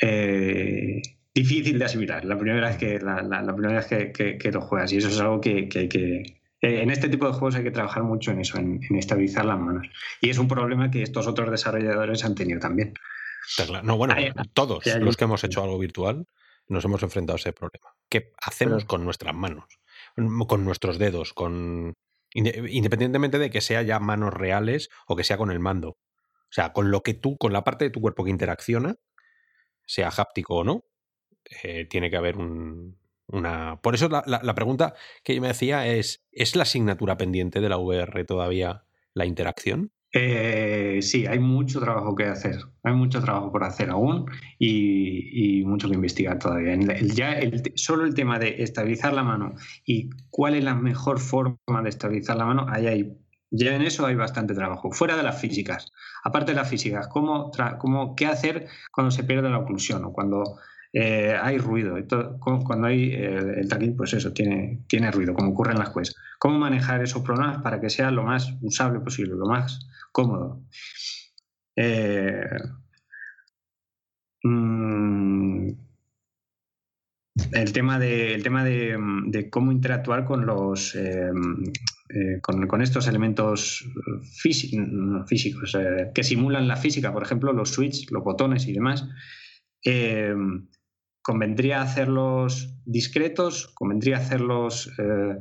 eh, 0.03 1.01
difícil 1.33 1.79
de 1.79 1.85
asimilar 1.85 2.25
la 2.25 2.37
primera 2.37 2.67
vez 2.67 2.77
que, 2.77 2.99
la, 2.99 3.53
primera 3.55 3.75
vez 3.75 3.87
que, 3.87 4.51
lo 4.51 4.61
juegas. 4.61 4.91
Y 4.93 4.97
eso 4.97 5.07
es 5.09 5.19
algo 5.19 5.39
que, 5.41 5.69
hay 5.73 5.87
que 5.89 6.41
en 6.61 6.91
este 6.91 7.09
tipo 7.09 7.25
de 7.25 7.33
juegos 7.33 7.55
hay 7.55 7.63
que 7.63 7.71
trabajar 7.71 8.03
mucho 8.03 8.31
en 8.31 8.41
eso, 8.41 8.57
en, 8.57 8.79
estabilizar 8.95 9.45
las 9.45 9.59
manos. 9.59 9.87
Y 10.21 10.29
es 10.29 10.37
un 10.37 10.47
problema 10.47 10.91
que 10.91 11.01
estos 11.01 11.27
otros 11.27 11.49
desarrolladores 11.49 12.23
han 12.23 12.35
tenido 12.35 12.59
también. 12.59 12.93
No, 13.83 13.97
bueno, 13.97 14.15
todos 14.53 14.85
los 14.99 15.17
que 15.17 15.23
hemos 15.23 15.43
hecho 15.43 15.63
algo 15.63 15.79
virtual 15.79 16.27
nos 16.67 16.85
hemos 16.85 17.01
enfrentado 17.01 17.35
a 17.35 17.39
ese 17.39 17.53
problema. 17.53 17.89
¿Qué 18.07 18.31
hacemos 18.37 18.85
con 18.85 19.03
nuestras 19.03 19.33
manos? 19.33 19.65
Con 20.47 20.63
nuestros 20.63 20.99
dedos, 20.99 21.33
con 21.33 21.95
independientemente 22.33 23.39
de 23.39 23.49
que 23.49 23.59
sea 23.59 23.81
ya 23.81 23.99
manos 23.99 24.33
reales 24.33 24.89
o 25.07 25.15
que 25.15 25.23
sea 25.23 25.37
con 25.37 25.51
el 25.51 25.59
mando. 25.59 25.89
O 25.89 26.53
sea, 26.53 26.71
con 26.73 26.91
lo 26.91 27.01
que 27.01 27.13
tú, 27.13 27.37
con 27.37 27.53
la 27.53 27.63
parte 27.63 27.85
de 27.85 27.91
tu 27.91 28.01
cuerpo 28.01 28.23
que 28.23 28.29
interacciona, 28.29 28.95
sea 29.85 30.09
háptico 30.09 30.57
o 30.57 30.63
no, 30.63 30.85
eh, 31.63 31.85
tiene 31.85 32.09
que 32.09 32.17
haber 32.17 32.37
un, 32.37 32.97
una. 33.27 33.79
Por 33.81 33.95
eso 33.95 34.09
la, 34.09 34.23
la, 34.25 34.55
pregunta 34.55 34.93
que 35.23 35.35
yo 35.35 35.41
me 35.41 35.49
hacía 35.49 35.87
es: 35.87 36.23
¿es 36.31 36.55
la 36.55 36.63
asignatura 36.63 37.17
pendiente 37.17 37.61
de 37.61 37.69
la 37.69 37.77
VR 37.77 38.23
todavía 38.25 38.83
la 39.13 39.25
interacción? 39.25 39.91
Eh, 40.13 40.99
sí, 41.01 41.25
hay 41.25 41.39
mucho 41.39 41.79
trabajo 41.79 42.15
que 42.15 42.25
hacer, 42.25 42.57
hay 42.83 42.93
mucho 42.93 43.21
trabajo 43.21 43.49
por 43.49 43.63
hacer 43.63 43.89
aún 43.89 44.25
y, 44.59 45.63
mucho 45.65 45.87
que 45.87 45.95
investigar 45.95 46.37
todavía. 46.37 46.77
ya 47.13 47.39
solo 47.75 48.03
el 48.03 48.13
tema 48.13 48.37
de 48.37 48.61
estabilizar 48.61 49.13
la 49.13 49.23
mano 49.23 49.53
y 49.85 50.09
cuál 50.29 50.55
es 50.55 50.65
la 50.65 50.75
mejor 50.75 51.19
forma 51.19 51.81
de 51.81 51.89
estabilizar 51.89 52.35
la 52.35 52.45
mano, 52.45 52.65
hay, 52.67 53.17
ya 53.51 53.73
en 53.73 53.83
eso 53.83 54.05
hay 54.05 54.15
bastante 54.15 54.53
trabajo, 54.53 54.91
fuera 54.91 55.15
de 55.15 55.23
las 55.23 55.39
físicas. 55.39 55.91
Aparte 56.25 56.51
de 56.51 56.57
las 56.57 56.69
físicas, 56.69 57.07
¿cómo, 57.07 57.49
cómo, 57.79 58.13
¿qué 58.15 58.25
hacer 58.25 58.67
cuando 58.91 59.11
se 59.11 59.23
pierde 59.23 59.49
la 59.49 59.59
oclusión 59.59 60.03
o 60.03 60.11
cuando 60.11 60.43
eh, 60.93 61.37
hay 61.41 61.57
ruido. 61.57 61.95
cuando 62.65 62.87
hay 62.87 63.13
eh, 63.13 63.59
el 63.59 63.69
tracking, 63.69 63.95
pues 63.95 64.13
eso, 64.13 64.33
tiene, 64.33 64.83
tiene 64.87 65.11
ruido, 65.11 65.33
como 65.33 65.51
ocurre 65.51 65.71
en 65.71 65.79
las 65.79 65.91
quests. 65.91 66.15
¿Cómo 66.37 66.59
manejar 66.59 67.01
esos 67.01 67.23
problemas 67.23 67.61
para 67.61 67.79
que 67.79 67.89
sea 67.89 68.11
lo 68.11 68.23
más 68.23 68.53
usable 68.61 68.99
posible, 68.99 69.35
lo 69.35 69.45
más 69.45 69.87
cómodo? 70.11 70.61
Eh, 71.77 72.43
mm, 74.43 75.69
el 77.53 77.71
tema, 77.71 77.97
de, 77.97 78.33
el 78.33 78.43
tema 78.43 78.65
de, 78.65 79.47
cómo 79.49 79.71
interactuar 79.71 80.25
con 80.25 80.45
los 80.45 80.97
con, 82.41 82.81
estos 82.81 83.07
elementos 83.07 83.89
físicos 84.33 85.77
que 86.13 86.23
simulan 86.23 86.67
la 86.67 86.75
física, 86.75 87.13
por 87.13 87.23
ejemplo, 87.23 87.53
los 87.53 87.69
switches, 87.69 88.11
los 88.11 88.23
botones 88.23 88.67
y 88.67 88.73
demás 88.73 89.07
convendría 91.21 91.81
hacerlos 91.81 92.73
discretos, 92.85 93.67
convendría 93.75 94.17
hacerlos 94.17 94.91
eh, 94.97 95.37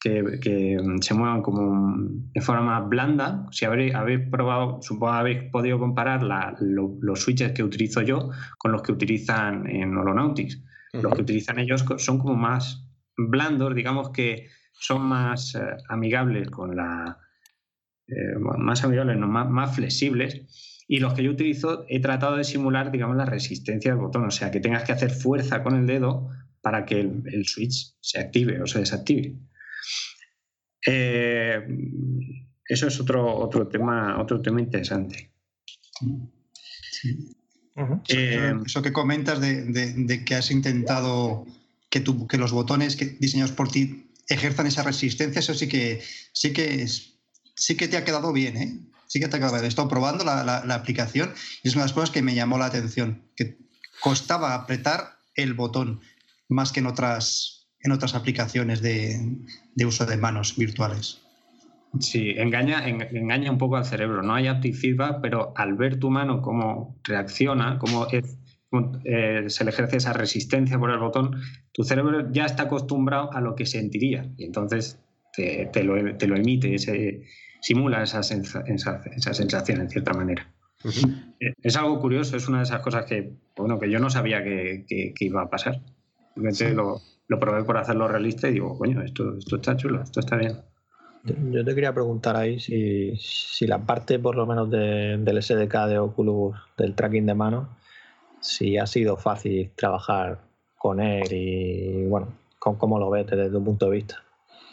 que, 0.00 0.78
se 1.00 1.14
muevan 1.14 1.42
como 1.42 1.94
de 2.32 2.40
forma 2.40 2.80
blanda. 2.80 3.46
Si 3.50 3.64
habéis, 3.64 3.94
probado, 4.30 4.80
supongo 4.82 5.12
habéis 5.12 5.50
podido 5.50 5.78
comparar 5.78 6.22
los 6.22 7.20
switches 7.20 7.52
que 7.52 7.62
utilizo 7.62 8.02
yo 8.02 8.30
con 8.58 8.72
los 8.72 8.82
que 8.82 8.92
utilizan 8.92 9.68
en 9.68 9.96
Holonautics. 9.96 10.62
Los 10.92 11.14
que 11.14 11.22
utilizan 11.22 11.58
ellos 11.60 11.84
son 11.98 12.18
como 12.18 12.34
más 12.34 12.84
blandos, 13.16 13.74
digamos 13.74 14.10
que 14.10 14.48
son 14.72 15.02
más 15.02 15.54
eh, 15.54 15.60
amigables 15.88 16.50
con 16.50 16.74
la... 16.74 17.18
Eh, 18.08 18.38
más 18.38 18.82
amigables, 18.82 19.18
no, 19.18 19.28
más, 19.28 19.48
más 19.48 19.76
flexibles 19.76 20.46
y 20.92 20.98
los 20.98 21.14
que 21.14 21.22
yo 21.22 21.30
utilizo 21.30 21.84
he 21.88 22.00
tratado 22.00 22.36
de 22.36 22.42
simular, 22.42 22.90
digamos, 22.90 23.16
la 23.16 23.24
resistencia 23.24 23.92
del 23.92 24.00
botón, 24.00 24.24
o 24.24 24.30
sea, 24.32 24.50
que 24.50 24.58
tengas 24.58 24.82
que 24.82 24.90
hacer 24.90 25.12
fuerza 25.12 25.62
con 25.62 25.76
el 25.76 25.86
dedo 25.86 26.28
para 26.62 26.84
que 26.84 26.98
el, 26.98 27.46
switch 27.46 27.94
se 28.00 28.18
active 28.18 28.60
o 28.60 28.66
se 28.66 28.80
desactive. 28.80 29.36
Eh, 30.84 31.60
eso 32.68 32.88
es 32.88 32.98
otro, 32.98 33.36
otro, 33.36 33.68
tema, 33.68 34.20
otro 34.20 34.42
tema 34.42 34.60
interesante. 34.60 35.30
Eh, 38.08 38.52
eso 38.66 38.82
que 38.82 38.92
comentas 38.92 39.40
de, 39.40 40.24
que 40.26 40.34
has 40.34 40.50
intentado 40.50 41.46
que, 41.88 42.02
que 42.28 42.36
los 42.36 42.50
botones 42.50 42.96
que 42.96 43.16
diseñados 43.20 43.52
por 43.52 43.70
ti 43.70 44.10
ejerzan 44.28 44.66
esa 44.66 44.82
resistencia, 44.82 45.38
eso 45.38 45.54
sí 45.54 45.68
que 45.68 46.02
sí 46.32 46.52
que 46.52 46.84
sí 47.54 47.76
que 47.76 47.86
te 47.86 47.96
ha 47.96 48.04
quedado 48.04 48.32
bien, 48.32 48.56
¿eh? 48.56 48.89
Sí 49.10 49.18
que 49.18 49.26
te 49.26 49.38
bien. 49.38 49.64
He 49.64 49.66
estado 49.66 49.88
probando 49.88 50.24
la, 50.24 50.44
la, 50.44 50.74
aplicación 50.76 51.32
y 51.64 51.68
es 51.68 51.74
una 51.74 51.82
de 51.82 51.88
las 51.88 51.92
cosas 51.92 52.10
que 52.10 52.22
me 52.22 52.36
llamó 52.36 52.58
la 52.58 52.66
atención, 52.66 53.24
que 53.34 53.58
costaba 54.00 54.54
apretar 54.54 55.16
el 55.34 55.54
botón 55.54 56.00
más 56.48 56.70
que 56.70 56.78
en 56.78 56.86
otras, 56.86 57.66
en 57.80 57.90
otras 57.90 58.14
aplicaciones 58.14 58.82
de, 58.82 59.18
de 59.74 59.84
uso 59.84 60.06
de 60.06 60.16
manos 60.16 60.56
virtuales. 60.56 61.20
Sí, 61.98 62.34
engaña, 62.36 62.88
engaña 62.88 63.50
un 63.50 63.58
poco 63.58 63.76
al 63.76 63.84
cerebro. 63.84 64.22
No 64.22 64.32
hay 64.32 64.46
haptic 64.46 64.76
feedback, 64.76 65.18
pero 65.20 65.52
al 65.56 65.74
ver 65.74 65.98
tu 65.98 66.08
mano 66.08 66.40
cómo 66.40 66.96
reacciona, 67.02 67.80
cómo, 67.80 68.06
eh, 68.12 69.44
se 69.48 69.64
le 69.64 69.70
ejerce 69.70 69.96
esa 69.96 70.12
resistencia 70.12 70.78
por 70.78 70.92
el 70.92 71.00
botón, 71.00 71.42
tu 71.72 71.82
cerebro 71.82 72.30
ya 72.30 72.44
está 72.44 72.62
acostumbrado 72.64 73.32
a 73.32 73.40
lo 73.40 73.56
que 73.56 73.66
sentiría 73.66 74.30
y 74.36 74.44
entonces 74.44 75.00
te, 75.34 75.82
lo, 75.82 75.96
emite, 75.96 76.76
simula 77.60 78.02
esa, 78.02 78.22
sensación 78.22 79.80
en 79.80 79.90
cierta 79.90 80.12
manera. 80.12 80.52
Eh, 81.40 81.52
es 81.62 81.76
algo 81.76 82.00
curioso, 82.00 82.36
es 82.36 82.48
una 82.48 82.58
de 82.58 82.64
esas 82.64 82.80
cosas 82.80 83.04
que, 83.04 83.32
bueno, 83.56 83.78
que 83.78 83.90
yo 83.90 83.98
no 83.98 84.10
sabía 84.10 84.42
que, 84.42 85.14
iba 85.20 85.42
a 85.42 85.50
pasar. 85.50 85.80
Lo, 86.36 87.00
lo, 87.28 87.40
probé 87.40 87.64
por 87.64 87.76
hacerlo 87.76 88.08
realista 88.08 88.48
y 88.48 88.54
digo, 88.54 88.78
coño, 88.78 89.02
esto, 89.02 89.36
esto 89.36 89.56
está 89.56 89.76
chulo, 89.76 90.02
esto 90.02 90.20
está 90.20 90.36
bien. 90.36 90.58
Yo 91.22 91.64
te 91.64 91.74
quería 91.74 91.92
preguntar 91.92 92.36
ahí 92.36 92.58
si, 92.60 93.66
la 93.66 93.78
parte 93.78 94.18
por 94.18 94.36
lo 94.36 94.46
menos 94.46 94.70
del 94.70 95.42
SDK 95.42 95.86
de 95.86 95.98
Oculus, 95.98 96.56
del 96.78 96.94
tracking 96.94 97.26
de 97.26 97.34
mano, 97.34 97.76
si 98.40 98.78
ha 98.78 98.86
sido 98.86 99.16
fácil 99.18 99.70
trabajar 99.76 100.40
con 100.78 101.00
él 101.00 101.30
y 101.30 102.06
bueno, 102.06 102.28
con 102.58 102.76
cómo 102.76 102.98
lo 102.98 103.10
ves 103.10 103.26
desde 103.26 103.50
tu 103.50 103.62
punto 103.62 103.86
de 103.86 103.92
vista. 103.92 104.24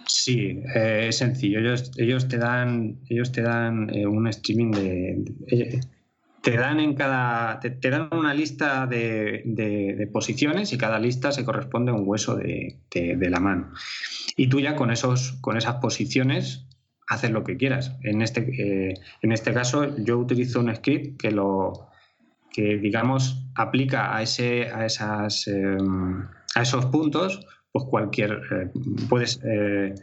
Sí, 0.08 0.62
eh, 0.76 1.08
es 1.10 1.18
sencillo. 1.18 1.60
Ellos, 1.60 1.92
ellos 1.98 2.28
te 2.28 2.38
dan, 2.38 3.00
ellos 3.10 3.32
te 3.32 3.42
dan 3.42 3.94
eh, 3.94 4.08
un 4.08 4.28
streaming 4.28 4.72
de, 4.72 5.82
te 6.42 6.56
dan 6.56 6.80
en 6.80 6.96
cada 6.96 7.60
te, 7.60 7.90
dan 7.90 8.08
una 8.12 8.34
lista 8.34 8.88
de, 8.88 10.10
posiciones 10.14 10.72
y 10.72 10.78
cada 10.78 10.98
lista 10.98 11.32
se 11.32 11.44
corresponde 11.44 11.92
a 11.92 11.94
un 11.94 12.04
hueso 12.06 12.38
de, 12.38 12.80
la 13.30 13.40
mano. 13.40 13.74
Y 14.38 14.48
tú 14.48 14.60
ya 14.62 14.76
con, 14.76 14.92
esos, 14.92 15.34
con 15.42 15.58
esas 15.58 15.76
posiciones 15.76 16.66
haces 17.10 17.32
lo 17.32 17.44
que 17.44 17.58
quieras. 17.58 17.98
En 18.04 18.22
este, 18.22 18.42
eh, 18.42 18.94
en 19.22 19.32
este 19.32 19.54
caso, 19.54 19.98
yo 19.98 20.18
utilizo 20.18 20.62
un 20.62 20.74
script 20.74 21.20
que 21.20 21.32
lo 21.32 21.90
que 22.52 22.78
digamos 22.78 23.46
aplica 23.56 24.16
a 24.16 24.22
ese 24.22 24.70
a 24.72 24.86
esas 24.86 25.48
em, 25.48 26.28
a 26.56 26.62
esos 26.62 26.86
puntos 26.86 27.46
pues 27.78 27.90
cualquier 27.90 28.42
eh, 28.52 28.72
puedes 29.10 29.40
eh, 29.44 29.94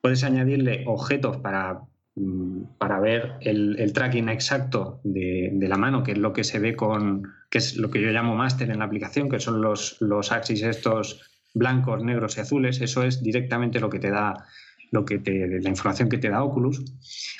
puedes 0.00 0.24
añadirle 0.24 0.84
objetos 0.86 1.38
para 1.38 1.80
mm, 2.16 2.62
para 2.78 3.00
ver 3.00 3.34
el, 3.40 3.92
tracking 3.92 4.28
exacto 4.28 5.00
de, 5.04 5.66
la 5.68 5.76
mano, 5.76 6.02
que 6.02 6.12
es 6.12 6.18
lo 6.18 6.32
que 6.32 6.44
se 6.44 6.58
ve 6.58 6.76
con, 6.76 7.22
que 7.50 7.58
es 7.58 7.76
lo 7.76 7.90
que 7.90 8.00
yo 8.00 8.10
llamo 8.10 8.34
máster 8.34 8.70
en 8.70 8.80
la 8.80 8.84
aplicación, 8.84 9.28
que 9.28 9.40
son 9.40 9.60
los, 9.60 9.96
los 10.00 10.32
axis 10.32 10.62
estos 10.62 11.22
blancos, 11.54 12.02
negros 12.04 12.36
y 12.36 12.40
azules, 12.40 12.80
eso 12.80 13.02
es 13.02 13.22
directamente 13.22 13.80
lo 13.80 13.90
que 13.90 13.98
te 13.98 14.10
da 14.10 14.46
lo 14.92 15.04
que 15.04 15.18
te, 15.18 15.60
la 15.60 15.68
información 15.68 16.08
que 16.08 16.18
te 16.18 16.30
da 16.30 16.42
Oculus, 16.42 16.82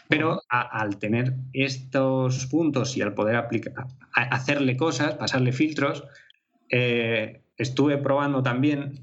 pero 0.09 0.41
al 0.49 0.99
tener 0.99 1.35
estos 1.53 2.47
puntos 2.47 2.97
y 2.97 3.03
al 3.03 3.13
poder 3.15 3.35
aplicar, 3.35 3.87
hacerle 4.15 4.77
cosas, 4.77 5.15
pasarle 5.15 5.51
filtros, 5.53 6.05
eh, 6.69 7.43
estuve 7.57 7.99
probando 7.99 8.43
también 8.43 9.03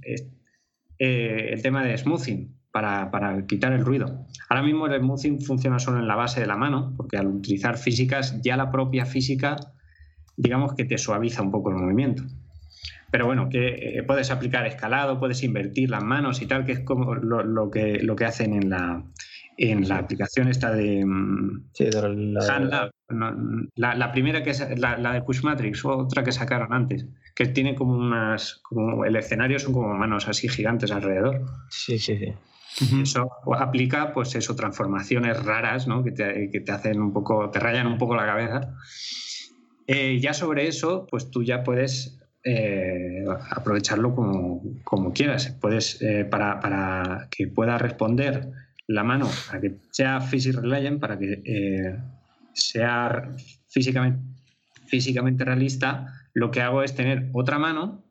el 1.00 1.62
tema 1.62 1.84
de 1.84 1.98
smoothing 1.98 2.56
para, 2.72 3.12
para, 3.12 3.46
quitar 3.46 3.74
el 3.74 3.84
ruido. 3.84 4.26
Ahora 4.50 4.64
mismo 4.64 4.88
el 4.88 5.00
smoothing 5.00 5.42
funciona 5.42 5.80
solo 5.80 6.00
en 6.00 6.08
la 6.08 6.16
base 6.16 6.40
de 6.40 6.48
la 6.48 6.58
mano, 6.58 6.94
porque 6.96 7.18
al 7.18 7.28
utilizar 7.28 7.78
físicas, 7.78 8.42
ya 8.42 8.58
la 8.58 8.72
propia 8.72 9.06
física, 9.06 9.56
digamos 10.36 10.74
que 10.74 10.86
te 10.86 10.98
suaviza 10.98 11.42
un 11.42 11.52
poco 11.52 11.70
el 11.72 11.78
movimiento. 11.78 12.24
Pero 13.10 13.26
bueno, 13.26 13.50
que 13.50 13.98
eh, 13.98 14.04
puedes 14.04 14.32
aplicar 14.32 14.66
escalado, 14.66 15.20
puedes 15.20 15.44
invertir 15.44 15.90
las 15.90 16.04
manos 16.04 16.42
y 16.42 16.46
tal, 16.46 16.66
que 16.66 16.74
es 16.74 16.80
como 16.82 17.16
lo, 17.16 17.72
que, 17.72 18.00
lo 18.04 18.16
que 18.16 18.26
hacen 18.26 18.54
en 18.54 18.70
la, 18.70 19.04
en 19.58 19.88
la 19.88 19.98
aplicación 19.98 20.48
esta 20.48 20.72
de, 20.72 21.04
mm, 21.06 21.70
sí, 21.74 21.90
la... 21.92 22.92
La, 23.76 24.12
primera 24.12 24.44
que 24.44 24.50
es 24.50 24.80
la, 24.80 25.14
de 25.14 25.22
Push 25.22 25.44
Matrix, 25.44 25.86
otra 25.86 26.24
que 26.24 26.32
sacaron 26.32 26.74
antes, 26.74 27.06
que 27.34 27.46
tiene 27.48 27.74
como 27.74 27.94
unas, 27.94 28.60
como 28.64 29.06
el 29.06 29.16
escenario 29.16 29.60
son 29.60 29.74
como 29.74 29.94
manos 29.94 30.28
así 30.28 30.50
gigantes 30.50 30.92
alrededor. 30.92 31.46
Sí, 31.70 31.98
sí, 31.98 32.18
sí. 32.18 32.34
Eso 33.02 33.32
aplica, 33.58 34.14
pues 34.14 34.36
eso, 34.36 34.56
transformaciones 34.56 35.42
raras, 35.44 35.88
¿no? 35.88 36.04
Que 36.04 36.12
te, 36.12 36.50
que 36.52 36.60
te, 36.60 36.72
hacen 36.72 37.02
un 37.02 37.12
poco, 37.12 37.50
te 37.50 37.60
rayan 37.60 37.88
un 37.88 37.98
poco 37.98 38.16
la 38.16 38.26
cabeza. 38.26 38.76
Eh, 39.88 40.20
ya 40.20 40.34
sobre 40.34 40.68
eso, 40.68 41.08
pues 41.10 41.32
tú 41.32 41.44
ya 41.44 41.64
puedes 41.64 42.20
eh, 42.44 43.26
aprovecharlo 43.50 44.14
como, 44.14 45.14
quieras. 45.14 45.56
Puedes, 45.60 46.02
eh, 46.02 46.26
para, 46.26 47.28
que 47.32 47.48
pueda 47.48 47.78
responder 47.78 48.52
la 48.88 49.04
mano, 49.04 49.30
para 49.48 49.62
que 49.62 49.76
sea 49.92 50.22
physics 50.22 50.56
reliant, 50.56 51.00
para 51.00 51.20
que 51.20 51.42
eh, 51.46 51.96
sea 52.54 53.36
físicamente, 53.68 54.20
físicamente 54.88 55.44
realista, 55.44 56.08
lo 56.34 56.52
que 56.52 56.62
hago 56.62 56.84
es 56.84 56.96
tener 56.96 57.30
otra 57.34 57.60
mano, 57.60 58.04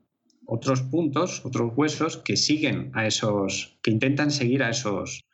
otros 0.47 0.83
puntos, 0.83 1.45
otros 1.45 1.72
huesos 1.77 2.18
que 2.18 2.37
siguen 2.37 2.91
a 2.95 3.07
esos, 3.07 3.79
que 3.83 3.91
intentan 3.91 4.31
seguir 4.31 4.62
a 4.62 4.70
esos, 4.70 5.24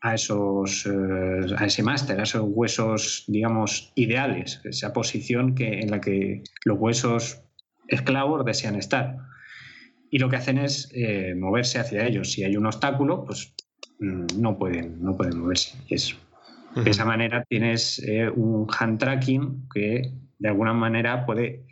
a 0.00 0.14
esos, 0.14 0.86
a 0.86 1.64
ese 1.64 1.82
máster, 1.82 2.20
a 2.20 2.24
esos 2.24 2.42
huesos, 2.44 3.24
digamos, 3.26 3.92
ideales, 3.94 4.60
esa 4.64 4.92
posición 4.92 5.54
que, 5.54 5.80
en 5.80 5.90
la 5.90 6.00
que 6.00 6.42
los 6.64 6.78
huesos 6.78 7.40
esclavos 7.88 8.44
desean 8.44 8.76
estar. 8.76 9.16
Y 10.10 10.18
lo 10.18 10.28
que 10.28 10.36
hacen 10.36 10.58
es 10.58 10.90
eh, 10.94 11.34
moverse 11.34 11.78
hacia 11.78 12.06
ellos. 12.06 12.30
Si 12.30 12.44
hay 12.44 12.56
un 12.56 12.66
obstáculo, 12.66 13.24
pues 13.24 13.54
no 13.98 14.58
pueden, 14.58 15.02
no 15.02 15.16
pueden 15.16 15.38
moverse. 15.38 15.78
eso. 15.88 16.16
De 16.74 16.90
esa 16.90 17.04
manera 17.04 17.44
tienes 17.44 18.00
eh, 18.00 18.28
un 18.28 18.66
hand 18.76 18.98
tracking 18.98 19.68
que 19.72 20.12
de 20.38 20.48
alguna 20.48 20.72
manera 20.72 21.24
puede 21.24 21.64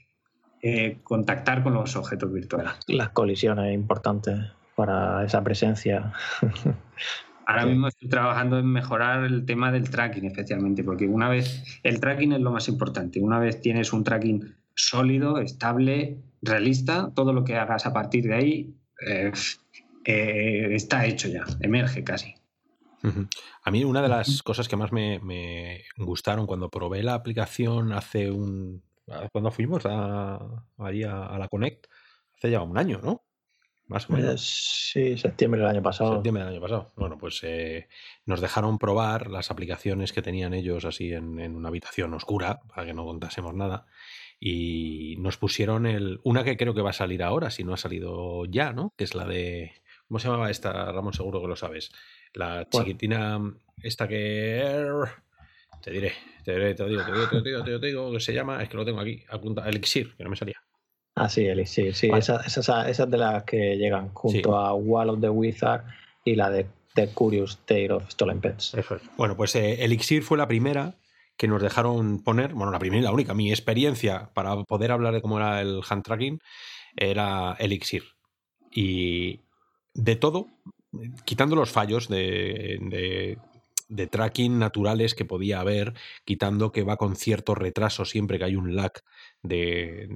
eh, 0.62 0.98
contactar 1.02 1.64
con 1.64 1.74
los 1.74 1.96
objetos 1.96 2.32
virtuales. 2.32 2.72
Las 2.86 3.08
colisiones 3.08 3.74
importantes 3.74 4.38
para 4.76 5.24
esa 5.24 5.42
presencia. 5.42 6.12
Ahora 7.46 7.66
mismo 7.66 7.88
estoy 7.88 8.08
trabajando 8.08 8.60
en 8.60 8.66
mejorar 8.66 9.24
el 9.24 9.44
tema 9.44 9.72
del 9.72 9.90
tracking 9.90 10.24
especialmente, 10.26 10.84
porque 10.84 11.08
una 11.08 11.28
vez 11.28 11.80
el 11.82 11.98
tracking 11.98 12.32
es 12.32 12.40
lo 12.40 12.52
más 12.52 12.68
importante. 12.68 13.20
Una 13.20 13.40
vez 13.40 13.60
tienes 13.60 13.92
un 13.92 14.04
tracking 14.04 14.54
sólido, 14.76 15.38
estable, 15.38 16.18
realista. 16.40 17.10
Todo 17.14 17.32
lo 17.32 17.42
que 17.42 17.56
hagas 17.56 17.84
a 17.84 17.92
partir 17.92 18.24
de 18.28 18.34
ahí 18.34 18.74
eh, 19.06 19.32
eh, 20.04 20.68
está 20.74 21.06
hecho 21.06 21.28
ya, 21.28 21.44
emerge 21.60 22.04
casi. 22.04 22.34
A 23.64 23.70
mí 23.70 23.84
una 23.84 24.00
de 24.00 24.08
las 24.08 24.42
cosas 24.42 24.68
que 24.68 24.76
más 24.76 24.92
me, 24.92 25.82
gustaron 25.96 26.46
cuando 26.46 26.70
probé 26.70 27.02
la 27.02 27.14
aplicación 27.14 27.92
hace 27.92 28.30
un... 28.30 28.82
cuando 29.32 29.50
fuimos 29.50 29.84
a, 29.86 30.64
allí 30.78 31.02
a, 31.02 31.36
la 31.36 31.48
Connect, 31.48 31.86
hace 32.36 32.50
ya 32.50 32.62
un 32.62 32.78
año, 32.78 33.00
¿no? 33.02 33.24
Más 33.88 34.08
o 34.08 34.12
menos. 34.12 34.40
Sí, 34.92 35.18
septiembre 35.18 35.60
del 35.60 35.70
año 35.70 35.82
pasado. 35.82 36.14
Septiembre 36.14 36.44
del 36.44 36.52
año 36.54 36.62
pasado. 36.62 36.92
Bueno, 36.96 37.18
pues 37.18 37.40
eh, 37.42 37.88
nos 38.24 38.40
dejaron 38.40 38.78
probar 38.78 39.28
las 39.28 39.50
aplicaciones 39.50 40.12
que 40.12 40.22
tenían 40.22 40.54
ellos 40.54 40.84
así 40.84 41.12
en, 41.12 41.40
en, 41.40 41.56
una 41.56 41.68
habitación 41.68 42.14
oscura, 42.14 42.60
para 42.68 42.86
que 42.86 42.94
no 42.94 43.04
contásemos 43.04 43.52
nada 43.52 43.86
y 44.44 45.14
nos 45.20 45.36
pusieron 45.36 45.86
el 45.86 46.18
una 46.24 46.42
que 46.42 46.56
creo 46.56 46.74
que 46.74 46.82
va 46.82 46.90
a 46.90 46.94
salir 46.94 47.22
ahora, 47.22 47.52
si 47.52 47.62
no 47.62 47.74
ha 47.74 47.76
salido 47.76 48.44
ya, 48.46 48.72
¿no? 48.72 48.92
Que 48.96 49.04
es 49.04 49.14
la 49.14 49.24
de 49.24 49.81
¿cómo 50.12 50.18
se 50.18 50.28
llamaba 50.28 50.50
esta? 50.50 50.92
Ramón, 50.92 51.14
seguro 51.14 51.40
que 51.40 51.48
lo 51.48 51.56
sabes. 51.56 51.90
La 52.34 52.68
chiquitina 52.68 53.40
esta 53.82 54.06
que 54.06 54.62
te 55.82 55.90
diré, 55.90 56.12
te 56.44 56.52
diré, 56.52 56.74
te 56.74 56.84
digo, 56.86 57.02
te 57.02 57.12
digo, 57.12 57.28
te 57.30 57.48
digo, 57.48 57.80
te 57.80 57.86
digo, 57.86 58.12
que 58.12 58.20
se 58.20 58.34
llama, 58.34 58.62
es 58.62 58.68
que 58.68 58.76
lo 58.76 58.84
tengo 58.84 59.00
aquí, 59.00 59.24
apunta, 59.30 59.66
Elixir, 59.66 60.14
que 60.14 60.22
no 60.22 60.28
me 60.28 60.36
salía. 60.36 60.62
Ah, 61.14 61.30
sí, 61.30 61.46
Elixir, 61.46 61.94
sí, 61.94 62.10
esas, 62.14 62.46
esas, 62.46 63.10
de 63.10 63.16
las 63.16 63.44
que 63.44 63.78
llegan 63.78 64.10
junto 64.12 64.54
a 64.54 64.74
Wall 64.74 65.08
of 65.08 65.22
the 65.22 65.30
Wizard 65.30 65.84
y 66.26 66.34
la 66.34 66.50
de 66.50 66.66
The 66.94 67.08
Curious 67.14 67.64
Tale 67.64 67.92
of 67.92 68.10
Stolen 68.10 68.42
Pets. 68.42 68.76
Bueno, 69.16 69.34
pues 69.34 69.56
eh, 69.56 69.82
Elixir 69.82 70.22
fue 70.22 70.36
la 70.36 70.46
primera 70.46 70.96
que 71.38 71.48
nos 71.48 71.62
dejaron 71.62 72.22
poner, 72.22 72.52
bueno, 72.52 72.70
la 72.70 72.78
primera 72.78 73.00
y 73.00 73.04
la 73.04 73.12
única, 73.12 73.32
mi 73.32 73.50
experiencia 73.50 74.28
para 74.34 74.62
poder 74.64 74.92
hablar 74.92 75.14
de 75.14 75.22
cómo 75.22 75.38
era 75.38 75.62
el 75.62 75.80
hand 75.88 76.04
tracking 76.04 76.38
era 76.96 77.56
Elixir. 77.58 78.04
Y 78.70 79.40
de 79.94 80.16
todo, 80.16 80.48
quitando 81.24 81.56
los 81.56 81.70
fallos 81.70 82.08
de, 82.08 83.38
de, 83.88 84.06
tracking 84.06 84.58
naturales 84.58 85.14
que 85.14 85.24
podía 85.24 85.60
haber, 85.60 85.94
quitando 86.24 86.72
que 86.72 86.82
va 86.82 86.96
con 86.96 87.16
cierto 87.16 87.54
retraso 87.54 88.04
siempre 88.04 88.38
que 88.38 88.44
hay 88.44 88.56
un 88.56 88.74
lag 88.74 88.92
de, 89.42 90.08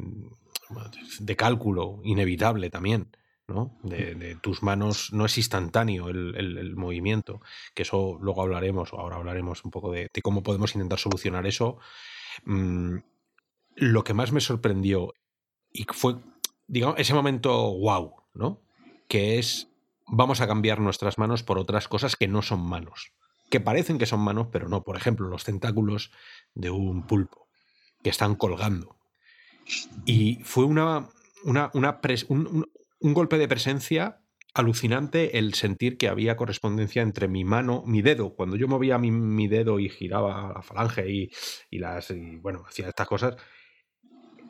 de 1.20 1.36
cálculo 1.36 2.00
inevitable 2.04 2.70
también. 2.70 3.10
¿no? 3.48 3.78
De, 3.82 4.36
tus 4.42 4.62
manos 4.62 5.12
no 5.12 5.24
es 5.26 5.38
instantáneo 5.38 6.08
el, 6.08 6.74
movimiento, 6.76 7.40
que 7.74 7.82
eso 7.82 8.18
luego 8.20 8.42
hablaremos, 8.42 8.92
ahora 8.92 9.16
hablaremos 9.16 9.64
un 9.64 9.70
poco 9.70 9.92
de, 9.92 10.10
cómo 10.22 10.42
podemos 10.42 10.74
intentar 10.74 10.98
solucionar 10.98 11.46
eso. 11.46 11.78
Mm, 12.44 12.96
lo 13.76 14.04
que 14.04 14.14
más 14.14 14.32
me 14.32 14.40
sorprendió 14.40 15.14
y 15.70 15.84
fue, 15.84 16.16
digamos, 16.66 16.98
ese 16.98 17.14
momento 17.14 17.78
wow, 17.78 18.14
¿no? 18.34 18.62
Que 19.08 19.38
es, 19.38 19.68
vamos 20.06 20.40
a 20.40 20.46
cambiar 20.46 20.80
nuestras 20.80 21.18
manos 21.18 21.42
por 21.42 21.58
otras 21.58 21.88
cosas 21.88 22.16
que 22.16 22.28
no 22.28 22.42
son 22.42 22.60
manos, 22.60 23.12
que 23.50 23.60
parecen 23.60 23.98
que 23.98 24.06
son 24.06 24.20
manos, 24.20 24.48
pero 24.52 24.68
no. 24.68 24.82
Por 24.82 24.96
ejemplo, 24.96 25.28
los 25.28 25.44
tentáculos 25.44 26.10
de 26.54 26.70
un 26.70 27.06
pulpo 27.06 27.46
que 28.02 28.10
están 28.10 28.36
colgando. 28.36 28.96
Y 30.04 30.36
fue 30.44 30.64
una, 30.64 31.08
una, 31.44 31.70
una 31.74 32.00
un, 32.28 32.66
golpe 33.00 33.38
de 33.38 33.48
presencia 33.48 34.20
alucinante 34.54 35.38
el 35.38 35.54
sentir 35.54 35.98
que 35.98 36.08
había 36.08 36.36
correspondencia 36.36 37.02
entre 37.02 37.28
mi 37.28 37.44
mano, 37.44 37.82
mi 37.84 38.00
dedo, 38.02 38.34
cuando 38.34 38.56
yo 38.56 38.68
movía 38.68 38.96
mi, 38.98 39.48
dedo 39.48 39.78
y 39.78 39.88
giraba 39.88 40.52
la 40.54 40.62
falange 40.62 41.10
y, 41.70 41.78
las, 41.78 42.12
bueno, 42.40 42.64
hacía 42.66 42.88
estas 42.88 43.06
cosas, 43.06 43.36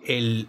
el, 0.05 0.49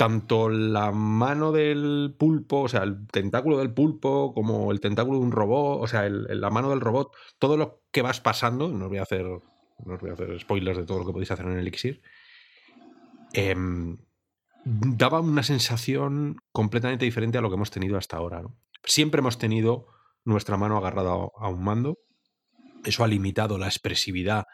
tanto 0.00 0.48
la 0.48 0.92
mano 0.92 1.52
del 1.52 2.14
pulpo, 2.18 2.62
o 2.62 2.68
sea, 2.68 2.84
el 2.84 3.06
tentáculo 3.06 3.58
del 3.58 3.74
pulpo, 3.74 4.32
como 4.32 4.72
el 4.72 4.80
tentáculo 4.80 5.18
de 5.18 5.26
un 5.26 5.30
robot, 5.30 5.82
o 5.82 5.86
sea, 5.86 6.08
la 6.08 6.48
mano 6.48 6.70
del 6.70 6.80
robot, 6.80 7.14
todo 7.38 7.58
lo 7.58 7.82
que 7.92 8.00
vas 8.00 8.18
pasando, 8.18 8.68
no 8.68 8.86
os 8.86 8.88
voy 8.88 8.96
a 8.96 9.02
hacer, 9.02 9.26
no 9.26 9.94
os 9.94 10.00
voy 10.00 10.08
a 10.08 10.14
hacer 10.14 10.40
spoilers 10.40 10.78
de 10.78 10.86
todo 10.86 11.00
lo 11.00 11.04
que 11.04 11.12
podéis 11.12 11.30
hacer 11.32 11.44
en 11.44 11.52
el 11.52 11.58
Elixir, 11.58 12.00
eh, 13.34 13.54
daba 14.64 15.20
una 15.20 15.42
sensación 15.42 16.36
completamente 16.50 17.04
diferente 17.04 17.36
a 17.36 17.42
lo 17.42 17.50
que 17.50 17.56
hemos 17.56 17.70
tenido 17.70 17.98
hasta 17.98 18.16
ahora. 18.16 18.40
Siempre 18.84 19.18
hemos 19.18 19.36
tenido 19.36 19.86
nuestra 20.24 20.56
mano 20.56 20.78
agarrada 20.78 21.10
a 21.10 21.48
un 21.50 21.62
mando. 21.62 21.98
Eso 22.86 23.04
ha 23.04 23.06
limitado 23.06 23.58
la 23.58 23.66
expresividad 23.66 24.46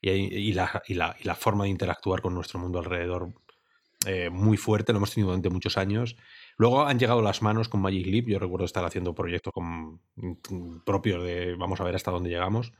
y, 0.00 0.52
la, 0.52 1.34
forma 1.34 1.64
de 1.64 1.70
interactuar 1.70 2.22
con 2.22 2.34
nuestro 2.34 2.60
mundo 2.60 2.78
alrededor 2.78 3.34
eh, 4.06 4.30
muy 4.30 4.56
fuerte. 4.56 4.92
Lo 4.92 4.98
hemos 4.98 5.12
tenido 5.12 5.30
durante 5.30 5.50
muchos 5.50 5.76
años. 5.76 6.16
Luego 6.56 6.86
han 6.86 6.98
llegado 6.98 7.22
las 7.22 7.42
manos 7.42 7.68
con 7.68 7.80
Magic 7.80 8.06
Leap. 8.06 8.26
Yo 8.26 8.38
recuerdo 8.38 8.64
estar 8.64 8.84
haciendo 8.84 9.14
proyectos 9.14 9.52
con, 9.52 10.00
propios 10.84 11.22
de 11.24 11.54
vamos 11.54 11.80
a 11.80 11.84
ver 11.84 11.94
hasta 11.94 12.10
dónde 12.10 12.30
llegamos. 12.30 12.72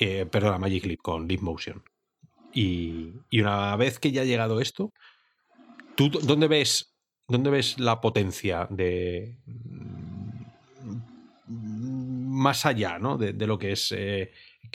Eh, 0.00 0.26
perdón, 0.26 0.60
Magic 0.60 0.84
Leap 0.86 1.00
con 1.00 1.28
Leap 1.28 1.40
Motion. 1.40 1.82
y, 2.52 3.12
una 3.32 3.76
vez 3.76 3.98
que 3.98 4.12
ya 4.12 4.22
ha 4.22 4.24
llegado 4.24 4.60
esto, 4.60 4.92
¿Tú 5.94 6.10
dónde 6.10 6.48
ves, 6.48 6.96
dónde 7.28 7.50
ves 7.50 7.78
la 7.78 8.00
potencia 8.00 8.66
de 8.70 9.38
más 11.46 12.66
allá 12.66 12.98
¿no? 12.98 13.16
de, 13.16 13.32
lo 13.46 13.58
que 13.58 13.72
es 13.72 13.92
eh, 13.96 14.32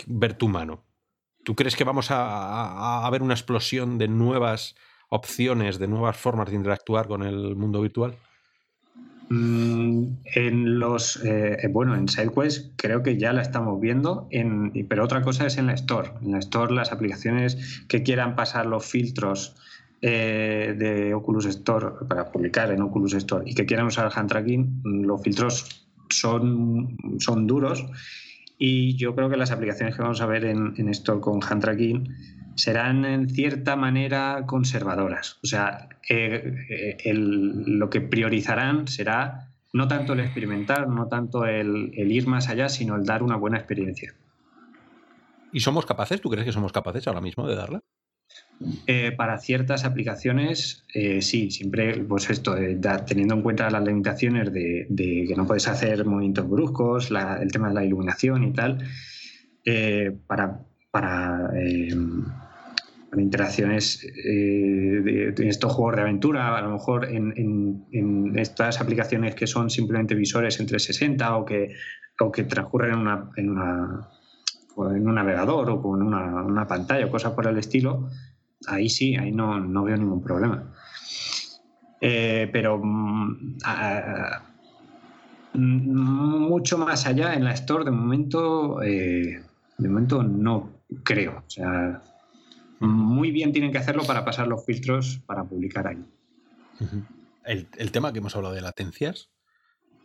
ver 0.07 0.35
tu 0.35 0.47
mano? 0.47 0.85
¿Tú 1.43 1.55
crees 1.55 1.75
que 1.75 1.83
vamos 1.83 2.11
a, 2.11 3.05
a, 3.05 3.09
ver 3.09 3.21
una 3.21 3.33
explosión 3.33 3.97
de 3.97 4.07
nuevas 4.07 4.75
opciones, 5.09 5.79
de 5.79 5.87
nuevas 5.87 6.17
formas 6.17 6.49
de 6.49 6.55
interactuar 6.55 7.07
con 7.07 7.23
el 7.23 7.55
mundo 7.55 7.81
virtual? 7.81 8.15
Mm, 9.31 10.05
en 10.33 10.79
los 10.79 11.23
eh, 11.23 11.55
bueno 11.69 11.95
en 11.95 12.07
SideQuest 12.07 12.73
creo 12.75 13.03
que 13.03 13.19
ya 13.19 13.31
la 13.31 13.43
estamos 13.43 13.79
viendo 13.79 14.27
en, 14.31 14.71
pero 14.87 15.03
otra 15.03 15.21
cosa 15.21 15.45
es 15.45 15.59
en 15.59 15.67
la 15.67 15.73
Store 15.73 16.13
en 16.23 16.31
la 16.31 16.39
Store 16.39 16.73
las 16.73 16.91
aplicaciones 16.91 17.85
que 17.87 18.01
quieran 18.01 18.35
pasar 18.35 18.65
los 18.65 18.87
filtros 18.87 19.55
eh, 20.01 20.73
de 20.75 21.13
Oculus 21.13 21.45
Store 21.45 22.07
para 22.07 22.31
publicar 22.31 22.71
en 22.71 22.81
Oculus 22.81 23.13
Store 23.13 23.43
y 23.47 23.53
que 23.53 23.67
quieran 23.67 23.85
usar 23.85 24.11
hand 24.15 24.29
tracking, 24.29 24.81
los 24.83 25.21
filtros 25.21 25.85
son, 26.09 26.97
son 27.19 27.45
duros 27.45 27.85
y 28.57 28.95
yo 28.95 29.13
creo 29.13 29.29
que 29.29 29.37
las 29.37 29.51
aplicaciones 29.51 29.95
que 29.95 30.01
vamos 30.01 30.21
a 30.21 30.25
ver 30.25 30.43
en 30.45 30.89
Store 30.89 31.21
con 31.21 31.39
hand 31.47 31.61
tracking 31.61 32.09
serán 32.59 33.05
en 33.05 33.29
cierta 33.29 33.75
manera 33.75 34.43
conservadoras. 34.45 35.39
O 35.43 35.47
sea, 35.47 35.89
eh, 36.09 36.97
eh, 37.03 37.13
lo 37.13 37.89
que 37.89 38.01
priorizarán 38.01 38.87
será 38.87 39.51
no 39.73 39.87
tanto 39.87 40.13
el 40.13 40.21
experimentar, 40.21 40.87
no 40.87 41.07
tanto 41.07 41.45
el, 41.45 41.91
el, 41.95 42.11
ir 42.11 42.27
más 42.27 42.49
allá, 42.49 42.69
sino 42.69 42.95
el 42.95 43.05
dar 43.05 43.23
una 43.23 43.35
buena 43.35 43.57
experiencia. 43.57 44.13
¿Y 45.51 45.59
somos 45.61 45.85
capaces? 45.85 46.21
¿Tú 46.21 46.29
crees 46.29 46.45
que 46.45 46.51
somos 46.51 46.71
capaces 46.71 47.07
ahora 47.07 47.21
mismo 47.21 47.47
de 47.47 47.55
darla? 47.55 47.81
Eh, 48.87 49.13
para 49.13 49.37
ciertas 49.37 49.85
aplicaciones, 49.85 50.83
eh, 50.93 51.21
sí, 51.21 51.49
siempre, 51.49 52.03
pues 52.03 52.29
esto, 52.29 52.57
eh, 52.57 52.77
teniendo 53.07 53.35
en 53.35 53.41
cuenta 53.41 53.69
las 53.69 53.83
limitaciones 53.83 54.51
de, 54.51 54.85
que 55.27 55.33
no 55.35 55.47
puedes 55.47 55.67
hacer 55.69 56.03
movimientos 56.05 56.49
bruscos, 56.49 57.09
el 57.09 57.51
tema 57.51 57.69
de 57.69 57.73
la 57.73 57.85
iluminación 57.85 58.43
y 58.43 58.53
tal, 58.53 58.83
para, 60.27 60.59
para, 60.91 61.51
interacciones 63.17 64.01
de, 64.01 65.33
estos 65.39 65.73
juegos 65.73 65.95
de 65.95 66.01
aventura, 66.03 66.55
a 66.55 66.61
lo 66.61 66.71
mejor 66.71 67.07
en, 67.09 68.35
estas 68.35 68.79
aplicaciones 68.79 69.35
que 69.35 69.47
son 69.47 69.69
simplemente 69.69 70.15
visores 70.15 70.59
entre 70.59 70.79
60 70.79 71.35
o 71.35 71.45
que, 71.45 71.73
o 72.19 72.31
que 72.31 72.43
transcurren 72.43 72.93
en 72.93 72.99
una, 72.99 73.29
en 73.35 73.49
una 73.49 74.09
en 74.87 75.07
un 75.07 75.15
navegador 75.15 75.69
o 75.69 75.81
con 75.81 76.01
una, 76.01 76.43
una 76.43 76.67
pantalla 76.67 77.05
o 77.05 77.11
cosas 77.11 77.33
por 77.33 77.47
el 77.47 77.57
estilo, 77.57 78.09
ahí 78.67 78.89
sí, 78.89 79.15
ahí 79.15 79.31
no, 79.31 79.59
no 79.59 79.83
veo 79.83 79.97
ningún 79.97 80.23
problema. 80.23 80.71
Eh, 82.01 82.49
pero 82.51 82.79
mm, 82.81 83.57
mucho 85.53 86.77
más 86.77 87.05
allá 87.05 87.33
en 87.33 87.43
la 87.43 87.51
Store, 87.53 87.83
de 87.83 87.91
momento, 87.91 88.81
eh, 88.81 89.43
de 89.77 89.89
momento 89.89 90.23
no 90.23 90.69
creo. 91.03 91.43
O 91.45 91.49
sea, 91.49 92.01
muy 92.79 93.31
bien 93.31 93.51
tienen 93.51 93.71
que 93.71 93.77
hacerlo 93.77 94.03
para 94.05 94.25
pasar 94.25 94.47
los 94.47 94.65
filtros 94.65 95.21
para 95.25 95.43
publicar 95.43 95.87
ahí. 95.87 96.05
el, 97.45 97.67
el, 97.77 97.91
tema 97.91 98.13
que 98.13 98.19
hemos 98.19 98.35
hablado 98.35 98.55
de 98.55 98.61
latencias, 98.61 99.29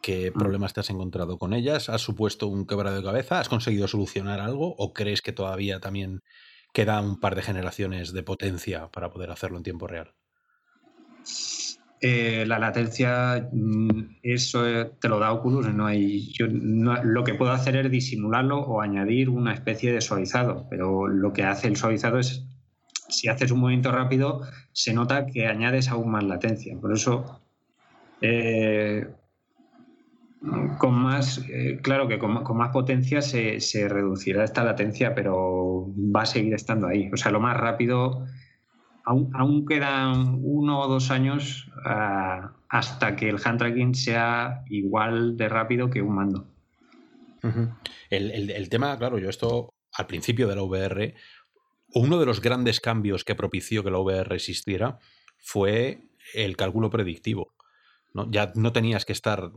¿qué 0.03 0.31
mm. 0.31 0.39
problemas 0.39 0.73
te 0.73 0.81
has 0.81 0.91
encontrado 0.91 1.39
con 1.39 1.55
ellas? 1.55 1.89
¿Has 1.89 2.03
supuesto 2.03 2.49
un 2.49 2.67
quebrado 2.67 2.97
de 2.97 3.03
cabeza? 3.03 3.41
¿Has 3.41 3.49
conseguido 3.49 3.89
solucionar 3.89 4.41
algo? 4.41 4.75
¿O 4.79 4.93
crees 4.93 5.23
que 5.23 5.33
todavía 5.33 5.81
también 5.81 6.23
queda 6.75 7.01
un 7.01 7.19
par 7.21 7.37
de 7.37 7.43
generaciones 7.43 8.13
de 8.13 8.23
potencia 8.25 8.89
para 8.89 9.09
poder 9.09 9.31
hacerlo 9.31 9.57
en 9.57 9.63
tiempo 9.63 9.87
real. 9.87 10.13
Eh, 12.01 12.45
la 12.47 12.59
latencia, 12.59 13.49
mm, 13.51 14.17
eso 14.23 14.69
eh, 14.69 14.91
te 15.01 15.09
lo 15.09 15.21
da 15.21 15.33
Oculus, 15.33 15.73
no 15.73 15.87
hay, 15.87 16.33
yo, 16.33 16.47
lo 16.49 17.25
que 17.25 17.35
puedo 17.35 17.53
hacer 17.53 17.77
es 17.77 17.91
disimularlo 17.91 18.59
o 18.59 18.83
añadir 18.83 19.31
una 19.31 19.55
especie 19.55 19.93
de 19.93 20.03
suavizado, 20.03 20.67
pero 20.69 21.07
lo 21.07 21.33
que 21.33 21.45
hace 21.45 21.69
el 21.69 21.77
suavizado 21.77 22.19
es, 22.19 22.45
si 23.15 23.29
haces 23.29 23.51
un 23.51 23.61
movimiento 23.61 23.93
rápido, 23.93 24.43
se 24.73 24.93
nota 24.93 25.27
que 25.27 25.47
añades 25.47 25.89
aún 25.89 26.11
más 26.11 26.25
latencia. 26.25 26.77
Por 26.81 26.93
eso, 26.93 27.41
eh, 28.21 29.07
con 30.79 30.95
más, 30.95 31.39
eh, 31.49 31.79
claro 31.83 32.09
que 32.09 32.19
con, 32.19 32.33
más 32.33 32.71
potencia 32.71 33.23
se, 33.23 33.89
reducirá 33.89 34.45
esta 34.45 34.65
latencia, 34.65 35.15
pero 35.15 35.93
va 35.97 36.23
a 36.23 36.27
seguir 36.27 36.55
estando 36.55 36.87
ahí. 36.87 37.11
O 37.13 37.17
sea, 37.17 37.31
lo 37.33 37.41
más 37.41 37.57
rápido, 37.57 38.27
aún, 39.05 39.67
quedan 39.67 40.41
uno 40.43 40.81
o 40.81 40.89
dos 40.89 41.11
años 41.11 41.71
ah, 41.85 42.53
hasta 42.69 43.17
que 43.17 43.29
el 43.29 43.39
hand 43.45 43.59
tracking 43.59 43.95
sea 43.95 44.65
igual 44.69 45.37
de 45.37 45.49
rápido 45.49 45.91
que 45.91 46.03
un 46.03 46.15
mando. 46.15 46.47
el, 48.11 48.51
el, 48.51 48.69
tema, 48.69 48.97
claro, 48.99 49.19
yo 49.19 49.29
esto 49.29 49.75
al 49.97 50.07
principio 50.07 50.49
de 50.49 50.57
la 50.57 50.63
VR, 50.63 51.15
uno 51.95 52.19
de 52.19 52.27
los 52.27 52.41
grandes 52.41 52.81
cambios 52.81 53.25
que 53.25 53.35
propició 53.35 53.85
que 53.85 53.91
la 53.91 53.99
VR 53.99 54.35
existiera 54.35 54.99
fue 55.39 56.09
el 56.35 56.57
cálculo 56.57 56.91
predictivo. 56.91 57.55
Ya 58.29 58.53
no 58.55 58.73
tenías 58.73 59.05
que 59.05 59.13
estar 59.13 59.53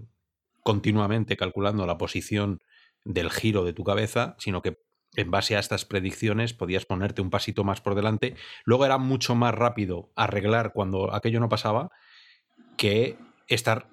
continuamente 0.63 1.37
calculando 1.37 1.85
la 1.85 1.97
posición 1.97 2.59
del 3.03 3.29
giro 3.31 3.63
de 3.63 3.73
tu 3.73 3.83
cabeza, 3.83 4.35
sino 4.39 4.61
que 4.61 4.77
en 5.15 5.31
base 5.31 5.55
a 5.55 5.59
estas 5.59 5.85
predicciones 5.85 6.53
podías 6.53 6.85
ponerte 6.85 7.21
un 7.21 7.29
pasito 7.29 7.63
más 7.63 7.81
por 7.81 7.95
delante. 7.95 8.35
Luego 8.65 8.85
era 8.85 8.97
mucho 8.97 9.33
más 9.33 9.55
rápido 9.55 10.11
arreglar 10.15 10.73
cuando 10.73 11.13
aquello 11.13 11.39
no 11.39 11.49
pasaba 11.49 11.89
que 12.77 13.17
estar 13.47 13.89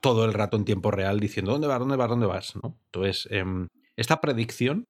todo 0.00 0.24
el 0.24 0.32
rato 0.32 0.56
en 0.56 0.64
tiempo 0.64 0.90
real 0.90 1.20
diciendo 1.20 1.52
dónde 1.52 1.68
vas, 1.68 1.78
dónde 1.78 1.96
vas, 1.96 2.08
dónde 2.08 2.26
vas. 2.26 2.56
¿no? 2.56 2.78
Entonces, 2.86 3.28
em, 3.30 3.68
esta 3.96 4.20
predicción, 4.20 4.84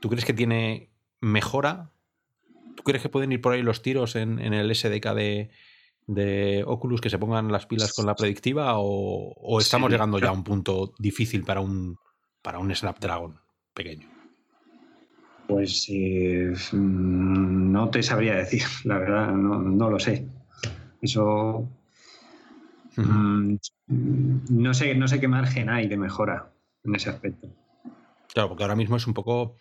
¿tú 0.00 0.08
crees 0.08 0.24
que 0.24 0.34
tiene 0.34 0.90
mejora? 1.20 1.91
¿Tú 2.82 2.90
crees 2.90 3.02
que 3.02 3.08
pueden 3.08 3.30
ir 3.30 3.40
por 3.40 3.52
ahí 3.52 3.62
los 3.62 3.80
tiros 3.80 4.16
en, 4.16 4.40
el 4.40 4.74
SDK 4.74 5.14
de, 5.14 5.50
de 6.08 6.64
Oculus 6.66 7.00
que 7.00 7.10
se 7.10 7.18
pongan 7.18 7.52
las 7.52 7.66
pilas 7.66 7.92
con 7.92 8.06
la 8.06 8.16
predictiva 8.16 8.72
o, 8.76 9.60
estamos 9.60 9.88
llegando 9.88 10.18
ya 10.18 10.30
a 10.30 10.32
un 10.32 10.42
punto 10.42 10.92
difícil 10.98 11.44
para 11.44 11.60
un, 11.60 11.96
para 12.42 12.58
un 12.58 12.74
Snapdragon 12.74 13.38
pequeño? 13.72 14.08
Pues 15.46 15.86
eh, 15.90 16.52
no 16.72 17.88
te 17.90 18.02
sabría 18.02 18.34
decir, 18.34 18.62
la 18.84 18.98
verdad, 18.98 19.32
no, 19.32 19.88
lo 19.88 20.00
sé. 20.00 20.26
Eso 21.00 21.68
mm, 22.96 23.54
no 23.86 24.74
sé, 24.74 24.96
no 24.96 25.06
sé 25.06 25.20
qué 25.20 25.28
margen 25.28 25.68
hay 25.68 25.86
de 25.86 25.96
mejora 25.96 26.50
en 26.82 26.96
ese 26.96 27.10
aspecto. 27.10 27.48
Claro, 28.34 28.48
porque 28.48 28.64
ahora 28.64 28.74
mismo 28.74 28.96
es 28.96 29.06
un 29.06 29.14
poco. 29.14 29.54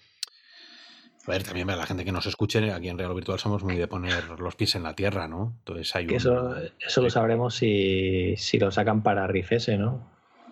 A 1.28 1.32
ver, 1.32 1.44
también 1.44 1.68
la 1.68 1.86
gente 1.86 2.04
que 2.04 2.12
nos 2.12 2.26
escuche, 2.26 2.72
aquí 2.72 2.90
en 2.90 2.98
Real 2.98 3.14
Virtual 3.14 3.38
somos 3.38 3.64
muy 3.64 3.78
de 3.78 3.88
poner 3.88 4.40
los 4.40 4.56
pies 4.56 4.76
en 4.76 4.84
la 4.84 4.96
tierra, 4.96 5.28
¿no? 5.28 5.54
Entonces 5.60 5.96
hay 5.96 6.08
eso, 6.10 6.56
eso 6.80 7.02
lo 7.02 7.10
sabremos 7.10 7.56
si, 7.56 8.36
si 8.38 8.58
lo 8.58 8.72
sacan 8.72 9.04
para 9.04 9.28
Riff 9.28 9.52
¿no? 9.78 10.10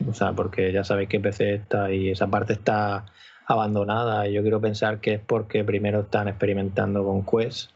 O 0.07 0.13
sea, 0.13 0.33
porque 0.33 0.71
ya 0.71 0.83
sabéis 0.83 1.09
que 1.09 1.19
PC 1.19 1.55
está 1.55 1.91
y 1.91 2.09
esa 2.09 2.27
parte 2.27 2.53
está 2.53 3.05
abandonada. 3.45 4.27
Y 4.27 4.33
yo 4.33 4.41
quiero 4.41 4.61
pensar 4.61 5.01
que 5.01 5.15
es 5.15 5.19
porque 5.19 5.63
primero 5.63 6.01
están 6.01 6.27
experimentando 6.27 7.03
con 7.03 7.25
Quest 7.25 7.71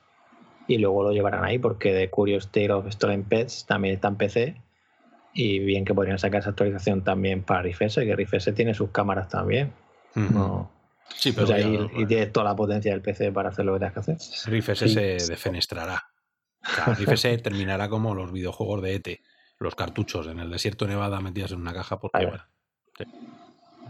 y 0.67 0.77
luego 0.77 1.03
lo 1.03 1.11
llevarán 1.11 1.43
ahí, 1.43 1.57
porque 1.57 1.93
de 1.93 2.09
Curious 2.09 2.49
Tale 2.49 2.71
of 2.71 2.89
Stolen 2.89 3.23
Pets 3.23 3.65
también 3.65 3.95
está 3.95 4.07
en 4.07 4.15
PC. 4.15 4.61
Y 5.33 5.59
bien 5.59 5.83
que 5.83 5.95
podrían 5.95 6.19
sacar 6.19 6.41
esa 6.41 6.51
actualización 6.51 7.03
también 7.03 7.43
para 7.43 7.63
Riff 7.63 7.79
que 7.79 8.15
Riff 8.15 8.33
tiene 8.55 8.75
sus 8.75 8.91
cámaras 8.91 9.29
también. 9.29 9.73
Sí, 11.15 11.31
pero 11.31 11.47
y, 11.57 12.05
tienes 12.05 12.31
toda 12.31 12.45
la 12.45 12.55
potencia 12.55 12.91
del 12.91 13.01
PC 13.01 13.31
para 13.31 13.49
hacer 13.49 13.65
lo 13.65 13.73
que 13.73 13.79
tengas 13.79 13.93
que 13.93 13.99
hacer. 13.99 14.51
Riff 14.51 14.69
se 14.73 15.17
defenestrará. 15.27 16.03
O 16.63 16.93
terminará 17.43 17.89
como 17.89 18.15
los 18.15 18.31
videojuegos 18.31 18.81
de 18.81 18.95
ET, 18.95 19.19
los 19.59 19.75
cartuchos 19.75 20.27
en 20.27 20.39
el 20.39 20.49
desierto 20.49 20.85
de 20.85 20.91
Nevada 20.91 21.19
metidas 21.21 21.51
en 21.51 21.61
una 21.61 21.73
caja 21.73 21.99
porque 21.99 22.29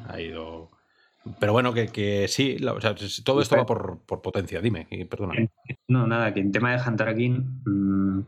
ha 0.08 0.22
ido. 0.22 0.70
Pero 1.40 1.54
bueno, 1.54 1.74
que, 1.74 2.26
sí, 2.28 2.58
todo 3.24 3.42
esto 3.42 3.56
va 3.56 3.66
por, 3.66 4.02
potencia. 4.22 4.60
Dime, 4.60 4.88
perdona. 5.10 5.36
No, 5.88 6.06
nada, 6.06 6.34
que 6.34 6.42
en 6.42 6.52
tema 6.52 6.72
de 6.72 6.82
hand 6.82 7.02
mm, 7.66 8.20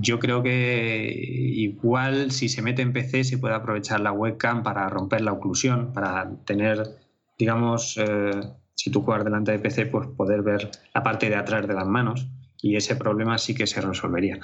yo 0.00 0.18
creo 0.18 0.42
que 0.42 1.14
igual 1.16 2.32
si 2.32 2.48
se 2.48 2.60
mete 2.60 2.82
en 2.82 2.92
PC 2.92 3.24
se 3.24 3.38
puede 3.38 3.54
aprovechar 3.54 4.00
la 4.00 4.12
webcam 4.12 4.62
para 4.62 4.88
romper 4.90 5.22
la 5.22 5.32
oclusión, 5.32 5.92
para 5.94 6.30
tener 6.44 6.98
digamos, 7.38 7.96
eh, 7.98 8.30
si 8.74 8.90
tú 8.90 9.02
juegas 9.02 9.24
delante 9.24 9.52
de 9.52 9.58
PC, 9.58 9.86
pues 9.86 10.08
poder 10.16 10.42
ver 10.42 10.70
la 10.94 11.02
parte 11.02 11.28
de 11.28 11.36
atrás 11.36 11.66
de 11.66 11.74
las 11.74 11.86
manos 11.86 12.28
y 12.60 12.76
ese 12.76 12.96
problema 12.96 13.38
sí 13.38 13.54
que 13.54 13.66
se 13.66 13.80
resolvería. 13.80 14.38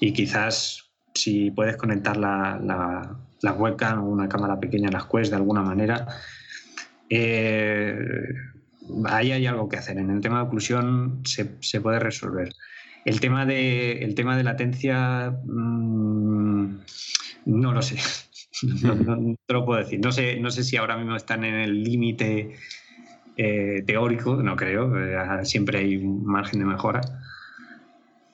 Y 0.00 0.12
quizás 0.12 0.90
si 1.14 1.50
puedes 1.50 1.76
conectar 1.76 2.16
la, 2.16 2.58
la, 3.42 3.52
webcam 3.52 4.04
o 4.04 4.08
una 4.08 4.28
cámara 4.28 4.58
pequeña 4.60 4.88
en 4.88 4.94
las 4.94 5.06
Quest 5.06 5.30
de 5.30 5.36
alguna 5.36 5.62
manera, 5.62 6.06
eh, 7.08 7.96
ahí 9.06 9.32
hay 9.32 9.46
algo 9.46 9.68
que 9.68 9.76
hacer. 9.76 9.98
En 9.98 10.10
el 10.10 10.20
tema 10.20 10.38
de 10.38 10.44
oclusión 10.44 11.22
se, 11.24 11.80
puede 11.80 11.98
resolver. 11.98 12.52
El 13.04 13.20
tema 13.20 13.46
de, 13.46 13.98
el 14.02 14.14
tema 14.14 14.36
de 14.36 14.44
latencia, 14.44 15.30
mm, 15.44 16.78
no 17.46 17.72
lo 17.72 17.82
sé. 17.82 17.96
No, 18.82 19.36
te 19.46 19.52
lo 19.52 19.64
puedo 19.64 19.80
decir. 19.80 20.00
No 20.00 20.12
sé, 20.12 20.38
no 20.40 20.50
sé 20.50 20.64
si 20.64 20.76
ahora 20.76 20.96
mismo 20.96 21.16
están 21.16 21.44
en 21.44 21.54
el 21.54 21.82
límite 21.82 22.56
eh, 23.36 23.82
teórico, 23.86 24.36
no 24.42 24.56
creo. 24.56 24.98
Eh, 24.98 25.44
siempre 25.44 25.78
hay 25.78 25.96
un 25.96 26.24
margen 26.24 26.60
de 26.60 26.66
mejora. 26.66 27.00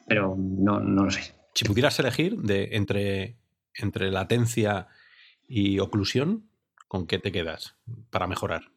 Pero 0.07 0.37
no, 0.37 0.81
lo 0.81 1.11
sé. 1.11 1.35
Si 1.55 1.65
pudieras 1.65 1.99
elegir 1.99 2.37
de, 2.39 2.71
entre, 2.73 3.37
entre 3.75 4.11
latencia 4.11 4.89
y 5.49 5.79
oclusión, 5.79 6.49
¿con 6.89 7.07
qué 7.07 7.19
te 7.19 7.33
quedas 7.33 7.77
para 8.11 8.27
mejorar 8.27 8.71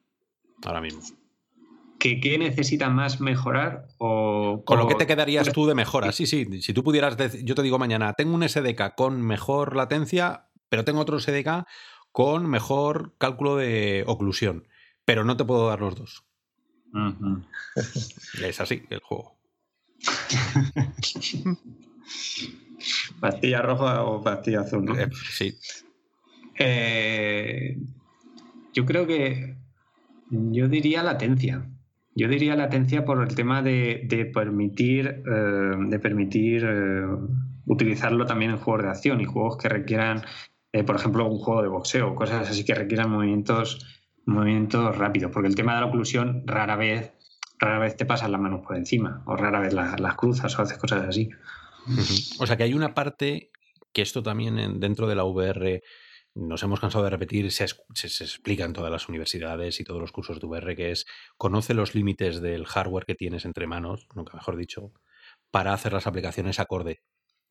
ahora 0.63 0.81
mismo? 0.81 1.01
¿Qué, 1.99 2.19
qué 2.19 2.37
necesita 2.37 2.89
más 2.89 3.21
mejorar? 3.21 3.87
O, 3.97 4.63
¿Con 4.65 4.79
lo 4.79 4.87
que 4.87 4.95
te 4.95 5.07
quedarías 5.07 5.51
tú 5.51 5.65
de 5.65 5.75
mejora? 5.75 6.11
Sí, 6.11 6.25
sí. 6.25 6.61
Si 6.61 6.73
tú 6.73 6.83
pudieras 6.83 7.17
decir, 7.17 7.43
yo 7.43 7.55
te 7.55 7.61
digo 7.61 7.79
mañana, 7.79 8.13
tengo 8.13 8.35
un 8.35 8.47
SDK 8.47 8.95
con 8.95 9.21
mejor 9.21 9.75
latencia, 9.75 10.47
pero 10.69 10.83
tengo 10.85 11.01
otro 11.01 11.19
SDK 11.19 11.65
con 12.11 12.49
mejor 12.49 13.15
cálculo 13.17 13.57
de 13.57 14.03
oclusión, 14.07 14.67
pero 15.03 15.23
no 15.25 15.37
te 15.37 15.45
puedo 15.45 15.67
dar 15.67 15.81
los 15.81 15.95
dos. 15.95 16.23
Es 18.41 18.61
así 18.61 18.83
el 18.89 18.99
juego. 18.99 19.35
¿Pastilla 23.19 23.61
roja 23.61 24.03
o 24.03 24.23
pastilla 24.23 24.61
azul? 24.61 24.97
Eh, 24.97 25.09
sí. 25.31 25.57
Eh, 26.57 27.77
yo 28.73 28.85
creo 28.85 29.07
que 29.07 29.55
yo 30.29 30.67
diría 30.67 31.03
latencia. 31.03 31.67
Yo 32.15 32.27
diría 32.29 32.55
latencia 32.55 33.03
por 33.03 33.21
el 33.21 33.35
tema 33.35 33.61
de, 33.61 34.31
permitir, 34.33 35.23
eh, 35.25 35.75
de 35.89 35.99
permitir 35.99 36.65
utilizarlo 37.65 38.25
también 38.25 38.51
en 38.51 38.57
juegos 38.57 38.83
de 38.83 38.89
acción 38.89 39.19
y 39.19 39.25
juegos 39.25 39.57
que 39.57 39.67
requieran 39.67 40.23
eh, 40.75 40.83
por 40.83 40.97
ejemplo, 40.97 41.25
un 41.25 41.39
juego 41.39 41.61
de 41.61 41.69
boxeo, 41.69 42.15
cosas 42.15 42.49
así 42.49 42.65
que 42.65 42.75
requieran 42.75 43.09
movimientos, 43.09 43.79
movimientos 44.25 44.97
rápidos, 44.97 45.31
porque 45.31 45.47
el 45.47 45.55
tema 45.55 45.73
de 45.73 45.79
la 45.79 45.87
oclusión 45.87 46.43
rara 46.45 46.75
vez, 46.75 47.13
rara 47.57 47.79
vez 47.79 47.95
te 47.95 48.05
pasan 48.05 48.33
las 48.33 48.41
manos 48.41 48.59
por 48.59 48.75
encima, 48.75 49.23
o 49.25 49.37
rara 49.37 49.61
vez 49.61 49.71
las 49.73 50.15
cruzas 50.15 50.59
o 50.59 50.61
haces 50.61 50.77
cosas 50.77 51.07
así. 51.07 51.29
O 52.39 52.45
sea 52.45 52.57
que 52.57 52.63
hay 52.63 52.73
una 52.73 52.93
parte 52.93 53.51
que 53.93 54.01
esto 54.01 54.21
también 54.21 54.81
dentro 54.81 55.07
de 55.07 55.15
la 55.15 55.23
VR 55.23 55.81
nos 56.33 56.61
hemos 56.63 56.81
cansado 56.81 57.05
de 57.05 57.09
repetir, 57.09 57.53
se, 57.53 57.63
explica 57.63 58.65
en 58.65 58.73
todas 58.73 58.91
las 58.91 59.07
universidades 59.07 59.79
y 59.79 59.85
todos 59.85 60.01
los 60.01 60.11
cursos 60.11 60.41
de 60.41 60.47
VR, 60.47 60.75
que 60.75 60.91
es 60.91 61.05
conoce 61.37 61.73
los 61.73 61.95
límites 61.95 62.41
del 62.41 62.65
hardware 62.65 63.05
que 63.05 63.15
tienes 63.15 63.45
entre 63.45 63.65
manos, 63.65 64.09
nunca 64.13 64.35
mejor 64.35 64.57
dicho, 64.57 64.91
para 65.51 65.71
hacer 65.71 65.93
las 65.93 66.05
aplicaciones 66.05 66.59
acorde 66.59 66.99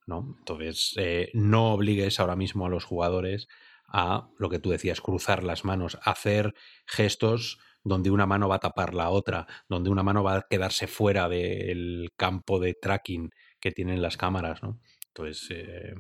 ¿no? 0.07 0.35
Entonces, 0.39 0.95
eh, 0.97 1.31
no 1.35 1.73
obligues 1.73 2.21
ahora 2.21 2.37
mismo 2.37 2.67
a 2.67 2.71
los 2.71 2.85
jugadores 2.85 3.49
a 3.87 4.29
lo 4.39 4.51
que 4.51 4.59
tú 4.59 4.71
decías, 4.71 5.01
cruzar 5.01 5.45
las 5.45 5.65
manos, 5.65 5.99
hacer 6.03 6.55
gestos 6.87 7.61
donde 7.85 8.11
una 8.11 8.27
mano 8.27 8.49
va 8.49 8.57
a 8.57 8.61
tapar 8.61 8.95
la 8.95 9.11
otra, 9.11 9.47
donde 9.69 9.91
una 9.91 10.03
mano 10.03 10.25
va 10.25 10.37
a 10.37 10.47
quedarse 10.49 10.87
fuera 10.87 11.29
del 11.29 12.11
campo 12.17 12.59
de 12.59 12.75
tracking 12.75 13.31
que 13.61 13.73
tienen 13.73 14.03
las 14.03 14.17
cámaras, 14.17 14.63
¿no? 14.63 14.81
Entonces, 15.09 15.49
eh, 15.51 15.95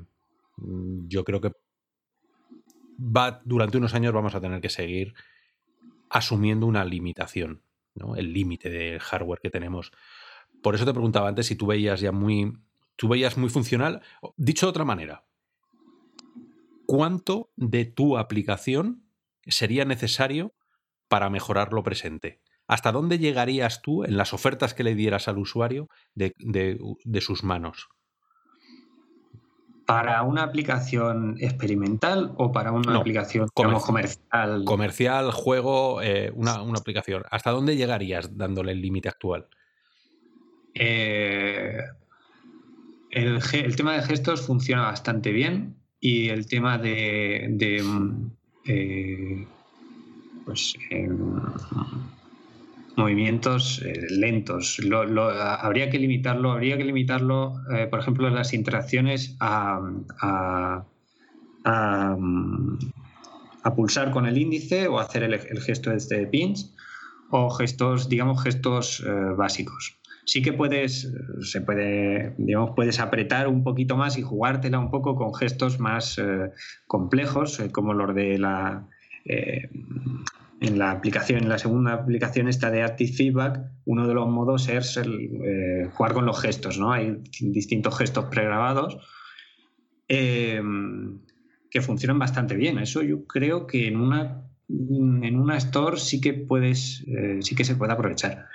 yo 0.57 1.25
creo 1.25 1.41
que 1.41 1.53
va, 2.99 3.43
durante 3.45 3.79
unos 3.79 3.95
años 3.95 4.13
vamos 4.13 4.35
a 4.35 4.41
tener 4.41 4.61
que 4.61 4.71
seguir 4.71 5.15
asumiendo 6.11 6.67
una 6.67 6.85
limitación, 6.85 7.63
¿no? 7.95 8.17
El 8.17 8.33
límite 8.33 8.71
de 8.71 8.99
hardware 8.99 9.41
que 9.41 9.51
tenemos. 9.51 9.93
Por 10.63 10.75
eso 10.75 10.85
te 10.85 10.93
preguntaba 10.93 11.29
antes 11.29 11.47
si 11.47 11.57
tú 11.57 11.67
veías 11.67 12.01
ya 12.01 12.13
muy 12.13 12.53
tú 12.97 13.09
veías 13.09 13.37
muy 13.37 13.51
funcional. 13.51 14.03
Dicho 14.37 14.67
de 14.67 14.71
otra 14.71 14.85
manera, 14.85 15.25
¿cuánto 16.87 17.51
de 17.57 17.85
tu 17.85 18.19
aplicación 18.19 19.05
sería 19.47 19.85
necesario 19.85 20.55
para 21.09 21.31
mejorar 21.31 21.73
lo 21.73 21.83
presente? 21.83 22.41
¿Hasta 22.67 22.93
dónde 22.93 23.19
llegarías 23.19 23.83
tú 23.83 24.05
en 24.05 24.17
las 24.17 24.33
ofertas 24.33 24.73
que 24.73 24.85
le 24.85 24.95
dieras 24.95 25.29
al 25.29 25.39
usuario 25.39 25.89
de, 26.15 26.33
sus 27.21 27.45
manos? 27.45 27.89
¿Para 29.87 30.23
una 30.23 30.45
aplicación 30.45 31.37
experimental 31.41 32.33
o 32.39 32.53
para 32.53 32.73
una 32.73 32.97
aplicación 32.97 33.49
comercial? 33.53 34.65
Comercial, 34.65 35.31
juego, 35.31 36.01
eh, 36.01 36.33
una, 36.35 36.63
una, 36.63 36.79
aplicación. 36.79 37.23
¿Hasta 37.31 37.51
dónde 37.51 37.77
llegarías 37.77 38.35
dándole 38.35 38.73
el 38.73 38.81
límite 38.81 39.11
actual? 39.11 39.47
Eh, 40.73 41.77
el, 43.15 43.77
tema 43.77 43.95
de 43.95 44.03
gestos 44.03 44.43
funciona 44.43 44.83
bastante 44.83 45.31
bien 45.33 45.77
y 46.01 46.29
el 46.29 46.47
tema 46.47 46.79
de, 46.79 47.81
mm, 47.83 48.31
eh, 48.67 49.47
pues, 50.45 50.75
em, 50.91 51.41
movimientos 52.97 53.83
eh, 53.85 54.07
lentos. 54.11 54.81
habría 55.61 55.91
que 55.91 55.99
limitarlo, 55.99 56.53
habría 56.53 56.77
que 56.77 56.85
limitarlo, 56.85 57.55
eh, 57.75 57.87
por 57.87 58.01
ejemplo, 58.01 58.29
las 58.31 58.53
interacciones 58.53 59.37
a, 59.41 59.81
mm, 62.19 62.79
pulsar 63.77 64.11
con 64.11 64.27
el 64.27 64.37
índice 64.39 64.89
o 64.89 64.99
hacer 64.99 65.23
el, 65.23 65.35
el 65.35 65.61
gesto 65.61 65.91
este 65.91 66.19
de 66.19 66.27
pinch 66.27 66.67
o 67.31 67.51
gestos, 67.51 68.09
digamos, 68.09 68.43
gestos 68.43 69.03
básicos 69.37 69.99
sí 70.27 70.43
que 70.43 70.53
puedes, 70.53 71.13
se 71.41 71.61
puede, 71.61 72.35
digamos, 72.39 72.73
puedes 72.75 73.01
apretar 73.01 73.49
un 73.49 73.63
poquito 73.63 73.97
más 73.97 74.19
y 74.19 74.23
jugártela 74.23 74.79
un 74.79 74.91
poco 74.91 75.17
con 75.17 75.35
gestos 75.35 75.79
más 75.79 76.19
eh, 76.19 76.51
complejos, 76.87 77.61
eh, 77.61 77.71
como 77.71 77.95
los 77.95 78.15
de 78.15 78.39
la 78.39 78.89
eh, 79.25 79.71
en 80.61 80.79
la 80.79 80.93
aplicación, 80.93 81.43
en 81.43 81.49
la 81.49 81.59
segunda 81.59 81.93
aplicación 81.93 82.49
esta 82.49 82.71
de 82.71 82.83
Active 82.83 83.13
Feedback, 83.13 83.61
uno 83.85 84.09
de 84.09 84.15
los 84.15 84.27
modos 84.29 84.69
es 84.69 84.99
jugar 85.93 86.15
con 86.15 86.25
los 86.25 86.41
gestos, 86.41 86.79
¿no? 86.79 86.93
Hay 86.93 87.19
distintos 87.41 87.99
gestos 87.99 88.27
pregrabados 88.27 88.97
que 90.09 90.63
funcionan 91.83 92.19
bastante 92.19 92.55
bien. 92.55 92.79
Eso 92.79 93.03
yo 93.03 93.27
creo 93.27 93.67
que 93.67 93.89
en 93.89 94.01
una, 94.01 94.47
en 94.71 95.39
una 95.39 95.59
store 95.59 95.99
sí 95.99 96.21
que 96.21 96.33
puedes, 96.33 97.05
sí 97.41 97.55
que 97.55 97.65
se 97.65 97.77
puede 97.77 97.93
aprovechar. 97.93 98.47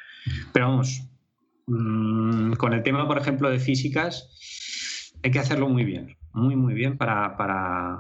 Pero 0.52 0.70
vamos, 0.70 1.10
mm, 1.70 2.54
con 2.54 2.74
el 2.74 2.84
tema, 2.84 3.08
por 3.08 3.18
ejemplo, 3.18 3.50
de 3.50 3.60
físicas, 3.60 4.30
hay 5.24 5.32
que 5.32 5.40
hacerlo 5.40 5.70
muy 5.70 5.84
bien, 5.84 6.18
muy, 6.34 6.56
muy 6.56 6.74
bien 6.74 6.98
para, 6.98 7.36
para, 7.38 8.00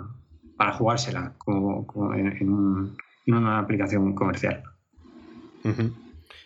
para 0.57 0.73
jugársela 0.73 1.35
como, 1.37 2.13
en, 2.13 2.95
una 3.27 3.59
aplicación 3.59 4.13
comercial. 4.15 4.63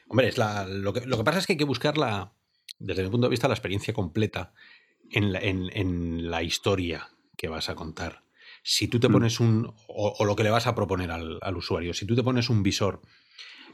Hombre, 0.08 0.28
es 0.28 0.38
lo, 0.38 0.94
que, 0.94 1.06
lo, 1.06 1.18
que, 1.18 1.24
pasa 1.24 1.40
es 1.40 1.48
que 1.48 1.54
hay 1.54 1.58
que 1.58 1.64
buscarla, 1.64 2.34
desde 2.80 3.04
mi 3.04 3.10
punto 3.10 3.28
de 3.28 3.32
vista, 3.32 3.48
la 3.48 3.54
experiencia 3.54 3.94
completa 3.94 4.54
en 5.10 5.32
la, 5.32 5.40
en, 5.40 6.30
la 6.30 6.44
historia 6.44 7.10
que 7.38 7.48
vas 7.48 7.70
a 7.70 7.76
contar. 7.76 8.24
Si 8.64 8.88
tú 8.88 9.00
te 9.00 9.10
mm. 9.10 9.12
pones 9.12 9.40
un. 9.40 9.74
O, 9.88 10.26
lo 10.26 10.36
que 10.36 10.44
le 10.44 10.50
vas 10.50 10.68
a 10.68 10.76
proponer 10.76 11.12
al, 11.12 11.40
al, 11.42 11.58
usuario, 11.58 11.94
si 11.94 12.06
tú 12.06 12.16
te 12.16 12.24
pones 12.24 12.50
un 12.50 12.64
visor, 12.64 13.02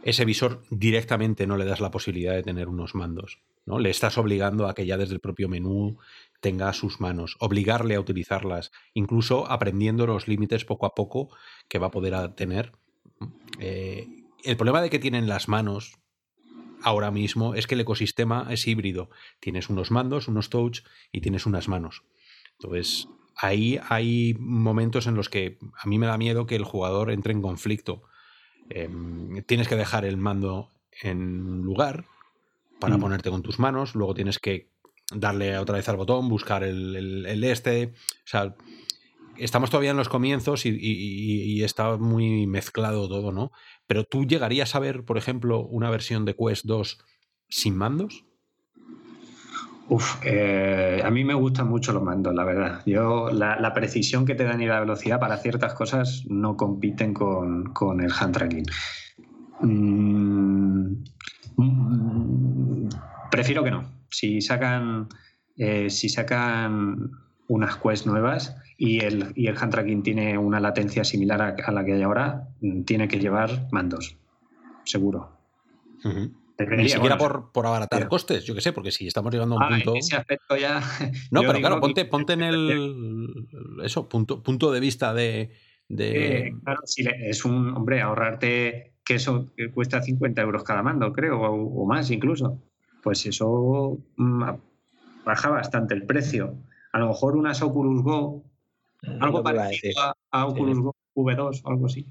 ese 0.04 0.26
visor 0.26 0.64
directamente 0.70 1.46
no 1.48 1.58
le 1.58 1.66
das 1.66 1.82
la 1.82 1.92
posibilidad 1.92 2.34
de 2.34 2.44
tener 2.44 2.68
unos 2.68 2.96
mandos. 2.96 3.42
¿no? 3.66 3.80
Le 3.80 3.90
estás 3.90 4.18
obligando 4.18 4.68
a 4.68 4.74
que 4.74 4.86
ya 4.86 4.98
desde 4.98 5.14
el 5.14 5.20
propio 5.20 5.50
menú 5.50 5.98
tenga 6.40 6.72
sus 6.74 7.00
manos, 7.00 7.36
obligarle 7.40 7.96
a 7.96 8.00
utilizarlas, 8.00 8.72
incluso 8.94 9.50
aprendiendo 9.52 10.08
los 10.08 10.28
límites 10.28 10.66
poco 10.66 10.86
a 10.86 10.96
poco 10.96 11.30
que 11.68 11.80
va 11.80 11.88
a 11.88 11.92
poder 11.92 12.34
tener. 12.36 12.72
Eh, 13.60 14.08
el 14.44 14.58
problema 14.58 14.82
de 14.82 14.90
que 14.90 15.00
tienen 15.00 15.28
las 15.28 15.50
manos 15.50 16.00
ahora 16.82 17.12
mismo 17.12 17.56
es 17.56 17.68
que 17.68 17.76
el 17.76 17.82
ecosistema 17.82 18.48
es 18.50 18.68
híbrido. 18.68 19.10
Tienes 19.40 19.70
unos 19.70 19.92
mandos, 19.92 20.28
unos 20.28 20.50
touch 20.50 20.82
y 21.12 21.22
tienes 21.22 21.46
unas 21.46 21.68
manos. 21.68 22.04
Entonces, 22.54 23.08
ahí 23.36 23.80
hay 23.90 24.36
momentos 24.40 25.08
en 25.08 25.16
los 25.16 25.30
que 25.30 25.58
a 25.76 25.88
mí 25.88 26.00
me 26.00 26.08
da 26.08 26.18
miedo 26.18 26.46
que 26.46 26.56
el 26.56 26.64
jugador 26.64 27.12
entre 27.12 27.34
en 27.34 27.42
conflicto. 27.42 28.04
Em, 28.70 29.44
tienes 29.44 29.68
que 29.68 29.76
dejar 29.76 30.06
el 30.06 30.18
mando 30.18 30.70
en 31.02 31.62
lugar 31.62 32.06
para 32.80 32.98
mm. 32.98 33.02
ponerte 33.02 33.30
con 33.30 33.42
tus 33.42 33.60
manos, 33.60 33.96
luego 33.96 34.14
tienes 34.14 34.40
que 34.40 34.70
darle 35.14 35.58
otra 35.58 35.76
vez 35.76 35.90
al 35.90 35.98
botón, 35.98 36.30
buscar 36.30 36.64
el, 36.64 37.44
este. 37.44 37.94
O 37.94 38.28
sea, 38.28 38.56
estamos 39.38 39.70
todavía 39.70 39.92
en 39.92 39.98
los 39.98 40.10
comienzos 40.10 40.66
y, 40.66 41.64
está 41.64 41.98
muy 41.98 42.48
mezclado 42.48 43.08
todo, 43.08 43.32
¿no? 43.32 43.52
Pero 43.88 44.04
tú 44.04 44.26
llegarías 44.26 44.76
a 44.76 44.80
ver, 44.80 45.04
por 45.04 45.18
ejemplo, 45.18 45.62
una 45.62 45.90
versión 45.90 46.26
de 46.26 46.36
Quest 46.36 46.66
2 46.66 47.00
sin 47.48 47.76
mandos. 47.76 48.26
Uf, 49.90 50.18
eh, 50.24 51.02
a 51.04 51.10
mí 51.10 51.24
me 51.24 51.34
gustan 51.34 51.68
mucho 51.68 51.92
los 51.92 52.04
mandos, 52.04 52.34
la 52.34 52.44
verdad. 52.44 52.82
Yo, 52.86 53.32
la, 53.32 53.74
precisión 53.74 54.26
que 54.26 54.36
te 54.36 54.44
dan 54.44 54.62
y 54.62 54.68
la 54.68 54.80
velocidad 54.80 55.20
para 55.20 55.38
ciertas 55.38 55.74
cosas 55.74 56.24
no 56.28 56.56
compiten 56.56 57.14
con, 57.14 58.02
el 58.02 58.12
hand 58.20 58.34
tracking. 58.34 58.66
Mm, 59.62 60.94
mm, 61.58 62.90
prefiero 63.32 63.64
que 63.64 63.72
no 63.72 64.00
si 64.10 64.42
sacan, 64.42 65.08
eh, 65.58 65.90
si 65.90 66.10
sacan 66.10 67.12
unas 67.48 67.78
quests 67.78 68.06
nuevas 68.06 68.56
y 68.78 69.04
el, 69.04 69.32
y 69.36 69.48
el 69.48 69.58
hand 69.58 69.72
tracking 69.72 70.04
tiene 70.04 70.38
una 70.38 70.60
latencia 70.60 71.04
similar 71.04 71.56
a, 71.64 71.72
la 71.72 71.86
que 71.86 71.94
hay 71.94 72.02
ahora, 72.02 72.48
mm, 72.62 72.84
tiene 72.84 73.08
que 73.08 73.20
llevar 73.20 73.68
mandos, 73.72 74.18
seguro. 74.84 75.38
Ni 76.68 76.90
siquiera 76.90 77.18
por, 77.18 77.52
por, 77.52 77.66
abaratar 77.66 78.08
costes, 78.08 78.44
yo 78.44 78.54
qué 78.54 78.62
sé, 78.62 78.74
porque 78.74 78.92
si 78.92 79.08
estamos 79.08 79.32
llegando 79.32 79.56
a 79.56 79.58
un 79.60 79.64
ah, 79.64 79.70
punto. 79.70 79.92
En 79.92 79.98
ese 79.98 80.16
aspecto 80.16 80.58
ya. 80.58 80.82
No, 81.32 81.42
pero 81.42 81.60
claro, 81.60 81.80
ponte, 81.80 82.06
ponte 82.06 82.34
en 82.34 82.42
el. 82.42 83.28
Eso, 83.84 84.10
punto, 84.10 84.44
punto 84.44 84.72
de 84.72 84.80
vista 84.80 85.14
de. 85.14 85.52
Eh, 85.90 86.54
claro, 86.64 86.82
si 86.86 87.06
es 87.08 87.46
un. 87.46 87.76
Hombre, 87.76 88.02
ahorrarte 88.02 88.96
que 89.06 89.16
eso 89.16 89.52
cuesta 89.74 90.02
50 90.02 90.42
euros 90.42 90.64
cada 90.64 90.84
mando, 90.84 91.14
creo, 91.14 91.42
o 91.42 91.86
más 91.86 92.12
incluso 92.12 92.60
pues 93.02 93.26
eso 93.26 93.98
mm, 94.18 94.44
baja 95.26 95.50
bastante 95.50 95.94
el 95.94 96.06
precio. 96.06 96.58
A 96.92 97.00
lo 97.00 97.10
mejor 97.10 97.36
unas 97.36 97.62
Oculus 97.62 98.04
Go, 98.04 98.44
algo 99.20 99.44
parecido 99.44 100.16
a, 100.32 100.46
Oculus 100.46 100.80
Go 100.80 100.96
V2 101.16 101.62
o 101.64 101.70
algo 101.70 101.86
así. 101.86 102.06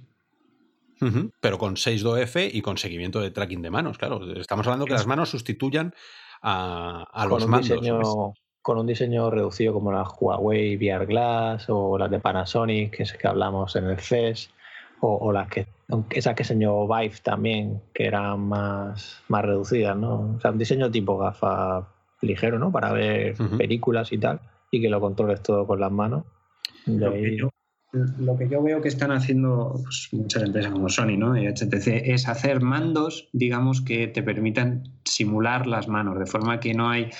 Pero 1.41 1.59
con 1.59 1.77
6.2F 1.77 2.51
y 2.53 2.62
con 2.62 2.79
seguimiento 2.79 3.20
de 3.20 3.31
tracking 3.31 3.62
de 3.62 3.70
manos, 3.70 3.99
claro. 3.99 4.20
Estamos 4.35 4.66
hablando 4.66 4.87
que 4.87 4.93
las 4.93 5.07
manos 5.07 5.31
sustituyan 5.31 5.95
a, 6.43 7.27
los 7.29 7.47
mandos. 7.47 8.35
con 8.62 8.79
un 8.79 8.87
diseño 8.87 9.31
reducido 9.31 9.73
como 9.73 9.93
la 9.93 10.03
Huawei 10.03 10.77
VR 10.77 11.07
Glass 11.07 11.66
o 11.69 11.97
las 11.99 12.11
de 12.11 12.20
Panasonic, 12.20 12.97
que 12.97 13.03
es 13.05 13.12
que 13.15 13.29
hablamos 13.29 13.77
en 13.77 13.85
el 13.87 13.99
CES, 13.99 14.51
o, 15.01 15.33
las 15.33 15.49
que 15.49 15.66
esas 16.11 16.35
que 16.35 16.43
enseñó 16.43 16.87
Vive 16.87 17.15
también, 17.23 17.81
que 17.95 18.07
eran 18.07 18.41
más, 18.41 19.23
más 19.29 19.45
reducidas, 19.45 19.97
¿no? 19.97 20.35
O 20.37 20.41
sea, 20.41 20.51
un 20.51 20.59
diseño 20.59 20.91
tipo 20.91 21.16
gafa 21.16 21.89
ligero, 22.20 22.59
¿no? 22.59 22.73
Para 22.73 22.93
ver 22.93 23.37
películas 23.57 24.12
y 24.12 24.19
tal, 24.19 24.41
y 24.70 24.81
que 24.81 24.89
lo 24.89 25.01
controles 25.01 25.43
todo 25.43 25.66
con 25.66 25.81
las 25.81 25.93
manos. 25.93 26.25
Lo, 27.93 28.36
que 28.36 28.48
yo, 28.48 28.62
veo 28.62 28.82
que 28.82 28.89
están 28.89 29.12
haciendo 29.12 29.81
pues, 29.82 30.09
muchas 30.12 30.43
empresas 30.43 30.73
como 30.73 30.89
Sony 30.89 31.16
¿no? 31.16 31.36
y 31.36 31.47
HTC 31.47 31.86
es 32.05 32.28
hacer 32.28 32.60
mandos, 32.60 33.31
digamos, 33.32 33.81
que 33.81 34.09
te 34.09 34.23
permitan 34.23 34.85
simular 35.05 35.66
las 35.66 35.89
manos, 35.89 36.19
de 36.19 36.27
forma 36.27 36.60
que 36.60 36.74
no 36.74 36.90
hay. 36.90 37.10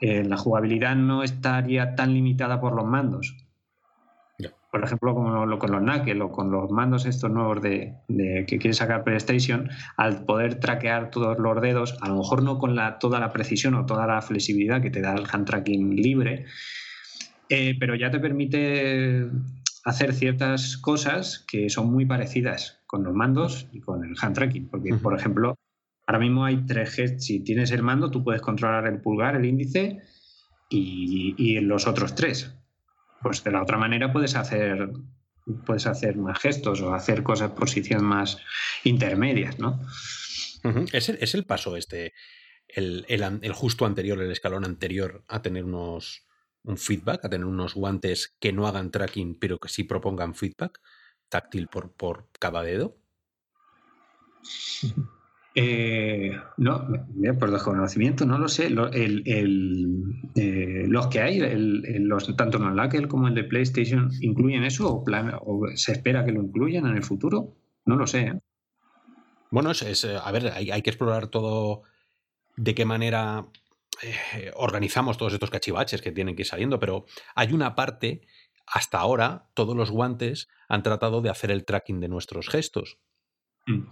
Eh, 0.00 0.24
la 0.24 0.38
jugabilidad 0.38 0.96
no 0.96 1.22
estaría 1.22 1.94
tan 1.94 2.14
limitada 2.14 2.60
por 2.60 2.74
los 2.74 2.86
mandos 2.86 3.34
por 4.70 4.84
ejemplo, 4.84 5.14
como 5.14 5.58
con 5.58 5.72
los 5.72 5.80
Knuckle 5.80 6.22
o 6.22 6.30
con 6.30 6.50
los 6.50 6.70
mandos 6.70 7.04
estos 7.06 7.30
nuevos 7.30 7.60
de, 7.60 7.94
que 8.08 8.58
quiere 8.58 8.72
sacar 8.72 9.02
PlayStation, 9.02 9.68
al 9.96 10.24
poder 10.24 10.60
traquear 10.60 11.10
todos 11.10 11.38
los 11.38 11.60
dedos, 11.60 11.96
a 12.00 12.08
lo 12.08 12.16
mejor 12.18 12.42
no 12.42 12.58
con 12.58 12.76
la, 12.76 12.98
toda 12.98 13.18
la 13.18 13.32
precisión 13.32 13.74
o 13.74 13.86
toda 13.86 14.06
la 14.06 14.22
flexibilidad 14.22 14.80
que 14.80 14.90
te 14.90 15.00
da 15.00 15.14
el 15.14 15.26
hand 15.30 15.46
tracking 15.46 15.96
libre, 15.96 16.46
eh, 17.48 17.74
pero 17.80 17.96
ya 17.96 18.10
te 18.10 18.20
permite 18.20 19.28
hacer 19.84 20.12
ciertas 20.12 20.76
cosas 20.76 21.44
que 21.48 21.70
son 21.70 21.90
muy 21.90 22.06
parecidas 22.06 22.82
con 22.86 23.04
los 23.04 23.14
mandos 23.14 23.68
y 23.72 23.80
con 23.80 24.04
el 24.04 24.14
hand 24.20 24.34
tracking. 24.34 24.68
Porque, 24.68 24.94
por 24.94 25.18
ejemplo, 25.18 25.56
ahora 26.06 26.18
mismo 26.18 26.44
hay 26.44 26.64
tres 26.66 26.90
gestos. 26.90 27.24
Si 27.24 27.40
tienes 27.40 27.70
el 27.70 27.82
mando, 27.82 28.10
tú 28.10 28.22
puedes 28.24 28.42
controlar 28.42 28.86
el 28.86 29.00
pulgar, 29.00 29.36
el 29.36 29.44
índice 29.44 30.02
y, 30.68 31.34
y 31.36 31.60
los 31.60 31.86
otros 31.86 32.14
tres 32.14 32.54
pues 33.22 33.44
de 33.44 33.50
la 33.50 33.62
otra 33.62 33.78
manera 33.78 34.12
puedes 34.12 34.34
hacer 34.34 34.90
puedes 35.66 35.86
hacer 35.86 36.16
más 36.16 36.38
gestos 36.38 36.80
o 36.80 36.94
hacer 36.94 37.22
cosas 37.22 37.52
posición 37.52 38.04
más 38.04 38.38
intermedias, 38.84 39.58
¿no? 39.58 39.80
¿Es, 40.92 41.34
el, 41.34 41.44
paso 41.44 41.76
este, 41.76 42.12
el, 42.68 43.52
justo 43.52 43.86
anterior, 43.86 44.20
el 44.20 44.30
escalón 44.30 44.64
anterior 44.64 45.24
a 45.26 45.42
tener 45.42 45.64
unos 45.64 46.26
un 46.64 46.76
feedback, 46.76 47.24
a 47.24 47.30
tener 47.30 47.46
unos 47.46 47.74
guantes 47.74 48.36
que 48.38 48.52
no 48.52 48.66
hagan 48.66 48.90
tracking, 48.90 49.38
pero 49.38 49.58
que 49.58 49.68
sí 49.68 49.84
propongan 49.84 50.34
feedback 50.34 50.80
táctil 51.28 51.68
por, 51.68 51.92
por 51.92 52.28
cada 52.38 52.62
dedo? 52.62 52.96
Eh, 55.52 56.30
no, 56.58 56.86
por 57.38 57.50
desconocimiento, 57.50 58.24
no 58.24 58.38
lo 58.38 58.48
sé. 58.48 58.68
Eh, 58.94 60.84
los 60.86 61.06
que 61.08 61.20
hay, 61.20 61.40
los, 61.98 62.36
tanto 62.36 62.58
en 62.58 62.64
el 62.66 62.76
Lackel 62.76 63.08
como 63.08 63.26
el 63.26 63.34
de 63.34 63.42
PlayStation, 63.44 64.10
¿incluyen 64.20 64.62
eso 64.62 64.88
o, 64.88 65.04
o, 65.04 65.66
se 65.74 65.90
espera 65.90 66.24
que 66.24 66.30
lo 66.30 66.40
incluyan 66.40 66.86
en 66.86 66.96
el 66.96 67.02
futuro? 67.02 67.56
No 67.84 67.96
lo 67.96 68.06
sé. 68.06 68.20
¿eh? 68.20 68.40
Bueno, 69.50 69.72
es, 69.72 70.04
a 70.04 70.30
ver, 70.30 70.52
hay, 70.54 70.82
que 70.82 70.90
explorar 70.90 71.26
todo 71.26 71.82
de 72.56 72.74
qué 72.74 72.84
manera 72.84 73.44
organizamos 74.54 75.18
todos 75.18 75.32
estos 75.32 75.50
cachivaches 75.50 76.02
que 76.02 76.12
tienen 76.12 76.36
que 76.36 76.42
ir 76.42 76.46
saliendo, 76.46 76.78
pero 76.78 77.06
hay 77.34 77.52
una 77.52 77.74
parte, 77.74 78.22
hasta 78.66 78.98
ahora, 78.98 79.50
todos 79.54 79.76
los 79.76 79.90
guantes 79.90 80.48
han 80.68 80.82
tratado 80.82 81.20
de 81.20 81.30
hacer 81.30 81.50
el 81.50 81.64
tracking 81.64 82.00
de 82.00 82.08
nuestros 82.08 82.48
gestos. 82.48 82.98
Mm. 83.66 83.82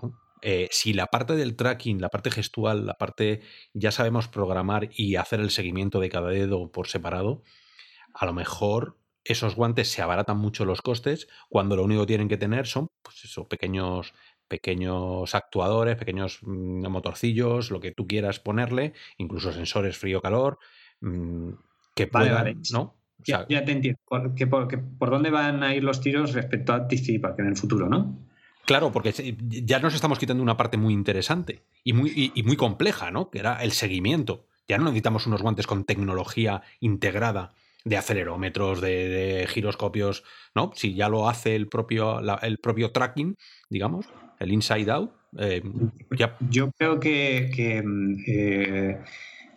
Eh, 0.42 0.68
si 0.70 0.92
la 0.92 1.06
parte 1.06 1.34
del 1.34 1.56
tracking, 1.56 2.00
la 2.00 2.10
parte 2.10 2.30
gestual, 2.30 2.86
la 2.86 2.94
parte 2.94 3.40
ya 3.72 3.90
sabemos 3.90 4.28
programar 4.28 4.88
y 4.92 5.16
hacer 5.16 5.40
el 5.40 5.50
seguimiento 5.50 6.00
de 6.00 6.08
cada 6.08 6.28
dedo 6.28 6.70
por 6.70 6.86
separado, 6.86 7.42
a 8.14 8.26
lo 8.26 8.32
mejor 8.32 8.98
esos 9.24 9.56
guantes 9.56 9.90
se 9.90 10.00
abaratan 10.00 10.38
mucho 10.38 10.64
los 10.64 10.80
costes 10.80 11.28
cuando 11.48 11.76
lo 11.76 11.84
único 11.84 12.02
que 12.02 12.06
tienen 12.06 12.28
que 12.28 12.36
tener 12.36 12.66
son 12.66 12.88
pues 13.02 13.24
eso, 13.24 13.48
pequeños, 13.48 14.14
pequeños 14.48 15.34
actuadores, 15.34 15.96
pequeños 15.96 16.40
mm, 16.42 16.86
motorcillos, 16.88 17.70
lo 17.70 17.80
que 17.80 17.92
tú 17.92 18.06
quieras 18.06 18.40
ponerle, 18.40 18.94
incluso 19.18 19.52
sensores 19.52 19.96
frío-calor, 19.96 20.58
mm, 21.00 21.50
que 21.94 22.06
puedan, 22.06 22.62
¿no? 22.72 22.96
ya, 23.24 23.46
te 23.46 23.72
entiendo. 23.72 24.00
Por, 24.06 24.34
por, 24.98 25.10
dónde 25.10 25.30
van 25.30 25.62
a 25.62 25.74
ir 25.74 25.84
los 25.84 26.00
tiros 26.00 26.32
respecto 26.34 26.72
a 26.72 26.76
Anticipa, 26.76 27.34
que 27.34 27.42
en 27.42 27.48
el 27.48 27.56
futuro, 27.56 27.88
¿no? 27.88 28.18
Claro, 28.64 28.92
porque 28.92 29.12
ya 29.48 29.80
nos 29.80 29.94
estamos 29.94 30.18
quitando 30.18 30.42
una 30.42 30.56
parte 30.56 30.76
muy 30.76 30.92
interesante 30.92 31.62
y 31.84 31.94
muy, 31.94 32.32
muy 32.44 32.56
compleja, 32.56 33.10
¿no? 33.10 33.30
Que 33.30 33.38
era 33.38 33.62
el 33.62 33.72
seguimiento. 33.72 34.46
Ya 34.68 34.76
no 34.76 34.84
necesitamos 34.84 35.26
unos 35.26 35.42
guantes 35.42 35.66
con 35.66 35.84
tecnología 35.84 36.62
integrada 36.80 37.54
acelerómetros, 37.96 38.80
de, 38.80 39.46
giroscopios, 39.48 40.24
¿no? 40.54 40.72
Si 40.74 40.94
ya 40.94 41.08
lo 41.08 41.28
hace 41.28 41.56
el 41.56 41.68
propio, 41.68 42.20
el 42.42 42.58
propio 42.58 42.90
tracking, 42.90 43.36
digamos, 43.70 44.06
el 44.38 44.52
inside 44.52 44.90
out. 44.90 45.12
Eh, 45.38 45.62
Yo 46.50 46.70
creo 46.72 47.00
que, 47.00 47.82
mm, 47.84 48.16
eh, 48.26 48.98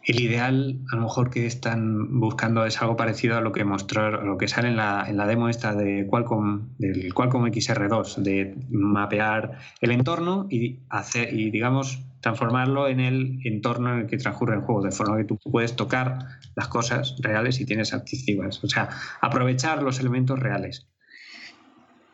el 0.04 0.20
ideal, 0.20 0.80
a 0.92 0.96
lo 0.96 1.04
mejor 1.04 1.30
que 1.30 1.46
están 1.46 2.20
buscando 2.20 2.66
es 2.66 2.82
algo 2.82 2.96
parecido 2.96 3.38
a 3.38 3.42
lo 3.42 3.52
que 3.52 3.64
mostró, 3.64 4.24
lo 4.24 4.38
que 4.38 4.48
sale 4.48 4.70
en 4.70 4.76
la, 4.76 5.06
en 5.08 5.16
la 5.18 5.28
demo 5.28 5.48
esta 5.48 5.76
de 5.76 6.08
Qualcomm, 6.08 6.70
del 6.80 7.14
Qualcomm 7.14 7.46
XR2, 7.46 8.18
de 8.18 8.56
mapear 8.70 9.60
el 9.80 9.92
entorno 9.92 10.48
y 10.50 10.80
hacer, 10.90 11.34
y 11.34 11.52
digamos, 11.52 12.04
transformarlo 12.22 12.88
en 12.88 13.00
el 13.00 13.40
entorno 13.44 13.94
en 13.94 14.00
el 14.02 14.08
que 14.08 14.18
transcurre 14.18 14.56
el 14.56 14.62
juego, 14.62 14.82
de 14.82 14.92
forma 14.92 15.18
que 15.18 15.26
tú 15.26 15.38
puedes 15.38 15.76
tocar 15.76 16.20
las 16.56 16.68
cosas 16.68 17.16
reales 17.20 17.60
y 17.60 17.66
tienes 17.66 17.94
activas. 17.94 18.64
O 18.64 18.68
sea, 18.68 18.90
aprovechar 19.22 19.84
los 19.84 20.00
elementos 20.00 20.40
reales. 20.40 20.88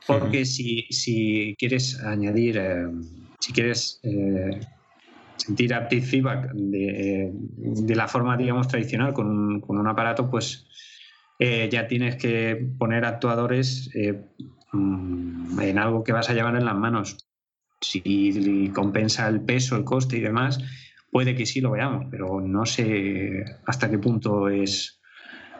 Porque 0.07 0.45
si, 0.45 1.55
quieres 1.57 2.01
añadir, 2.01 2.57
eh, 2.57 2.88
si 3.39 3.51
quieres 3.51 3.99
eh, 4.03 4.59
sentir 5.35 5.73
aptic 5.73 6.03
feedback 6.03 6.51
de, 6.53 7.95
la 7.95 8.07
forma, 8.07 8.38
digamos, 8.38 8.69
tradicional 8.69 9.13
con 9.13 9.27
un, 9.67 9.88
aparato, 9.88 10.29
pues 10.29 10.67
eh, 11.39 11.67
ya 11.69 11.88
tienes 11.88 12.15
que 12.15 12.55
poner 12.77 13.03
actuadores 13.03 13.89
mm, 14.71 15.59
en 15.59 15.77
algo 15.77 16.03
que 16.03 16.13
vas 16.13 16.29
a 16.29 16.34
llevar 16.34 16.55
en 16.55 16.65
las 16.65 16.75
manos. 16.75 17.17
Si 17.81 18.71
compensa 18.73 19.27
el 19.27 19.41
peso, 19.41 19.75
el 19.75 19.84
coste 19.84 20.17
y 20.17 20.21
demás, 20.21 20.59
puede 21.11 21.35
que 21.35 21.45
sí 21.45 21.61
lo 21.61 21.71
veamos, 21.71 22.05
pero 22.09 22.39
no 22.41 22.65
sé 22.65 23.43
hasta 23.65 23.89
qué 23.89 23.99
punto 23.99 24.47
es, 24.47 25.01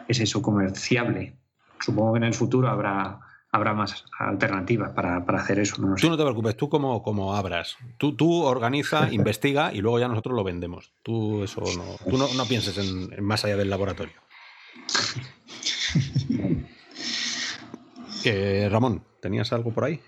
es 0.08 0.20
eso 0.20 0.40
comerciable. 0.40 1.36
Supongo 1.80 2.14
que 2.14 2.18
en 2.18 2.24
el 2.24 2.34
futuro 2.34 2.68
habrá 2.68 3.20
habrá 3.50 3.74
más 3.74 4.04
alternativas 4.18 4.90
para, 4.90 5.16
hacer 5.16 5.58
eso. 5.58 5.76
tú 5.76 6.08
no 6.08 6.16
te 6.16 6.22
preocupes, 6.22 6.56
tú 6.56 6.68
como, 6.68 7.02
como 7.02 7.34
abras. 7.34 7.76
Tú, 7.96 8.14
tú 8.14 8.42
organiza, 8.42 9.08
investiga 9.12 9.72
y 9.72 9.80
luego 9.80 9.98
ya 9.98 10.08
nosotros 10.08 10.34
lo 10.34 10.44
vendemos. 10.44 10.92
Tú 11.02 11.42
eso 11.44 11.62
no, 11.76 11.96
tú 12.10 12.18
no, 12.18 12.44
pienses 12.46 12.78
en, 12.78 13.22
más 13.24 13.44
allá 13.44 13.56
del 13.56 13.70
laboratorio. 13.70 14.14
Ramón, 18.70 19.02
¿tenías 19.22 19.52
algo 19.54 19.72
por 19.72 19.84
ahí? 19.84 20.00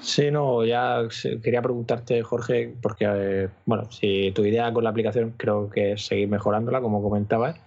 Sí, 0.00 0.30
no, 0.30 0.64
ya 0.64 1.02
quería 1.42 1.60
preguntarte, 1.60 2.22
Jorge, 2.22 2.74
porque, 2.80 3.04
eh, 3.06 3.48
bueno, 3.66 3.90
si 3.90 4.32
tu 4.32 4.44
idea 4.44 4.72
con 4.72 4.84
la 4.84 4.90
aplicación 4.90 5.34
creo 5.36 5.68
que 5.68 5.92
es 5.92 6.06
seguir 6.06 6.28
mejorándola, 6.28 6.80
como 6.80 7.02
comentabas, 7.02 7.60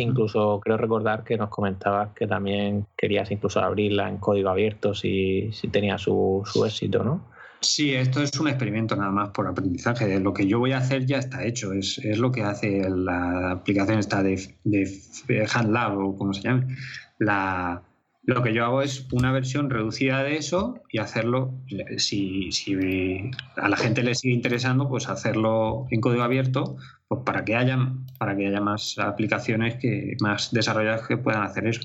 Incluso 0.00 0.60
creo 0.60 0.76
recordar 0.76 1.24
que 1.24 1.36
nos 1.36 1.50
comentabas 1.50 2.10
que 2.14 2.26
también 2.26 2.86
querías 2.96 3.30
incluso 3.30 3.60
abrirla 3.60 4.08
en 4.08 4.18
código 4.18 4.48
abierto 4.48 4.94
si, 4.94 5.52
si 5.52 5.68
tenía 5.68 5.98
su, 5.98 6.42
su 6.44 6.64
éxito, 6.64 7.02
¿no? 7.02 7.32
Sí, 7.60 7.94
esto 7.94 8.20
es 8.20 8.38
un 8.40 8.48
experimento 8.48 8.96
nada 8.96 9.12
más 9.12 9.30
por 9.30 9.46
aprendizaje. 9.46 10.18
Lo 10.18 10.34
que 10.34 10.46
yo 10.48 10.58
voy 10.58 10.72
a 10.72 10.78
hacer 10.78 11.06
ya 11.06 11.18
está 11.18 11.44
hecho. 11.44 11.72
Es, 11.72 11.98
es 11.98 12.18
lo 12.18 12.32
que 12.32 12.42
hace 12.42 12.88
la 12.90 13.52
aplicación 13.52 14.00
esta 14.00 14.22
de, 14.22 14.40
de 14.64 15.46
HandLab 15.46 15.98
o 15.98 16.16
como 16.16 16.34
se 16.34 16.42
llame. 16.42 16.76
La, 17.18 17.82
lo 18.24 18.42
que 18.42 18.54
yo 18.54 18.64
hago 18.64 18.82
es 18.82 19.08
una 19.12 19.32
versión 19.32 19.68
reducida 19.68 20.22
de 20.22 20.36
eso 20.36 20.80
y 20.90 20.98
hacerlo, 20.98 21.54
si, 21.96 22.52
si 22.52 23.30
a 23.56 23.68
la 23.68 23.76
gente 23.76 24.04
le 24.04 24.14
sigue 24.14 24.34
interesando, 24.34 24.88
pues 24.88 25.08
hacerlo 25.08 25.86
en 25.90 26.00
código 26.00 26.22
abierto 26.22 26.76
pues 27.12 27.24
para 27.26 27.44
que 27.44 27.54
haya 27.54 27.78
para 28.18 28.34
que 28.34 28.46
haya 28.46 28.60
más 28.62 28.98
aplicaciones 28.98 29.74
que 29.74 30.16
más 30.20 30.50
desarrolladas 30.50 31.06
que 31.06 31.18
puedan 31.18 31.42
hacer 31.42 31.66
eso 31.66 31.82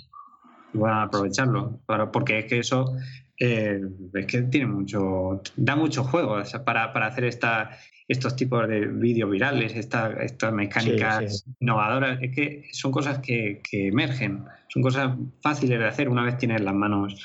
y 0.74 0.78
puedan 0.78 1.00
aprovecharlo. 1.00 1.82
Porque 2.14 2.40
es 2.40 2.46
que 2.46 2.60
eso 2.60 2.96
eh, 3.38 3.82
es 4.14 4.26
que 4.26 4.44
tiene 4.44 4.68
mucho 4.68 5.42
da 5.58 5.76
mucho 5.76 6.06
juego 6.06 6.42
para, 6.64 6.94
para, 6.94 7.08
hacer 7.08 7.26
esta 7.26 7.72
estos 8.08 8.38
tipos 8.38 8.70
de 8.70 8.86
vídeos 8.88 9.30
virales 9.30 9.76
esta, 9.76 10.14
estas 10.24 10.54
mecánicas 10.54 11.44
innovadoras 11.60 12.20
es 12.22 12.34
que 12.34 12.64
son 12.72 12.94
cosas 12.94 13.20
que, 13.20 13.62
que 13.70 13.90
emergen 13.90 14.46
son 14.70 14.82
cosas 14.82 15.12
fáciles 15.42 15.78
de 15.78 15.88
hacer 15.88 16.08
una 16.08 16.24
vez 16.24 16.38
tienes 16.38 16.62
las 16.62 16.74
manos 16.74 17.22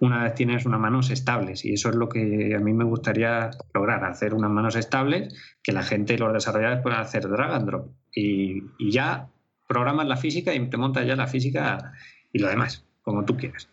una 0.00 0.24
vez 0.24 0.34
tienes 0.34 0.66
unas 0.66 0.80
manos 0.80 1.10
estables. 1.10 1.64
Y 1.64 1.72
eso 1.72 1.88
es 1.88 1.94
lo 1.94 2.08
que 2.08 2.54
a 2.54 2.60
mí 2.60 2.72
me 2.72 2.84
gustaría 2.84 3.50
lograr, 3.72 4.04
hacer 4.04 4.34
unas 4.34 4.50
manos 4.50 4.76
estables, 4.76 5.34
que 5.62 5.72
la 5.72 5.82
gente 5.82 6.14
y 6.14 6.18
los 6.18 6.32
desarrolladores 6.32 6.82
puedan 6.82 7.00
hacer 7.00 7.28
drag 7.28 7.52
and 7.52 7.66
drop. 7.66 7.88
Y, 8.14 8.62
ya 8.90 9.28
programas 9.66 10.06
la 10.06 10.16
física 10.16 10.54
y 10.54 10.68
te 10.68 10.76
montas 10.76 11.06
ya 11.06 11.16
la 11.16 11.26
física 11.26 11.92
y 12.32 12.38
lo 12.38 12.48
demás, 12.48 12.84
como 13.02 13.24
tú 13.24 13.36
quieras. 13.36 13.68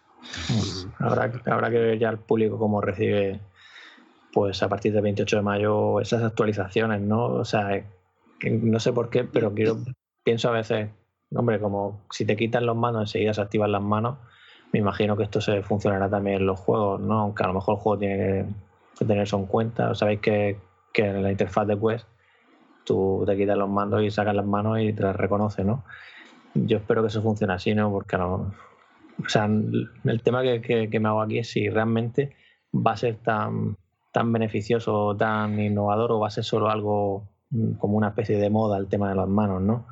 Habrá, 0.99 1.31
habrá 1.45 1.69
que 1.69 1.77
ver 1.77 1.99
ya 1.99 2.09
el 2.09 2.17
público 2.17 2.57
cómo 2.57 2.81
recibe, 2.81 3.41
pues 4.31 4.63
a 4.63 4.69
partir 4.69 4.93
del 4.93 5.03
28 5.03 5.37
de 5.37 5.41
mayo, 5.41 5.99
esas 5.99 6.23
actualizaciones, 6.23 7.01
¿no? 7.01 7.25
O 7.25 7.45
sea, 7.45 7.85
no 8.49 8.79
sé 8.79 8.93
por 8.93 9.09
qué, 9.09 9.25
pero 9.25 9.53
quiero, 9.53 9.77
pienso 10.23 10.49
a 10.49 10.53
veces, 10.53 10.89
hombre, 11.35 11.59
como 11.59 12.01
si 12.09 12.25
te 12.25 12.37
quitan 12.37 12.65
las 12.65 12.75
manos, 12.75 13.01
enseguida 13.01 13.33
se 13.33 13.41
activan 13.41 13.71
las 13.71 13.83
manos 13.83 14.17
me 14.73 14.79
imagino 14.79 15.15
que 15.15 15.23
esto 15.23 15.39
se 15.39 15.61
funcionará 15.61 16.09
también 16.09 16.37
en 16.37 16.47
los 16.47 16.59
juegos, 16.59 16.99
¿no? 16.99 17.19
Aunque 17.19 17.43
a 17.43 17.47
lo 17.47 17.53
mejor 17.53 17.75
el 17.75 17.81
juego 17.81 17.99
tiene 17.99 18.45
que 18.97 19.05
tener 19.05 19.23
eso 19.23 19.37
en 19.37 19.45
cuenta. 19.45 19.93
Sabéis 19.93 20.19
que, 20.19 20.57
en 20.95 21.23
la 21.23 21.31
interfaz 21.31 21.67
de 21.67 21.79
Quest 21.79 22.07
tú 22.83 23.23
te 23.25 23.37
quitas 23.37 23.55
los 23.55 23.69
mandos 23.69 24.03
y 24.03 24.11
sacas 24.11 24.35
las 24.35 24.45
manos 24.45 24.79
y 24.81 24.91
te 24.91 25.03
las 25.03 25.15
reconoce, 25.15 25.63
¿no? 25.63 25.83
Yo 26.55 26.77
espero 26.77 27.01
que 27.01 27.07
eso 27.07 27.21
funcione 27.21 27.53
así, 27.53 27.73
¿no? 27.75 27.91
Porque 27.91 28.17
no. 28.17 28.51
O 29.23 29.29
sea, 29.29 29.45
el 29.45 30.21
tema 30.23 30.41
que, 30.41 30.89
me 30.99 31.07
hago 31.07 31.21
aquí 31.21 31.37
es 31.37 31.51
si 31.51 31.69
realmente 31.69 32.35
va 32.75 32.93
a 32.93 32.97
ser 32.97 33.17
tan, 33.17 33.77
tan 34.11 34.33
beneficioso, 34.33 35.15
tan 35.15 35.59
innovador 35.59 36.11
o 36.13 36.19
va 36.19 36.27
a 36.27 36.31
ser 36.31 36.43
solo 36.43 36.69
algo 36.69 37.29
mm, 37.51 37.73
como 37.73 37.95
una 37.95 38.09
especie 38.09 38.37
de 38.37 38.49
moda 38.49 38.79
el 38.79 38.87
tema 38.87 39.07
de 39.07 39.15
las 39.15 39.29
manos, 39.29 39.61
¿no? 39.61 39.85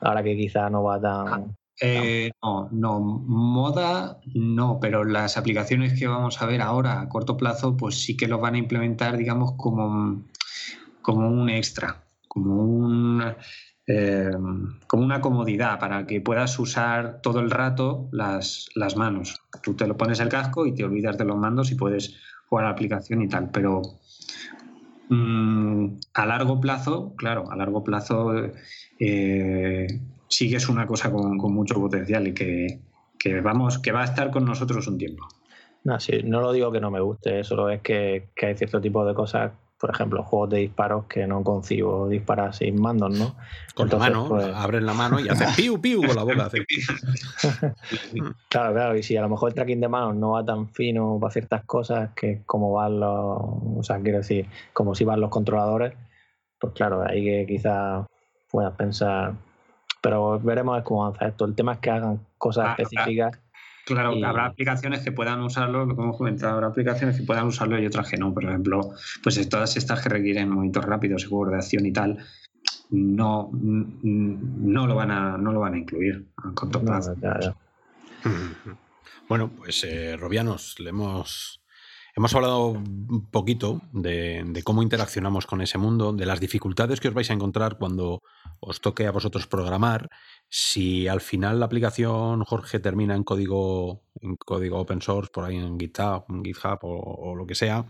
Ahora 0.00 0.22
que 0.22 0.36
quizá 0.36 0.70
no 0.70 0.82
va 0.82 1.00
tan, 1.00 1.54
eh, 1.80 2.30
no, 2.42 2.68
no, 2.72 3.00
moda 3.00 4.18
no, 4.34 4.78
pero 4.80 5.04
las 5.04 5.36
aplicaciones 5.36 5.98
que 5.98 6.06
vamos 6.06 6.40
a 6.40 6.46
ver 6.46 6.62
ahora 6.62 7.00
a 7.00 7.08
corto 7.08 7.36
plazo, 7.36 7.76
pues 7.76 8.02
sí 8.02 8.16
que 8.16 8.28
lo 8.28 8.38
van 8.38 8.54
a 8.54 8.58
implementar, 8.58 9.16
digamos, 9.16 9.52
como, 9.56 10.24
como 11.02 11.28
un 11.28 11.50
extra, 11.50 12.02
como 12.28 12.54
un, 12.54 13.22
eh, 13.86 14.30
como 14.86 15.04
una 15.04 15.20
comodidad 15.20 15.78
para 15.78 16.06
que 16.06 16.20
puedas 16.22 16.58
usar 16.58 17.20
todo 17.22 17.40
el 17.40 17.50
rato 17.50 18.08
las, 18.10 18.68
las 18.74 18.96
manos. 18.96 19.42
Tú 19.62 19.74
te 19.74 19.86
lo 19.86 19.96
pones 19.96 20.20
el 20.20 20.30
casco 20.30 20.66
y 20.66 20.74
te 20.74 20.84
olvidas 20.84 21.18
de 21.18 21.24
los 21.26 21.36
mandos 21.36 21.70
y 21.70 21.74
puedes 21.74 22.16
jugar 22.48 22.64
a 22.64 22.68
la 22.68 22.74
aplicación 22.74 23.20
y 23.22 23.28
tal, 23.28 23.50
pero 23.50 23.82
mm, 25.10 25.88
a 26.14 26.26
largo 26.26 26.58
plazo, 26.58 27.14
claro, 27.16 27.50
a 27.50 27.56
largo 27.56 27.84
plazo 27.84 28.32
eh, 28.98 29.86
sí 30.28 30.50
que 30.50 30.56
es 30.56 30.68
una 30.68 30.86
cosa 30.86 31.10
con, 31.10 31.36
mucho 31.36 31.74
potencial 31.74 32.28
y 32.28 32.34
que, 32.34 32.80
vamos, 33.42 33.78
que 33.78 33.92
va 33.92 34.02
a 34.02 34.04
estar 34.04 34.30
con 34.30 34.44
nosotros 34.44 34.86
un 34.88 34.98
tiempo. 34.98 35.26
No, 35.84 36.00
sí, 36.00 36.22
no 36.24 36.40
lo 36.40 36.52
digo 36.52 36.72
que 36.72 36.80
no 36.80 36.90
me 36.90 37.00
guste, 37.00 37.44
solo 37.44 37.70
es 37.70 37.80
que, 37.80 38.28
hay 38.42 38.56
cierto 38.56 38.80
tipo 38.80 39.04
de 39.04 39.14
cosas, 39.14 39.52
por 39.78 39.90
ejemplo, 39.90 40.24
juegos 40.24 40.50
de 40.50 40.58
disparos 40.58 41.04
que 41.04 41.26
no 41.26 41.44
concibo 41.44 42.08
disparar 42.08 42.54
sin 42.54 42.80
mandos, 42.80 43.16
¿no? 43.16 43.36
Con 43.74 43.88
la 43.88 43.96
mano, 43.96 44.26
pues... 44.28 44.46
abres 44.52 44.82
la 44.82 44.94
mano 44.94 45.20
y 45.20 45.28
haces 45.28 45.54
piu 45.54 45.80
piu 45.80 46.02
con 46.04 46.16
la 46.16 46.24
boca. 46.24 46.50
claro, 48.48 48.74
claro, 48.74 48.96
y 48.96 49.02
si 49.04 49.16
a 49.16 49.22
lo 49.22 49.28
mejor 49.28 49.50
el 49.50 49.54
tracking 49.54 49.80
de 49.80 49.88
manos 49.88 50.16
no 50.16 50.32
va 50.32 50.44
tan 50.44 50.68
fino 50.70 51.18
para 51.20 51.32
ciertas 51.32 51.64
cosas 51.64 52.10
que 52.16 52.42
como 52.46 52.72
van 52.72 52.98
los, 52.98 53.38
o 53.40 53.82
sea, 53.82 54.00
quiero 54.00 54.18
decir, 54.18 54.48
como 54.72 54.94
si 54.96 55.04
van 55.04 55.20
los 55.20 55.30
controladores, 55.30 55.94
pues 56.58 56.72
claro, 56.72 57.04
ahí 57.06 57.22
que 57.22 57.46
quizás 57.46 58.06
puedas 58.50 58.74
pensar, 58.74 59.34
pero 60.06 60.38
veremos 60.38 60.80
cómo 60.84 61.04
avanza 61.04 61.26
esto. 61.26 61.46
El 61.46 61.56
tema 61.56 61.72
es 61.72 61.78
que 61.80 61.90
hagan 61.90 62.20
cosas 62.38 62.66
ah, 62.68 62.74
específicas. 62.78 63.40
Claro, 63.84 64.12
habrá 64.24 64.46
aplicaciones 64.46 65.00
que 65.00 65.10
puedan 65.10 65.40
usarlo, 65.40 65.84
lo 65.84 65.96
que 65.96 66.00
hemos 66.00 66.16
comentado, 66.16 66.54
habrá 66.54 66.68
aplicaciones 66.68 67.16
que 67.16 67.24
puedan 67.24 67.48
usarlo 67.48 67.76
y 67.76 67.86
otras 67.86 68.08
que 68.08 68.16
no. 68.16 68.32
Por 68.32 68.44
ejemplo, 68.44 68.92
pues 69.20 69.48
todas 69.48 69.76
estas 69.76 70.00
que 70.00 70.08
requieren 70.08 70.48
movimientos 70.48 70.84
rápidos, 70.84 71.22
seguro 71.22 71.50
de 71.50 71.56
acción 71.56 71.86
y 71.86 71.92
tal, 71.92 72.24
no, 72.90 73.50
no, 73.52 74.86
lo, 74.86 74.94
van 74.94 75.10
a, 75.10 75.36
no 75.38 75.50
lo 75.50 75.58
van 75.58 75.74
a 75.74 75.78
incluir 75.78 76.24
a 76.36 76.52
corto 76.54 76.80
plazo. 76.80 77.16
Bueno, 79.28 79.50
pues 79.58 79.82
eh, 79.82 80.16
Robianos, 80.16 80.78
le 80.78 80.90
hemos 80.90 81.60
Hemos 82.16 82.34
hablado 82.34 82.68
un 82.68 83.26
poquito 83.30 83.82
de, 83.92 84.62
cómo 84.64 84.82
interaccionamos 84.82 85.44
con 85.44 85.60
ese 85.60 85.76
mundo, 85.76 86.14
de 86.14 86.24
las 86.24 86.40
dificultades 86.40 86.98
que 86.98 87.08
os 87.08 87.14
vais 87.14 87.28
a 87.28 87.34
encontrar 87.34 87.76
cuando 87.76 88.22
os 88.60 88.80
toque 88.80 89.06
a 89.06 89.10
vosotros 89.10 89.46
programar. 89.46 90.08
Si 90.48 91.08
al 91.08 91.20
final 91.20 91.60
la 91.60 91.66
aplicación, 91.66 92.44
Jorge, 92.44 92.78
termina 92.78 93.14
en 93.14 93.24
código, 93.24 94.02
en 94.20 94.36
código 94.36 94.78
open 94.78 95.02
source, 95.02 95.30
por 95.32 95.44
ahí 95.44 95.56
en 95.56 95.78
GitHub, 95.78 96.24
en 96.28 96.44
GitHub 96.44 96.78
o, 96.82 97.34
lo 97.34 97.46
que 97.46 97.54
sea, 97.54 97.86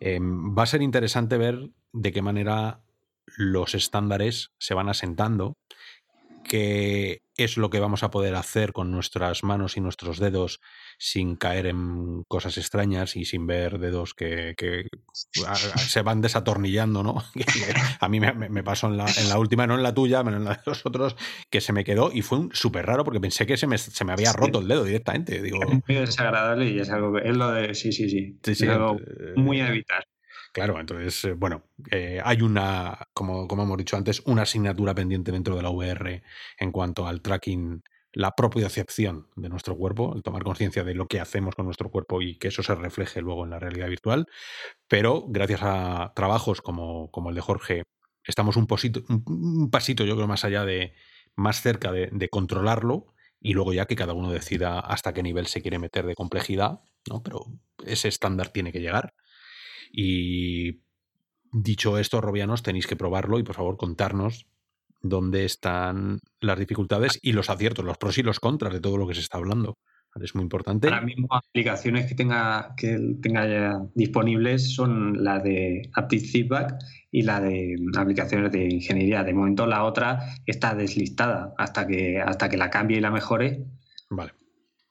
em, 0.00 0.56
va 0.56 0.64
a 0.64 0.66
ser 0.66 0.82
interesante 0.82 1.36
ver 1.38 1.70
de 1.92 2.12
qué 2.12 2.22
manera 2.22 2.80
los 3.36 3.74
estándares 3.74 4.52
se 4.58 4.74
van 4.74 4.88
asentando 4.88 5.56
qué 6.42 7.22
es 7.36 7.56
lo 7.56 7.70
que 7.70 7.80
vamos 7.80 8.02
a 8.02 8.10
poder 8.10 8.34
hacer 8.34 8.72
con 8.72 8.90
nuestras 8.90 9.42
manos 9.42 9.76
y 9.76 9.80
nuestros 9.80 10.18
dedos 10.18 10.60
sin 10.98 11.36
caer 11.36 11.66
en 11.66 12.24
cosas 12.28 12.58
extrañas 12.58 13.16
y 13.16 13.24
sin 13.24 13.46
ver 13.46 13.78
dedos 13.78 14.14
que, 14.14 14.54
se 15.12 16.02
van 16.02 16.20
desatornillando, 16.20 17.02
¿no? 17.02 17.22
a 18.00 18.08
mí 18.08 18.20
me, 18.20 18.62
pasó 18.62 18.88
en 18.88 18.98
la, 18.98 19.38
última, 19.38 19.66
no 19.66 19.74
en 19.74 19.82
la 19.82 19.94
tuya, 19.94 20.22
pero 20.22 20.36
en 20.36 20.44
la 20.44 20.54
de 20.54 20.62
los 20.66 20.84
otros, 20.84 21.16
que 21.50 21.60
se 21.60 21.72
me 21.72 21.84
quedó 21.84 22.10
y 22.12 22.22
fue 22.22 22.48
súper 22.52 22.86
raro 22.86 23.04
porque 23.04 23.20
pensé 23.20 23.46
que 23.46 23.56
se 23.56 23.66
me, 23.66 24.12
había 24.12 24.32
roto 24.32 24.60
el 24.60 24.68
dedo 24.68 24.84
directamente. 24.84 25.40
Digo, 25.40 25.62
es 25.62 25.80
muy 25.88 25.96
desagradable 25.96 26.70
y 26.70 26.80
es 26.80 26.90
algo 26.90 27.14
que 27.14 27.28
es 27.28 27.36
lo 27.36 27.50
de 27.50 27.74
sí, 27.74 27.92
sí, 27.92 28.08
sí. 28.10 28.38
es 28.44 28.62
algo 28.62 28.98
eh, 28.98 29.32
muy 29.36 29.60
a 29.60 29.68
evitar. 29.68 30.04
Claro, 30.52 30.78
entonces, 30.78 31.24
eh, 31.24 31.32
bueno, 31.32 31.64
eh, 31.90 32.20
hay 32.22 32.42
una, 32.42 33.08
como, 33.14 33.48
como 33.48 33.62
hemos 33.62 33.78
dicho 33.78 33.96
antes, 33.96 34.20
una 34.26 34.42
asignatura 34.42 34.94
pendiente 34.94 35.32
dentro 35.32 35.56
de 35.56 35.62
la 35.62 35.70
VR 35.70 36.22
en 36.58 36.72
cuanto 36.72 37.06
al 37.06 37.22
tracking, 37.22 37.82
la 38.12 38.32
propia 38.32 38.66
acepción 38.66 39.28
de 39.34 39.48
nuestro 39.48 39.74
cuerpo, 39.78 40.14
el 40.14 40.22
tomar 40.22 40.42
conciencia 40.44 40.84
de 40.84 40.94
lo 40.94 41.06
que 41.06 41.20
hacemos 41.20 41.54
con 41.54 41.64
nuestro 41.64 41.90
cuerpo 41.90 42.20
y 42.20 42.36
que 42.36 42.48
eso 42.48 42.62
se 42.62 42.74
refleje 42.74 43.22
luego 43.22 43.44
en 43.44 43.50
la 43.50 43.58
realidad 43.58 43.88
virtual. 43.88 44.26
Pero 44.88 45.24
gracias 45.28 45.60
a 45.62 46.12
trabajos 46.14 46.60
como, 46.60 47.10
como 47.10 47.30
el 47.30 47.36
de 47.36 47.40
Jorge, 47.40 47.84
estamos 48.26 48.56
un, 48.56 48.66
posito, 48.66 49.02
un, 49.08 49.70
pasito, 49.70 50.04
yo 50.04 50.16
creo, 50.16 50.28
más 50.28 50.44
allá 50.44 50.64
de, 50.66 50.94
más 51.36 51.62
cerca 51.62 51.92
de, 51.92 52.10
de 52.12 52.28
controlarlo 52.28 53.06
y 53.40 53.54
luego 53.54 53.72
ya 53.72 53.86
que 53.86 53.96
cada 53.96 54.12
uno 54.12 54.30
decida 54.30 54.80
hasta 54.80 55.14
qué 55.14 55.22
nivel 55.22 55.46
se 55.46 55.62
quiere 55.62 55.78
meter 55.78 56.04
de 56.06 56.14
complejidad, 56.14 56.80
¿no? 57.08 57.22
Pero 57.22 57.46
ese 57.86 58.08
estándar 58.08 58.50
tiene 58.50 58.72
que 58.72 58.80
llegar 58.80 59.14
y 59.92 60.80
dicho 61.52 61.98
esto, 61.98 62.20
Robianos, 62.20 62.62
tenéis 62.62 62.86
que 62.86 62.96
probarlo 62.96 63.38
y 63.38 63.42
por 63.42 63.54
favor 63.54 63.76
contarnos 63.76 64.46
dónde 65.02 65.44
están 65.44 66.20
las 66.40 66.58
dificultades 66.58 67.18
y 67.22 67.32
los 67.32 67.50
aciertos, 67.50 67.84
los 67.84 67.98
pros 67.98 68.18
y 68.18 68.22
los 68.22 68.40
contras 68.40 68.72
de 68.72 68.80
todo 68.80 68.96
lo 68.96 69.06
que 69.06 69.14
se 69.14 69.20
está 69.20 69.38
hablando. 69.38 69.76
Es 70.20 70.34
muy 70.34 70.42
importante. 70.42 70.88
Ahora 70.88 71.00
mismo 71.00 71.26
aplicaciones 71.30 72.06
que 72.06 72.14
tenga, 72.14 72.74
que 72.76 73.16
tenga 73.22 73.46
ya 73.46 73.80
disponibles 73.94 74.74
son 74.74 75.24
la 75.24 75.38
de 75.38 75.88
Aptic 75.94 76.26
Feedback 76.26 76.74
y 77.10 77.22
la 77.22 77.40
de 77.40 77.76
aplicaciones 77.96 78.52
de 78.52 78.68
ingeniería. 78.68 79.24
De 79.24 79.32
momento 79.32 79.66
la 79.66 79.84
otra 79.84 80.18
está 80.44 80.74
deslistada 80.74 81.54
hasta 81.56 81.86
que, 81.86 82.20
hasta 82.20 82.50
que 82.50 82.58
la 82.58 82.68
cambie 82.68 82.98
y 82.98 83.00
la 83.00 83.10
mejore. 83.10 83.64
Vale. 84.10 84.32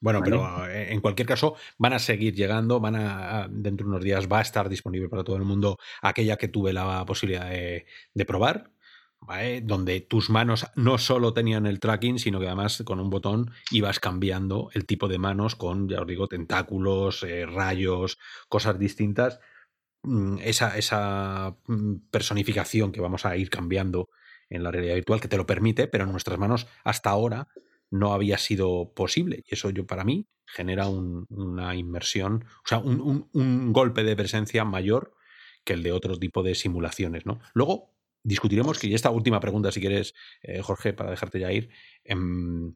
Bueno, 0.02 0.22
pero 0.24 0.68
eh, 0.68 0.92
en 0.92 1.00
cualquier 1.00 1.28
caso 1.28 1.56
van 1.78 1.94
a 1.94 2.00
seguir 2.00 2.34
llegando, 2.34 2.80
van 2.80 2.96
a 2.96 3.48
dentro 3.50 3.86
de 3.86 3.92
unos 3.92 4.04
días 4.04 4.28
va 4.28 4.40
a 4.40 4.42
estar 4.42 4.68
disponible 4.68 5.10
para 5.10 5.24
todo 5.24 5.36
el 5.36 5.44
mundo 5.44 5.78
aquella 6.02 6.38
que 6.38 6.48
tuve 6.48 6.74
la 6.74 7.06
posibilidad 7.06 7.48
de, 7.48 7.86
probar, 8.26 8.72
donde 9.62 10.02
tus 10.02 10.32
manos 10.32 10.66
no 10.76 10.98
solo 10.98 11.34
tenían 11.36 11.68
el 11.68 11.80
tracking, 11.80 12.18
sino 12.18 12.40
que 12.40 12.48
además 12.48 12.82
con 12.84 13.00
un 13.00 13.12
botón 13.12 13.52
ibas 13.70 14.00
cambiando 14.00 14.72
el 14.74 14.88
tipo 14.88 15.08
de 15.08 15.20
manos 15.20 15.56
con, 15.56 15.88
ya 15.88 16.02
os 16.02 16.08
digo, 16.08 16.28
tentáculos, 16.28 17.22
eh, 17.22 17.46
rayos, 17.46 18.18
cosas 18.50 18.80
distintas. 18.80 19.40
Mm, 20.02 20.38
esa, 20.42 20.78
esa 20.80 21.56
mm, 21.68 22.10
personificación 22.10 22.92
que 22.92 23.02
vamos 23.02 23.24
a 23.28 23.38
ir 23.38 23.52
cambiando 23.52 24.10
en 24.50 24.64
la 24.64 24.72
realidad 24.72 24.96
virtual 24.96 25.22
que 25.22 25.28
te 25.28 25.38
lo 25.38 25.46
permite, 25.46 25.88
pero 25.88 26.06
en 26.06 26.12
nuestras 26.12 26.40
manos 26.40 26.68
hasta 26.84 27.12
ahora 27.12 27.48
no 27.92 28.14
había 28.14 28.38
sido 28.38 28.94
posible. 28.96 29.44
Y 29.48 29.54
eso 29.54 29.70
yo 29.70 29.86
para 29.86 30.04
mí 30.04 30.28
genera 30.46 30.88
una 30.90 31.76
inmersión, 31.76 32.46
o 32.64 32.68
sea, 32.68 32.80
un, 32.80 33.74
golpe 33.74 34.04
de 34.04 34.16
presencia 34.16 34.66
mayor 34.66 35.14
que 35.64 35.74
el 35.74 35.84
de 35.84 35.92
otro 35.92 36.18
tipo 36.18 36.42
de 36.42 36.56
simulaciones. 36.56 37.26
¿no? 37.26 37.40
Luego 37.54 37.94
discutiremos 38.24 38.80
que, 38.80 38.88
y 38.88 38.96
esta 38.96 39.12
última 39.12 39.40
pregunta, 39.40 39.72
si 39.72 39.80
quieres, 39.80 40.14
eh, 40.42 40.62
Jorge, 40.62 40.94
para 40.94 41.12
dejarte 41.12 41.40
ya 41.40 41.52
ir, 41.52 41.70
em, 42.04 42.76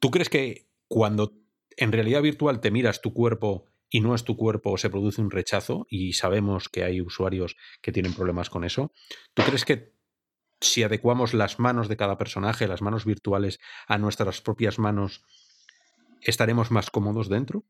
¿tú 0.00 0.10
crees 0.10 0.28
que 0.28 0.68
cuando 0.88 1.34
en 1.76 1.92
realidad 1.92 2.22
virtual 2.22 2.60
te 2.60 2.70
miras 2.70 3.00
tu 3.00 3.12
cuerpo 3.12 3.66
y 3.90 4.00
no 4.00 4.14
es 4.14 4.24
tu 4.24 4.36
cuerpo, 4.36 4.76
se 4.76 4.90
produce 4.90 5.20
un 5.20 5.30
rechazo, 5.30 5.86
y 5.88 6.14
sabemos 6.14 6.68
que 6.68 6.82
hay 6.82 7.00
usuarios 7.00 7.56
que 7.80 7.92
tienen 7.92 8.12
problemas 8.12 8.50
con 8.50 8.64
eso, 8.64 8.92
¿tú 9.34 9.42
crees 9.44 9.64
que 9.64 9.93
si 10.64 10.82
adecuamos 10.82 11.34
las 11.34 11.58
manos 11.58 11.88
de 11.88 11.96
cada 11.96 12.18
personaje, 12.18 12.66
las 12.66 12.82
manos 12.82 13.04
virtuales, 13.04 13.60
a 13.86 13.98
nuestras 13.98 14.40
propias 14.40 14.78
manos, 14.78 15.22
¿estaremos 16.22 16.70
más 16.70 16.90
cómodos 16.90 17.28
dentro? 17.28 17.64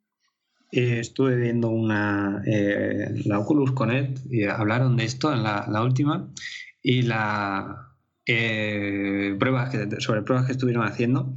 Eh, 0.73 1.01
estuve 1.01 1.37
viendo 1.37 1.69
una, 1.69 2.43
eh, 2.47 3.23
la 3.27 3.39
Oculus 3.39 3.73
Connect 3.73 4.33
y 4.33 4.45
hablaron 4.45 4.97
de 4.97 5.05
esto 5.05 5.33
en 5.33 5.43
la, 5.43 5.83
última 5.83 6.29
y 6.83 7.03
la 7.03 7.95
eh, 8.27 9.37
pruebas 9.39 9.71
que, 9.71 10.01
sobre 10.01 10.23
pruebas 10.23 10.47
que 10.47 10.53
estuvieron 10.53 10.85
haciendo 10.85 11.35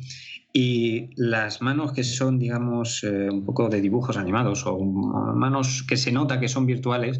y 0.54 1.10
las 1.18 1.62
manos 1.62 1.92
que 1.92 2.04
son, 2.04 2.40
digamos, 2.40 3.04
un 3.04 3.46
poco 3.46 3.70
de 3.70 3.80
dibujos 3.80 4.18
animados 4.18 4.66
o 4.66 4.80
manos 4.80 5.84
que 5.88 5.98
se 5.98 6.12
nota 6.12 6.40
que 6.40 6.48
son 6.48 6.66
virtuales 6.66 7.20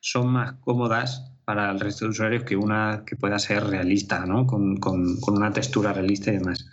son 0.00 0.28
más 0.28 0.54
cómodas 0.60 1.37
para 1.48 1.70
el 1.70 1.80
resto 1.80 2.04
de 2.04 2.10
usuarios 2.10 2.44
que 2.44 2.58
una 2.58 3.04
que 3.06 3.16
pueda 3.16 3.38
ser 3.38 3.64
realista, 3.64 4.26
¿no? 4.26 4.46
con, 4.46 4.76
con, 4.76 5.16
una 5.28 5.50
textura 5.50 5.94
realista 5.94 6.30
y 6.30 6.36
demás. 6.36 6.68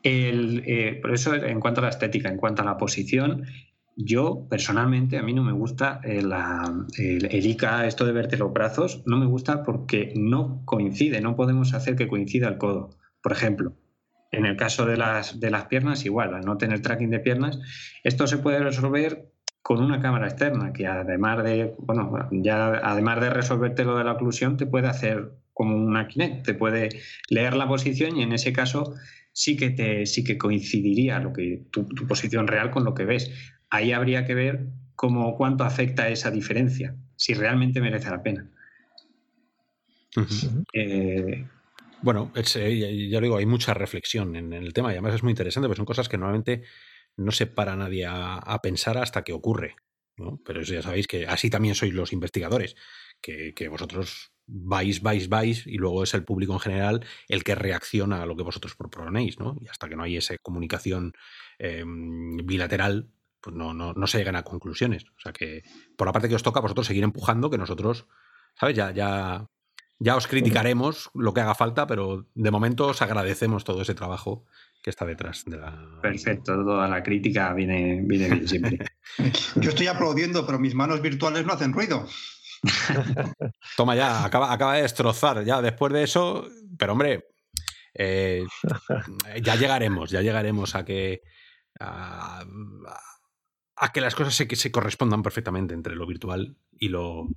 El, 0.00 0.62
eh, 0.64 1.00
por 1.02 1.12
eso, 1.12 1.34
en 1.34 1.58
cuanto 1.58 1.80
a 1.80 1.84
la 1.84 1.90
estética, 1.90 2.28
en 2.28 2.36
cuanto 2.36 2.62
a 2.62 2.64
la 2.64 2.76
posición, 2.76 3.46
yo 3.96 4.46
personalmente, 4.48 5.18
a 5.18 5.24
mí 5.24 5.34
no 5.34 5.42
me 5.42 5.50
gusta 5.50 6.00
eh, 6.04 6.20
el, 6.20 7.26
el, 7.28 7.46
ICA, 7.46 7.88
esto 7.88 8.06
de 8.06 8.12
verte 8.12 8.36
los 8.36 8.52
brazos, 8.52 9.02
no 9.06 9.16
me 9.16 9.26
gusta 9.26 9.64
porque 9.64 10.12
no 10.14 10.62
coincide, 10.64 11.20
no 11.20 11.34
podemos 11.34 11.74
hacer 11.74 11.96
que 11.96 12.06
coincida 12.06 12.46
el 12.46 12.58
codo. 12.58 12.90
Por 13.20 13.32
ejemplo, 13.32 13.74
en 14.30 14.46
el 14.46 14.56
caso 14.56 14.86
de 14.86 14.98
las, 14.98 15.40
de 15.40 15.50
las 15.50 15.64
piernas, 15.64 16.04
igual, 16.04 16.32
al 16.32 16.44
no 16.44 16.58
tener 16.58 16.80
tracking 16.80 17.10
de 17.10 17.18
piernas, 17.18 17.58
esto 18.04 18.28
se 18.28 18.38
puede 18.38 18.60
resolver 18.60 19.32
con 19.66 19.82
una 19.82 20.00
cámara 20.00 20.28
externa 20.28 20.72
que 20.72 20.86
además 20.86 21.42
de, 21.42 21.74
bueno, 21.78 22.28
ya 22.30 22.80
además 22.84 23.20
de 23.20 23.30
resolverte 23.30 23.82
lo 23.82 23.98
de 23.98 24.04
la 24.04 24.12
oclusión, 24.12 24.56
te 24.56 24.64
puede 24.64 24.86
hacer 24.86 25.32
como 25.52 25.74
una 25.74 26.06
Kinect, 26.06 26.46
te 26.46 26.54
puede 26.54 27.00
leer 27.30 27.56
la 27.56 27.66
posición 27.66 28.16
y 28.16 28.22
en 28.22 28.32
ese 28.32 28.52
caso 28.52 28.94
sí 29.32 29.56
que 29.56 29.70
te 29.70 30.06
sí 30.06 30.22
que 30.22 30.38
coincidiría 30.38 31.18
lo 31.18 31.32
que 31.32 31.64
tu, 31.72 31.84
posición 32.06 32.46
real 32.46 32.70
con 32.70 32.84
lo 32.84 32.94
que 32.94 33.06
ves. 33.06 33.28
Ahí 33.68 33.90
habría 33.90 34.24
que 34.24 34.36
ver 34.36 34.68
cómo 34.94 35.36
cuánto 35.36 35.64
afecta 35.64 36.08
esa 36.10 36.30
diferencia, 36.30 36.94
si 37.16 37.34
realmente 37.34 37.80
merece 37.80 38.08
la 38.08 38.22
pena. 38.22 38.48
Eh, 40.74 41.44
bueno, 42.02 42.30
eh, 42.36 43.08
ya 43.10 43.20
digo, 43.20 43.36
hay 43.36 43.46
mucha 43.46 43.74
reflexión 43.74 44.36
en, 44.36 44.52
el 44.52 44.72
tema 44.72 44.90
y 44.90 44.92
además 44.92 45.16
es 45.16 45.24
muy 45.24 45.32
interesante, 45.32 45.66
porque 45.66 45.78
son 45.78 45.86
cosas 45.86 46.08
que 46.08 46.18
normalmente 46.18 46.62
no 47.16 47.32
se 47.32 47.46
para 47.46 47.76
nadie 47.76 48.06
a, 48.06 48.60
pensar 48.62 48.98
hasta 48.98 49.24
que 49.24 49.32
ocurre. 49.32 49.76
¿no? 50.16 50.40
Pero 50.44 50.60
eso 50.60 50.74
ya 50.74 50.82
sabéis 50.82 51.06
que 51.06 51.26
así 51.26 51.50
también 51.50 51.74
sois 51.74 51.92
los 51.92 52.12
investigadores, 52.12 52.76
que, 53.20 53.68
vosotros 53.68 54.32
vais, 54.46 55.02
vais, 55.02 55.28
vais 55.28 55.66
y 55.66 55.76
luego 55.76 56.02
es 56.02 56.14
el 56.14 56.24
público 56.24 56.52
en 56.52 56.60
general 56.60 57.04
el 57.28 57.44
que 57.44 57.54
reacciona 57.54 58.22
a 58.22 58.26
lo 58.26 58.36
que 58.36 58.42
vosotros 58.42 58.76
proponéis, 58.76 59.38
¿no? 59.38 59.56
Y 59.60 59.68
hasta 59.68 59.88
que 59.88 59.96
no 59.96 60.04
hay 60.04 60.16
esa 60.16 60.36
comunicación 60.38 61.12
em, 61.58 62.36
bilateral, 62.38 63.10
pues 63.40 63.56
no, 63.56 63.74
no, 63.74 63.92
no, 63.92 64.06
se 64.06 64.18
llegan 64.18 64.36
a 64.36 64.44
conclusiones. 64.44 65.04
O 65.04 65.20
sea 65.20 65.32
que 65.32 65.64
por 65.96 66.06
la 66.06 66.12
parte 66.12 66.28
que 66.28 66.34
os 66.34 66.42
toca, 66.42 66.60
vosotros 66.60 66.86
seguir 66.86 67.04
empujando, 67.04 67.50
que 67.50 67.58
nosotros, 67.58 68.06
¿sabes? 68.54 68.76
Ya, 68.76 68.92
ya, 68.92 69.48
ya 69.98 70.16
os 70.16 70.26
criticaremos 70.26 71.10
lo 71.14 71.32
que 71.32 71.40
haga 71.40 71.54
falta, 71.54 71.86
pero 71.86 72.26
de 72.34 72.50
momento 72.50 72.88
os 72.88 73.02
agradecemos 73.02 73.64
todo 73.64 73.82
ese 73.82 73.94
trabajo 73.94 74.44
que 74.82 74.90
está 74.90 75.04
detrás 75.04 75.44
de 75.46 75.56
la. 75.56 76.00
Perfecto, 76.00 76.54
toda 76.64 76.88
la 76.88 77.02
crítica 77.02 77.52
viene, 77.54 78.00
viene 78.04 78.28
bien 78.28 78.48
siempre. 78.48 78.78
Yo 79.56 79.70
estoy 79.70 79.86
aplaudiendo, 79.86 80.46
pero 80.46 80.58
mis 80.58 80.74
manos 80.74 81.00
virtuales 81.02 81.44
no 81.44 81.52
hacen 81.52 81.72
ruido. 81.72 82.06
Toma 83.76 83.94
ya, 83.94 84.24
acaba, 84.24 84.52
acaba 84.52 84.74
de 84.74 84.82
destrozar. 84.82 85.44
Ya 85.44 85.60
después 85.60 85.92
de 85.92 86.02
eso, 86.02 86.48
pero 86.78 86.92
hombre, 86.92 87.26
eh, 87.94 88.44
ya 89.42 89.56
llegaremos, 89.56 90.10
ya 90.10 90.22
llegaremos 90.22 90.74
a 90.74 90.84
que. 90.84 91.22
A, 91.80 92.44
que 93.92 94.00
las 94.00 94.14
cosas 94.14 94.34
se, 94.34 94.46
se 94.56 94.72
correspondan 94.72 95.22
perfectamente 95.22 95.74
entre 95.74 95.94
lo 95.94 96.06
virtual 96.06 96.56
y 96.78 96.88
lo, 96.88 97.28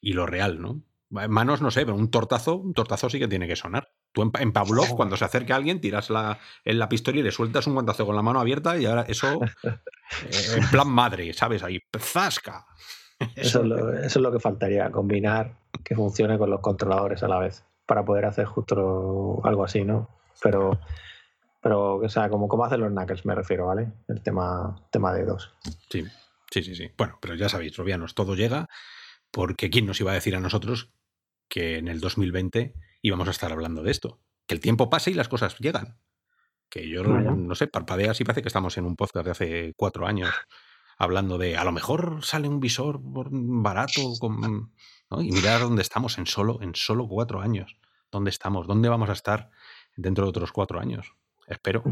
y 0.00 0.12
lo 0.12 0.26
real, 0.26 0.60
¿no? 0.60 0.82
Manos, 1.10 1.60
no 1.60 1.70
sé, 1.70 1.84
pero 1.84 1.96
un 1.96 2.10
tortazo, 2.10 2.56
un 2.56 2.74
tortazo 2.74 3.08
sí 3.08 3.18
que 3.18 3.28
tiene 3.28 3.46
que 3.46 3.56
sonar. 3.56 3.90
Tú 4.14 4.22
en, 4.22 4.52
Pavlov, 4.52 4.94
cuando 4.94 5.16
se 5.16 5.24
acerca 5.24 5.54
a 5.54 5.56
alguien, 5.56 5.80
tiras 5.80 6.08
la, 6.08 6.38
en 6.64 6.78
la 6.78 6.88
pistola 6.88 7.18
y 7.18 7.22
le 7.24 7.32
sueltas 7.32 7.66
un 7.66 7.74
guantazo 7.74 8.06
con 8.06 8.14
la 8.14 8.22
mano 8.22 8.38
abierta 8.38 8.78
y 8.78 8.86
ahora 8.86 9.04
eso 9.08 9.40
eh, 9.64 10.56
en 10.56 10.70
plan 10.70 10.88
madre, 10.88 11.32
¿sabes? 11.32 11.64
Ahí, 11.64 11.80
¡zasca! 11.98 12.64
Eso, 13.34 13.64
es 13.92 14.16
lo, 14.16 14.30
que 14.30 14.38
faltaría, 14.38 14.88
combinar 14.92 15.56
que 15.82 15.96
funcione 15.96 16.38
con 16.38 16.48
los 16.48 16.60
controladores 16.60 17.24
a 17.24 17.28
la 17.28 17.40
vez, 17.40 17.64
para 17.86 18.04
poder 18.04 18.26
hacer 18.26 18.44
justo 18.44 19.40
algo 19.42 19.64
así, 19.64 19.82
¿no? 19.82 20.08
Pero, 20.40 20.78
pero 21.60 21.96
o 21.96 22.08
sea, 22.08 22.28
como, 22.28 22.46
como 22.46 22.64
hacen 22.64 22.82
los 22.82 22.92
Knuckles, 22.92 23.26
me 23.26 23.34
refiero, 23.34 23.66
¿vale? 23.66 23.88
El 24.06 24.22
tema, 24.22 24.80
tema 24.92 25.12
de 25.12 25.24
dos. 25.24 25.52
Sí, 25.90 26.04
sí, 26.52 26.62
sí, 26.62 26.76
sí. 26.76 26.88
Bueno, 26.96 27.18
pero 27.20 27.34
ya 27.34 27.48
sabéis, 27.48 27.76
Robianos, 27.76 28.14
todo 28.14 28.36
llega, 28.36 28.68
porque 29.32 29.70
¿quién 29.70 29.86
nos 29.86 30.00
iba 30.00 30.12
a 30.12 30.14
decir 30.14 30.36
a 30.36 30.40
nosotros 30.40 30.92
que 31.48 31.78
en 31.78 31.88
el 31.88 31.98
2020 31.98 32.74
íbamos 33.04 33.28
a 33.28 33.32
estar 33.32 33.52
hablando 33.52 33.82
de 33.82 33.90
esto. 33.90 34.18
que 34.46 34.54
el 34.54 34.60
tiempo 34.60 34.90
pase 34.90 35.10
y 35.10 35.14
las 35.14 35.28
cosas 35.28 35.58
llegan. 35.58 35.98
Que 36.68 36.88
yo 36.88 37.04
no 37.04 37.54
sé, 37.54 37.66
parpadeas 37.68 38.20
y 38.20 38.24
parece 38.24 38.42
que 38.42 38.48
estamos 38.48 38.76
en 38.78 38.86
un 38.86 38.96
podcast 38.96 39.24
de 39.24 39.30
hace 39.30 39.74
cuatro 39.76 40.06
años 40.06 40.30
hablando 40.98 41.38
de 41.38 41.56
a 41.56 41.64
lo 41.64 41.72
mejor 41.72 42.20
sale 42.22 42.48
un 42.48 42.60
visor 42.60 42.98
barato 43.00 44.00
con, 44.18 44.72
y 45.18 45.32
mirar 45.32 45.60
dónde 45.60 45.82
estamos 45.82 46.18
en 46.18 46.26
solo, 46.26 46.60
en 46.62 46.74
solo 46.74 47.06
cuatro 47.06 47.40
años. 47.40 47.76
¿Dónde 48.10 48.30
estamos? 48.30 48.66
¿Dónde 48.66 48.88
vamos 48.88 49.10
a 49.10 49.12
estar 49.12 49.50
dentro 49.96 50.24
de 50.24 50.30
otros 50.30 50.52
cuatro 50.52 50.80
años? 50.80 51.14
Espero. 51.46 51.82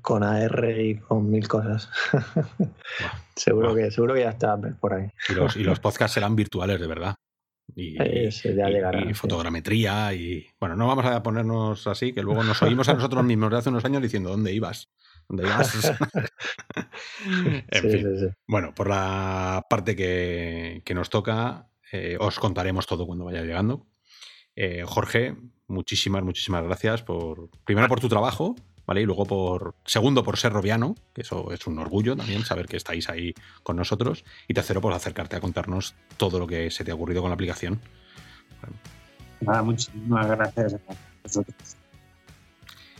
Con 0.00 0.22
AR 0.22 0.80
y 0.80 0.98
con 0.98 1.30
mil 1.30 1.46
cosas. 1.46 1.90
seguro, 3.36 3.74
Que, 3.74 3.90
seguro 3.90 4.14
que 4.14 4.20
ya 4.20 4.30
está 4.30 4.56
por 4.80 4.94
ahí. 4.94 5.10
Y 5.28 5.34
los, 5.34 5.56
y 5.56 5.64
los 5.64 5.78
podcasts 5.80 6.14
serán 6.14 6.36
virtuales, 6.36 6.80
de 6.80 6.86
verdad. 6.86 7.16
Y, 7.74 7.96
y, 8.02 9.14
fotogrametría 9.14 10.12
y 10.12 10.46
bueno, 10.60 10.76
no 10.76 10.86
vamos 10.86 11.06
a 11.06 11.22
ponernos 11.22 11.86
así, 11.86 12.12
que 12.12 12.22
luego 12.22 12.44
nos 12.44 12.60
oímos 12.62 12.88
a 12.88 12.94
nosotros 12.94 13.24
mismos 13.24 13.50
de 13.50 13.56
hace 13.56 13.70
unos 13.70 13.84
años 13.84 14.02
diciendo 14.02 14.30
¿dónde 14.30 14.52
ibas? 14.52 14.90
¿Dónde 15.28 15.44
ibas? 15.44 15.92
en 17.68 17.90
fin. 17.90 18.36
Bueno, 18.46 18.74
por 18.74 18.88
la 18.88 19.64
parte 19.68 19.96
que, 19.96 20.82
nos 20.94 21.08
toca, 21.08 21.68
eh, 21.92 22.16
os 22.20 22.38
contaremos 22.38 22.86
todo 22.86 23.06
cuando 23.06 23.24
vaya 23.24 23.42
llegando. 23.42 23.86
Eh, 24.54 24.84
Jorge, 24.86 25.34
muchísimas, 25.66 26.22
muchísimas 26.22 26.64
gracias 26.64 27.02
por, 27.02 27.48
primero 27.64 27.88
por 27.88 28.00
tu 28.00 28.08
trabajo, 28.08 28.54
¿vale? 28.86 29.02
Y 29.02 29.04
luego 29.04 29.24
por, 29.24 29.74
segundo 29.84 30.22
por 30.24 30.38
ser 30.38 30.52
robiano, 30.52 30.94
que 31.14 31.22
eso 31.22 31.52
es 31.52 31.66
un 31.66 31.78
orgullo 31.78 32.16
también, 32.16 32.44
saber 32.44 32.66
que 32.66 32.76
estáis 32.76 33.08
ahí 33.08 33.34
con 33.62 33.76
nosotros. 33.76 34.24
Y 34.48 34.54
tercero, 34.54 34.80
por 34.80 34.92
acercarte 34.92 35.36
a 35.36 35.40
contarnos 35.40 35.94
todo 36.16 36.38
lo 36.38 36.46
que 36.46 36.70
se 36.70 36.84
te 36.84 36.90
ha 36.90 36.94
ocurrido 36.94 37.22
con 37.22 37.30
la 37.30 37.34
aplicación. 37.34 37.80
Nada, 39.40 39.62
muchísimas 39.62 40.26
gracias 40.26 40.74
a 40.74 40.78
vosotros. 41.22 41.76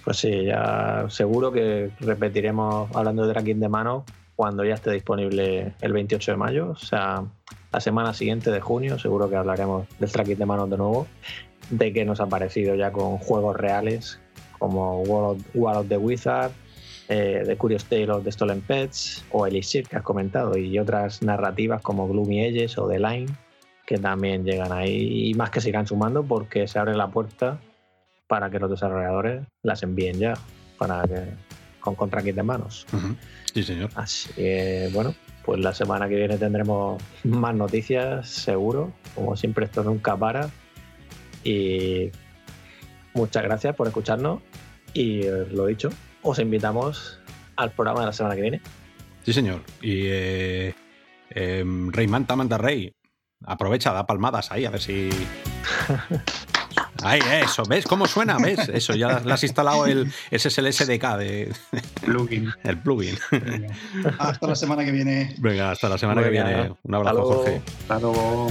Pues 0.05 0.17
sí, 0.17 0.47
ya 0.47 1.07
seguro 1.09 1.53
que 1.53 1.91
repetiremos 2.01 2.95
hablando 2.95 3.25
de 3.25 3.33
tracking 3.33 3.61
de 3.61 3.69
mano 3.69 4.05
cuando 4.35 4.65
ya 4.65 4.75
esté 4.75 4.91
disponible 4.91 5.75
el 5.81 5.93
28 5.93 6.33
de 6.33 6.37
mayo, 6.37 6.71
o 6.71 6.77
sea, 6.77 7.25
la 7.73 7.81
semana 7.81 8.13
siguiente 8.13 8.51
de 8.51 8.61
junio, 8.61 8.99
seguro 8.99 9.31
que 9.31 9.37
hablaremos 9.37 9.87
del 10.01 10.11
tracking 10.11 10.39
de 10.39 10.47
manos 10.47 10.69
de 10.71 10.79
nuevo, 10.79 11.07
de 11.71 11.93
qué 11.93 12.05
nos 12.05 12.21
ha 12.21 12.27
parecido 12.27 12.75
ya 12.75 12.91
con 12.91 13.19
juegos 13.19 13.57
reales 13.57 14.19
como 14.63 15.03
World 15.03 15.45
of, 15.57 15.89
the 15.89 15.97
Wizard, 15.97 16.53
eh, 17.09 17.43
The 17.45 17.57
Curious 17.57 17.85
Tale 17.87 18.13
of 18.13 18.23
the 18.23 18.31
Stolen 18.31 18.61
Pets 18.61 19.25
o 19.33 19.45
Elixir 19.45 19.89
que 19.89 19.97
has 19.97 20.05
comentado 20.05 20.57
y 20.57 20.79
otras 20.79 21.21
narrativas 21.21 21.83
como 21.83 22.07
Gloomy 22.07 22.45
Edges 22.45 22.79
o 22.79 22.87
The 22.87 23.01
Line 23.01 23.27
que 23.85 23.99
también 23.99 24.45
llegan 24.45 24.71
ahí 24.71 25.31
y 25.31 25.35
más 25.35 25.51
que 25.51 25.61
sigan 25.61 25.89
sumando 25.89 26.23
porque 26.23 26.69
se 26.69 26.79
abre 26.79 26.95
la 26.95 27.09
puerta 27.09 27.59
para 28.29 28.51
que 28.51 28.61
los 28.61 28.71
desarrolladores 28.71 29.43
las 29.65 29.83
envíen 29.83 30.21
ya 30.21 30.35
para 30.79 31.03
que 31.09 31.25
con 31.81 31.97
contrakit 31.97 32.37
de 32.37 32.45
manos. 32.45 32.87
Sí, 33.53 33.65
señor. 33.65 33.91
Así 33.97 34.33
que, 34.35 34.91
bueno, 34.93 35.13
pues 35.45 35.59
la 35.59 35.75
semana 35.75 36.09
que 36.09 36.15
viene 36.15 36.39
tendremos 36.39 37.03
más 37.25 37.53
noticias, 37.57 38.29
seguro. 38.29 38.93
Como 39.17 39.37
siempre, 39.37 39.65
esto 39.65 39.83
nunca 39.83 40.17
para. 40.17 40.51
Y 41.43 42.13
muchas 43.13 43.43
gracias 43.43 43.75
por 43.75 43.89
escucharnos. 43.89 44.41
Y 44.95 45.23
lo 45.23 45.67
dicho, 45.67 45.91
os 46.23 46.39
invitamos 46.39 47.19
al 47.57 47.71
programa 47.73 48.01
de 48.01 48.07
la 48.07 48.13
semana 48.13 48.35
que 48.35 48.43
viene. 48.43 48.61
Sí, 49.25 49.33
señor. 49.33 49.63
Y 49.81 50.03
eh, 50.07 50.75
em, 51.31 51.91
Rey 51.93 52.07
Manta, 52.07 52.37
Manta 52.37 52.59
Rey, 52.59 52.93
aprovecha, 53.45 53.93
da 53.93 54.07
palmadas 54.07 54.51
ahí, 54.51 54.65
a 54.65 54.71
ver 54.71 54.81
si. 54.81 55.11
Ahí, 57.03 57.21
eso, 57.43 57.65
¿ves 57.65 57.85
cómo 57.85 58.07
suena? 58.07 58.39
¿Ves? 58.39 58.69
Eso, 58.69 58.95
ya 58.95 59.19
le 59.21 59.33
has 59.33 59.43
instalado 59.43 59.87
el, 59.87 60.13
ese 60.31 60.49
es 60.49 60.59
el 60.59 60.73
SDK 60.73 61.17
de 61.17 61.53
plugin. 62.05 62.53
El 62.63 62.79
plugin. 62.79 63.19
Hasta 64.19 64.47
la 64.47 64.55
semana 64.55 64.85
que 64.85 64.93
viene. 64.93 65.35
Venga, 65.39 65.73
hasta 65.73 65.89
la 65.89 65.99
semana 65.99 66.23
que 66.23 66.31
viene. 66.31 66.73
Un 66.83 66.95
abrazo, 66.95 67.25
Jorge. 67.25 67.61
Hasta 67.83 67.99
luego. 67.99 68.49